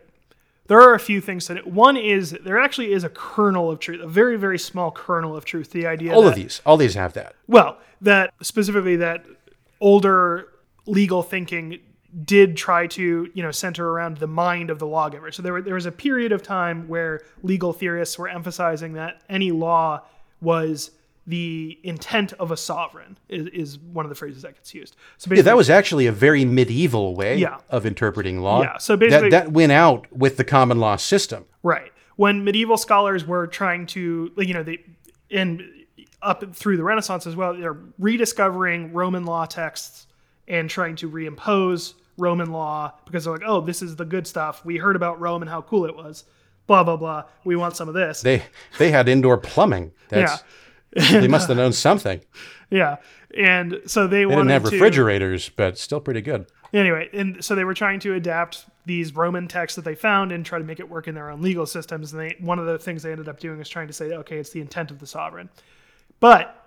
there 0.67 0.81
are 0.81 0.93
a 0.93 0.99
few 0.99 1.21
things 1.21 1.45
to 1.45 1.57
it. 1.57 1.67
One 1.67 1.97
is 1.97 2.31
there 2.31 2.59
actually 2.59 2.93
is 2.93 3.03
a 3.03 3.09
kernel 3.09 3.71
of 3.71 3.79
truth, 3.79 4.01
a 4.01 4.07
very, 4.07 4.37
very 4.37 4.59
small 4.59 4.91
kernel 4.91 5.35
of 5.35 5.45
truth. 5.45 5.71
The 5.71 5.87
idea 5.87 6.13
All 6.13 6.23
that, 6.23 6.29
of 6.29 6.35
these, 6.35 6.61
all 6.65 6.77
these 6.77 6.95
have 6.95 7.13
that. 7.13 7.35
well, 7.47 7.77
that 8.01 8.33
specifically 8.41 8.97
that 8.97 9.25
older 9.79 10.49
legal 10.85 11.23
thinking 11.23 11.79
did 12.25 12.55
try 12.55 12.85
to, 12.85 13.29
you 13.33 13.43
know, 13.43 13.51
center 13.51 13.89
around 13.89 14.17
the 14.17 14.27
mind 14.27 14.69
of 14.69 14.77
the 14.79 14.85
lawgiver. 14.85 15.31
So 15.31 15.41
there, 15.41 15.53
were, 15.53 15.61
there 15.61 15.73
was 15.75 15.85
a 15.85 15.91
period 15.91 16.31
of 16.31 16.43
time 16.43 16.87
where 16.87 17.21
legal 17.41 17.73
theorists 17.73 18.17
were 18.19 18.29
emphasizing 18.29 18.93
that 18.93 19.21
any 19.29 19.51
law 19.51 20.01
was 20.39 20.91
the 21.25 21.79
intent 21.83 22.33
of 22.33 22.51
a 22.51 22.57
sovereign 22.57 23.17
is, 23.29 23.47
is 23.47 23.79
one 23.79 24.05
of 24.05 24.09
the 24.09 24.15
phrases 24.15 24.41
that 24.41 24.55
gets 24.55 24.73
used. 24.73 24.95
So 25.17 25.33
Yeah, 25.33 25.41
that 25.43 25.55
was 25.55 25.69
actually 25.69 26.05
a 26.07 26.11
very 26.11 26.43
medieval 26.43 27.15
way 27.15 27.37
Yeah. 27.37 27.59
of 27.69 27.85
interpreting 27.85 28.41
law. 28.41 28.61
Yeah, 28.61 28.77
so 28.77 28.97
basically- 28.97 29.29
that, 29.29 29.45
that 29.45 29.51
went 29.53 29.71
out 29.71 30.11
with 30.11 30.35
the 30.37 30.43
common 30.43 30.79
law 30.79 30.97
system. 30.97 31.45
Right. 31.63 31.91
When 32.17 32.43
medieval 32.43 32.77
scholars 32.77 33.25
were 33.25 33.47
trying 33.47 33.85
to, 33.87 34.31
you 34.37 34.53
know, 34.53 34.63
they, 34.63 34.79
and 35.31 35.63
up 36.21 36.53
through 36.55 36.77
the 36.77 36.83
Renaissance 36.83 37.25
as 37.25 37.35
well, 37.35 37.53
they're 37.55 37.77
rediscovering 37.99 38.93
Roman 38.93 39.25
law 39.25 39.45
texts 39.45 40.07
and 40.47 40.69
trying 40.69 40.95
to 40.97 41.09
reimpose 41.09 41.93
Roman 42.17 42.51
law 42.51 42.93
because 43.05 43.23
they're 43.23 43.33
like, 43.33 43.43
oh, 43.45 43.61
this 43.61 43.81
is 43.81 43.95
the 43.95 44.05
good 44.05 44.27
stuff. 44.27 44.63
We 44.63 44.77
heard 44.77 44.95
about 44.95 45.19
Rome 45.19 45.41
and 45.41 45.49
how 45.49 45.61
cool 45.61 45.85
it 45.85 45.95
was. 45.95 46.25
Blah 46.67 46.83
blah 46.83 46.95
blah. 46.97 47.23
We 47.43 47.55
want 47.57 47.75
some 47.75 47.87
of 47.89 47.93
this. 47.93 48.21
They 48.21 48.43
they 48.77 48.91
had 48.91 49.09
indoor 49.09 49.37
plumbing. 49.37 49.91
That's, 50.09 50.31
yeah. 50.31 50.37
they 51.11 51.27
must 51.27 51.47
have 51.47 51.57
known 51.57 51.73
something. 51.87 52.21
Yeah, 52.69 52.97
and 53.35 53.81
so 53.85 54.07
they, 54.07 54.25
They 54.25 54.29
didn't 54.29 54.49
have 54.49 54.63
to, 54.65 54.71
refrigerators, 54.71 55.49
but 55.49 55.77
still 55.77 55.99
pretty 55.99 56.21
good. 56.21 56.47
anyway, 56.73 57.09
and 57.13 57.43
so 57.43 57.55
they 57.55 57.63
were 57.63 57.73
trying 57.73 57.99
to 58.01 58.13
adapt 58.13 58.65
these 58.85 59.15
Roman 59.15 59.47
texts 59.47 59.75
that 59.75 59.85
they 59.85 59.95
found 59.95 60.31
and 60.31 60.45
try 60.45 60.59
to 60.59 60.65
make 60.65 60.79
it 60.79 60.89
work 60.89 61.07
in 61.07 61.15
their 61.15 61.29
own 61.29 61.41
legal 61.41 61.65
systems. 61.65 62.13
And 62.13 62.21
they, 62.21 62.35
one 62.39 62.59
of 62.59 62.65
the 62.65 62.77
things 62.77 63.03
they 63.03 63.11
ended 63.11 63.29
up 63.29 63.39
doing 63.39 63.59
is 63.59 63.69
trying 63.69 63.87
to 63.87 63.93
say, 63.93 64.11
okay, 64.11 64.37
it's 64.37 64.49
the 64.49 64.61
intent 64.61 64.91
of 64.91 64.99
the 64.99 65.07
sovereign. 65.07 65.49
But 66.19 66.59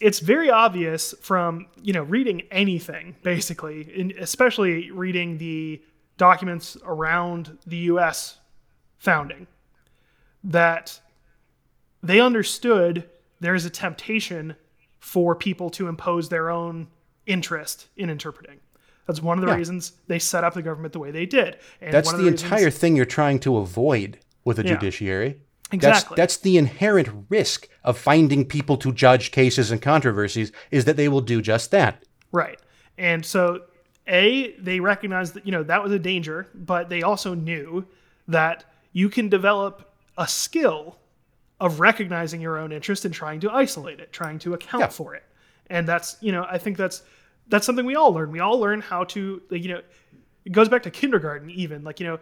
it's 0.00 0.20
very 0.20 0.50
obvious 0.50 1.14
from 1.20 1.66
you 1.82 1.92
know 1.92 2.02
reading 2.02 2.42
anything 2.50 3.16
basically, 3.22 3.92
and 3.98 4.12
especially 4.12 4.90
reading 4.90 5.38
the 5.38 5.82
documents 6.16 6.76
around 6.84 7.58
the 7.66 7.76
U.S. 7.76 8.38
founding, 8.98 9.46
that 10.44 11.00
they 12.02 12.20
understood 12.20 13.08
there 13.40 13.54
is 13.54 13.64
a 13.64 13.70
temptation 13.70 14.56
for 14.98 15.34
people 15.34 15.70
to 15.70 15.88
impose 15.88 16.28
their 16.28 16.50
own 16.50 16.88
interest 17.26 17.88
in 17.96 18.10
interpreting. 18.10 18.58
That's 19.06 19.22
one 19.22 19.38
of 19.38 19.42
the 19.42 19.50
Yeah. 19.50 19.56
reasons 19.56 19.92
they 20.06 20.18
set 20.18 20.44
up 20.44 20.54
the 20.54 20.62
government 20.62 20.92
the 20.92 20.98
way 20.98 21.10
they 21.10 21.26
did. 21.26 21.58
And 21.80 21.92
That's 21.92 22.06
one 22.06 22.16
of 22.16 22.20
the 22.24 22.30
reasons- 22.30 22.42
entire 22.50 22.70
thing 22.70 22.96
you're 22.96 23.04
trying 23.06 23.38
to 23.40 23.56
avoid 23.56 24.18
with 24.44 24.58
a 24.58 24.64
Yeah. 24.64 24.74
judiciary. 24.74 25.40
Exactly. 25.72 26.16
That's, 26.16 26.34
that's 26.34 26.36
the 26.38 26.58
inherent 26.58 27.26
risk 27.28 27.68
of 27.84 27.96
finding 27.96 28.44
people 28.44 28.76
to 28.78 28.92
judge 28.92 29.30
cases 29.30 29.70
and 29.70 29.80
controversies 29.80 30.52
is 30.70 30.84
that 30.84 30.96
they 30.96 31.08
will 31.08 31.20
do 31.20 31.40
just 31.40 31.70
that. 31.70 32.04
Right. 32.32 32.58
And 32.98 33.24
so, 33.24 33.62
A, 34.06 34.52
they 34.58 34.80
recognized 34.80 35.34
that, 35.34 35.46
you 35.46 35.52
know, 35.52 35.62
that 35.62 35.82
was 35.82 35.92
a 35.92 35.98
danger, 35.98 36.48
but 36.54 36.88
they 36.88 37.02
also 37.02 37.34
knew 37.34 37.86
that 38.26 38.64
you 38.92 39.08
can 39.08 39.28
develop 39.28 39.92
a 40.18 40.26
skill 40.26 40.96
of 41.60 41.78
recognizing 41.80 42.40
your 42.40 42.56
own 42.58 42.72
interest 42.72 43.04
and 43.04 43.12
trying 43.14 43.40
to 43.40 43.50
isolate 43.50 44.00
it, 44.00 44.12
trying 44.12 44.38
to 44.40 44.54
account 44.54 44.80
Yeah. 44.82 44.88
for 44.88 45.14
it. 45.14 45.22
And 45.68 45.86
that's, 45.86 46.16
you 46.20 46.32
know, 46.32 46.46
I 46.50 46.58
think 46.58 46.76
that's 46.76 47.02
that's 47.48 47.66
something 47.66 47.84
we 47.84 47.96
all 47.96 48.12
learn. 48.12 48.30
We 48.30 48.38
all 48.40 48.58
learn 48.60 48.80
how 48.80 49.02
to, 49.04 49.42
like, 49.50 49.62
you 49.62 49.68
know, 49.70 49.80
it 50.44 50.52
goes 50.52 50.68
back 50.68 50.84
to 50.84 50.90
kindergarten 50.90 51.50
even. 51.50 51.82
Like, 51.82 51.98
you 52.00 52.06
know, 52.06 52.18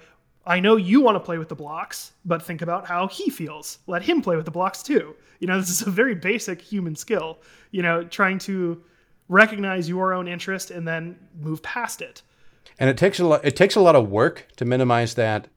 I 0.46 0.58
know 0.60 0.76
you 0.76 1.02
want 1.02 1.16
to 1.16 1.20
play 1.20 1.36
with 1.36 1.50
the 1.50 1.54
blocks, 1.54 2.12
but 2.24 2.42
think 2.42 2.62
about 2.62 2.86
how 2.86 3.06
he 3.08 3.28
feels. 3.28 3.78
Let 3.86 4.02
him 4.02 4.22
play 4.22 4.36
with 4.36 4.46
the 4.46 4.50
blocks 4.50 4.82
too. 4.82 5.14
You 5.38 5.46
know, 5.46 5.58
this 5.60 5.68
is 5.70 5.82
a 5.82 5.90
very 5.90 6.14
basic 6.14 6.60
human 6.60 6.96
skill, 6.96 7.38
you 7.70 7.82
know, 7.82 8.04
trying 8.04 8.38
to 8.40 8.82
recognize 9.28 9.88
your 9.88 10.14
own 10.14 10.26
interest 10.26 10.70
and 10.70 10.88
then 10.88 11.18
move 11.38 11.62
past 11.62 12.00
it. 12.00 12.22
And 12.78 12.88
it 12.88 12.96
takes 12.96 13.18
a 13.18 13.26
lot 13.26 13.44
it 13.44 13.54
takes 13.56 13.76
a 13.76 13.80
lot 13.80 13.94
of 13.96 14.08
work 14.10 14.46
to 14.56 14.64
minimize 14.64 15.14
that. 15.14 15.48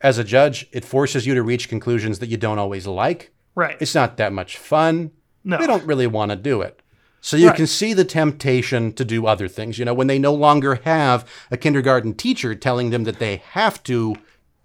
As 0.00 0.18
a 0.18 0.24
judge, 0.24 0.66
it 0.72 0.84
forces 0.84 1.26
you 1.26 1.34
to 1.34 1.42
reach 1.42 1.68
conclusions 1.68 2.18
that 2.20 2.28
you 2.28 2.36
don't 2.36 2.58
always 2.58 2.86
like. 2.86 3.32
Right. 3.54 3.76
It's 3.80 3.94
not 3.94 4.16
that 4.16 4.32
much 4.32 4.56
fun. 4.56 5.10
No. 5.44 5.58
They 5.58 5.66
don't 5.66 5.84
really 5.84 6.06
want 6.06 6.30
to 6.30 6.36
do 6.36 6.62
it. 6.62 6.80
So 7.20 7.36
you 7.36 7.48
Right. 7.48 7.56
can 7.56 7.66
see 7.66 7.92
the 7.92 8.04
temptation 8.04 8.92
to 8.94 9.04
do 9.04 9.26
other 9.26 9.46
things. 9.46 9.78
You 9.78 9.84
know, 9.84 9.92
when 9.92 10.06
they 10.06 10.18
no 10.18 10.32
longer 10.32 10.76
have 10.84 11.26
a 11.50 11.56
kindergarten 11.58 12.14
teacher 12.14 12.54
telling 12.54 12.90
them 12.90 13.04
that 13.04 13.18
they 13.18 13.42
have 13.50 13.82
to 13.84 14.16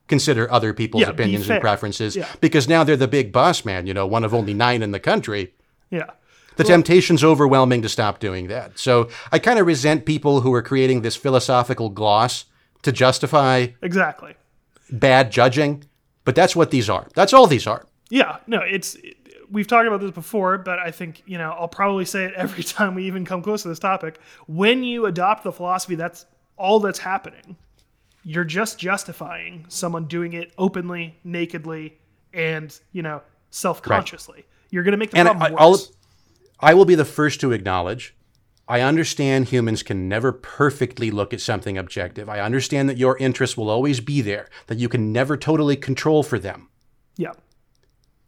consider 0.07 0.49
other 0.51 0.71
people's 0.73 1.01
Yeah, 1.01 1.09
opinions 1.09 1.49
and 1.49 1.59
preferences 1.59 2.15
Yeah. 2.15 2.27
because 2.39 2.69
now 2.69 2.83
they're 2.85 2.95
the 2.95 3.07
big 3.07 3.31
boss 3.33 3.65
man, 3.65 3.87
you 3.87 3.93
know, 3.93 4.05
one 4.07 4.23
of 4.23 4.33
only 4.33 4.53
nine 4.53 4.81
in 4.83 4.91
the 4.91 4.99
country. 4.99 5.53
yeah. 5.89 6.11
The 6.57 6.63
temptation's 6.63 7.21
overwhelming 7.21 7.81
to 7.81 7.89
stop 7.89 8.19
doing 8.19 8.47
that. 8.47 8.79
So 8.79 9.09
I 9.31 9.39
kind 9.39 9.59
of 9.59 9.67
resent 9.67 10.05
people 10.05 10.39
who 10.41 10.53
are 10.53 10.61
creating 10.61 11.01
this 11.01 11.17
philosophical 11.17 11.89
gloss 11.89 12.45
to 12.83 12.93
justify 12.93 13.67
Exactly. 13.81 14.35
Bad 14.91 15.31
judging, 15.31 15.83
but 16.23 16.35
that's 16.35 16.55
what 16.55 16.71
these 16.71 16.89
are. 16.89 17.07
That's 17.13 17.33
all 17.33 17.47
these 17.47 17.67
are. 17.67 17.85
Yeah, 18.09 18.37
no, 18.47 18.59
it's 18.59 18.97
we've 19.49 19.67
talked 19.67 19.87
about 19.87 20.01
this 20.01 20.11
before, 20.11 20.57
but 20.57 20.79
I 20.79 20.91
think, 20.91 21.23
you 21.25 21.37
know, 21.37 21.51
I'll 21.51 21.67
probably 21.67 22.05
say 22.05 22.25
it 22.25 22.33
every 22.35 22.63
time 22.63 22.95
we 22.95 23.05
even 23.05 23.25
come 23.25 23.41
close 23.41 23.63
to 23.63 23.67
this 23.69 23.79
topic. 23.79 24.19
When 24.47 24.83
you 24.83 25.05
adopt 25.05 25.43
the 25.43 25.51
philosophy, 25.51 25.95
that's 25.95 26.25
all 26.57 26.79
that's 26.79 26.99
happening. 26.99 27.57
You're 28.23 28.43
just 28.43 28.79
justifying 28.79 29.65
someone 29.69 30.05
doing 30.05 30.33
it 30.33 30.51
openly, 30.57 31.17
nakedly, 31.23 31.97
and, 32.33 32.77
you 32.91 33.03
know, 33.03 33.21
self-consciously. 33.51 34.45
You're 34.71 34.83
going 34.83 34.93
to 34.93 34.97
make 34.97 35.11
the 35.11 35.17
And 35.17 35.27
problem 35.27 35.55
I, 35.55 35.61
I'll, 35.61 35.71
worse. 35.71 35.91
I 36.59 36.73
will 36.73 36.85
be 36.85 36.95
the 36.95 37.05
first 37.05 37.39
to 37.41 37.51
acknowledge. 37.51 38.15
I 38.67 38.81
understand 38.81 39.49
humans 39.49 39.83
can 39.83 40.09
never 40.09 40.31
perfectly 40.31 41.11
look 41.11 41.33
at 41.33 41.41
something 41.41 41.77
objective. 41.77 42.27
I 42.27 42.39
understand 42.39 42.89
that 42.89 42.97
your 42.97 43.15
interests 43.17 43.55
will 43.55 43.69
always 43.69 43.99
be 43.99 44.21
there, 44.21 44.49
that 44.67 44.79
you 44.79 44.89
can 44.89 45.11
never 45.11 45.37
totally 45.37 45.75
control 45.75 46.23
for 46.23 46.39
them. 46.39 46.69
yeah. 47.17 47.33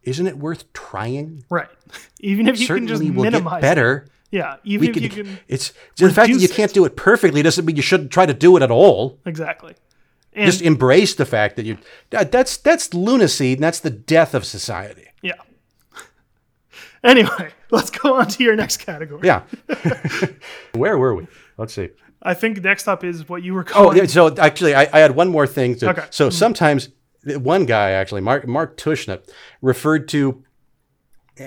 Isn't 0.04 0.28
it 0.28 0.38
worth 0.38 0.72
trying? 0.72 1.44
Right. 1.50 1.68
Even 2.22 2.48
if 2.48 2.60
you 2.62 2.66
Certainly 2.66 2.88
can 2.98 3.06
just 3.06 3.16
will 3.16 3.24
minimize 3.24 3.56
get 3.56 3.62
better. 3.62 4.06
It. 4.06 4.12
Yeah, 4.30 4.56
even 4.64 4.82
We 4.82 4.88
if 4.90 4.94
could, 4.94 5.04
you 5.04 5.10
can 5.10 5.40
it's 5.48 5.74
the 5.98 6.10
fact 6.12 6.32
that 6.34 6.40
you 6.40 6.50
can't 6.50 6.74
do 6.74 6.84
it 6.86 6.96
perfectly 6.98 7.42
doesn't 7.42 7.66
mean 7.66 7.76
you 7.78 7.82
shouldn't 7.82 8.12
try 8.12 8.26
to 8.26 8.34
do 8.34 8.56
it 8.58 8.62
at 8.64 8.72
all. 8.72 9.20
exactly. 9.26 9.74
And 10.34 10.46
Just 10.46 10.62
embrace 10.62 11.16
the 11.16 11.26
fact 11.26 11.56
that 11.56 11.66
you 11.66 11.78
that, 12.12 12.32
that's 12.32 12.58
that's 12.58 12.94
lunacy 12.94 13.54
and 13.54 13.64
that's 13.64 13.80
the 13.80 13.90
death 13.90 14.34
of 14.34 14.46
society. 14.46 15.07
Anyway, 17.04 17.52
let's 17.72 17.90
go 17.90 18.16
on 18.16 18.28
to 18.28 18.44
your 18.44 18.56
next 18.56 18.78
category. 18.78 19.22
Yeah. 19.24 19.44
Where 20.74 20.98
were 20.98 21.16
we? 21.16 21.28
Let's 21.58 21.74
see. 21.74 21.90
I 22.22 22.34
think 22.34 22.64
next 22.64 22.88
up 22.88 23.04
is 23.04 23.30
what 23.30 23.44
you 23.44 23.54
were 23.54 23.62
Oh, 23.62 23.74
calling. 23.74 23.98
yeah, 23.98 24.06
so 24.06 24.36
actually, 24.38 24.74
I, 24.76 24.90
I 24.92 25.00
had 25.00 25.16
one 25.16 25.30
more 25.30 25.48
thing. 25.48 25.76
To, 25.78 25.90
Okay. 25.90 26.06
So 26.10 26.28
mm-hmm. 26.28 26.34
sometimes 26.36 26.90
one 27.26 27.66
guy 27.66 27.92
actually, 27.92 28.22
Mark 28.22 28.48
Mark 28.48 28.78
Tushnet, 28.78 29.30
referred 29.62 30.08
to. 30.10 30.44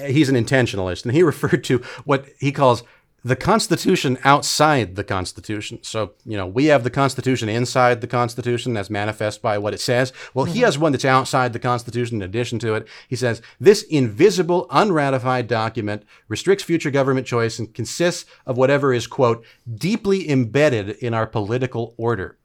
He's 0.07 0.29
an 0.29 0.37
intentionalist, 0.37 1.05
and 1.05 1.13
he 1.13 1.23
referred 1.25 1.65
to 1.65 1.79
what 2.05 2.27
he 2.39 2.53
calls 2.53 2.85
the 3.25 3.37
Constitution 3.37 4.19
outside 4.25 4.97
the 4.97 5.05
Constitution. 5.05 5.79
So 5.83 6.13
you 6.25 6.37
know, 6.37 6.47
we 6.47 6.67
have 6.67 6.85
the 6.85 6.91
Constitution 6.91 7.49
inside 7.49 8.01
the 8.01 8.07
Constitution, 8.07 8.77
as 8.77 8.91
manifest 8.91 9.43
by 9.43 9.59
what 9.59 9.75
it 9.75 9.81
says. 9.81 10.13
Well, 10.35 10.47
he 10.47 10.61
has 10.61 10.79
one 10.79 10.93
that's 10.93 11.05
outside 11.05 11.53
the 11.53 11.59
Constitution. 11.59 12.17
In 12.17 12.23
addition 12.23 12.59
to 12.61 12.75
it, 12.75 12.89
he 13.09 13.17
says 13.17 13.43
this 13.59 13.83
invisible, 13.83 14.67
unratified 14.71 15.47
document 15.49 16.05
restricts 16.29 16.65
future 16.65 16.91
government 16.91 17.27
choice 17.27 17.59
and 17.59 17.75
consists 17.75 18.25
of 18.47 18.57
whatever 18.57 18.93
is 18.93 19.07
quote 19.07 19.45
deeply 19.73 20.31
embedded 20.31 20.91
in 20.91 21.15
our 21.15 21.27
political 21.27 21.95
order 21.97 22.39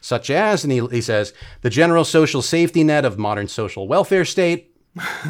such 0.00 0.30
as, 0.30 0.64
and 0.64 0.72
he, 0.72 0.86
he 0.86 1.00
says, 1.00 1.34
the 1.60 1.70
general 1.70 2.04
social 2.04 2.42
safety 2.42 2.82
net 2.82 3.04
of 3.04 3.18
modern 3.18 3.46
social 3.46 3.86
welfare 3.86 4.24
state, 4.24 4.74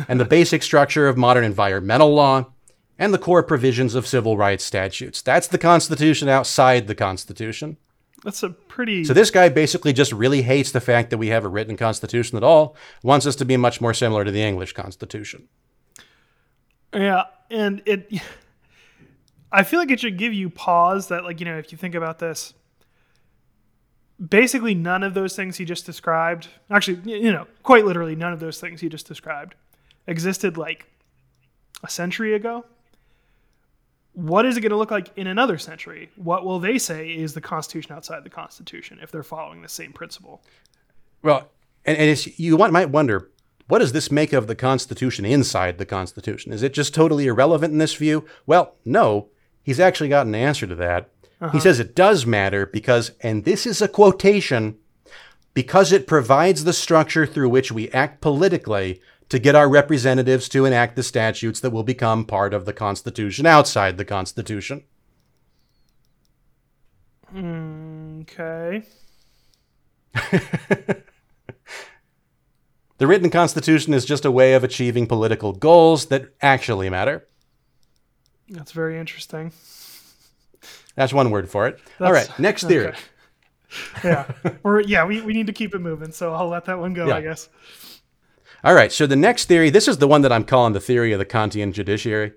and 0.08 0.18
the 0.18 0.24
basic 0.24 0.62
structure 0.62 1.08
of 1.08 1.16
modern 1.16 1.44
environmental 1.44 2.14
law, 2.14 2.46
and 3.00 3.14
the 3.14 3.18
core 3.18 3.42
provisions 3.42 3.94
of 3.94 4.06
civil 4.06 4.36
rights 4.36 4.62
statutes. 4.62 5.22
That's 5.22 5.48
the 5.48 5.58
Constitution 5.58 6.28
outside 6.28 6.86
the 6.86 6.94
Constitution. 6.94 7.78
That's 8.22 8.42
a 8.42 8.50
pretty. 8.50 9.04
So 9.04 9.14
this 9.14 9.30
guy 9.30 9.48
basically 9.48 9.94
just 9.94 10.12
really 10.12 10.42
hates 10.42 10.70
the 10.70 10.80
fact 10.80 11.08
that 11.08 11.16
we 11.16 11.28
have 11.28 11.44
a 11.44 11.48
written 11.48 11.78
Constitution 11.78 12.36
at 12.36 12.44
all, 12.44 12.76
wants 13.02 13.26
us 13.26 13.34
to 13.36 13.46
be 13.46 13.56
much 13.56 13.80
more 13.80 13.94
similar 13.94 14.24
to 14.24 14.30
the 14.30 14.42
English 14.42 14.74
Constitution. 14.74 15.48
yeah, 16.94 17.24
and 17.50 17.82
it. 17.86 18.12
I 19.50 19.64
feel 19.64 19.80
like 19.80 19.90
it 19.90 19.98
should 19.98 20.18
give 20.18 20.32
you 20.32 20.48
pause 20.48 21.08
that, 21.08 21.24
like, 21.24 21.40
you 21.40 21.46
know, 21.46 21.58
if 21.58 21.72
you 21.72 21.78
think 21.78 21.96
about 21.96 22.20
this, 22.20 22.54
basically 24.24 24.74
none 24.74 25.02
of 25.02 25.14
those 25.14 25.34
things 25.34 25.56
he 25.56 25.64
just 25.64 25.86
described, 25.86 26.46
actually, 26.70 27.00
you 27.04 27.32
know, 27.32 27.48
quite 27.64 27.84
literally 27.84 28.14
none 28.14 28.32
of 28.32 28.38
those 28.38 28.60
things 28.60 28.80
he 28.80 28.88
just 28.88 29.08
described 29.08 29.56
existed 30.06 30.56
like 30.56 30.86
a 31.82 31.88
century 31.88 32.34
ago. 32.34 32.64
What 34.12 34.44
is 34.44 34.56
it 34.56 34.60
going 34.60 34.70
to 34.70 34.76
look 34.76 34.90
like 34.90 35.16
in 35.16 35.26
another 35.26 35.56
century? 35.56 36.10
What 36.16 36.44
will 36.44 36.58
they 36.58 36.78
say 36.78 37.10
is 37.10 37.34
the 37.34 37.40
Constitution 37.40 37.92
outside 37.92 38.24
the 38.24 38.30
Constitution 38.30 38.98
if 39.02 39.10
they're 39.10 39.22
following 39.22 39.62
the 39.62 39.68
same 39.68 39.92
principle? 39.92 40.42
Well, 41.22 41.48
and, 41.84 41.96
and 41.96 42.10
it's, 42.10 42.38
you 42.38 42.56
want, 42.56 42.72
might 42.72 42.90
wonder, 42.90 43.30
what 43.68 43.78
does 43.78 43.92
this 43.92 44.10
make 44.10 44.32
of 44.32 44.48
the 44.48 44.56
Constitution 44.56 45.24
inside 45.24 45.78
the 45.78 45.86
Constitution? 45.86 46.52
Is 46.52 46.64
it 46.64 46.74
just 46.74 46.92
totally 46.92 47.28
irrelevant 47.28 47.72
in 47.72 47.78
this 47.78 47.94
view? 47.94 48.26
Well, 48.46 48.74
no. 48.84 49.28
He's 49.62 49.78
actually 49.78 50.08
got 50.08 50.26
an 50.26 50.34
answer 50.34 50.66
to 50.66 50.74
that. 50.74 51.10
He 51.38 51.46
uh-huh. 51.46 51.60
says 51.60 51.78
it 51.78 51.94
does 51.94 52.26
matter 52.26 52.66
because, 52.66 53.12
and 53.20 53.44
this 53.44 53.66
is 53.66 53.80
a 53.80 53.88
quotation, 53.88 54.76
because 55.54 55.92
it 55.92 56.06
provides 56.06 56.64
the 56.64 56.72
structure 56.72 57.26
through 57.26 57.48
which 57.48 57.70
we 57.70 57.88
act 57.90 58.20
politically 58.20 59.00
to 59.30 59.38
get 59.38 59.54
our 59.54 59.68
representatives 59.68 60.48
to 60.50 60.64
enact 60.66 60.96
the 60.96 61.02
statutes 61.02 61.60
that 61.60 61.70
will 61.70 61.82
become 61.84 62.24
part 62.24 62.52
of 62.52 62.66
the 62.66 62.72
Constitution 62.72 63.46
outside 63.46 63.96
the 63.96 64.04
Constitution. 64.04 64.84
Okay. 67.34 68.82
The 72.98 73.06
written 73.06 73.30
Constitution 73.30 73.94
is 73.94 74.04
just 74.04 74.26
a 74.26 74.30
way 74.30 74.52
of 74.52 74.62
achieving 74.62 75.06
political 75.06 75.54
goals 75.54 76.06
that 76.08 76.34
actually 76.42 76.90
matter. 76.90 77.26
That's 78.50 78.72
very 78.72 78.98
interesting. 78.98 79.52
That's 80.96 81.10
one 81.10 81.30
word 81.30 81.48
for 81.48 81.66
it. 81.66 81.80
All 81.98 82.12
That's- 82.12 82.28
right, 82.28 82.38
next 82.38 82.64
theory. 82.64 82.88
okay. 82.88 82.98
Yeah. 84.04 84.30
or 84.64 84.82
yeah, 84.82 85.06
we, 85.06 85.22
we 85.22 85.32
need 85.32 85.46
to 85.46 85.52
keep 85.54 85.74
it 85.74 85.78
moving, 85.78 86.12
so 86.12 86.34
I'll 86.34 86.48
let 86.48 86.66
that 86.66 86.78
one 86.78 86.92
go, 86.92 87.06
Yeah. 87.06 87.14
I 87.14 87.20
guess. 87.22 87.48
All 88.62 88.74
right. 88.74 88.92
So 88.92 89.06
the 89.06 89.16
next 89.16 89.46
theory, 89.46 89.70
this 89.70 89.88
is 89.88 89.98
the 89.98 90.08
one 90.08 90.22
that 90.22 90.32
I'm 90.32 90.44
calling 90.44 90.72
the 90.72 90.80
theory 90.80 91.12
of 91.12 91.18
the 91.18 91.24
Kantian 91.24 91.72
judiciary. 91.72 92.32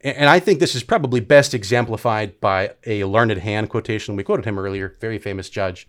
And 0.00 0.28
I 0.28 0.40
think 0.40 0.60
this 0.60 0.74
is 0.74 0.82
probably 0.82 1.20
best 1.20 1.54
exemplified 1.54 2.40
by 2.40 2.72
a 2.86 3.04
Learned 3.04 3.38
Hand 3.38 3.70
quotation. 3.70 4.16
We 4.16 4.24
quoted 4.24 4.44
him 4.44 4.58
earlier, 4.58 4.96
very 5.00 5.18
famous 5.18 5.50
judge. 5.50 5.88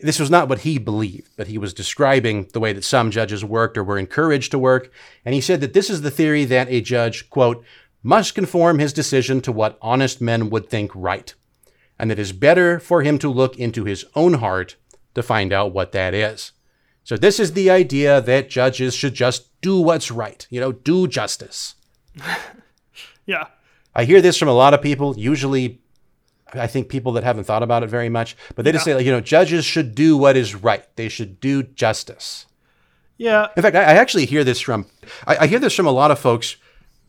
This 0.00 0.20
was 0.20 0.30
not 0.30 0.48
what 0.48 0.60
he 0.60 0.78
believed, 0.78 1.30
but 1.36 1.48
he 1.48 1.58
was 1.58 1.74
describing 1.74 2.48
the 2.52 2.60
way 2.60 2.72
that 2.72 2.84
some 2.84 3.10
judges 3.10 3.44
worked 3.44 3.76
or 3.76 3.82
were 3.82 3.98
encouraged 3.98 4.52
to 4.52 4.58
work. 4.58 4.92
And 5.24 5.34
he 5.34 5.40
said 5.40 5.60
that 5.60 5.72
this 5.72 5.90
is 5.90 6.02
the 6.02 6.10
theory 6.10 6.44
that 6.44 6.68
a 6.68 6.80
judge, 6.80 7.30
quote, 7.30 7.64
must 8.02 8.34
conform 8.34 8.78
his 8.78 8.92
decision 8.92 9.40
to 9.40 9.52
what 9.52 9.78
honest 9.82 10.20
men 10.20 10.50
would 10.50 10.68
think 10.68 10.92
right. 10.94 11.34
And 11.98 12.12
it 12.12 12.18
is 12.18 12.32
better 12.32 12.78
for 12.78 13.02
him 13.02 13.18
to 13.18 13.28
look 13.28 13.58
into 13.58 13.84
his 13.84 14.04
own 14.14 14.34
heart 14.34 14.76
to 15.14 15.22
find 15.22 15.52
out 15.52 15.72
what 15.72 15.92
that 15.92 16.14
is. 16.14 16.52
So 17.08 17.16
this 17.16 17.40
is 17.40 17.54
the 17.54 17.70
idea 17.70 18.20
that 18.20 18.50
judges 18.50 18.92
should 18.92 19.14
just 19.14 19.58
do 19.62 19.80
what's 19.80 20.10
right, 20.10 20.46
you 20.50 20.60
know, 20.60 20.72
do 20.72 21.08
justice. 21.08 21.74
Yeah. 23.24 23.48
I 23.94 24.04
hear 24.04 24.22
this 24.22 24.38
from 24.38 24.48
a 24.48 24.54
lot 24.54 24.72
of 24.72 24.80
people, 24.80 25.18
usually 25.18 25.82
I 26.54 26.66
think 26.66 26.88
people 26.88 27.12
that 27.12 27.24
haven't 27.24 27.44
thought 27.44 27.62
about 27.62 27.82
it 27.82 27.90
very 27.90 28.08
much, 28.08 28.38
but 28.54 28.64
they 28.64 28.72
just 28.72 28.86
say, 28.86 28.94
like, 28.94 29.04
you 29.04 29.12
know, 29.12 29.20
judges 29.20 29.66
should 29.66 29.94
do 29.94 30.16
what 30.16 30.34
is 30.34 30.54
right. 30.54 30.86
They 30.96 31.10
should 31.10 31.38
do 31.38 31.62
justice. 31.62 32.46
Yeah. 33.18 33.48
In 33.54 33.62
fact, 33.62 33.76
I, 33.76 33.80
I 33.80 33.94
actually 33.96 34.24
hear 34.24 34.44
this 34.44 34.60
from 34.60 34.86
I, 35.26 35.36
I 35.40 35.46
hear 35.46 35.58
this 35.58 35.74
from 35.74 35.86
a 35.86 35.90
lot 35.90 36.10
of 36.10 36.18
folks, 36.18 36.56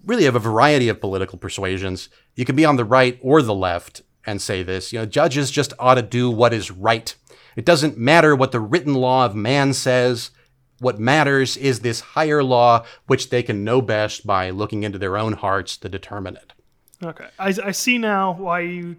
really 0.06 0.26
of 0.26 0.36
a 0.36 0.40
variety 0.40 0.90
of 0.90 1.00
political 1.00 1.38
persuasions. 1.38 2.10
You 2.36 2.44
can 2.44 2.58
be 2.58 2.66
on 2.66 2.76
the 2.76 2.84
right 2.84 3.18
or 3.22 3.42
the 3.42 3.56
left 3.56 4.02
and 4.26 4.42
say 4.42 4.62
this. 4.62 4.92
You 4.92 5.00
know, 5.00 5.06
judges 5.06 5.52
just 5.52 5.72
ought 5.80 5.96
to 5.96 6.02
do 6.02 6.30
what 6.30 6.54
is 6.54 6.70
right. 6.70 7.16
It 7.60 7.66
doesn't 7.66 7.98
matter 7.98 8.38
what 8.38 8.54
the 8.54 8.62
written 8.62 8.94
law 8.94 9.26
of 9.26 9.36
man 9.36 9.74
says. 9.74 10.32
What 10.80 10.98
matters 10.98 11.58
is 11.58 11.82
this 11.82 12.00
higher 12.00 12.42
law, 12.42 12.86
which 13.08 13.32
they 13.32 13.44
can 13.44 13.66
know 13.66 13.82
best 13.82 14.26
by 14.26 14.50
looking 14.50 14.84
into 14.84 14.98
their 14.98 15.18
own 15.18 15.34
hearts 15.34 15.76
to 15.80 15.90
determine 15.90 16.38
it. 16.38 16.54
Okay. 17.04 17.28
I, 17.38 17.54
I 17.62 17.72
see 17.72 17.98
now 17.98 18.32
why 18.32 18.62
you 18.62 18.96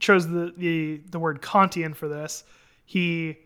chose 0.00 0.26
the, 0.26 0.54
the, 0.56 1.02
the 1.10 1.18
word 1.18 1.42
Kantian 1.42 1.94
for 1.94 2.08
this. 2.08 2.44
He 2.86 3.36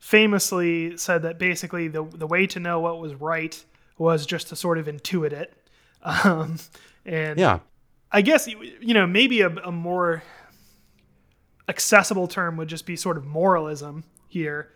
famously 0.00 0.96
said 0.96 1.22
that 1.22 1.38
basically 1.38 1.86
the, 1.86 2.02
the 2.02 2.26
way 2.26 2.44
to 2.48 2.58
know 2.58 2.80
what 2.80 2.98
was 2.98 3.14
right 3.14 3.64
was 3.98 4.26
just 4.26 4.48
to 4.48 4.56
sort 4.56 4.78
of 4.78 4.86
intuit 4.86 5.30
it. 5.32 5.54
Um, 6.02 6.58
and 7.04 7.38
Yeah. 7.38 7.60
I 8.10 8.22
guess, 8.22 8.48
you 8.48 8.94
know, 8.94 9.06
maybe 9.06 9.42
a, 9.42 9.48
a 9.48 9.70
more 9.70 10.24
accessible 11.68 12.28
term 12.28 12.56
would 12.56 12.68
just 12.68 12.86
be 12.86 12.96
sort 12.96 13.16
of 13.16 13.24
moralism 13.24 14.04
here. 14.28 14.70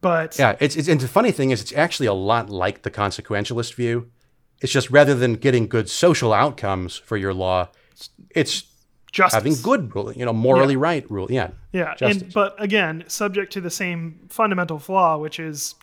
But 0.00 0.38
Yeah, 0.38 0.56
it's, 0.60 0.76
it's 0.76 0.88
and 0.88 1.00
the 1.00 1.08
funny 1.08 1.32
thing 1.32 1.50
is, 1.50 1.60
it's 1.60 1.72
actually 1.72 2.06
a 2.06 2.12
lot 2.12 2.50
like 2.50 2.82
the 2.82 2.90
consequentialist 2.90 3.74
view. 3.74 4.10
It's 4.60 4.72
just 4.72 4.90
rather 4.90 5.14
than 5.14 5.34
getting 5.34 5.66
good 5.68 5.88
social 5.88 6.32
outcomes 6.32 6.96
for 6.96 7.16
your 7.16 7.34
law, 7.34 7.68
it's 8.30 8.64
just 9.10 9.34
having 9.34 9.54
good 9.62 9.94
rule, 9.94 10.12
you 10.12 10.24
know, 10.24 10.32
morally 10.32 10.76
right 10.76 11.08
rule. 11.10 11.26
Yeah, 11.30 11.50
Yeah, 11.72 11.94
Justice. 11.96 12.22
and 12.22 12.32
but 12.32 12.54
again, 12.62 13.04
subject 13.08 13.52
to 13.54 13.60
the 13.60 13.70
same 13.70 14.26
fundamental 14.28 14.78
flaw, 14.78 15.16
which 15.18 15.40
is 15.40 15.74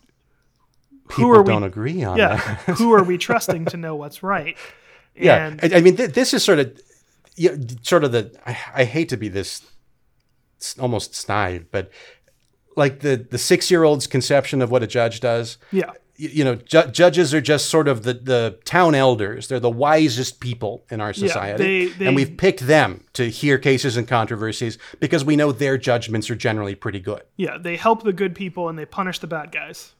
people 1.08 1.30
are 1.36 1.42
we- 1.42 1.52
don't 1.52 1.64
agree 1.64 2.02
on 2.04 2.16
yeah, 2.18 2.36
who 2.78 2.92
are 2.92 3.02
we 3.02 3.18
trusting 3.28 3.64
to 3.66 3.76
know 3.76 3.96
what's 3.96 4.22
right? 4.22 4.56
yeah, 5.14 5.54
I, 5.62 5.70
I 5.76 5.80
mean, 5.80 5.96
th- 5.96 6.12
this 6.12 6.32
is 6.34 6.44
sort 6.44 6.58
of, 6.58 6.80
yeah, 7.36 7.56
sort 7.82 8.04
of 8.04 8.12
the. 8.12 8.30
I, 8.46 8.56
I 8.74 8.84
hate 8.84 9.08
to 9.10 9.16
be 9.16 9.28
this, 9.28 9.62
almost 10.78 11.14
snide, 11.14 11.66
but 11.70 11.90
like 12.76 13.00
the 13.00 13.16
the 13.30 13.38
six 13.38 13.70
year 13.70 13.84
old's 13.84 14.06
conception 14.06 14.60
of 14.62 14.70
what 14.70 14.82
a 14.82 14.86
judge 14.86 15.20
does. 15.20 15.58
yeah, 15.72 15.90
you 16.18 16.42
know, 16.44 16.54
ju- 16.54 16.86
judges 16.92 17.34
are 17.34 17.42
just 17.42 17.66
sort 17.68 17.88
of 17.88 18.02
the, 18.02 18.14
the 18.14 18.58
town 18.64 18.94
elders. 18.94 19.48
They're 19.48 19.60
the 19.60 19.68
wisest 19.70 20.40
people 20.40 20.82
in 20.90 21.00
our 21.00 21.12
society. 21.12 21.62
they- 21.88 21.92
they- 21.92 22.06
and 22.06 22.16
we've 22.16 22.36
picked 22.38 22.60
them 22.66 23.04
to 23.12 23.28
hear 23.28 23.58
cases 23.58 23.98
and 23.98 24.08
controversies 24.08 24.78
because 24.98 25.24
we 25.26 25.36
know 25.36 25.52
their 25.52 25.76
judgments 25.76 26.30
are 26.30 26.34
generally 26.34 26.74
pretty 26.74 27.00
good. 27.00 27.22
yeah, 27.36 27.58
they 27.58 27.76
help 27.76 28.02
the 28.02 28.14
good 28.14 28.34
people 28.34 28.68
and 28.70 28.78
they 28.78 28.86
punish 28.86 29.18
the 29.18 29.26
bad 29.26 29.52
guys. 29.52 29.94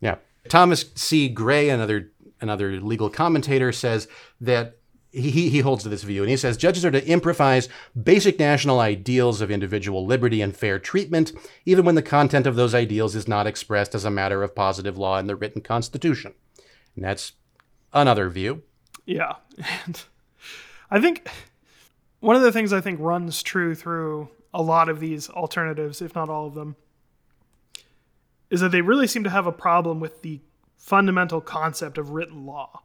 Yeah. 0.00 0.16
Thomas 0.48 0.86
C. 0.94 1.28
Grey, 1.28 1.68
another 1.70 2.10
another 2.42 2.80
legal 2.80 3.10
commentator, 3.10 3.70
says 3.72 4.08
that 4.40 4.76
he, 5.12 5.48
he 5.48 5.60
holds 5.60 5.82
to 5.82 5.88
this 5.88 6.02
view, 6.02 6.22
and 6.22 6.30
he 6.30 6.36
says 6.36 6.56
judges 6.56 6.84
are 6.84 6.90
to 6.90 7.06
improvise 7.06 7.68
basic 8.00 8.38
national 8.38 8.80
ideals 8.80 9.40
of 9.40 9.50
individual 9.50 10.06
liberty 10.06 10.40
and 10.40 10.56
fair 10.56 10.78
treatment, 10.78 11.32
even 11.64 11.84
when 11.84 11.96
the 11.96 12.02
content 12.02 12.46
of 12.46 12.56
those 12.56 12.74
ideals 12.74 13.16
is 13.16 13.26
not 13.26 13.46
expressed 13.46 13.94
as 13.94 14.04
a 14.04 14.10
matter 14.10 14.42
of 14.42 14.54
positive 14.54 14.96
law 14.96 15.18
in 15.18 15.26
the 15.26 15.36
written 15.36 15.62
constitution. 15.62 16.34
And 16.94 17.04
that's 17.04 17.32
another 17.92 18.28
view. 18.28 18.62
Yeah, 19.04 19.34
and 19.84 20.02
I 20.90 21.00
think 21.00 21.28
one 22.20 22.36
of 22.36 22.42
the 22.42 22.52
things 22.52 22.72
I 22.72 22.80
think 22.80 23.00
runs 23.00 23.42
true 23.42 23.74
through 23.74 24.28
a 24.52 24.62
lot 24.62 24.88
of 24.88 25.00
these 25.00 25.28
alternatives, 25.30 26.02
if 26.02 26.14
not 26.14 26.28
all 26.28 26.46
of 26.46 26.54
them, 26.54 26.76
is 28.50 28.60
that 28.60 28.70
they 28.70 28.82
really 28.82 29.06
seem 29.06 29.24
to 29.24 29.30
have 29.30 29.46
a 29.46 29.52
problem 29.52 30.00
with 30.00 30.22
the 30.22 30.40
fundamental 30.76 31.40
concept 31.40 31.98
of 31.98 32.10
written 32.10 32.46
law. 32.46 32.82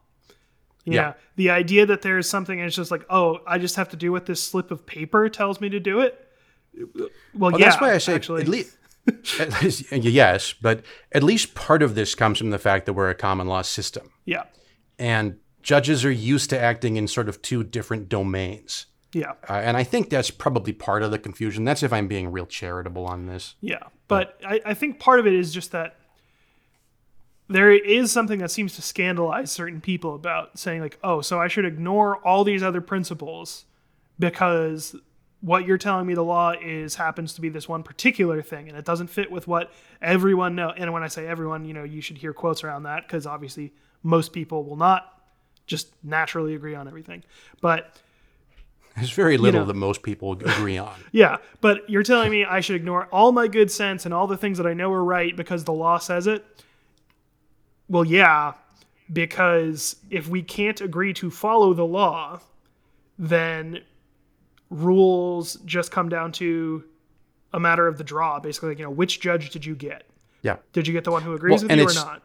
Yeah. 0.86 0.94
Yeah. 0.94 1.14
The 1.36 1.50
idea 1.50 1.86
that 1.86 2.02
there's 2.02 2.30
something 2.30 2.60
and 2.60 2.68
it's 2.68 2.76
just 2.76 2.92
like, 2.92 3.06
oh, 3.10 3.40
I 3.46 3.58
just 3.58 3.76
have 3.76 3.90
to 3.90 3.98
do 3.98 4.12
what 4.12 4.26
this 4.26 4.42
slip 4.42 4.72
of 4.72 4.86
paper 4.86 5.28
tells 5.30 5.60
me 5.60 5.70
to 5.70 5.80
do 5.80 6.02
it. 6.02 6.28
Well, 6.94 7.10
Well, 7.34 7.60
yeah, 7.60 7.70
that's 7.70 7.82
why 7.82 7.94
I 7.94 7.98
say 7.98 8.16
actually. 8.16 8.42
at 8.44 8.48
least. 8.48 8.78
At 9.40 9.62
least, 9.62 9.92
yes, 9.92 10.54
but 10.54 10.84
at 11.12 11.22
least 11.22 11.54
part 11.54 11.84
of 11.84 11.94
this 11.94 12.16
comes 12.16 12.40
from 12.40 12.50
the 12.50 12.58
fact 12.58 12.88
that 12.88 12.94
we're 12.94 13.12
a 13.12 13.16
common 13.16 13.46
law 13.46 13.62
system, 13.62 14.10
yeah. 14.26 14.46
and 14.98 15.38
judges 15.62 16.04
are 16.04 16.12
used 16.12 16.50
to 16.50 16.60
acting 16.60 16.96
in 16.98 17.08
sort 17.08 17.30
of 17.30 17.40
two 17.44 17.64
different 17.64 18.10
domains. 18.10 18.88
Yeah. 19.14 19.34
Uh, 19.48 19.54
and 19.54 19.78
I 19.78 19.84
think 19.84 20.10
that's 20.10 20.32
probably 20.32 20.74
part 20.74 21.04
of 21.04 21.12
the 21.12 21.20
confusion. 21.20 21.66
That's 21.66 21.84
if 21.84 21.94
I'm 21.94 22.08
being 22.08 22.32
real 22.32 22.48
charitable 22.48 23.06
on 23.06 23.28
this. 23.28 23.56
Yeah, 23.62 23.84
but 24.08 24.40
I, 24.46 24.60
I 24.66 24.74
think 24.74 25.00
part 25.00 25.20
of 25.20 25.28
it 25.28 25.34
is 25.34 25.54
just 25.54 25.72
that 25.72 25.98
there 27.48 27.72
is 27.72 28.12
something 28.12 28.40
that 28.40 28.52
seems 28.52 28.76
to 28.76 28.82
scandalize 28.82 29.52
certain 29.52 29.82
people 29.82 30.16
about 30.16 30.58
saying 30.58 30.82
like, 30.82 30.98
oh, 31.04 31.22
so 31.22 31.40
I 31.40 31.48
should 31.48 31.66
ignore 31.66 32.18
all 32.18 32.44
these 32.44 32.64
other 32.64 32.82
principles 32.82 33.66
because 34.20 34.96
what 35.42 35.68
you're 35.68 35.78
telling 35.78 36.08
me 36.08 36.16
the 36.16 36.24
law 36.24 36.54
is 36.60 36.96
happens 36.96 37.34
to 37.34 37.42
be 37.42 37.50
this 37.50 37.70
one 37.70 37.84
particular 37.84 38.42
thing 38.42 38.68
and 38.68 38.78
it 38.78 38.84
doesn't 38.84 39.08
fit 39.08 39.30
with 39.30 39.48
what 39.48 39.72
everyone 40.02 40.56
know 40.56 40.70
and 40.76 40.92
when 40.92 41.04
i 41.04 41.08
say 41.08 41.28
everyone 41.28 41.66
you 41.66 41.74
know 41.74 41.84
you 41.84 42.02
should 42.02 42.18
hear 42.18 42.34
quotes 42.34 42.64
around 42.64 42.84
that 42.84 43.06
because 43.06 43.28
obviously 43.28 43.72
most 44.02 44.34
people 44.34 44.64
will 44.64 44.78
not 44.78 45.22
just 45.68 45.90
naturally 46.04 46.56
agree 46.56 46.74
on 46.74 46.88
everything 46.88 47.24
but 47.62 47.98
There's 48.96 49.12
very 49.12 49.38
little 49.38 49.62
know. 49.62 49.68
that 49.68 49.76
most 49.76 50.04
people 50.04 50.32
agree 50.32 50.78
on. 50.78 50.94
Yeah, 51.12 51.38
but 51.60 51.88
you're 51.90 52.04
telling 52.04 52.32
me 52.32 52.46
I 52.46 52.62
should 52.62 52.78
ignore 52.78 53.08
all 53.12 53.32
my 53.32 53.48
good 53.48 53.70
sense 53.70 54.06
and 54.06 54.14
all 54.14 54.26
the 54.26 54.38
things 54.38 54.58
that 54.58 54.66
I 54.66 54.74
know 54.74 54.92
are 54.94 55.04
right 55.04 55.36
because 55.36 55.66
the 55.66 55.74
law 55.74 55.98
says 55.98 56.28
it? 56.28 56.46
Well, 57.88 58.06
yeah, 58.06 58.54
because 59.12 59.96
if 60.10 60.28
we 60.28 60.42
can't 60.42 60.82
agree 60.82 61.14
to 61.16 61.30
follow 61.30 61.74
the 61.74 61.86
law, 61.86 62.40
then 63.18 63.82
rules 64.70 65.56
just 65.66 65.92
come 65.92 66.10
down 66.10 66.32
to 66.34 66.84
a 67.54 67.60
matter 67.60 67.88
of 67.88 67.98
the 67.98 68.04
draw. 68.04 68.40
Basically, 68.40 68.70
like, 68.70 68.80
you 68.80 68.86
know, 68.86 68.92
which 68.92 69.20
judge 69.20 69.52
did 69.52 69.66
you 69.66 69.76
get? 69.76 70.10
Yeah. 70.42 70.58
Did 70.74 70.88
you 70.88 70.94
get 70.94 71.04
the 71.04 71.12
one 71.12 71.22
who 71.22 71.34
agrees 71.34 71.62
Well, 71.62 71.70
with 71.70 71.80
you 71.80 71.88
or 71.88 71.94
not? 71.94 72.24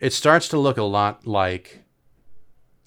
It 0.00 0.12
starts 0.12 0.48
to 0.48 0.58
look 0.58 0.78
a 0.78 0.82
lot 0.82 1.26
like 1.26 1.84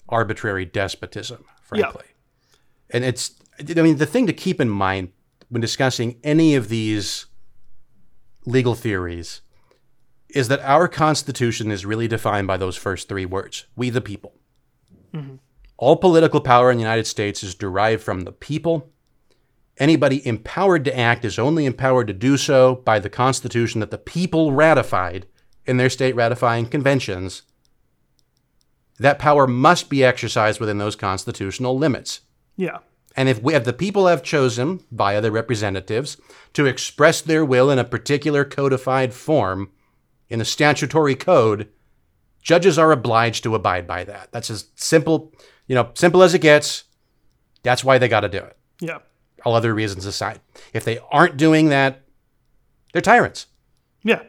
arbitrary 0.08 0.64
despotism, 0.64 1.44
frankly. 1.62 2.04
Yeah. 2.04 2.56
And 2.90 3.04
it's, 3.04 3.34
I 3.58 3.82
mean, 3.82 3.96
the 3.96 4.06
thing 4.06 4.26
to 4.26 4.32
keep 4.32 4.60
in 4.60 4.68
mind 4.68 5.12
when 5.48 5.60
discussing 5.60 6.20
any 6.22 6.54
of 6.54 6.68
these 6.68 7.26
legal 8.44 8.74
theories 8.74 9.40
is 10.28 10.48
that 10.48 10.60
our 10.60 10.88
Constitution 10.88 11.70
is 11.70 11.86
really 11.86 12.08
defined 12.08 12.46
by 12.46 12.56
those 12.56 12.76
first 12.76 13.08
three 13.08 13.26
words 13.26 13.66
we 13.76 13.90
the 13.90 14.00
people. 14.00 14.34
Mm-hmm. 15.14 15.36
All 15.78 15.96
political 15.96 16.40
power 16.40 16.70
in 16.70 16.78
the 16.78 16.82
United 16.82 17.06
States 17.06 17.42
is 17.42 17.54
derived 17.54 18.02
from 18.02 18.22
the 18.22 18.32
people. 18.32 18.90
Anybody 19.78 20.26
empowered 20.26 20.84
to 20.86 20.98
act 20.98 21.24
is 21.24 21.38
only 21.38 21.66
empowered 21.66 22.06
to 22.06 22.14
do 22.14 22.36
so 22.36 22.76
by 22.76 22.98
the 22.98 23.10
Constitution 23.10 23.80
that 23.80 23.90
the 23.90 23.98
people 23.98 24.52
ratified 24.52 25.26
in 25.66 25.76
their 25.76 25.90
state 25.90 26.14
ratifying 26.14 26.66
conventions. 26.66 27.42
That 28.98 29.18
power 29.18 29.46
must 29.46 29.90
be 29.90 30.02
exercised 30.02 30.60
within 30.60 30.78
those 30.78 30.96
constitutional 30.96 31.76
limits. 31.76 32.20
Yeah. 32.56 32.78
And 33.14 33.28
if, 33.28 33.42
we, 33.42 33.54
if 33.54 33.64
the 33.64 33.72
people 33.74 34.06
have 34.06 34.22
chosen, 34.22 34.80
via 34.90 35.20
their 35.20 35.30
representatives, 35.30 36.16
to 36.54 36.64
express 36.64 37.20
their 37.20 37.44
will 37.44 37.70
in 37.70 37.78
a 37.78 37.84
particular 37.84 38.44
codified 38.44 39.12
form 39.12 39.70
in 40.28 40.38
the 40.38 40.44
statutory 40.44 41.14
code, 41.14 41.68
judges 42.42 42.78
are 42.78 42.92
obliged 42.92 43.42
to 43.44 43.54
abide 43.54 43.86
by 43.86 44.04
that. 44.04 44.30
That's 44.32 44.50
as 44.50 44.66
simple, 44.74 45.32
you 45.66 45.74
know, 45.74 45.90
simple 45.94 46.22
as 46.22 46.34
it 46.34 46.40
gets. 46.40 46.84
That's 47.62 47.84
why 47.84 47.98
they 47.98 48.08
got 48.08 48.20
to 48.20 48.28
do 48.28 48.38
it. 48.38 48.56
Yeah. 48.80 48.98
All 49.44 49.54
other 49.54 49.74
reasons 49.74 50.06
aside. 50.06 50.40
If 50.72 50.84
they 50.84 50.98
aren't 51.10 51.36
doing 51.36 51.68
that, 51.68 52.02
they're 52.92 53.02
tyrants. 53.02 53.46
Yeah. 54.02 54.22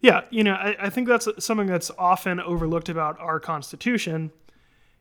Yeah, 0.00 0.22
you 0.30 0.42
know, 0.44 0.54
I, 0.54 0.76
I 0.80 0.90
think 0.90 1.08
that's 1.08 1.28
something 1.38 1.66
that's 1.66 1.90
often 1.98 2.40
overlooked 2.40 2.88
about 2.88 3.20
our 3.20 3.38
Constitution 3.38 4.32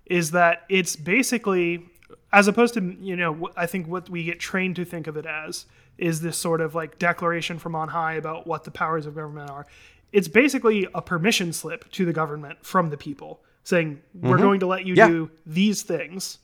is 0.06 0.32
that 0.32 0.64
it's 0.68 0.96
basically, 0.96 1.86
as 2.34 2.48
opposed 2.48 2.74
to, 2.74 2.98
you 3.00 3.16
know, 3.16 3.50
I 3.56 3.66
think 3.66 3.88
what 3.88 4.10
we 4.10 4.26
get 4.26 4.40
trained 4.40 4.76
to 4.76 4.84
think 4.84 5.08
of 5.08 5.16
it 5.16 5.26
as 5.26 5.66
is 5.98 6.22
this 6.22 6.38
sort 6.38 6.60
of 6.60 6.76
like 6.76 7.00
declaration 7.00 7.60
from 7.60 7.76
on 7.76 7.90
high 7.90 8.16
about 8.16 8.48
what 8.48 8.66
the 8.66 8.72
powers 8.72 9.06
of 9.06 9.16
government 9.16 9.50
are. 9.50 9.68
It's 10.12 10.28
basically 10.28 10.88
a 10.94 11.02
permission 11.02 11.54
slip 11.54 11.90
to 11.92 12.06
the 12.06 12.14
government 12.14 12.66
from 12.66 12.90
the 12.90 12.98
people 12.98 13.42
saying, 13.64 14.02
we're 14.14 14.32
mm-hmm. 14.32 14.42
going 14.42 14.60
to 14.62 14.68
let 14.68 14.86
you 14.86 14.96
Yeah. 14.96 15.08
do 15.08 15.32
these 15.46 15.84
things. 15.84 16.40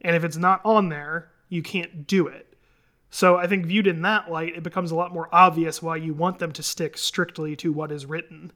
And 0.00 0.16
if 0.16 0.24
it's 0.24 0.36
not 0.36 0.60
on 0.64 0.88
there, 0.88 1.30
you 1.48 1.62
can't 1.62 2.06
do 2.06 2.26
it. 2.26 2.54
So 3.10 3.36
I 3.36 3.46
think 3.46 3.66
viewed 3.66 3.86
in 3.86 4.02
that 4.02 4.30
light, 4.30 4.56
it 4.56 4.62
becomes 4.62 4.90
a 4.90 4.94
lot 4.94 5.12
more 5.12 5.28
obvious 5.32 5.80
why 5.82 5.96
you 5.96 6.12
want 6.12 6.38
them 6.38 6.52
to 6.52 6.62
stick 6.62 6.98
strictly 6.98 7.56
to 7.56 7.72
what 7.72 7.90
is 7.90 8.04
written, 8.04 8.52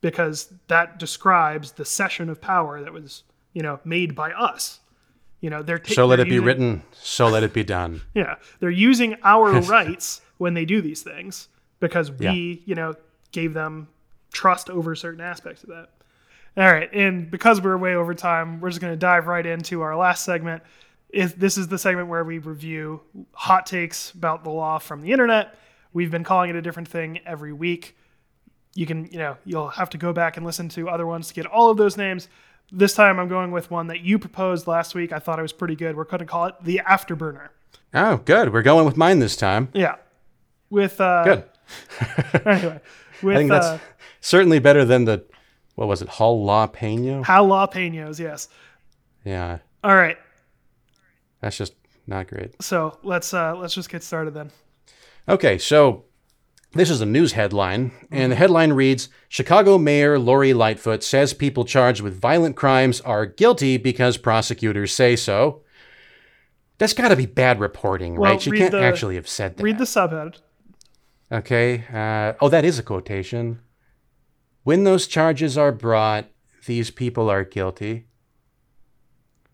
because 0.00 0.52
that 0.68 0.98
describes 0.98 1.72
the 1.72 1.84
cession 1.84 2.28
of 2.28 2.40
power 2.40 2.82
that 2.82 2.92
was, 2.92 3.22
you 3.54 3.62
know, 3.62 3.80
made 3.84 4.14
by 4.14 4.32
us. 4.32 4.80
You 5.40 5.50
know, 5.50 5.62
they're 5.62 5.80
So 5.84 6.06
let 6.06 6.16
they're 6.16 6.26
it 6.26 6.30
be 6.30 6.38
written, 6.38 6.82
so 6.92 7.28
let 7.28 7.42
it 7.42 7.52
be 7.52 7.64
done. 7.64 8.02
Yeah, 8.14 8.36
they're 8.60 8.70
using 8.70 9.16
our 9.22 9.60
rights 9.60 10.20
when 10.38 10.54
they 10.54 10.64
do 10.64 10.80
these 10.82 11.02
things 11.02 11.48
because 11.80 12.10
we, 12.10 12.62
you 12.66 12.74
know, 12.74 12.94
gave 13.32 13.54
them 13.54 13.88
trust 14.32 14.70
over 14.70 14.94
certain 14.94 15.20
aspects 15.20 15.62
of 15.62 15.70
that. 15.70 15.88
All 16.56 16.72
right, 16.72 16.88
and 16.92 17.30
because 17.30 17.60
we're 17.60 17.76
way 17.76 17.94
over 17.94 18.14
time, 18.14 18.60
we're 18.60 18.70
just 18.70 18.80
going 18.80 18.92
to 18.92 18.98
dive 18.98 19.26
right 19.26 19.44
into 19.44 19.82
our 19.82 19.94
last 19.94 20.24
segment. 20.24 20.62
If 21.10 21.36
this 21.36 21.58
is 21.58 21.68
the 21.68 21.78
segment 21.78 22.08
where 22.08 22.24
we 22.24 22.38
review 22.38 23.02
hot 23.32 23.66
takes 23.66 24.10
about 24.12 24.42
the 24.42 24.50
law 24.50 24.78
from 24.78 25.02
the 25.02 25.12
internet, 25.12 25.54
we've 25.92 26.10
been 26.10 26.24
calling 26.24 26.50
it 26.50 26.56
a 26.56 26.62
different 26.62 26.88
thing 26.88 27.20
every 27.26 27.52
week. 27.52 27.96
You 28.74 28.86
can, 28.86 29.06
you 29.06 29.18
know, 29.18 29.36
you'll 29.44 29.68
have 29.68 29.90
to 29.90 29.98
go 29.98 30.12
back 30.12 30.36
and 30.36 30.44
listen 30.44 30.68
to 30.70 30.88
other 30.88 31.06
ones 31.06 31.28
to 31.28 31.34
get 31.34 31.46
all 31.46 31.70
of 31.70 31.76
those 31.76 31.96
names. 31.96 32.28
This 32.72 32.94
time 32.94 33.18
I'm 33.18 33.28
going 33.28 33.50
with 33.52 33.70
one 33.70 33.86
that 33.88 34.00
you 34.00 34.18
proposed 34.18 34.66
last 34.66 34.94
week. 34.94 35.12
I 35.12 35.18
thought 35.18 35.38
it 35.38 35.42
was 35.42 35.52
pretty 35.52 35.76
good. 35.76 35.96
We're 35.96 36.04
going 36.04 36.18
to 36.18 36.26
call 36.26 36.46
it 36.46 36.54
the 36.62 36.80
afterburner. 36.86 37.48
Oh, 37.94 38.16
good. 38.18 38.52
We're 38.52 38.62
going 38.62 38.84
with 38.84 38.96
mine 38.96 39.18
this 39.20 39.36
time. 39.36 39.68
Yeah. 39.72 39.96
With 40.68 41.00
uh 41.00 41.24
Good. 41.24 41.44
anyway, 42.46 42.80
with 43.22 43.34
I 43.36 43.38
think 43.38 43.50
that's 43.50 43.66
uh 43.66 43.78
certainly 44.20 44.58
better 44.58 44.84
than 44.84 45.04
the, 45.04 45.24
what 45.74 45.88
was 45.88 46.02
it, 46.02 46.08
jalapeno? 46.08 47.24
jalapenos, 47.24 48.18
yes. 48.18 48.48
Yeah, 49.24 49.58
All 49.84 49.94
right. 49.96 50.16
that's 51.40 51.56
just 51.58 51.74
not 52.06 52.28
great. 52.28 52.60
So, 52.62 52.98
let's 53.02 53.32
uh 53.34 53.56
let's 53.56 53.74
just 53.74 53.88
get 53.90 54.02
started 54.02 54.34
then. 54.34 54.50
Okay, 55.28 55.58
so 55.58 56.04
this 56.72 56.90
is 56.90 57.00
a 57.00 57.06
news 57.06 57.32
headline, 57.32 57.90
and 58.10 58.30
the 58.30 58.36
headline 58.36 58.72
reads 58.72 59.08
Chicago 59.28 59.78
Mayor 59.78 60.18
Lori 60.18 60.52
Lightfoot 60.52 61.02
says 61.02 61.32
people 61.32 61.64
charged 61.64 62.00
with 62.02 62.20
violent 62.20 62.54
crimes 62.54 63.00
are 63.00 63.26
guilty 63.26 63.76
because 63.76 64.16
prosecutors 64.16 64.92
say 64.92 65.16
so. 65.16 65.62
That's 66.78 66.92
got 66.92 67.08
to 67.08 67.16
be 67.16 67.24
bad 67.26 67.58
reporting, 67.58 68.16
Well, 68.16 68.32
right? 68.32 68.42
She 68.42 68.50
can't 68.50 68.70
the- 68.72 68.82
actually 68.82 69.14
have 69.14 69.26
said 69.28 69.56
that. 69.56 69.62
Read 69.62 69.78
the 69.78 69.84
subhead. 69.84 70.40
Okay. 71.30 71.84
Uh, 71.92 72.34
oh, 72.40 72.48
that 72.48 72.64
is 72.64 72.78
a 72.78 72.82
quotation. 72.82 73.60
When 74.64 74.84
those 74.84 75.06
charges 75.06 75.56
are 75.56 75.72
brought, 75.72 76.26
these 76.66 76.90
people 76.90 77.30
are 77.30 77.44
guilty. 77.44 78.06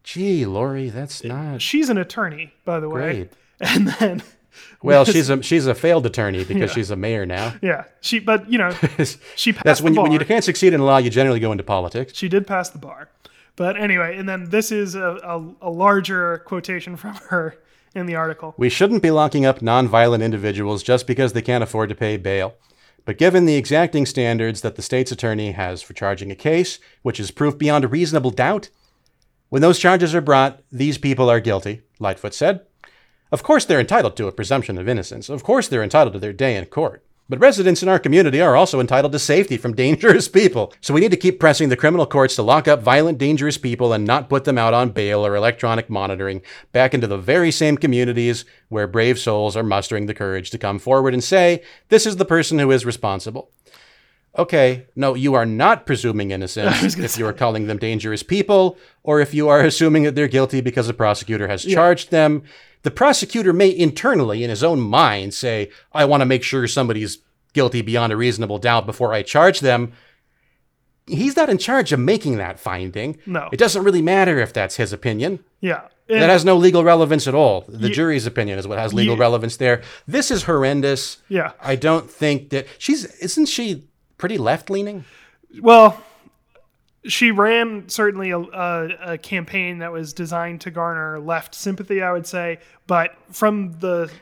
Gee, 0.03 0.44
Lori, 0.47 0.89
that's 0.89 1.23
not 1.23 1.62
She's 1.62 1.89
an 1.89 1.99
attorney, 1.99 2.53
by 2.65 2.81
the 2.81 2.89
way. 2.89 3.01
great. 3.01 3.32
And 3.61 3.86
then 3.86 4.23
Well, 4.82 5.05
she's 5.12 5.31
a 5.31 5.43
she's 5.43 5.66
a 5.66 5.74
failed 5.74 6.05
attorney 6.07 6.44
because 6.44 6.73
she's 6.73 6.90
a 6.90 6.97
mayor 6.97 7.24
now. 7.27 7.55
yeah, 7.62 7.85
she 8.01 8.19
but 8.19 8.51
you 8.51 8.59
know, 8.59 8.70
she 9.36 9.53
passed 9.53 9.65
That's 9.65 9.81
when 9.81 9.94
the 9.94 10.01
you, 10.01 10.03
when 10.03 10.12
you 10.12 10.19
can't 10.20 10.44
succeed 10.44 10.73
in 10.73 10.82
law, 10.82 10.99
you 10.99 11.11
generally 11.11 11.40
go 11.40 11.53
into 11.53 11.65
politics. 11.65 12.12
She 12.15 12.28
did 12.28 12.47
pass 12.47 12.70
the 12.70 12.78
bar. 12.78 13.09
But 13.55 13.77
anyway, 13.77 14.16
and 14.16 14.28
then 14.28 14.49
this 14.51 14.73
is 14.73 14.94
a, 14.94 15.19
a, 15.23 15.69
a 15.69 15.70
larger 15.70 16.39
quotation 16.47 16.97
from 16.97 17.15
her 17.28 17.57
in 17.94 18.06
the 18.06 18.14
article. 18.14 18.55
We 18.56 18.69
shouldn't 18.69 19.02
be 19.02 19.10
locking 19.10 19.44
up 19.44 19.60
nonviolent 19.60 20.23
individuals 20.23 20.82
just 20.82 21.06
because 21.06 21.32
they 21.32 21.43
can't 21.43 21.64
afford 21.64 21.89
to 21.89 21.94
pay 21.94 22.16
bail. 22.16 22.55
But 23.05 23.19
given 23.19 23.47
the 23.47 23.56
exacting 23.56 24.06
standards 24.06 24.60
that 24.60 24.77
the 24.77 24.82
state's 24.82 25.10
attorney 25.10 25.52
has 25.52 25.82
for 25.82 25.93
charging 25.93 26.31
a 26.31 26.36
case, 26.36 26.78
which 27.02 27.19
is 27.19 27.31
proof 27.31 27.59
beyond 27.59 27.85
a 27.85 27.89
reasonable 27.89 28.31
doubt, 28.31 28.70
when 29.48 29.60
those 29.60 29.78
charges 29.78 30.14
are 30.14 30.20
brought, 30.20 30.62
these 30.70 30.98
people 30.98 31.28
are 31.28 31.40
guilty, 31.40 31.82
Lightfoot 31.98 32.32
said. 32.32 32.64
Of 33.31 33.43
course, 33.43 33.64
they're 33.64 33.81
entitled 33.81 34.16
to 34.16 34.28
a 34.28 34.32
presumption 34.32 34.78
of 34.78 34.89
innocence. 34.89 35.28
Of 35.28 35.43
course, 35.43 35.69
they're 35.69 35.82
entitled 35.82 36.12
to 36.14 36.19
their 36.19 36.32
day 36.32 36.56
in 36.56 36.64
court. 36.66 37.05
But 37.33 37.41
residents 37.41 37.83
in 37.83 37.89
our 37.89 37.99
community 37.99 38.43
are 38.43 38.55
also 38.55 38.79
entitled 38.79 39.13
to 39.13 39.19
safety 39.19 39.57
from 39.57 39.75
dangerous 39.75 40.29
people. 40.29 40.75
So 40.83 40.93
we 40.93 41.01
need 41.01 41.13
to 41.13 41.17
keep 41.17 41.41
pressing 41.41 41.71
the 41.71 41.79
criminal 41.79 42.05
courts 42.05 42.37
to 42.37 42.43
lock 42.43 42.69
up 42.69 42.83
violent, 42.83 43.17
dangerous 43.17 43.57
people 43.57 43.95
and 43.95 44.05
not 44.05 44.29
put 44.29 44.45
them 44.45 44.59
out 44.59 44.75
on 44.75 44.91
bail 44.91 45.25
or 45.25 45.35
electronic 45.35 45.89
monitoring 45.89 46.43
back 46.73 46.93
into 46.93 47.07
the 47.07 47.17
very 47.17 47.51
same 47.51 47.79
communities 47.79 48.45
where 48.69 48.87
brave 48.87 49.19
souls 49.19 49.57
are 49.57 49.63
mustering 49.63 50.05
the 50.05 50.13
courage 50.13 50.51
to 50.51 50.59
come 50.59 50.79
forward 50.79 51.15
and 51.15 51.25
say, 51.25 51.63
this 51.89 52.05
is 52.05 52.17
the 52.17 52.27
person 52.27 52.59
who 52.59 52.71
is 52.71 52.85
responsible. 52.85 53.51
Okay, 54.39 54.87
no, 54.97 55.15
you 55.15 55.35
are 55.35 55.45
not 55.45 55.85
presuming 55.85 56.31
innocence 56.31 56.97
if 56.99 57.19
you 57.19 57.27
are 57.27 57.35
calling 57.35 57.67
them 57.67 57.77
dangerous 57.79 58.23
people, 58.23 58.79
or 59.03 59.21
if 59.21 59.35
you 59.35 59.49
are 59.49 59.61
assuming 59.61 60.05
that 60.05 60.15
they're 60.15 60.29
guilty 60.29 60.61
because 60.63 60.89
a 60.89 60.95
prosecutor 60.95 61.49
has 61.49 61.65
charged 61.65 62.11
them. 62.11 62.43
The 62.83 62.91
prosecutor 62.91 63.53
may 63.53 63.77
internally, 63.77 64.43
in 64.43 64.51
his 64.51 64.65
own 64.65 64.81
mind, 64.81 65.35
say, 65.35 65.71
I 65.93 66.05
want 66.07 66.23
to 66.23 66.27
make 66.27 66.43
sure 66.43 66.67
somebody's 66.67 67.19
guilty 67.53 67.83
beyond 67.83 68.13
a 68.13 68.17
reasonable 68.17 68.59
doubt 68.59 68.87
before 68.87 69.13
I 69.13 69.23
charge 69.23 69.61
them. 69.61 69.93
He's 71.07 71.37
not 71.37 71.51
in 71.51 71.59
charge 71.59 71.93
of 71.93 72.01
making 72.01 72.39
that 72.39 72.59
finding. 72.59 73.19
No. 73.27 73.49
It 73.53 73.59
doesn't 73.59 73.85
really 73.85 74.03
matter 74.03 74.39
if 74.39 74.53
that's 74.53 74.77
his 74.77 74.93
opinion. 74.93 75.41
Yeah. 75.61 75.83
That 76.09 76.31
has 76.31 76.45
no 76.45 76.57
legal 76.57 76.85
relevance 76.85 77.27
at 77.27 77.35
all. 77.35 77.65
The 77.69 77.89
jury's 77.89 78.27
opinion 78.27 78.59
is 78.59 78.67
what 78.67 78.79
has 78.79 78.93
legal 78.93 79.17
relevance 79.17 79.57
there. 79.57 79.83
This 80.07 80.31
is 80.31 80.43
horrendous. 80.43 81.19
Yeah. 81.29 81.53
I 81.61 81.77
don't 81.77 82.11
think 82.11 82.51
that 82.51 82.67
she's 82.79 83.05
isn't 83.05 83.47
she 83.47 83.85
pretty 84.23 84.39
left 84.39 84.70
leaning? 84.70 85.05
Well, 85.61 86.01
she 87.05 87.32
ran 87.32 87.89
certainly 87.89 88.31
a, 88.31 88.39
a, 88.39 88.89
a 89.15 89.19
campaign 89.19 89.78
that 89.78 89.90
was 89.90 90.12
designed 90.12 90.61
to 90.61 90.70
garner 90.70 91.19
left 91.19 91.57
sympathy, 91.57 92.03
I 92.03 92.12
would 92.12 92.24
say. 92.24 92.61
But 92.86 93.16
from 93.31 93.73
the 93.81 94.12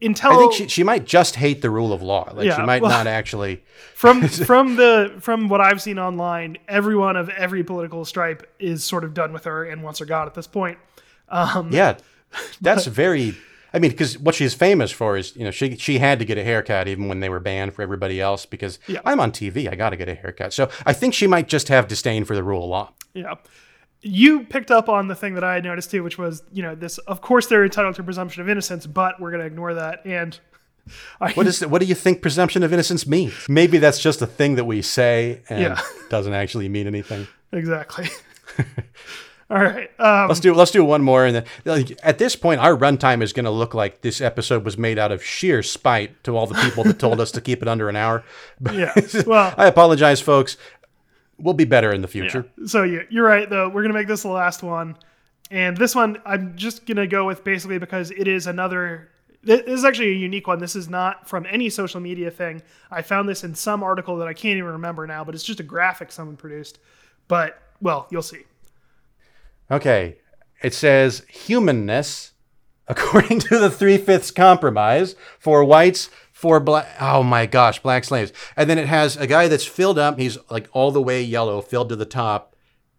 intel, 0.00 0.30
I 0.30 0.36
think 0.36 0.52
she, 0.52 0.68
she 0.68 0.84
might 0.84 1.06
just 1.06 1.34
hate 1.34 1.60
the 1.60 1.70
rule 1.70 1.92
of 1.92 2.02
law. 2.02 2.30
Like 2.32 2.52
she 2.52 2.62
might 2.62 2.82
well- 2.82 2.92
not 2.92 3.08
actually. 3.08 3.64
from 3.96 4.28
from 4.28 4.76
the 4.76 5.16
from 5.18 5.48
what 5.48 5.60
I've 5.60 5.82
seen 5.82 5.98
online, 5.98 6.58
everyone 6.68 7.16
of 7.16 7.28
every 7.30 7.64
political 7.64 8.04
stripe 8.04 8.48
is 8.60 8.84
sort 8.84 9.02
of 9.02 9.12
done 9.12 9.32
with 9.32 9.42
her 9.42 9.64
and 9.64 9.82
wants 9.82 9.98
her 9.98 10.04
gone 10.04 10.28
at 10.28 10.34
this 10.34 10.46
point. 10.46 10.78
Um, 11.28 11.72
yeah, 11.72 11.98
that's 12.60 12.86
very. 12.86 13.36
I 13.72 13.78
mean, 13.78 13.90
because 13.92 14.18
what 14.18 14.34
she's 14.34 14.52
famous 14.54 14.90
for 14.90 15.16
is, 15.16 15.34
you 15.36 15.44
know, 15.44 15.50
she 15.50 15.76
she 15.76 15.98
had 15.98 16.18
to 16.18 16.24
get 16.24 16.38
a 16.38 16.44
haircut 16.44 16.88
even 16.88 17.08
when 17.08 17.20
they 17.20 17.28
were 17.28 17.40
banned 17.40 17.72
for 17.74 17.82
everybody 17.82 18.20
else. 18.20 18.44
Because 18.46 18.78
Yeah. 18.88 19.00
I'm 19.04 19.20
on 19.20 19.30
TV, 19.32 19.68
I 19.70 19.74
got 19.76 19.90
to 19.90 19.96
get 19.96 20.08
a 20.08 20.14
haircut. 20.14 20.52
So 20.52 20.68
I 20.86 20.92
think 20.92 21.14
she 21.14 21.26
might 21.26 21.48
just 21.48 21.68
have 21.68 21.86
disdain 21.88 22.24
for 22.24 22.34
the 22.34 22.42
rule 22.42 22.64
of 22.64 22.70
law. 22.70 22.92
Yeah. 23.14 23.34
You 24.02 24.44
picked 24.44 24.70
up 24.70 24.88
on 24.88 25.08
the 25.08 25.14
thing 25.14 25.34
that 25.34 25.44
I 25.44 25.54
had 25.54 25.64
noticed 25.64 25.90
too, 25.90 26.02
which 26.02 26.16
was, 26.18 26.42
you 26.52 26.62
know, 26.62 26.74
this 26.74 26.98
of 26.98 27.20
course 27.20 27.46
they're 27.48 27.64
entitled 27.64 27.94
to 27.96 28.02
presumption 28.02 28.40
of 28.42 28.48
innocence, 28.48 28.86
but 28.86 29.20
we're 29.20 29.30
gonna 29.30 29.44
ignore 29.44 29.74
that. 29.74 30.04
And 30.06 30.38
I 31.20 31.32
What 31.32 31.46
is? 31.46 31.64
What 31.66 31.80
do 31.80 31.86
you 31.86 31.94
think 31.94 32.22
presumption 32.22 32.62
of 32.62 32.72
innocence 32.72 33.06
means? 33.06 33.34
Maybe 33.48 33.78
that's 33.78 34.00
just 34.00 34.22
a 34.22 34.26
thing 34.26 34.54
that 34.56 34.64
we 34.64 34.82
say 34.82 35.42
and 35.48 35.60
Yeah. 35.60 35.80
doesn't 36.08 36.32
actually 36.32 36.68
mean 36.68 36.86
anything. 36.86 37.28
exactly. 37.52 38.08
All 39.50 39.58
right. 39.58 39.90
Um, 39.98 40.28
Let's 40.28 40.38
do 40.38 40.54
let's 40.54 40.70
do 40.70 40.84
one 40.84 41.02
more, 41.02 41.26
and 41.26 41.34
then 41.34 41.44
like, 41.64 41.98
at 42.04 42.18
this 42.18 42.36
point, 42.36 42.60
our 42.60 42.76
runtime 42.76 43.20
is 43.20 43.32
going 43.32 43.46
to 43.46 43.50
look 43.50 43.74
like 43.74 44.00
this 44.00 44.20
episode 44.20 44.64
was 44.64 44.78
made 44.78 44.96
out 44.96 45.10
of 45.10 45.24
sheer 45.24 45.60
spite 45.64 46.22
to 46.22 46.36
all 46.36 46.46
the 46.46 46.54
people 46.54 46.84
that 46.84 47.00
told 47.00 47.20
us 47.20 47.32
to 47.32 47.40
keep 47.40 47.60
it 47.60 47.66
under 47.66 47.88
an 47.88 47.96
hour. 47.96 48.22
yeah. 48.72 48.94
Well, 49.26 49.52
I 49.58 49.66
apologize, 49.66 50.20
folks. 50.20 50.56
We'll 51.36 51.54
be 51.54 51.64
better 51.64 51.92
in 51.92 52.00
the 52.00 52.06
future. 52.06 52.46
So 52.66 52.84
yeah, 52.84 53.00
you're 53.10 53.26
right 53.26 53.50
though. 53.50 53.68
We're 53.68 53.82
gonna 53.82 53.94
make 53.94 54.06
this 54.06 54.22
the 54.22 54.28
last 54.28 54.62
one, 54.62 54.96
and 55.50 55.76
this 55.76 55.96
one 55.96 56.22
I'm 56.24 56.56
just 56.56 56.86
gonna 56.86 57.08
go 57.08 57.26
with 57.26 57.42
basically 57.42 57.78
because 57.78 58.12
it 58.12 58.28
is 58.28 58.46
another. 58.46 59.08
This 59.42 59.62
is 59.62 59.84
actually 59.84 60.10
a 60.10 60.16
unique 60.16 60.46
one. 60.46 60.60
This 60.60 60.76
is 60.76 60.88
not 60.88 61.26
from 61.28 61.46
any 61.50 61.70
social 61.70 61.98
media 61.98 62.30
thing. 62.30 62.62
I 62.90 63.02
found 63.02 63.28
this 63.28 63.42
in 63.42 63.54
some 63.56 63.82
article 63.82 64.18
that 64.18 64.28
I 64.28 64.34
can't 64.34 64.58
even 64.58 64.72
remember 64.72 65.06
now, 65.08 65.24
but 65.24 65.34
it's 65.34 65.42
just 65.42 65.58
a 65.58 65.64
graphic 65.64 66.12
someone 66.12 66.36
produced. 66.36 66.78
But 67.26 67.60
well, 67.80 68.06
you'll 68.10 68.22
see. 68.22 68.42
Okay. 69.70 70.18
It 70.62 70.74
says 70.74 71.24
humanness, 71.28 72.32
according 72.88 73.40
to 73.40 73.58
the 73.58 73.70
three 73.70 73.98
fifths 73.98 74.30
compromise, 74.30 75.14
for 75.38 75.64
whites, 75.64 76.10
for 76.32 76.58
black. 76.58 76.88
Oh 77.00 77.22
my 77.22 77.46
gosh, 77.46 77.80
black 77.80 78.04
slaves. 78.04 78.32
And 78.56 78.68
then 78.68 78.78
it 78.78 78.88
has 78.88 79.16
a 79.16 79.26
guy 79.26 79.48
that's 79.48 79.66
filled 79.66 79.98
up. 79.98 80.18
He's 80.18 80.38
like 80.50 80.68
all 80.72 80.90
the 80.90 81.02
way 81.02 81.22
yellow, 81.22 81.60
filled 81.60 81.90
to 81.90 81.96
the 81.96 82.06
top 82.06 82.56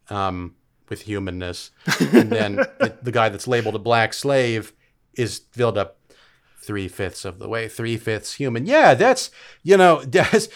um, 0.10 0.56
with 0.89 1.02
humanness. 1.03 1.72
And 1.99 2.30
then 2.30 2.56
the, 2.80 2.98
the 3.02 3.11
guy 3.11 3.30
that's 3.30 3.48
labeled 3.48 3.76
a 3.76 3.80
black 3.80 4.14
slave 4.14 4.73
is 5.15 5.39
filled 5.52 5.77
up 5.77 5.98
three 6.61 6.88
fifths 6.88 7.26
of 7.26 7.39
the 7.39 7.49
way, 7.49 7.68
three 7.68 7.98
fifths 7.98 8.35
human. 8.35 8.65
Yeah, 8.65 8.93
that's, 8.93 9.31
you 9.64 9.76
know, 9.76 10.03
that's. 10.06 10.48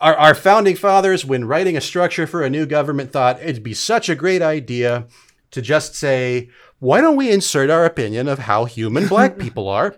our, 0.00 0.16
our 0.16 0.34
founding 0.34 0.76
fathers, 0.76 1.24
when 1.24 1.44
writing 1.44 1.76
a 1.76 1.80
structure 1.80 2.26
for 2.26 2.42
a 2.42 2.50
new 2.50 2.64
government, 2.64 3.12
thought 3.12 3.40
it'd 3.42 3.62
be 3.62 3.74
such 3.74 4.08
a 4.08 4.14
great 4.14 4.40
idea 4.40 5.06
to 5.50 5.62
just 5.62 5.94
say, 5.94 6.50
why 6.78 7.00
don't 7.00 7.16
we 7.16 7.30
insert 7.30 7.70
our 7.70 7.84
opinion 7.84 8.28
of 8.28 8.40
how 8.40 8.64
human 8.64 9.08
black 9.08 9.38
people 9.44 9.68
are? 9.68 9.96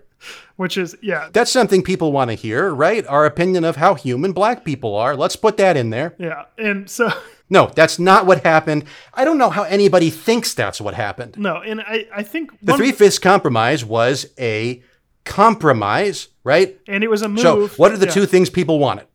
Which 0.55 0.77
is 0.77 0.95
yeah, 1.01 1.29
That's 1.33 1.51
something 1.51 1.81
people 1.81 2.11
want 2.11 2.29
to 2.29 2.35
hear, 2.35 2.73
right? 2.73 3.05
Our 3.07 3.25
opinion 3.25 3.63
of 3.63 3.75
how 3.75 3.95
human 3.95 4.31
black 4.31 4.63
people 4.63 4.95
are. 4.95 5.15
Let's 5.15 5.35
put 5.35 5.57
that 5.57 5.75
in 5.75 5.89
there. 5.89 6.15
yeah, 6.17 6.45
and 6.57 6.89
so 6.89 7.11
No, 7.49 7.69
that's 7.75 7.99
not 7.99 8.25
what 8.25 8.43
happened. 8.43 8.85
I 9.13 9.25
don't 9.25 9.37
know 9.37 9.49
how 9.49 9.63
anybody 9.63 10.09
thinks 10.09 10.53
that's 10.53 10.79
what 10.79 10.93
happened. 10.93 11.37
no, 11.37 11.57
and 11.57 11.81
I 11.81 12.07
I 12.13 12.23
think 12.23 12.51
The 12.61 12.75
Three 12.75 12.91
Fifths 12.91 13.19
Compromise 13.19 13.83
was 13.83 14.27
a 14.39 14.81
compromise, 15.25 16.29
right? 16.43 16.79
and 16.87 17.03
it 17.03 17.09
was 17.09 17.21
a 17.21 17.29
move. 17.29 17.41
So, 17.41 17.67
what 17.69 17.91
are 17.91 17.97
the 17.97 18.07
yeah. 18.07 18.11
two 18.11 18.25
things 18.25 18.49
people 18.49 18.79
wanted? 18.79 19.07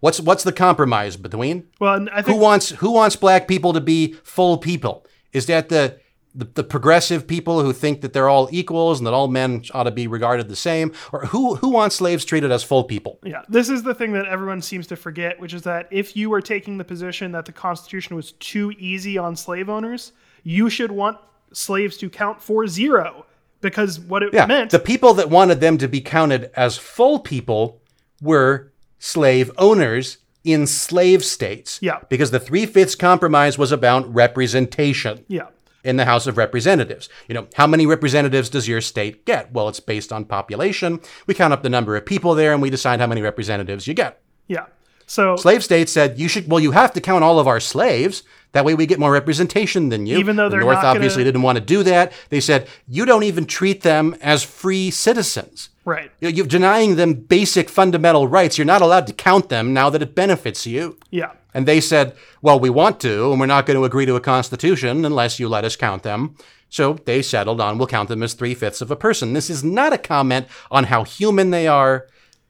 What's 0.00 0.20
what's 0.20 0.44
the 0.44 0.52
compromise 0.52 1.16
between? 1.16 1.68
Well, 1.80 2.06
I 2.12 2.22
Who 2.22 2.36
wants 2.36 2.70
who 2.70 2.92
wants 2.92 3.16
black 3.16 3.48
people 3.48 3.72
to 3.72 3.80
be 3.80 4.14
full 4.22 4.58
people? 4.58 5.06
Is 5.32 5.46
that 5.46 5.68
the, 5.68 5.98
the 6.34 6.44
the 6.54 6.64
progressive 6.64 7.26
people 7.26 7.62
who 7.62 7.72
think 7.72 8.00
that 8.02 8.12
they're 8.12 8.28
all 8.28 8.48
equals 8.52 8.98
and 9.00 9.06
that 9.06 9.14
all 9.14 9.28
men 9.28 9.62
ought 9.74 9.84
to 9.84 9.90
be 9.90 10.06
regarded 10.06 10.48
the 10.48 10.56
same, 10.56 10.92
or 11.12 11.26
who 11.26 11.56
who 11.56 11.68
wants 11.70 11.96
slaves 11.96 12.24
treated 12.24 12.50
as 12.50 12.62
full 12.62 12.84
people? 12.84 13.18
Yeah, 13.24 13.42
this 13.48 13.68
is 13.68 13.82
the 13.82 13.94
thing 13.94 14.12
that 14.12 14.26
everyone 14.26 14.62
seems 14.62 14.86
to 14.88 14.96
forget, 14.96 15.38
which 15.40 15.54
is 15.54 15.62
that 15.62 15.88
if 15.90 16.16
you 16.16 16.30
were 16.30 16.40
taking 16.40 16.78
the 16.78 16.84
position 16.84 17.32
that 17.32 17.44
the 17.44 17.52
Constitution 17.52 18.16
was 18.16 18.32
too 18.32 18.72
easy 18.78 19.18
on 19.18 19.36
slave 19.36 19.68
owners, 19.68 20.12
you 20.44 20.70
should 20.70 20.92
want 20.92 21.18
slaves 21.52 21.96
to 21.98 22.10
count 22.10 22.42
for 22.42 22.66
zero 22.66 23.24
because 23.60 23.98
what 23.98 24.22
it 24.22 24.32
Yeah, 24.34 24.46
meant. 24.46 24.70
the 24.70 24.78
people 24.78 25.14
that 25.14 25.30
wanted 25.30 25.60
them 25.60 25.78
to 25.78 25.88
be 25.88 26.00
counted 26.00 26.50
as 26.54 26.76
full 26.76 27.18
people 27.18 27.80
were 28.20 28.70
slave 28.98 29.50
owners 29.58 30.18
in 30.52 30.66
slave 30.66 31.24
states. 31.24 31.78
Yeah. 31.82 32.00
because 32.08 32.30
the 32.30 32.40
Three 32.40 32.66
Fifths 32.66 32.94
Compromise 32.94 33.58
was 33.58 33.72
about 33.72 34.12
representation. 34.14 35.24
yeah, 35.28 35.48
in 35.84 35.96
the 35.96 36.04
House 36.04 36.26
of 36.26 36.36
Representatives. 36.36 37.08
You 37.28 37.34
know, 37.34 37.46
how 37.54 37.66
many 37.66 37.86
representatives 37.86 38.50
does 38.50 38.66
your 38.68 38.80
state 38.80 39.24
get? 39.24 39.52
Well, 39.52 39.68
it's 39.68 39.80
based 39.80 40.12
on 40.12 40.24
population. 40.24 41.00
We 41.26 41.34
count 41.34 41.52
up 41.52 41.62
the 41.62 41.68
number 41.70 41.96
of 41.96 42.04
people 42.04 42.34
there 42.34 42.52
and 42.52 42.60
we 42.60 42.68
decide 42.68 42.98
how 43.00 43.06
many 43.06 43.22
representatives 43.22 43.86
you 43.86 43.94
get. 43.94 44.20
yeah. 44.48 44.66
So 45.10 45.36
Slave 45.36 45.64
states 45.64 45.90
said 45.90 46.18
you 46.18 46.28
should 46.28 46.50
well 46.50 46.60
you 46.60 46.72
have 46.72 46.92
to 46.92 47.00
count 47.00 47.24
all 47.24 47.38
of 47.38 47.46
our 47.48 47.60
slaves. 47.60 48.24
That 48.52 48.66
way 48.66 48.74
we 48.74 48.84
get 48.84 48.98
more 48.98 49.10
representation 49.12 49.88
than 49.88 50.04
you. 50.04 50.18
Even 50.18 50.36
though 50.36 50.50
the 50.50 50.56
they're 50.56 50.60
North 50.60 50.74
not 50.74 50.82
gonna- 50.82 50.96
obviously 50.96 51.24
didn't 51.24 51.40
want 51.40 51.56
to 51.56 51.64
do 51.64 51.82
that. 51.84 52.12
They 52.28 52.40
said 52.40 52.68
you 52.86 53.06
don't 53.06 53.22
even 53.22 53.46
treat 53.46 53.80
them 53.80 54.14
as 54.20 54.42
free 54.42 54.90
citizens. 54.90 55.70
Right, 55.88 56.10
You're 56.20 56.46
denying 56.46 56.96
them 56.96 57.14
basic 57.14 57.68
fundamental 57.68 58.28
rights. 58.28 58.58
You're 58.58 58.64
not 58.74 58.82
allowed 58.82 59.06
to 59.08 59.12
count 59.12 59.48
them 59.48 59.72
now 59.72 59.90
that 59.90 60.02
it 60.02 60.14
benefits 60.14 60.66
you. 60.66 60.98
yeah, 61.10 61.32
And 61.54 61.66
they 61.66 61.80
said, 61.80 62.14
well, 62.42 62.60
we 62.60 62.70
want 62.70 63.00
to, 63.00 63.30
and 63.30 63.40
we're 63.40 63.46
not 63.46 63.66
going 63.66 63.76
to 63.78 63.84
agree 63.84 64.06
to 64.06 64.14
a 64.16 64.20
constitution 64.20 65.04
unless 65.04 65.40
you 65.40 65.48
let 65.48 65.64
us 65.64 65.76
count 65.76 66.02
them. 66.02 66.36
So 66.70 66.94
they 67.04 67.22
settled 67.22 67.60
on 67.60 67.78
we'll 67.78 67.86
count 67.86 68.08
them 68.10 68.22
as 68.22 68.34
three 68.34 68.54
fifths 68.54 68.82
of 68.82 68.90
a 68.90 68.96
person. 68.96 69.32
This 69.32 69.48
is 69.50 69.64
not 69.64 69.92
a 69.94 69.98
comment 69.98 70.46
on 70.70 70.84
how 70.84 71.02
human 71.04 71.50
they 71.50 71.66
are. 71.66 72.06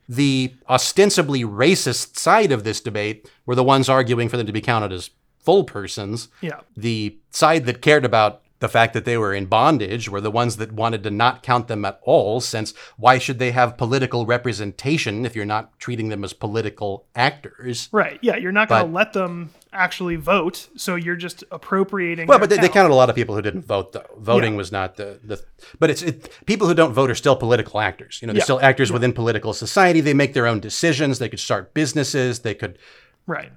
The 0.08 0.54
ostensibly 0.68 1.44
racist 1.44 2.16
side 2.18 2.50
of 2.50 2.64
this 2.64 2.80
debate 2.80 3.30
were 3.46 3.54
the 3.54 3.62
ones 3.64 3.88
arguing 3.88 4.28
for 4.28 4.36
them 4.36 4.46
to 4.46 4.52
be 4.52 4.60
counted 4.60 4.92
as 4.92 5.10
full 5.38 5.64
persons. 5.64 6.28
yeah, 6.40 6.60
The 6.76 7.16
side 7.30 7.64
that 7.66 7.80
cared 7.82 8.04
about 8.04 8.42
the 8.60 8.68
fact 8.68 8.92
that 8.94 9.04
they 9.04 9.16
were 9.16 9.32
in 9.32 9.46
bondage 9.46 10.08
were 10.08 10.20
the 10.20 10.30
ones 10.30 10.56
that 10.56 10.72
wanted 10.72 11.02
to 11.04 11.10
not 11.10 11.42
count 11.42 11.68
them 11.68 11.84
at 11.84 12.00
all, 12.02 12.40
since 12.40 12.74
why 12.96 13.18
should 13.18 13.38
they 13.38 13.52
have 13.52 13.76
political 13.76 14.26
representation 14.26 15.24
if 15.24 15.36
you're 15.36 15.44
not 15.44 15.78
treating 15.78 16.08
them 16.08 16.24
as 16.24 16.32
political 16.32 17.06
actors? 17.14 17.88
right. 17.92 18.18
Yeah, 18.22 18.36
you're 18.36 18.52
not 18.52 18.68
going 18.68 18.86
to 18.86 18.92
let 18.92 19.12
them 19.12 19.50
actually 19.72 20.16
vote, 20.16 20.68
so 20.76 20.96
you're 20.96 21.14
just 21.16 21.44
appropriating. 21.50 22.26
Well, 22.26 22.38
but 22.38 22.50
they, 22.50 22.56
they 22.56 22.68
counted 22.68 22.90
a 22.90 22.94
lot 22.96 23.10
of 23.10 23.14
people 23.14 23.34
who 23.34 23.42
didn't 23.42 23.64
vote, 23.64 23.92
though. 23.92 24.06
Voting 24.18 24.52
Yeah. 24.54 24.58
was 24.58 24.72
not 24.72 24.96
the, 24.96 25.20
the 25.22 25.42
but 25.78 25.90
it's 25.90 26.02
it, 26.02 26.28
people 26.46 26.66
who 26.66 26.74
don't 26.74 26.92
vote 26.92 27.10
are 27.10 27.14
still 27.14 27.36
political 27.36 27.78
actors. 27.80 28.18
You 28.20 28.26
know, 28.26 28.32
they're 28.32 28.38
Yeah. 28.40 28.44
still 28.44 28.60
actors 28.60 28.90
within 28.90 29.12
political 29.12 29.52
society. 29.52 30.00
They 30.00 30.14
make 30.14 30.34
their 30.34 30.46
own 30.46 30.58
decisions. 30.60 31.18
They 31.18 31.28
could 31.28 31.38
start 31.40 31.74
businesses. 31.74 32.40
They 32.40 32.54
could 32.54 32.78
right. 33.26 33.52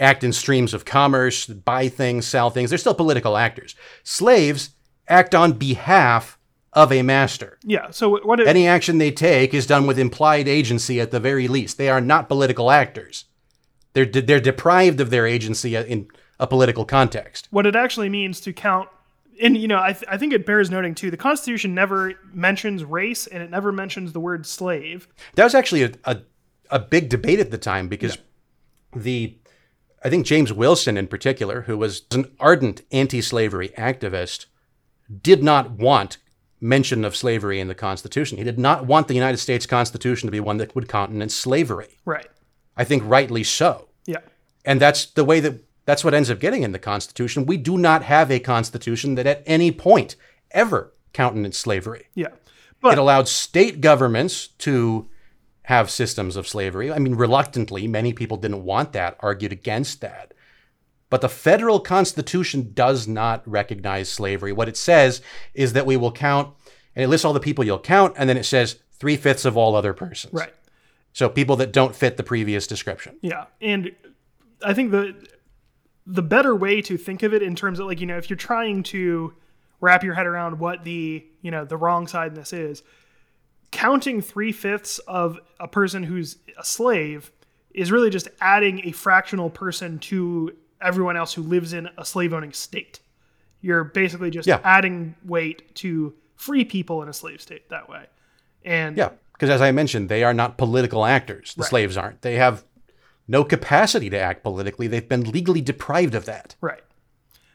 Act 0.00 0.24
in 0.24 0.32
streams 0.32 0.74
of 0.74 0.84
commerce, 0.84 1.46
buy 1.46 1.88
things, 1.88 2.26
sell 2.26 2.50
things. 2.50 2.70
They're 2.70 2.78
still 2.78 2.94
political 2.94 3.36
actors. 3.36 3.76
Slaves 4.02 4.70
act 5.06 5.34
on 5.34 5.52
behalf 5.52 6.38
of 6.72 6.90
a 6.92 7.02
master. 7.02 7.58
Yeah. 7.62 7.90
So 7.90 8.18
what? 8.20 8.40
It, 8.40 8.48
Any 8.48 8.66
action 8.66 8.98
they 8.98 9.10
take 9.12 9.52
is 9.54 9.66
done 9.66 9.86
with 9.86 9.98
implied 9.98 10.48
agency 10.48 11.00
at 11.00 11.10
the 11.10 11.20
very 11.20 11.46
least. 11.48 11.78
They 11.78 11.88
are 11.88 12.00
not 12.00 12.28
political 12.28 12.70
actors. 12.70 13.26
They're 13.92 14.06
de- 14.06 14.22
they're 14.22 14.40
deprived 14.40 15.00
of 15.00 15.10
their 15.10 15.26
agency 15.26 15.76
uh, 15.76 15.84
in 15.84 16.08
a 16.38 16.46
political 16.46 16.84
context. 16.86 17.48
what 17.50 17.66
it 17.66 17.76
actually 17.76 18.08
means 18.08 18.40
to 18.40 18.52
count 18.52 18.88
and 19.42 19.58
you 19.58 19.68
know 19.68 19.78
I, 19.82 19.92
th- 19.92 20.04
I 20.08 20.16
think 20.16 20.32
it 20.32 20.46
bears 20.46 20.70
noting 20.70 20.94
too 20.94 21.10
the 21.10 21.18
constitution 21.18 21.74
never 21.74 22.14
mentions 22.32 22.82
race 22.82 23.26
and 23.26 23.42
it 23.42 23.50
never 23.50 23.72
mentions 23.72 24.12
the 24.14 24.20
word 24.20 24.46
slave 24.46 25.06
That 25.34 25.44
was 25.44 25.54
actually 25.54 25.82
a, 25.82 25.92
a, 26.04 26.20
a 26.70 26.78
big 26.78 27.10
debate 27.10 27.40
at 27.40 27.50
the 27.50 27.58
time 27.58 27.88
because 27.88 28.16
the 28.96 29.36
I 30.02 30.08
think 30.10 30.26
James 30.26 30.52
Wilson 30.52 30.96
in 30.96 31.08
particular, 31.08 31.62
who 31.62 31.76
was 31.76 32.02
an 32.10 32.30
ardent 32.40 32.82
anti-slavery 32.90 33.70
activist, 33.76 34.46
did 35.22 35.42
not 35.42 35.72
want 35.72 36.18
mention 36.60 37.04
of 37.04 37.16
slavery 37.16 37.60
in 37.60 37.68
the 37.68 37.74
Constitution. 37.74 38.38
He 38.38 38.44
did 38.44 38.58
not 38.58 38.86
want 38.86 39.08
the 39.08 39.14
United 39.14 39.38
States 39.38 39.66
Constitution 39.66 40.26
to 40.26 40.30
be 40.32 40.40
one 40.40 40.58
that 40.58 40.74
would 40.74 40.88
countenance 40.88 41.34
slavery. 41.34 41.98
right 42.04 42.28
I 42.76 42.84
think 42.84 43.02
rightly 43.04 43.44
so. 43.44 43.88
yeah 44.06 44.20
And 44.64 44.80
that's 44.80 45.06
the 45.06 45.24
way 45.24 45.40
that 45.40 45.60
that's 45.84 46.04
what 46.04 46.14
ends 46.14 46.30
up 46.30 46.38
getting 46.38 46.62
in 46.62 46.72
the 46.72 46.78
Constitution. 46.78 47.46
We 47.46 47.56
do 47.56 47.76
not 47.76 48.02
have 48.04 48.30
a 48.30 48.38
Constitution 48.38 49.16
that 49.16 49.26
at 49.26 49.42
any 49.46 49.72
point 49.72 50.16
ever 50.50 50.92
countenanced 51.12 51.60
slavery. 51.60 52.04
yeah 52.14 52.28
But 52.80 52.92
It 52.92 52.98
allowed 52.98 53.28
state 53.28 53.80
governments 53.80 54.48
to 54.58 55.08
have 55.70 55.88
systems 55.88 56.34
of 56.34 56.48
slavery. 56.48 56.92
I 56.92 56.98
mean, 56.98 57.14
reluctantly, 57.14 57.86
many 57.86 58.12
people 58.12 58.36
didn't 58.36 58.64
want 58.64 58.92
that, 58.92 59.16
argued 59.20 59.52
against 59.52 60.00
that. 60.00 60.34
But 61.10 61.20
the 61.20 61.28
federal 61.28 61.78
constitution 61.78 62.72
does 62.74 63.06
not 63.06 63.46
recognize 63.48 64.08
slavery. 64.08 64.52
What 64.52 64.68
it 64.68 64.76
says 64.76 65.22
is 65.54 65.72
that 65.74 65.86
we 65.86 65.96
will 65.96 66.10
count, 66.12 66.54
and 66.94 67.04
it 67.04 67.08
lists 67.08 67.24
all 67.24 67.32
the 67.32 67.38
people 67.40 67.64
you'll 67.64 67.78
count, 67.78 68.14
and 68.16 68.28
then 68.28 68.36
it 68.36 68.44
says 68.44 68.80
three 68.98 69.16
fifths 69.16 69.44
of 69.44 69.56
all 69.56 69.76
other 69.76 69.92
persons. 69.94 70.34
right 70.34 70.52
So 71.12 71.28
people 71.28 71.54
that 71.56 71.72
don't 71.72 71.94
fit 71.94 72.16
the 72.16 72.22
previous 72.24 72.66
description. 72.66 73.16
yeah 73.22 73.46
and 73.60 73.92
i 74.62 74.74
think 74.74 74.90
the 74.90 75.14
the 76.06 76.22
better 76.22 76.54
way 76.54 76.82
to 76.82 76.96
think 76.98 77.22
of 77.22 77.32
it 77.32 77.42
in 77.42 77.54
terms 77.54 77.78
of 77.80 77.86
like 77.86 78.00
you 78.00 78.06
know 78.06 78.18
if 78.18 78.28
you're 78.28 78.36
trying 78.52 78.82
to 78.82 79.32
wrap 79.80 80.02
your 80.04 80.14
head 80.14 80.26
around 80.26 80.58
what 80.58 80.84
the 80.84 81.24
you 81.42 81.50
know 81.50 81.64
the 81.64 81.76
wrong 81.76 82.06
side 82.06 82.28
in 82.32 82.34
this 82.34 82.52
is 82.52 82.82
counting 83.70 84.20
three-fifths 84.20 84.98
of 85.00 85.38
a 85.58 85.68
person 85.68 86.02
who's 86.02 86.38
a 86.58 86.64
slave 86.64 87.30
is 87.72 87.92
really 87.92 88.10
just 88.10 88.28
adding 88.40 88.86
a 88.86 88.92
fractional 88.92 89.48
person 89.50 89.98
to 90.00 90.56
everyone 90.80 91.16
else 91.16 91.32
who 91.34 91.42
lives 91.42 91.72
in 91.72 91.88
a 91.98 92.04
slave 92.04 92.32
owning 92.32 92.52
state 92.52 93.00
you're 93.62 93.84
basically 93.84 94.30
just 94.30 94.48
Yeah. 94.48 94.58
adding 94.64 95.14
weight 95.24 95.74
to 95.76 96.14
free 96.34 96.64
people 96.64 97.02
in 97.02 97.08
a 97.10 97.12
slave 97.12 97.40
state 97.42 97.68
that 97.68 97.88
way 97.90 98.06
and 98.64 98.96
Yeah, 98.96 99.10
because 99.34 99.50
as 99.50 99.60
I 99.60 99.70
mentioned, 99.72 100.08
they 100.08 100.24
are 100.24 100.32
not 100.34 100.56
political 100.58 101.04
actors. 101.04 101.54
The 101.54 101.62
Right. 101.62 101.68
slaves 101.68 101.96
aren't. 101.96 102.22
They 102.22 102.36
have 102.36 102.64
no 103.28 103.44
capacity 103.44 104.08
to 104.10 104.18
act 104.18 104.42
politically. 104.42 104.86
They've 104.86 105.08
been 105.08 105.24
legally 105.24 105.60
deprived 105.60 106.14
of 106.14 106.24
that. 106.24 106.56
right 106.62 106.82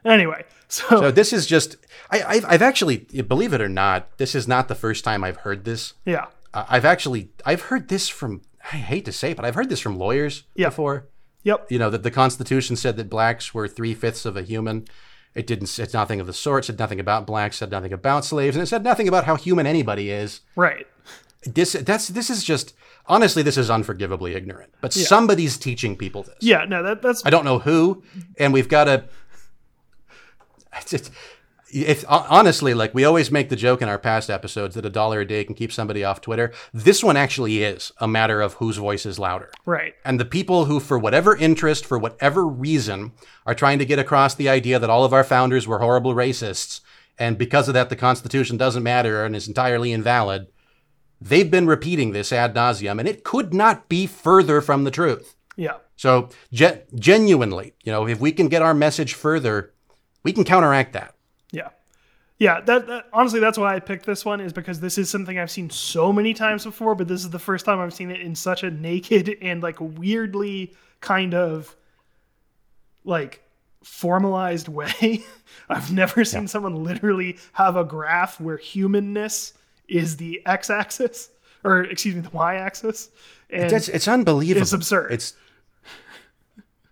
anyway 0.06 0.44
so, 0.68 0.84
So 0.90 1.12
this 1.12 1.32
is 1.34 1.46
just 1.46 1.78
I, 2.12 2.24
I've, 2.24 2.46
I've 2.48 2.62
actually 2.62 2.98
believe 3.28 3.54
it 3.54 3.62
or 3.62 3.70
not, 3.70 4.18
this 4.18 4.36
is 4.36 4.48
not 4.48 4.68
the 4.68 4.76
first 4.76 5.04
time 5.04 5.24
I've 5.24 5.38
heard 5.38 5.64
this. 5.66 5.94
yeah 6.06 6.26
Uh, 6.54 6.66
I've 6.70 6.86
actually 6.86 7.30
I've 7.46 7.64
heard 7.64 7.88
this 7.90 8.08
from 8.10 8.42
I 8.74 8.78
hate 8.78 9.06
to 9.06 9.12
say 9.12 9.32
it, 9.32 9.38
but 9.38 9.46
I've 9.46 9.56
heard 9.56 9.70
this 9.70 9.80
from 9.80 9.98
lawyers 9.98 10.44
Yeah. 10.56 10.70
before. 10.70 11.08
yep 11.44 11.68
You 11.70 11.80
know 11.80 11.90
that 11.90 12.04
the 12.04 12.12
Constitution 12.12 12.76
said 12.76 12.98
that 12.98 13.10
blacks 13.10 13.54
were 13.54 13.68
three 13.68 13.94
fifths 13.94 14.26
of 14.26 14.36
a 14.38 14.42
human. 14.42 14.86
It 15.36 15.46
didn't. 15.48 15.68
Said 15.68 15.94
nothing 15.94 16.22
of 16.22 16.28
the 16.28 16.34
sort. 16.34 16.64
Said 16.66 16.80
nothing 16.80 17.00
about 17.00 17.28
blacks. 17.28 17.58
Said 17.58 17.70
nothing 17.70 17.92
about 17.92 18.24
slaves, 18.24 18.56
and 18.56 18.64
it 18.64 18.68
said 18.68 18.84
nothing 18.86 19.08
about 19.10 19.26
how 19.26 19.36
human 19.36 19.68
anybody 19.68 20.10
is. 20.10 20.40
right 20.56 20.88
This 21.44 21.74
that's 21.74 22.08
this 22.08 22.30
is 22.30 22.44
just 22.44 22.74
honestly 23.06 23.44
this 23.44 23.58
is 23.58 23.70
unforgivably 23.70 24.34
ignorant. 24.34 24.72
But 24.82 24.94
somebody's 24.94 25.58
teaching 25.58 25.96
people 25.98 26.24
this. 26.24 26.38
yeah 26.40 26.64
no 26.66 26.82
that 26.84 27.02
that's 27.02 27.22
I 27.26 27.30
don't 27.30 27.44
know 27.46 27.60
who, 27.60 28.02
and 28.40 28.54
we've 28.54 28.70
got 28.70 28.86
to. 28.86 29.04
It's 30.82 30.92
just, 30.92 31.12
if 31.74 32.06
honestly, 32.08 32.74
like 32.74 32.94
we 32.94 33.06
always 33.06 33.32
make 33.32 33.50
the 33.50 33.56
joke 33.56 33.82
in 33.82 33.90
our 33.90 33.98
past 33.98 34.30
episodes 34.30 34.76
that 34.76 34.86
a 34.86 34.90
dollar 34.90 35.22
a 35.22 35.28
day 35.28 35.44
can 35.44 35.56
keep 35.56 35.72
somebody 35.72 36.04
off 36.04 36.22
Twitter. 36.22 36.54
This 36.74 37.04
one 37.04 37.18
actually 37.18 37.64
is 37.64 37.92
a 37.98 38.08
matter 38.08 38.42
of 38.42 38.54
whose 38.56 38.78
voice 38.78 39.06
is 39.06 39.18
louder. 39.18 39.52
right 39.66 39.96
And 40.06 40.20
the 40.20 40.26
people 40.26 40.66
who, 40.66 40.80
for 40.80 41.00
whatever 41.00 41.36
interest, 41.36 41.86
for 41.86 41.98
whatever 41.98 42.46
reason, 42.46 43.14
are 43.46 43.56
trying 43.56 43.80
to 43.80 43.86
get 43.86 44.00
across 44.00 44.36
the 44.36 44.50
idea 44.50 44.80
that 44.80 44.90
all 44.90 45.04
of 45.04 45.14
our 45.14 45.24
founders 45.24 45.68
were 45.68 45.80
horrible 45.80 46.14
racists, 46.14 46.82
and 47.18 47.38
because 47.38 47.68
of 47.68 47.74
that, 47.74 47.90
the 47.90 47.96
Constitution 47.96 48.58
doesn't 48.58 48.84
matter 48.84 49.24
and 49.24 49.36
is 49.36 49.48
entirely 49.48 49.92
invalid, 49.92 50.48
they've 51.22 51.50
been 51.50 51.68
repeating 51.68 52.12
this 52.12 52.32
ad 52.32 52.54
nauseum, 52.54 53.00
and 53.00 53.08
it 53.08 53.24
could 53.24 53.54
not 53.54 53.90
be 53.90 54.06
further 54.06 54.62
from 54.62 54.84
the 54.84 54.92
truth. 54.92 55.36
Yeah. 55.56 55.78
So 55.96 56.30
ge- 56.52 56.84
genuinely, 56.94 57.74
you 57.84 57.92
know, 57.92 58.08
if 58.08 58.20
we 58.20 58.32
can 58.32 58.50
get 58.50 58.62
our 58.62 58.74
message 58.74 59.14
further, 59.14 59.74
we 60.26 60.34
can 60.34 60.44
counteract 60.44 60.94
that. 60.94 61.14
Yeah. 61.52 61.70
Yeah, 62.38 62.60
that, 62.62 62.88
that 62.88 63.06
honestly 63.14 63.40
that's 63.40 63.58
why 63.58 63.76
I 63.76 63.80
picked 63.80 64.06
this 64.06 64.26
one 64.26 64.42
is 64.42 64.52
because 64.52 64.82
this 64.82 64.98
is 64.98 65.10
something 65.10 65.40
I've 65.40 65.52
seen 65.52 65.70
so 65.70 66.12
many 66.12 66.34
times 66.34 66.66
before, 66.66 66.96
but 66.96 67.08
this 67.08 67.22
is 67.22 67.30
the 67.30 67.40
first 67.40 67.64
time 67.64 67.80
I've 67.80 67.94
seen 67.94 68.12
it 68.12 68.20
in 68.20 68.36
such 68.36 68.64
a 68.64 68.72
naked 68.72 69.38
and 69.42 69.64
like 69.64 69.78
weirdly 69.80 70.76
kind 71.00 71.34
of 71.34 71.74
like 73.06 73.42
formalized 73.84 74.68
way. 74.68 75.24
I've 75.70 75.94
never 75.94 76.26
seen 76.26 76.48
someone 76.48 76.84
literally 76.84 77.38
have 77.54 77.78
a 77.78 77.86
graph 77.86 78.42
where 78.42 78.58
humanness 78.58 79.54
is 79.88 80.18
the 80.18 80.42
x-axis 80.46 81.30
or 81.64 81.84
excuse 81.84 82.16
me, 82.16 82.22
the 82.22 82.30
y-axis. 82.32 83.12
And 83.50 83.72
It's, 83.72 83.88
it's 83.88 84.08
unbelievable. 84.08 84.64
It's 84.64 84.74
absurd. 84.74 85.12
It's 85.14 85.36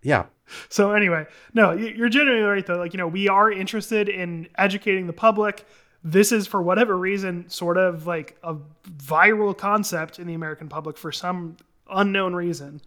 yeah. 0.04 0.26
So 0.70 0.92
anyway, 0.92 1.26
no, 1.54 1.72
you're 1.72 2.10
genuinely 2.10 2.46
right 2.46 2.66
though. 2.66 2.78
Like 2.78 2.94
you 2.94 2.98
know, 2.98 3.08
we 3.08 3.28
are 3.30 3.52
interested 3.52 4.10
in 4.10 4.48
educating 4.58 5.08
the 5.08 5.14
public. 5.14 5.66
This 6.04 6.32
is 6.32 6.48
for 6.48 6.62
whatever 6.62 6.98
reason 6.98 7.50
sort 7.50 7.78
of 7.78 8.06
like 8.08 8.38
a 8.44 8.56
viral 8.98 9.58
concept 9.58 10.20
in 10.20 10.28
the 10.28 10.34
American 10.34 10.68
public 10.68 10.98
for 10.98 11.12
some 11.12 11.58
unknown 11.90 12.36
reason. 12.36 12.82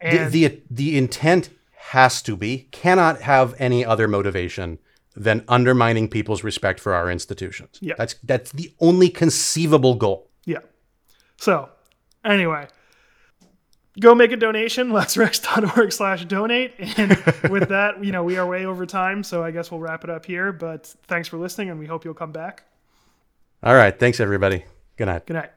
The, 0.00 0.28
the 0.30 0.62
the 0.70 0.96
intent 0.98 1.50
has 1.72 2.22
to 2.22 2.36
be 2.36 2.68
cannot 2.70 3.20
have 3.20 3.54
any 3.58 3.84
other 3.84 4.08
motivation 4.08 4.78
than 5.14 5.44
undermining 5.46 6.08
people's 6.08 6.42
respect 6.42 6.80
for 6.80 6.94
our 6.94 7.10
institutions. 7.10 7.78
Yeah. 7.80 7.94
That's 7.98 8.14
that's 8.24 8.50
the 8.52 8.72
only 8.80 9.08
conceivable 9.10 9.94
goal. 9.94 10.30
yeah. 10.46 10.60
So 11.36 11.68
anyway, 12.24 12.68
go 14.00 14.14
make 14.14 14.32
a 14.32 14.36
donation, 14.36 14.90
lexrex.org 14.90 15.92
slash 15.92 16.24
donate. 16.24 16.74
And 16.96 17.10
with 17.50 17.68
that, 17.68 18.04
you 18.04 18.12
know, 18.12 18.24
we 18.24 18.36
are 18.36 18.46
way 18.46 18.64
over 18.66 18.86
time, 18.86 19.22
so 19.22 19.42
I 19.42 19.50
guess 19.50 19.70
we'll 19.70 19.80
wrap 19.80 20.04
it 20.04 20.10
up 20.10 20.26
here. 20.26 20.52
But 20.52 20.86
thanks 21.06 21.28
for 21.28 21.36
listening 21.38 21.70
and 21.70 21.78
we 21.78 21.86
hope 21.86 22.04
you'll 22.04 22.14
come 22.14 22.32
back. 22.32 22.64
All 23.62 23.74
right, 23.74 23.96
thanks 23.98 24.20
everybody. 24.20 24.64
Good 24.96 25.06
night. 25.06 25.26
Good 25.26 25.34
night. 25.34 25.50